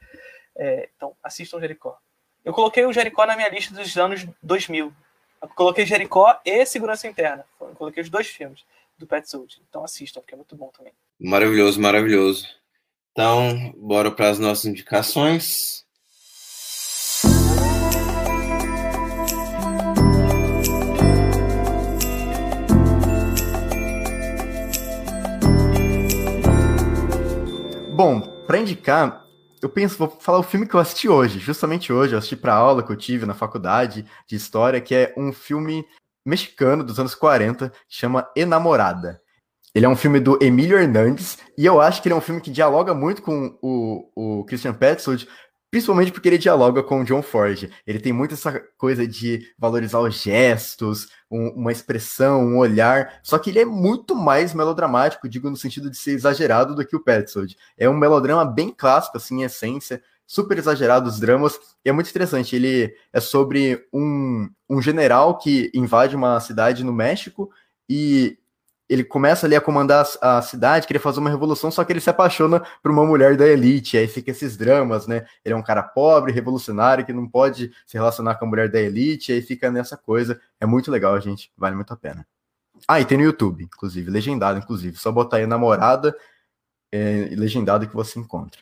É, 0.56 0.88
então, 0.94 1.14
assistam 1.22 1.60
Jericó. 1.60 1.98
Eu 2.44 2.52
coloquei 2.52 2.84
o 2.84 2.92
Jericó 2.92 3.26
na 3.26 3.36
minha 3.36 3.48
lista 3.48 3.74
dos 3.74 3.96
anos 3.96 4.26
2000. 4.42 4.92
Eu 5.42 5.48
coloquei 5.48 5.86
Jericó 5.86 6.38
e 6.44 6.64
Segurança 6.66 7.06
Interna. 7.06 7.44
Eu 7.60 7.68
coloquei 7.68 8.02
os 8.02 8.10
dois 8.10 8.26
filmes 8.26 8.64
do 8.98 9.06
Pet 9.06 9.28
Sold. 9.28 9.60
Então 9.68 9.84
assistam, 9.84 10.20
porque 10.20 10.34
é 10.34 10.36
muito 10.36 10.54
bom 10.56 10.68
também. 10.68 10.92
Maravilhoso, 11.18 11.80
maravilhoso. 11.80 12.46
Então, 13.12 13.72
bora 13.76 14.10
para 14.10 14.28
as 14.28 14.38
nossas 14.38 14.66
indicações. 14.66 15.84
Bom, 28.00 28.18
para 28.46 28.56
indicar, 28.56 29.26
eu 29.60 29.68
penso, 29.68 29.98
vou 29.98 30.08
falar 30.08 30.38
o 30.38 30.42
filme 30.42 30.66
que 30.66 30.72
eu 30.72 30.80
assisti 30.80 31.06
hoje, 31.06 31.38
justamente 31.38 31.92
hoje, 31.92 32.14
eu 32.14 32.18
assisti 32.18 32.34
para 32.34 32.54
aula 32.54 32.82
que 32.82 32.90
eu 32.90 32.96
tive 32.96 33.26
na 33.26 33.34
faculdade 33.34 34.06
de 34.26 34.36
história, 34.36 34.80
que 34.80 34.94
é 34.94 35.12
um 35.18 35.34
filme 35.34 35.84
mexicano 36.24 36.82
dos 36.82 36.98
anos 36.98 37.14
40, 37.14 37.68
que 37.68 37.94
chama 37.94 38.26
Enamorada. 38.34 39.20
Ele 39.74 39.84
é 39.84 39.88
um 39.88 39.94
filme 39.94 40.18
do 40.18 40.42
Emílio 40.42 40.78
Hernandes, 40.78 41.36
e 41.58 41.66
eu 41.66 41.78
acho 41.78 42.00
que 42.00 42.08
ele 42.08 42.14
é 42.14 42.16
um 42.16 42.22
filme 42.22 42.40
que 42.40 42.50
dialoga 42.50 42.94
muito 42.94 43.20
com 43.20 43.58
o, 43.60 44.10
o 44.16 44.44
Christian 44.46 44.72
Petzold, 44.72 45.28
principalmente 45.70 46.10
porque 46.10 46.28
ele 46.28 46.38
dialoga 46.38 46.82
com 46.82 47.00
o 47.00 47.04
John 47.04 47.22
Ford. 47.22 47.70
Ele 47.86 48.00
tem 48.00 48.12
muito 48.12 48.34
essa 48.34 48.60
coisa 48.76 49.06
de 49.06 49.46
valorizar 49.58 50.00
os 50.00 50.20
gestos, 50.20 51.08
um, 51.30 51.48
uma 51.50 51.70
expressão, 51.70 52.42
um 52.42 52.58
olhar, 52.58 53.20
só 53.22 53.38
que 53.38 53.50
ele 53.50 53.60
é 53.60 53.64
muito 53.64 54.14
mais 54.14 54.52
melodramático, 54.52 55.28
digo 55.28 55.48
no 55.48 55.56
sentido 55.56 55.88
de 55.88 55.96
ser 55.96 56.12
exagerado 56.12 56.74
do 56.74 56.84
que 56.84 56.96
o 56.96 57.02
Petzold. 57.02 57.56
É 57.78 57.88
um 57.88 57.96
melodrama 57.96 58.44
bem 58.44 58.74
clássico, 58.76 59.16
assim, 59.16 59.40
em 59.40 59.44
essência, 59.44 60.02
super 60.26 60.58
exagerado 60.58 61.08
os 61.08 61.20
dramas, 61.20 61.58
e 61.84 61.88
é 61.88 61.92
muito 61.92 62.10
interessante. 62.10 62.54
Ele 62.54 62.92
é 63.12 63.20
sobre 63.20 63.86
um, 63.92 64.48
um 64.68 64.82
general 64.82 65.38
que 65.38 65.70
invade 65.74 66.16
uma 66.16 66.40
cidade 66.40 66.84
no 66.84 66.92
México 66.92 67.50
e 67.88 68.39
ele 68.90 69.04
começa 69.04 69.46
ali 69.46 69.54
a 69.54 69.60
comandar 69.60 70.04
a, 70.20 70.42
cidade, 70.42 70.84
queria 70.84 71.00
fazer 71.00 71.20
uma 71.20 71.30
revolução, 71.30 71.70
só 71.70 71.84
que 71.84 71.92
ele 71.92 72.00
se 72.00 72.10
apaixona 72.10 72.60
por 72.82 72.90
uma 72.90 73.06
mulher 73.06 73.36
da 73.36 73.46
elite, 73.46 73.96
aí 73.96 74.08
fica 74.08 74.32
esses 74.32 74.56
dramas, 74.56 75.06
né? 75.06 75.24
Ele 75.44 75.54
é 75.54 75.56
um 75.56 75.62
cara 75.62 75.80
pobre, 75.80 76.32
revolucionário, 76.32 77.06
que 77.06 77.12
não 77.12 77.28
pode 77.28 77.70
se 77.86 77.96
relacionar 77.96 78.34
com 78.34 78.46
a 78.46 78.48
mulher 78.48 78.68
da 78.68 78.80
elite, 78.80 79.30
aí 79.30 79.40
fica 79.42 79.70
nessa 79.70 79.96
coisa. 79.96 80.40
É 80.60 80.66
muito 80.66 80.90
legal, 80.90 81.20
gente, 81.20 81.52
vale 81.56 81.76
muito 81.76 81.92
a 81.94 81.96
pena. 81.96 82.26
Ah, 82.88 83.00
e 83.00 83.04
tem 83.04 83.16
no 83.16 83.22
YouTube, 83.22 83.62
inclusive, 83.62 84.10
legendado, 84.10 84.58
inclusive. 84.58 84.96
Só 84.96 85.12
botar 85.12 85.36
aí 85.36 85.46
namorada 85.46 86.16
é, 86.90 87.28
legendado 87.36 87.86
que 87.86 87.94
você 87.94 88.18
encontra. 88.18 88.60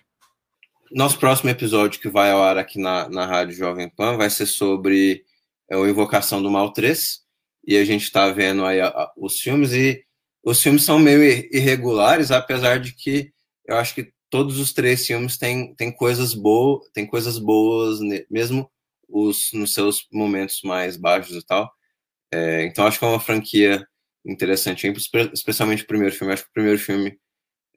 Nosso 0.92 1.18
próximo 1.18 1.48
episódio 1.48 2.00
que 2.00 2.08
vai 2.10 2.30
ao 2.32 2.42
ar 2.42 2.58
aqui 2.58 2.78
na, 2.78 3.08
na 3.08 3.24
Rádio 3.24 3.56
Jovem 3.56 3.88
Pan 3.88 4.18
vai 4.18 4.28
ser 4.28 4.44
sobre 4.44 5.24
é, 5.70 5.76
o 5.76 5.88
Invocação 5.88 6.42
do 6.42 6.50
Mal 6.50 6.70
3. 6.70 7.26
E 7.66 7.78
a 7.78 7.84
gente 7.84 8.02
está 8.02 8.30
vendo 8.30 8.66
aí 8.66 8.78
a, 8.78 8.88
a, 8.88 9.12
os 9.16 9.40
filmes 9.40 9.72
e 9.72 10.06
os 10.48 10.62
filmes 10.62 10.84
são 10.84 10.98
meio 10.98 11.22
irregulares, 11.52 12.30
apesar 12.30 12.80
de 12.80 12.92
que 12.94 13.32
eu 13.66 13.76
acho 13.76 13.94
que 13.94 14.12
todos 14.30 14.58
os 14.58 14.72
três 14.72 15.06
filmes 15.06 15.36
têm, 15.36 15.74
têm 15.74 15.92
coisas 15.92 16.32
boas, 16.34 16.88
tem 16.92 17.06
coisas 17.06 17.38
boas, 17.38 17.98
mesmo 18.30 18.70
os 19.08 19.50
nos 19.52 19.74
seus 19.74 20.06
momentos 20.12 20.60
mais 20.62 20.96
baixos 20.96 21.36
e 21.36 21.46
tal. 21.46 21.70
É, 22.32 22.64
então 22.64 22.86
acho 22.86 22.98
que 22.98 23.04
é 23.04 23.08
uma 23.08 23.20
franquia 23.20 23.86
interessante, 24.24 24.90
especialmente 25.34 25.82
o 25.84 25.86
primeiro 25.86 26.14
filme. 26.14 26.32
Acho 26.32 26.44
que 26.44 26.50
o 26.50 26.54
primeiro 26.54 26.78
filme 26.78 27.18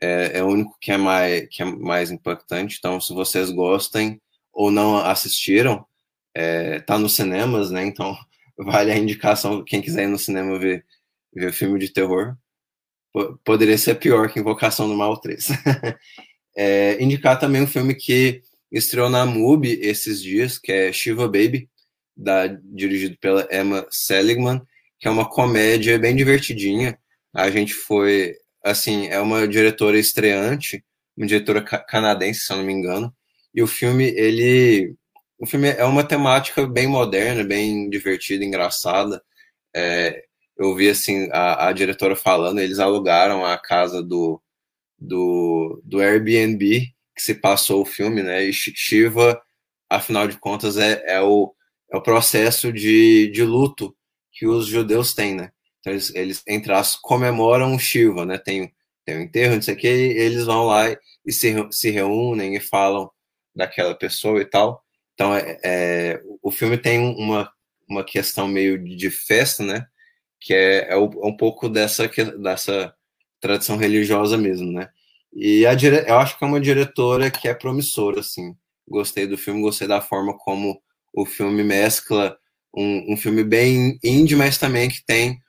é, 0.02 0.40
é 0.40 0.44
o 0.44 0.48
único 0.48 0.78
que 0.80 0.92
é 0.92 0.98
mais 0.98 1.48
que 1.50 1.62
é 1.62 1.66
mais 1.66 2.12
impactante. 2.12 2.78
Então, 2.80 3.02
se 3.02 3.14
vocês 3.14 3.50
gostem 3.52 4.22
ou 4.54 4.72
não 4.72 4.98
assistiram, 4.98 5.86
é, 6.34 6.80
tá 6.82 6.98
nos 6.98 7.16
cinemas, 7.16 7.72
né? 7.72 7.86
Então 7.86 8.18
vale 8.58 8.92
a 8.92 8.98
indicação 8.98 9.64
quem 9.66 9.82
quiser 9.82 10.04
ir 10.04 10.08
no 10.08 10.20
cinema 10.20 10.58
ver 10.60 10.86
ver 11.34 11.54
filme 11.54 11.80
de 11.80 11.90
terror 11.90 12.38
poderia 13.44 13.78
ser 13.78 13.96
pior 13.96 14.32
que 14.32 14.40
Invocação 14.40 14.88
do 14.88 14.96
Mal 14.96 15.18
3. 15.20 15.50
é, 16.56 17.02
indicar 17.04 17.40
também 17.40 17.62
um 17.62 17.68
filme 17.68 17.96
que 17.96 18.42
estreou 18.72 19.10
na 19.10 19.26
MUBI 19.26 19.80
esses 19.82 20.22
dias, 20.22 20.58
que 20.58 20.72
é 20.72 20.94
Shiva 20.94 21.28
Baby, 21.28 21.70
da, 22.16 22.48
dirigido 22.48 23.18
pela 23.20 23.48
Emma 23.52 23.86
Seligman, 23.90 24.62
que 25.00 25.08
é 25.08 25.12
uma 25.12 25.28
comédia 25.28 25.98
bem 26.00 26.16
divertidinha. 26.16 26.98
A 27.34 27.50
gente 27.50 27.74
foi, 27.74 28.36
assim, 28.64 29.08
é 29.08 29.20
uma 29.20 29.48
diretora 29.48 30.00
estreante, 30.00 30.84
uma 31.18 31.28
diretora 31.28 31.62
canadense, 31.62 32.42
se 32.42 32.54
eu 32.54 32.58
não 32.58 32.64
me 32.64 32.74
engano, 32.74 33.14
e 33.54 33.62
o 33.62 33.68
filme, 33.68 34.06
ele... 34.16 34.96
O 35.38 35.46
filme 35.46 35.70
é 35.70 35.84
uma 35.84 36.04
temática 36.04 36.68
bem 36.68 36.88
moderna, 36.88 37.44
bem 37.44 37.90
divertida, 37.90 38.46
engraçada. 38.46 39.22
É, 39.76 40.24
eu 40.58 40.76
vi 40.76 40.90
assim 40.90 41.30
a, 41.32 41.68
a 41.68 41.72
diretora 41.72 42.16
falando, 42.16 42.60
eles 42.60 42.80
alugaram 42.80 43.46
a 43.46 43.58
casa 43.58 44.02
do, 44.02 44.42
do, 45.00 45.82
do 45.84 46.00
Airbnb 46.00 46.94
que 47.16 47.22
se 47.22 47.36
passou 47.36 47.82
o 47.82 47.86
filme, 47.86 48.24
né? 48.24 48.44
E 48.44 48.54
Shiva, 48.54 49.42
afinal 49.90 50.28
de 50.28 50.38
contas, 50.38 50.78
é, 50.78 51.04
é, 51.06 51.22
o, 51.22 51.54
é 51.92 51.98
o 51.98 52.02
processo 52.02 52.72
de, 52.72 53.28
de 53.28 53.44
luto 53.44 53.96
que 54.32 54.48
os 54.48 54.68
judeus 54.68 55.14
têm, 55.14 55.36
né? 55.36 55.52
Então 55.80 55.94
eles, 55.94 56.14
eles 56.16 56.44
entre 56.48 56.74
as 56.74 56.96
comemoram 56.96 57.78
Shiva, 57.78 58.26
né? 58.26 58.38
Tem, 58.38 58.74
tem 59.06 59.18
um 59.18 59.22
enterro, 59.22 59.56
não 59.56 59.62
sei 59.62 59.74
o 59.74 59.78
que, 59.78 59.88
eles 59.88 60.46
vão 60.46 60.66
lá 60.66 60.86
e 61.26 61.32
se, 61.32 61.54
se 61.72 61.90
reúnem 61.90 62.56
e 62.56 62.60
falam 62.60 63.10
daquela 63.56 63.96
pessoa 63.96 64.42
e 64.42 64.46
tal. 64.46 64.84
Então, 65.14 65.36
é, 65.36 65.60
é, 65.64 66.22
o 66.42 66.52
filme 66.52 66.78
tem 66.78 67.00
uma, 67.00 67.52
uma 67.88 68.04
questão 68.04 68.48
meio 68.48 68.78
de 68.84 69.10
festa, 69.12 69.64
né? 69.64 69.86
Que 70.42 70.54
é, 70.56 70.90
é, 70.90 70.94
é, 70.94 70.98
um 70.98 71.38
pouco 71.38 71.70
dessa, 71.70 72.10
dessa 72.40 72.94
tradição 73.40 73.78
religiosa 73.78 74.38
mesmo, 74.38 74.72
né? 74.72 74.90
E 75.32 75.66
a 75.66 75.76
dire... 75.76 76.04
eu 76.08 76.18
acho 76.18 76.38
que 76.38 76.44
é 76.44 76.48
uma 76.48 76.60
diretora 76.60 77.30
que 77.30 77.48
é 77.48 77.54
promissora, 77.54 78.20
assim. 78.20 78.56
Gostei 78.88 79.28
do 79.28 79.38
filme, 79.38 79.62
gostei 79.62 79.88
da 79.88 80.02
forma 80.02 80.38
como 80.38 80.82
o 81.14 81.26
filme 81.26 81.64
mescla 81.64 82.38
um, 82.76 83.14
um 83.14 83.18
filme 83.18 83.44
bem 83.44 84.00
indie, 84.04 84.36
mas 84.36 84.58
também 84.58 84.90
que 84.90 85.06
tem 85.06 85.40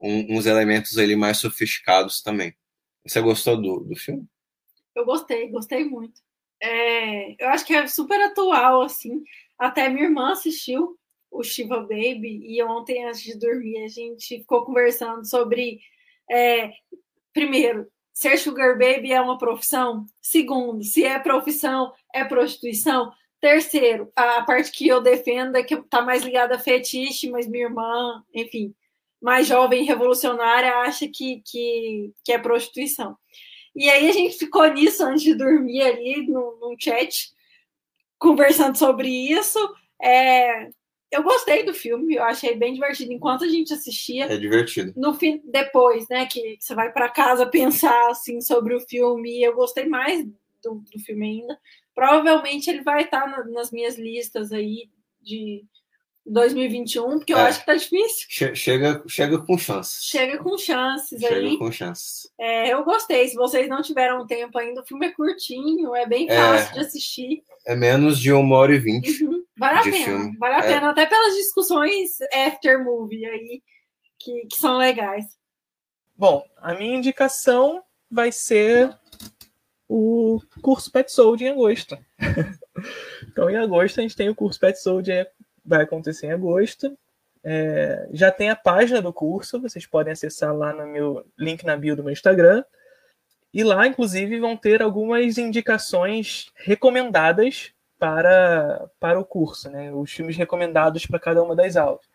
um, 0.00 0.36
uns 0.36 0.46
elementos 0.46 0.98
ali 0.98 1.14
mais 1.14 1.38
sofisticados 1.38 2.20
também. 2.20 2.54
Você 3.06 3.20
gostou 3.20 3.56
do, 3.56 3.80
do 3.80 3.96
filme? 3.96 4.26
Eu 4.94 5.04
gostei, 5.04 5.48
gostei 5.48 5.84
muito. 5.84 6.20
É, 6.60 7.42
eu 7.42 7.48
acho 7.50 7.64
que 7.64 7.74
é 7.74 7.86
super 7.86 8.20
atual, 8.20 8.82
assim. 8.82 9.22
Até 9.58 9.88
minha 9.88 10.06
irmã 10.06 10.32
assistiu 10.32 10.98
o 11.30 11.42
Shiva 11.42 11.80
Baby, 11.80 12.42
e 12.44 12.62
ontem, 12.62 13.04
antes 13.04 13.22
de 13.22 13.38
dormir, 13.38 13.84
a 13.84 13.88
gente 13.88 14.38
ficou 14.38 14.64
conversando 14.64 15.24
sobre. 15.24 15.80
É, 16.30 16.72
primeiro, 17.32 17.86
ser 18.12 18.36
Sugar 18.38 18.78
Baby 18.78 19.12
é 19.12 19.20
uma 19.20 19.38
profissão? 19.38 20.04
Segundo, 20.20 20.82
se 20.84 21.04
é 21.04 21.18
profissão, 21.18 21.92
é 22.14 22.24
prostituição? 22.24 23.12
Terceiro, 23.40 24.12
a 24.14 24.42
parte 24.42 24.70
que 24.70 24.86
eu 24.86 25.00
defendo 25.00 25.56
é 25.56 25.62
que 25.62 25.74
está 25.74 26.02
mais 26.02 26.22
ligada 26.22 26.56
a 26.56 26.58
fetiche, 26.58 27.30
mas 27.30 27.48
minha 27.48 27.64
irmã, 27.64 28.22
enfim, 28.34 28.74
mais 29.20 29.46
jovem 29.46 29.84
revolucionária, 29.84 30.76
acha 30.76 31.08
que, 31.08 31.42
que, 31.46 32.12
que 32.22 32.32
é 32.32 32.38
prostituição. 32.38 33.16
E 33.74 33.88
aí 33.88 34.10
a 34.10 34.12
gente 34.12 34.36
ficou 34.36 34.66
nisso 34.70 35.02
antes 35.04 35.22
de 35.22 35.34
dormir 35.34 35.80
ali 35.82 36.26
no 36.26 36.76
chat, 36.78 37.30
conversando 38.18 38.76
sobre 38.76 39.08
isso. 39.08 39.58
É, 40.02 40.68
eu 41.10 41.22
gostei 41.22 41.64
do 41.64 41.74
filme, 41.74 42.14
eu 42.14 42.22
achei 42.22 42.54
bem 42.56 42.72
divertido 42.72 43.12
enquanto 43.12 43.44
a 43.44 43.48
gente 43.48 43.72
assistia. 43.72 44.26
É 44.26 44.36
divertido. 44.36 44.92
No 44.96 45.14
fim, 45.14 45.42
depois, 45.44 46.08
né, 46.08 46.26
que 46.26 46.56
você 46.58 46.74
vai 46.74 46.92
para 46.92 47.08
casa 47.08 47.46
pensar 47.46 48.10
assim 48.10 48.40
sobre 48.40 48.74
o 48.74 48.80
filme, 48.80 49.42
eu 49.42 49.54
gostei 49.54 49.86
mais 49.86 50.24
do, 50.62 50.84
do 50.92 50.98
filme 51.00 51.26
ainda. 51.26 51.58
Provavelmente 51.94 52.70
ele 52.70 52.82
vai 52.82 53.02
estar 53.02 53.26
na, 53.26 53.44
nas 53.44 53.72
minhas 53.72 53.98
listas 53.98 54.52
aí 54.52 54.88
de 55.20 55.64
2021, 56.24 57.18
porque 57.18 57.32
eu 57.32 57.38
é. 57.38 57.42
acho 57.42 57.60
que 57.60 57.66
tá 57.66 57.74
difícil. 57.74 58.26
Chega, 58.54 59.02
chega 59.08 59.38
com 59.38 59.58
chances. 59.58 60.04
Chega 60.04 60.38
com 60.38 60.56
chances 60.56 61.20
chega 61.20 61.34
aí. 61.34 61.44
Chega 61.44 61.58
com 61.58 61.72
chances. 61.72 62.30
É, 62.38 62.72
eu 62.72 62.84
gostei. 62.84 63.26
Se 63.28 63.34
vocês 63.34 63.68
não 63.68 63.82
tiveram 63.82 64.26
tempo 64.26 64.56
ainda, 64.58 64.80
o 64.80 64.86
filme 64.86 65.06
é 65.06 65.12
curtinho, 65.12 65.94
é 65.94 66.06
bem 66.06 66.30
é. 66.30 66.36
fácil 66.36 66.70
é, 66.70 66.72
de 66.74 66.80
assistir. 66.80 67.42
É 67.66 67.74
menos 67.74 68.18
de 68.20 68.32
uma 68.32 68.56
hora 68.56 68.74
e 68.74 68.78
vinte. 68.78 69.24
Uhum. 69.24 69.42
Vale 69.60 69.78
a 69.78 69.82
pena. 69.82 70.04
Filme. 70.04 70.36
Vale 70.38 70.54
a 70.54 70.58
é. 70.58 70.62
pena, 70.62 70.90
até 70.90 71.04
pelas 71.04 71.34
discussões 71.34 72.18
after 72.32 72.82
movie 72.82 73.26
aí, 73.26 73.62
que, 74.18 74.46
que 74.46 74.56
são 74.56 74.78
legais. 74.78 75.26
Bom, 76.16 76.42
a 76.56 76.72
minha 76.72 76.96
indicação 76.96 77.82
vai 78.10 78.32
ser 78.32 78.98
o 79.86 80.40
curso 80.62 80.90
Pet 80.90 81.12
Sold 81.12 81.44
em 81.44 81.50
agosto. 81.50 81.98
então, 83.28 83.50
em 83.50 83.56
agosto, 83.56 84.00
a 84.00 84.02
gente 84.02 84.16
tem 84.16 84.30
o 84.30 84.34
curso 84.34 84.58
Pet 84.58 84.80
Sold 84.80 85.10
vai 85.62 85.82
acontecer 85.82 86.28
em 86.28 86.32
agosto. 86.32 86.98
É, 87.44 88.08
já 88.12 88.30
tem 88.30 88.48
a 88.48 88.56
página 88.56 89.02
do 89.02 89.12
curso, 89.12 89.60
vocês 89.60 89.84
podem 89.84 90.14
acessar 90.14 90.56
lá 90.56 90.72
no 90.72 90.86
meu 90.86 91.26
link 91.38 91.64
na 91.64 91.76
bio 91.76 91.94
do 91.94 92.02
meu 92.02 92.12
Instagram. 92.12 92.64
E 93.52 93.62
lá, 93.62 93.86
inclusive, 93.86 94.40
vão 94.40 94.56
ter 94.56 94.80
algumas 94.80 95.36
indicações 95.36 96.50
recomendadas 96.54 97.74
para, 98.00 98.90
para 98.98 99.20
o 99.20 99.24
curso, 99.24 99.70
né? 99.70 99.92
Os 99.92 100.10
filmes 100.10 100.36
recomendados 100.36 101.04
para 101.04 101.20
cada 101.20 101.42
uma 101.42 101.54
das 101.54 101.76
aulas. 101.76 102.08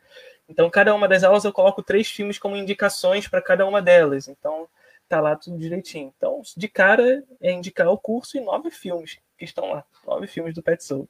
Então, 0.50 0.70
cada 0.70 0.94
uma 0.94 1.08
das 1.08 1.24
aulas 1.24 1.46
eu 1.46 1.54
coloco 1.54 1.84
três 1.84 2.10
filmes 2.10 2.40
como 2.40 2.58
indicações 2.58 3.28
para 3.28 3.42
cada 3.42 3.66
uma 3.68 3.82
delas. 3.82 4.28
Então, 4.28 4.68
tá 5.08 5.22
lá 5.22 5.36
tudo 5.36 5.58
direitinho. 5.58 6.12
Então, 6.18 6.42
de 6.58 6.68
cara 6.68 7.24
é 7.40 7.52
indicar 7.52 7.88
o 7.88 7.98
curso 7.98 8.36
e 8.36 8.42
nove 8.42 8.72
filmes 8.72 9.20
que 9.38 9.46
estão 9.46 9.72
lá, 9.72 9.86
nove 10.06 10.26
filmes 10.26 10.56
do 10.56 10.64
Pet 10.64 10.84
Sold. 10.84 11.08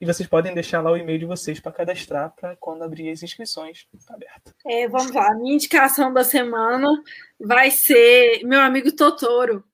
E 0.00 0.06
vocês 0.06 0.28
podem 0.28 0.54
deixar 0.54 0.80
lá 0.80 0.92
o 0.92 0.96
e-mail 0.96 1.18
de 1.18 1.24
vocês 1.24 1.58
para 1.58 1.72
cadastrar 1.72 2.32
para 2.38 2.56
quando 2.56 2.82
abrir 2.82 3.10
as 3.10 3.22
inscrições. 3.22 3.86
Tá 4.06 4.14
aberto. 4.14 4.54
É, 4.66 4.88
vamos 4.88 5.12
lá. 5.12 5.34
Minha 5.34 5.54
indicação 5.54 6.12
da 6.12 6.22
semana 6.22 6.88
vai 7.38 7.70
ser 7.70 8.42
meu 8.44 8.60
amigo 8.60 8.92
Totoro. 8.92 9.64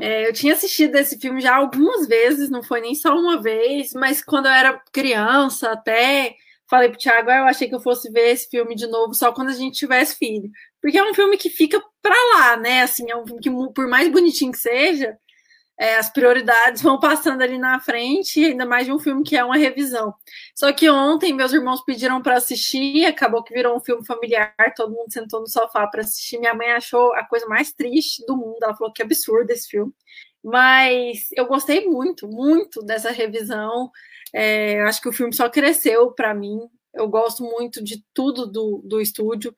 É, 0.00 0.28
eu 0.28 0.32
tinha 0.32 0.52
assistido 0.52 0.94
esse 0.96 1.18
filme 1.18 1.40
já 1.40 1.56
algumas 1.56 2.06
vezes, 2.06 2.50
não 2.50 2.62
foi 2.62 2.80
nem 2.80 2.94
só 2.94 3.14
uma 3.14 3.40
vez, 3.40 3.92
mas 3.94 4.22
quando 4.22 4.46
eu 4.46 4.52
era 4.52 4.80
criança, 4.92 5.72
até 5.72 6.36
falei 6.68 6.88
pro 6.90 6.98
Thiago, 6.98 7.30
ah, 7.30 7.38
eu 7.38 7.44
achei 7.44 7.68
que 7.68 7.74
eu 7.74 7.80
fosse 7.80 8.10
ver 8.10 8.30
esse 8.30 8.48
filme 8.48 8.74
de 8.74 8.86
novo 8.86 9.14
só 9.14 9.32
quando 9.32 9.48
a 9.48 9.54
gente 9.54 9.78
tivesse 9.78 10.16
filho. 10.16 10.50
Porque 10.80 10.98
é 10.98 11.02
um 11.02 11.14
filme 11.14 11.36
que 11.36 11.48
fica 11.48 11.82
pra 12.02 12.14
lá, 12.34 12.56
né? 12.56 12.82
Assim, 12.82 13.10
é 13.10 13.16
um 13.16 13.26
filme 13.26 13.40
que, 13.40 13.50
por 13.74 13.88
mais 13.88 14.10
bonitinho 14.10 14.52
que 14.52 14.58
seja, 14.58 15.16
é, 15.78 15.96
as 15.96 16.10
prioridades 16.10 16.82
vão 16.82 16.98
passando 16.98 17.40
ali 17.42 17.56
na 17.56 17.78
frente, 17.78 18.44
ainda 18.44 18.66
mais 18.66 18.86
de 18.86 18.92
um 18.92 18.98
filme 18.98 19.22
que 19.22 19.36
é 19.36 19.44
uma 19.44 19.56
revisão. 19.56 20.12
Só 20.54 20.72
que 20.72 20.90
ontem 20.90 21.32
meus 21.32 21.52
irmãos 21.52 21.82
pediram 21.84 22.20
para 22.20 22.36
assistir, 22.36 23.06
acabou 23.06 23.44
que 23.44 23.54
virou 23.54 23.76
um 23.76 23.80
filme 23.80 24.04
familiar, 24.04 24.54
todo 24.76 24.92
mundo 24.92 25.12
sentou 25.12 25.40
no 25.40 25.46
sofá 25.46 25.86
para 25.86 26.00
assistir. 26.00 26.38
Minha 26.38 26.54
mãe 26.54 26.72
achou 26.72 27.14
a 27.14 27.24
coisa 27.24 27.46
mais 27.46 27.72
triste 27.72 28.24
do 28.26 28.36
mundo, 28.36 28.58
ela 28.62 28.76
falou 28.76 28.92
que 28.92 29.02
absurdo 29.02 29.50
esse 29.50 29.68
filme. 29.68 29.92
Mas 30.42 31.28
eu 31.36 31.46
gostei 31.46 31.86
muito, 31.86 32.28
muito 32.28 32.82
dessa 32.82 33.10
revisão. 33.10 33.90
É, 34.32 34.82
acho 34.82 35.00
que 35.00 35.08
o 35.08 35.12
filme 35.12 35.32
só 35.34 35.48
cresceu 35.48 36.12
para 36.12 36.34
mim. 36.34 36.60
Eu 36.94 37.08
gosto 37.08 37.42
muito 37.42 37.82
de 37.82 38.04
tudo 38.12 38.46
do, 38.46 38.82
do 38.84 39.00
estúdio 39.00 39.54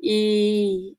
e 0.00 0.94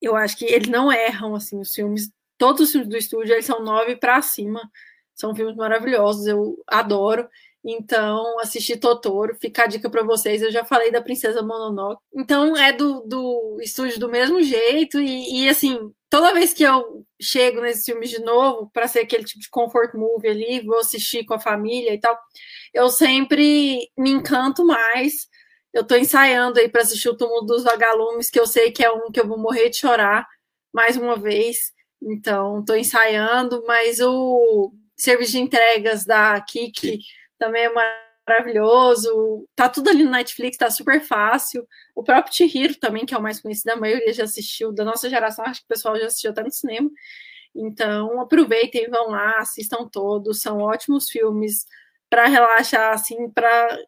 eu 0.00 0.16
acho 0.16 0.36
que 0.36 0.44
eles 0.46 0.68
não 0.68 0.90
erram 0.90 1.34
assim 1.34 1.60
os 1.60 1.72
filmes 1.74 2.10
todos 2.38 2.62
os 2.62 2.72
filmes 2.72 2.88
do 2.88 2.96
estúdio 2.96 3.34
eles 3.34 3.46
são 3.46 3.62
nove 3.62 3.96
para 3.96 4.20
cima. 4.22 4.60
São 5.14 5.34
filmes 5.34 5.56
maravilhosos, 5.56 6.26
eu 6.26 6.56
adoro. 6.66 7.28
Então, 7.68 8.38
assisti 8.38 8.76
Totoro, 8.76 9.34
fica 9.40 9.64
a 9.64 9.66
dica 9.66 9.90
para 9.90 10.04
vocês. 10.04 10.40
Eu 10.40 10.52
já 10.52 10.64
falei 10.64 10.92
da 10.92 11.02
Princesa 11.02 11.42
Mononoke. 11.42 12.00
Então, 12.14 12.56
é 12.56 12.72
do, 12.72 13.00
do 13.00 13.58
estúdio 13.60 13.98
do 13.98 14.08
mesmo 14.08 14.40
jeito. 14.40 15.00
E, 15.00 15.42
e 15.42 15.48
assim, 15.48 15.90
toda 16.08 16.32
vez 16.32 16.52
que 16.54 16.62
eu 16.62 17.04
chego 17.20 17.60
nesses 17.60 17.84
filmes 17.84 18.10
de 18.10 18.20
novo, 18.20 18.70
para 18.72 18.86
ser 18.86 19.00
aquele 19.00 19.24
tipo 19.24 19.40
de 19.40 19.50
comfort 19.50 19.94
movie 19.94 20.28
ali, 20.28 20.60
vou 20.64 20.78
assistir 20.78 21.24
com 21.24 21.34
a 21.34 21.40
família 21.40 21.92
e 21.92 21.98
tal, 21.98 22.16
eu 22.72 22.88
sempre 22.88 23.90
me 23.98 24.10
encanto 24.10 24.64
mais. 24.64 25.26
Eu 25.72 25.84
tô 25.84 25.96
ensaiando 25.96 26.60
aí 26.60 26.68
para 26.68 26.82
assistir 26.82 27.08
o 27.08 27.16
Túmulo 27.16 27.42
dos 27.46 27.64
Vagalumes, 27.64 28.30
que 28.30 28.38
eu 28.38 28.46
sei 28.46 28.70
que 28.70 28.84
é 28.84 28.90
um 28.92 29.10
que 29.10 29.18
eu 29.18 29.26
vou 29.26 29.38
morrer 29.38 29.70
de 29.70 29.78
chorar 29.78 30.24
mais 30.72 30.96
uma 30.96 31.16
vez. 31.16 31.72
Então, 32.02 32.60
estou 32.60 32.76
ensaiando, 32.76 33.64
mas 33.66 34.00
o 34.00 34.72
serviço 34.96 35.32
de 35.32 35.38
entregas 35.38 36.04
da 36.04 36.40
Kik 36.40 36.98
também 37.38 37.64
é 37.64 37.72
maravilhoso. 38.26 39.46
Tá 39.54 39.68
tudo 39.68 39.90
ali 39.90 40.04
no 40.04 40.10
Netflix, 40.10 40.56
tá 40.56 40.70
super 40.70 41.00
fácil. 41.00 41.66
O 41.94 42.02
próprio 42.02 42.34
Chihiro 42.34 42.74
também, 42.76 43.06
que 43.06 43.14
é 43.14 43.18
o 43.18 43.22
mais 43.22 43.40
conhecido, 43.40 43.70
a 43.70 43.76
maioria 43.76 44.12
já 44.12 44.24
assistiu, 44.24 44.72
da 44.72 44.84
nossa 44.84 45.08
geração, 45.08 45.44
acho 45.44 45.60
que 45.60 45.66
o 45.66 45.68
pessoal 45.68 45.98
já 45.98 46.06
assistiu 46.06 46.30
até 46.30 46.42
no 46.42 46.50
cinema. 46.50 46.90
Então, 47.54 48.20
aproveitem, 48.20 48.90
vão 48.90 49.10
lá, 49.10 49.38
assistam 49.38 49.88
todos, 49.88 50.42
são 50.42 50.58
ótimos 50.58 51.08
filmes 51.08 51.64
para 52.10 52.26
relaxar, 52.26 52.92
assim, 52.92 53.30
para 53.30 53.78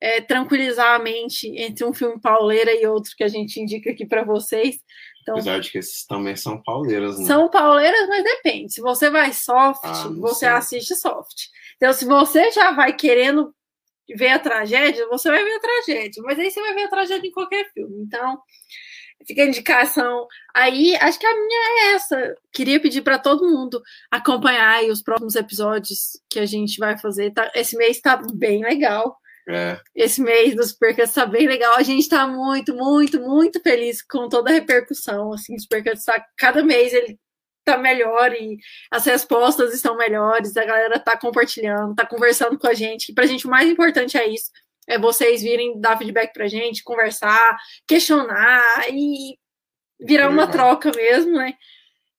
é, 0.00 0.20
tranquilizar 0.20 0.94
a 0.94 0.98
mente 0.98 1.48
entre 1.56 1.84
um 1.84 1.92
filme 1.92 2.20
pauleira 2.20 2.72
e 2.72 2.86
outro 2.86 3.14
que 3.16 3.24
a 3.24 3.28
gente 3.28 3.60
indica 3.60 3.90
aqui 3.90 4.06
para 4.06 4.24
vocês. 4.24 4.80
Então, 5.28 5.36
Apesar 5.36 5.60
de 5.60 5.70
que 5.70 5.78
esses 5.78 6.06
também 6.06 6.34
são 6.34 6.62
pauleiras, 6.62 7.18
né? 7.18 7.26
São 7.26 7.50
pauleiras, 7.50 8.08
mas 8.08 8.24
depende. 8.24 8.72
Se 8.72 8.80
você 8.80 9.10
vai 9.10 9.32
soft, 9.32 9.84
ah, 9.84 10.08
você 10.16 10.40
sei. 10.40 10.48
assiste 10.48 10.94
soft. 10.96 11.48
Então, 11.76 11.92
se 11.92 12.06
você 12.06 12.50
já 12.50 12.72
vai 12.72 12.94
querendo 12.94 13.54
ver 14.16 14.28
a 14.28 14.38
tragédia, 14.38 15.06
você 15.08 15.28
vai 15.28 15.44
ver 15.44 15.56
a 15.56 15.60
tragédia. 15.60 16.22
Mas 16.22 16.38
aí 16.38 16.50
você 16.50 16.60
vai 16.62 16.74
ver 16.74 16.84
a 16.84 16.88
tragédia 16.88 17.28
em 17.28 17.32
qualquer 17.32 17.70
filme. 17.74 18.02
Então, 18.02 18.38
fica 19.26 19.42
a 19.42 19.46
indicação. 19.46 20.26
Aí, 20.54 20.96
acho 20.96 21.18
que 21.18 21.26
a 21.26 21.34
minha 21.34 21.68
é 21.68 21.94
essa. 21.94 22.34
Queria 22.50 22.80
pedir 22.80 23.02
para 23.02 23.18
todo 23.18 23.46
mundo 23.46 23.82
acompanhar 24.10 24.82
os 24.84 25.02
próximos 25.02 25.34
episódios 25.34 26.18
que 26.30 26.38
a 26.40 26.46
gente 26.46 26.78
vai 26.78 26.98
fazer. 26.98 27.32
Tá, 27.32 27.50
esse 27.54 27.76
mês 27.76 27.98
está 27.98 28.16
bem 28.16 28.62
legal. 28.62 29.18
É. 29.48 29.80
Esse 29.94 30.20
mês 30.20 30.54
do 30.54 30.62
Supercuts 30.62 31.08
está 31.08 31.24
bem 31.24 31.48
legal. 31.48 31.74
A 31.74 31.82
gente 31.82 32.02
está 32.02 32.26
muito, 32.26 32.74
muito, 32.74 33.18
muito 33.18 33.60
feliz 33.60 34.02
com 34.02 34.28
toda 34.28 34.50
a 34.50 34.52
repercussão. 34.52 35.32
Assim, 35.32 35.56
o 35.56 35.60
Supercuts 35.60 36.00
está 36.00 36.22
cada 36.36 36.62
mês 36.62 36.92
ele 36.92 37.18
está 37.60 37.78
melhor 37.78 38.32
e 38.34 38.58
as 38.90 39.06
respostas 39.06 39.72
estão 39.72 39.96
melhores. 39.96 40.54
A 40.54 40.64
galera 40.66 40.96
está 40.96 41.16
compartilhando, 41.16 41.92
está 41.92 42.04
conversando 42.04 42.58
com 42.58 42.66
a 42.66 42.74
gente. 42.74 43.10
E 43.10 43.14
para 43.14 43.24
a 43.24 43.26
gente 43.26 43.46
o 43.46 43.50
mais 43.50 43.68
importante 43.70 44.18
é 44.18 44.28
isso: 44.28 44.50
é 44.86 44.98
vocês 44.98 45.40
virem 45.40 45.80
dar 45.80 45.96
feedback 45.96 46.32
para 46.34 46.44
a 46.44 46.48
gente, 46.48 46.84
conversar, 46.84 47.56
questionar 47.86 48.84
e 48.92 49.38
virar 49.98 50.28
uma 50.28 50.46
troca 50.46 50.92
mesmo, 50.94 51.32
né? 51.32 51.54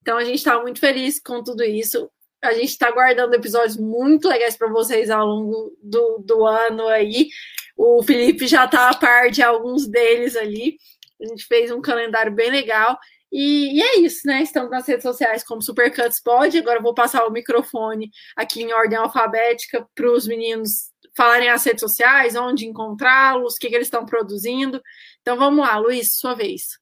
Então 0.02 0.18
a 0.18 0.24
gente 0.24 0.38
está 0.38 0.60
muito 0.60 0.80
feliz 0.80 1.22
com 1.22 1.44
tudo 1.44 1.64
isso 1.64 2.10
a 2.41 2.53
gente 2.53 2.70
está 2.70 2.91
guardando 2.91 3.34
episódios 3.34 3.78
muito 3.78 4.28
legais 4.28 4.56
para 4.56 4.70
vocês 4.70 5.10
ao 5.10 5.26
longo 5.26 5.78
do, 5.82 6.20
do 6.20 6.45
ano 6.45 6.88
aí. 6.88 7.28
O 7.76 8.02
Felipe 8.03 8.48
já 8.48 8.66
está 8.66 8.90
a 8.90 8.95
par 8.95 9.30
de 9.30 9.41
alguns 9.41 9.88
deles 9.88 10.36
ali. 10.36 10.78
A 11.22 11.28
gente 11.28 11.45
fez 11.45 11.72
um 11.72 11.82
calendário 11.82 12.34
bem 12.34 12.49
legal. 12.49 12.98
E, 13.32 13.78
e, 13.78 13.82
é 13.82 13.99
isso, 13.99 14.26
né? 14.26 14.41
Estamos 14.41 14.72
nas 14.72 14.88
redes 14.88 15.03
sociais 15.03 15.44
como 15.44 15.61
Supercuts 15.61 16.22
Pod. 16.22 16.57
Agora 16.57 16.80
eu 16.80 16.84
vou 16.84 16.94
passar 16.94 17.26
o 17.26 17.32
microfone 17.32 18.10
aqui 18.36 18.64
em 18.64 18.74
ordem 18.74 18.98
alfabética 18.98 19.88
para 19.94 20.11
os 20.11 20.28
meninos 20.28 20.90
falarem 21.16 21.49
as 21.49 21.64
redes 21.64 21.82
sociais, 21.82 22.36
onde 22.36 22.66
encontrá-los, 22.66 23.56
o 23.56 23.57
que, 23.57 23.68
que 23.68 23.76
eles 23.76 23.88
estão 23.88 24.06
produzindo. 24.06 24.82
Então 25.22 25.38
vamos 25.38 25.60
lá, 25.60 25.78
Luiz, 25.78 26.16
sua 26.16 26.34
vez. 26.34 26.80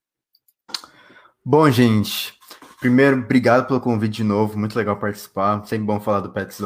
Bom, 1.43 1.69
gente, 1.71 2.36
Primeiro, 2.79 3.17
obrigado 3.17 3.65
pelo 3.67 3.81
convite 3.81 4.17
de 4.17 4.23
novo, 4.23 4.57
muito 4.57 4.75
legal 4.77 4.97
participar. 4.97 5.65
Sempre 5.65 5.85
bom 5.85 5.99
falar 5.99 6.19
do 6.19 6.31
Pets. 6.31 6.59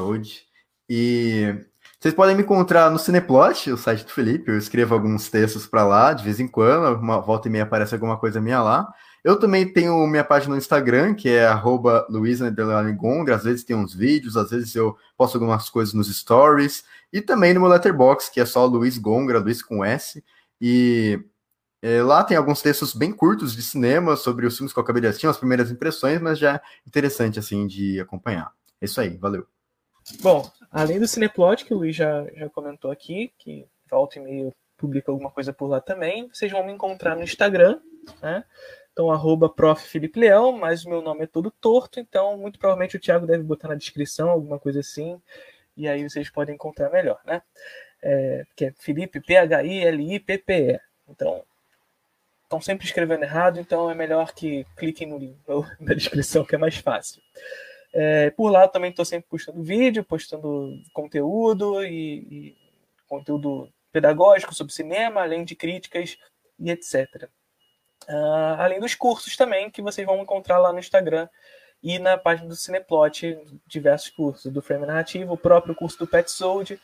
E 0.89 1.55
vocês 1.99 2.13
podem 2.13 2.35
me 2.35 2.41
encontrar 2.41 2.91
no 2.91 2.99
Cineplot, 2.99 3.71
o 3.71 3.77
site 3.77 4.03
do 4.03 4.11
Felipe. 4.11 4.51
Eu 4.51 4.57
escrevo 4.57 4.93
alguns 4.93 5.29
textos 5.29 5.65
para 5.65 5.85
lá, 5.85 6.13
de 6.13 6.23
vez 6.23 6.39
em 6.39 6.47
quando, 6.47 6.99
uma 6.99 7.21
volta 7.21 7.47
e 7.47 7.51
meia 7.51 7.63
aparece 7.63 7.93
alguma 7.93 8.17
coisa 8.17 8.41
minha 8.41 8.61
lá. 8.61 8.91
Eu 9.23 9.39
também 9.39 9.71
tenho 9.71 10.05
minha 10.07 10.23
página 10.23 10.55
no 10.55 10.57
Instagram, 10.57 11.13
que 11.13 11.29
é 11.29 11.47
luisa_gongra. 12.09 13.35
Às 13.35 13.43
vezes 13.43 13.63
tem 13.63 13.75
uns 13.75 13.93
vídeos, 13.93 14.35
às 14.35 14.49
vezes 14.49 14.75
eu 14.75 14.97
posto 15.15 15.35
algumas 15.35 15.69
coisas 15.69 15.93
nos 15.93 16.13
stories. 16.13 16.83
E 17.13 17.21
também 17.21 17.53
no 17.53 17.61
meu 17.61 17.69
letterbox, 17.69 18.29
que 18.29 18.41
é 18.41 18.45
só 18.45 18.65
Luiz 18.65 18.97
Gongra, 18.97 19.39
Luiz 19.39 19.61
com 19.61 19.85
S. 19.85 20.23
E 20.59 21.19
é, 21.81 22.01
lá 22.01 22.23
tem 22.23 22.37
alguns 22.37 22.61
textos 22.61 22.93
bem 22.93 23.11
curtos 23.11 23.55
de 23.55 23.61
cinema 23.61 24.15
sobre 24.15 24.45
os 24.45 24.55
filmes 24.55 24.71
que 24.71 24.77
eu 24.79 24.83
acabei 24.83 25.01
de 25.01 25.07
assistir, 25.07 25.27
as 25.27 25.37
primeiras 25.37 25.71
impressões, 25.71 26.21
mas 26.21 26.37
já 26.37 26.61
interessante 26.85 27.39
assim 27.39 27.65
de 27.65 27.99
acompanhar. 27.99 28.51
É 28.79 28.85
isso 28.85 29.01
aí, 29.01 29.17
valeu. 29.17 29.47
Bom, 30.21 30.49
além 30.71 30.99
do 30.99 31.07
Cineplot, 31.07 31.65
que 31.65 31.73
o 31.73 31.77
Luiz 31.77 31.95
já, 31.95 32.25
já 32.35 32.49
comentou 32.49 32.91
aqui, 32.91 33.33
que 33.37 33.65
volta 33.89 34.19
e 34.19 34.21
meio 34.21 34.53
publica 34.77 35.11
alguma 35.11 35.29
coisa 35.29 35.53
por 35.53 35.67
lá 35.67 35.79
também, 35.79 36.27
vocês 36.27 36.51
vão 36.51 36.65
me 36.65 36.71
encontrar 36.71 37.15
no 37.15 37.23
Instagram, 37.23 37.79
né? 38.21 38.43
Então, 38.91 39.11
arroba 39.11 39.47
prof. 39.47 39.87
Felipe 39.87 40.19
Leão, 40.19 40.51
mas 40.51 40.85
o 40.85 40.89
meu 40.89 41.01
nome 41.01 41.23
é 41.23 41.27
todo 41.27 41.51
torto, 41.51 41.99
então 41.99 42.35
muito 42.37 42.59
provavelmente 42.59 42.97
o 42.97 42.99
Thiago 42.99 43.27
deve 43.27 43.43
botar 43.43 43.67
na 43.67 43.75
descrição 43.75 44.29
alguma 44.29 44.59
coisa 44.59 44.79
assim, 44.79 45.21
e 45.77 45.87
aí 45.87 46.07
vocês 46.07 46.29
podem 46.29 46.55
encontrar 46.55 46.89
melhor, 46.89 47.19
né? 47.25 47.41
É, 48.01 48.45
que 48.55 48.65
é 48.65 48.73
Felipe, 48.77 49.21
P-H-I-L-I-P-P-E. 49.21 50.79
Então, 51.07 51.43
estão 52.51 52.59
sempre 52.59 52.85
escrevendo 52.85 53.23
errado, 53.23 53.59
então 53.59 53.89
é 53.89 53.95
melhor 53.95 54.33
que 54.33 54.65
cliquem 54.75 55.07
no 55.07 55.17
link 55.17 55.39
na 55.79 55.93
descrição, 55.93 56.43
que 56.43 56.55
é 56.55 56.57
mais 56.57 56.75
fácil. 56.75 57.21
É, 57.93 58.29
por 58.31 58.49
lá 58.49 58.67
também 58.67 58.89
estou 58.89 59.05
sempre 59.05 59.29
postando 59.29 59.63
vídeo, 59.63 60.03
postando 60.03 60.73
conteúdo 60.93 61.83
e, 61.83 62.19
e, 62.29 62.57
conteúdo 63.07 63.71
pedagógico 63.91 64.53
sobre 64.53 64.73
cinema, 64.73 65.21
além 65.21 65.43
de 65.43 65.55
críticas 65.55 66.17
e 66.59 66.69
etc. 66.71 67.29
Uh, 68.07 68.15
ah, 68.15 68.63
além 68.63 68.79
dos 68.79 68.95
cursos 68.95 69.35
também, 69.35 69.69
que 69.69 69.81
vocês 69.81 70.05
vão 70.07 70.21
encontrar 70.21 70.57
lá 70.57 70.71
no 70.71 70.79
Instagram 70.79 71.27
e 71.83 71.99
na 71.99 72.17
página 72.17 72.47
do 72.47 72.55
Cineplot, 72.55 73.37
diversos 73.67 74.09
cursos, 74.09 74.51
do 74.51 74.61
Frame 74.61 74.85
Narrativo, 74.85 75.33
o 75.33 75.37
próprio 75.37 75.75
curso 75.75 75.99
do 75.99 76.07
Pet 76.07 76.31
Sold, 76.31 76.79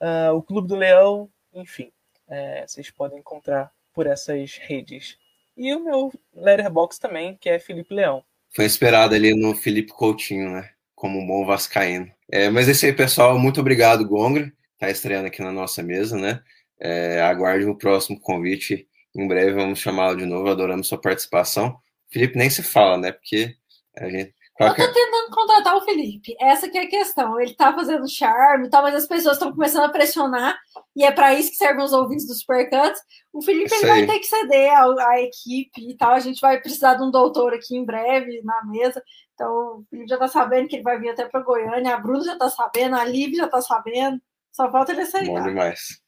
uh, 0.00 0.34
o 0.34 0.42
Clube 0.42 0.68
do 0.68 0.76
Leão, 0.76 1.30
enfim. 1.52 1.92
É, 2.26 2.66
vocês 2.66 2.90
podem 2.90 3.18
encontrar 3.18 3.70
por 3.98 4.06
essas 4.06 4.56
redes. 4.58 5.18
E 5.56 5.74
o 5.74 5.82
meu 5.82 6.12
letterbox 6.32 7.00
também, 7.00 7.36
que 7.36 7.48
é 7.48 7.58
Felipe 7.58 7.92
Leão. 7.92 8.22
Foi 8.54 8.64
esperado 8.64 9.12
ali 9.12 9.34
no 9.34 9.56
Felipe 9.56 9.90
Coutinho, 9.90 10.52
né? 10.52 10.70
Como 10.94 11.18
um 11.18 11.26
bom 11.26 11.44
vascaíno. 11.44 12.08
É, 12.30 12.48
mas 12.48 12.68
é 12.68 12.70
isso 12.70 12.86
aí, 12.86 12.92
pessoal. 12.92 13.36
Muito 13.36 13.60
obrigado, 13.60 14.06
Gongra. 14.06 14.52
Tá 14.78 14.88
estreando 14.88 15.26
aqui 15.26 15.42
na 15.42 15.50
nossa 15.50 15.82
mesa, 15.82 16.16
né? 16.16 16.40
É, 16.78 17.20
aguarde 17.22 17.64
o 17.64 17.74
próximo 17.74 18.20
convite. 18.20 18.86
Em 19.16 19.26
breve 19.26 19.54
vamos 19.54 19.80
chamá-lo 19.80 20.16
de 20.16 20.26
novo. 20.26 20.48
Adoramos 20.48 20.86
sua 20.86 21.00
participação. 21.00 21.76
Felipe 22.08 22.38
nem 22.38 22.48
se 22.48 22.62
fala, 22.62 22.98
né? 22.98 23.10
Porque 23.10 23.56
a 23.96 24.08
gente 24.08 24.32
eu 24.58 24.74
tô 24.74 24.92
tentando 24.92 25.30
contratar 25.30 25.76
o 25.76 25.82
Felipe. 25.82 26.36
Essa 26.40 26.68
que 26.68 26.76
é 26.76 26.82
a 26.82 26.88
questão. 26.88 27.40
Ele 27.40 27.54
tá 27.54 27.72
fazendo 27.72 28.08
charme 28.08 28.66
e 28.66 28.70
tal, 28.70 28.82
mas 28.82 28.94
as 28.94 29.06
pessoas 29.06 29.36
estão 29.36 29.52
começando 29.52 29.84
a 29.84 29.88
pressionar, 29.88 30.58
e 30.96 31.04
é 31.04 31.12
para 31.12 31.34
isso 31.34 31.50
que 31.50 31.56
servem 31.56 31.84
os 31.84 31.92
ouvintes 31.92 32.26
do 32.26 32.34
Supercuts. 32.34 33.00
O 33.32 33.42
Felipe 33.42 33.72
ele 33.74 33.86
vai 33.86 34.06
ter 34.06 34.18
que 34.18 34.26
ceder 34.26 34.72
à, 34.72 35.20
equipe 35.20 35.90
e 35.90 35.96
tal. 35.96 36.12
A 36.12 36.20
gente 36.20 36.40
vai 36.40 36.60
precisar 36.60 36.94
de 36.94 37.02
um 37.02 37.10
doutor 37.10 37.54
aqui 37.54 37.76
em 37.76 37.84
breve 37.84 38.42
na 38.42 38.64
mesa. 38.64 39.02
Então, 39.34 39.50
o 39.50 39.84
Felipe 39.88 40.08
já 40.08 40.18
tá 40.18 40.28
sabendo 40.28 40.68
que 40.68 40.76
ele 40.76 40.82
vai 40.82 40.98
vir 40.98 41.10
até 41.10 41.24
pra 41.26 41.40
Goiânia, 41.40 41.94
a 41.94 42.00
Bruna 42.00 42.24
já 42.24 42.36
tá 42.36 42.50
sabendo, 42.50 42.96
a 42.96 43.04
Liv 43.04 43.34
já 43.34 43.46
tá 43.46 43.60
sabendo. 43.60 44.20
Só 44.50 44.70
falta 44.70 44.90
ele 44.90 45.02
Bom 45.02 45.06
aceitar. 45.06 45.42
demais. 45.42 46.07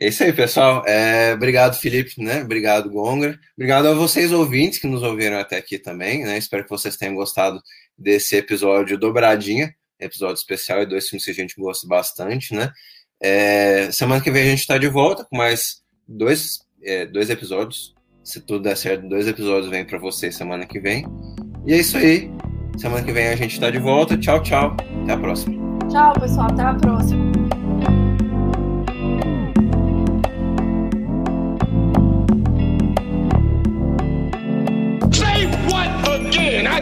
É 0.00 0.08
isso 0.08 0.24
aí, 0.24 0.32
pessoal. 0.32 0.84
É, 0.86 1.34
obrigado, 1.34 1.78
Felipe, 1.78 2.20
né? 2.20 2.42
Obrigado, 2.42 2.90
Gongra. 2.90 3.38
Obrigado 3.56 3.86
a 3.86 3.94
vocês, 3.94 4.32
ouvintes, 4.32 4.78
que 4.78 4.88
nos 4.88 5.02
ouviram 5.02 5.38
até 5.38 5.56
aqui 5.56 5.78
também, 5.78 6.24
né? 6.24 6.36
Espero 6.36 6.64
que 6.64 6.70
vocês 6.70 6.96
tenham 6.96 7.14
gostado 7.14 7.60
desse 7.96 8.36
episódio 8.36 8.98
dobradinha, 8.98 9.72
episódio 10.00 10.34
especial 10.34 10.82
e 10.82 10.86
dois 10.86 11.08
filmes 11.08 11.24
que 11.24 11.30
a 11.30 11.34
gente 11.34 11.54
gosta 11.56 11.86
bastante, 11.86 12.52
né? 12.54 12.72
É, 13.22 13.90
semana 13.92 14.20
que 14.20 14.30
vem 14.30 14.42
a 14.42 14.50
gente 14.50 14.60
está 14.60 14.76
de 14.76 14.88
volta 14.88 15.24
com 15.24 15.36
mais 15.36 15.82
dois, 16.08 16.58
é, 16.82 17.06
dois 17.06 17.30
episódios. 17.30 17.94
Se 18.24 18.40
tudo 18.40 18.64
der 18.64 18.76
certo, 18.76 19.08
dois 19.08 19.28
episódios 19.28 19.70
vêm 19.70 19.84
para 19.84 19.98
vocês 19.98 20.34
semana 20.34 20.66
que 20.66 20.80
vem. 20.80 21.06
E 21.66 21.72
é 21.72 21.78
isso 21.78 21.96
aí. 21.96 22.30
Semana 22.76 23.04
que 23.04 23.12
vem 23.12 23.28
a 23.28 23.36
gente 23.36 23.52
está 23.52 23.70
de 23.70 23.78
volta. 23.78 24.18
Tchau, 24.18 24.42
tchau. 24.42 24.76
Até 25.02 25.12
a 25.12 25.18
próxima. 25.18 25.54
Tchau, 25.88 26.12
pessoal. 26.14 26.48
Até 26.50 26.62
a 26.62 26.74
próxima. 26.74 27.63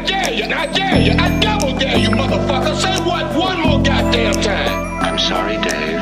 Dare 0.02 0.32
you, 0.32 0.44
I 0.44 0.66
dare 0.66 1.00
you, 1.00 1.12
I 1.12 1.38
double 1.40 1.78
dare 1.78 1.98
you, 1.98 2.08
motherfucker. 2.10 2.74
Say 2.76 2.96
what 3.04 3.34
one 3.36 3.60
more 3.60 3.82
goddamn 3.82 4.34
time. 4.34 5.02
I'm 5.02 5.18
sorry, 5.18 5.56
Dave. 5.56 6.00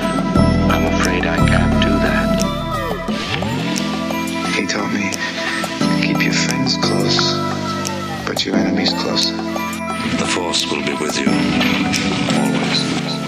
I'm 0.72 0.86
afraid 0.94 1.26
I 1.26 1.36
can't 1.48 1.82
do 1.82 1.90
that. 2.06 2.40
He 4.54 4.66
told 4.66 4.92
me, 4.92 5.10
keep 6.02 6.22
your 6.22 6.32
friends 6.32 6.76
close, 6.78 7.34
but 8.26 8.44
your 8.44 8.56
enemies 8.56 8.92
closer. 8.94 9.34
The 10.18 10.26
Force 10.26 10.70
will 10.70 10.84
be 10.84 10.94
with 10.94 11.18
you 11.18 11.30
always. 12.38 13.19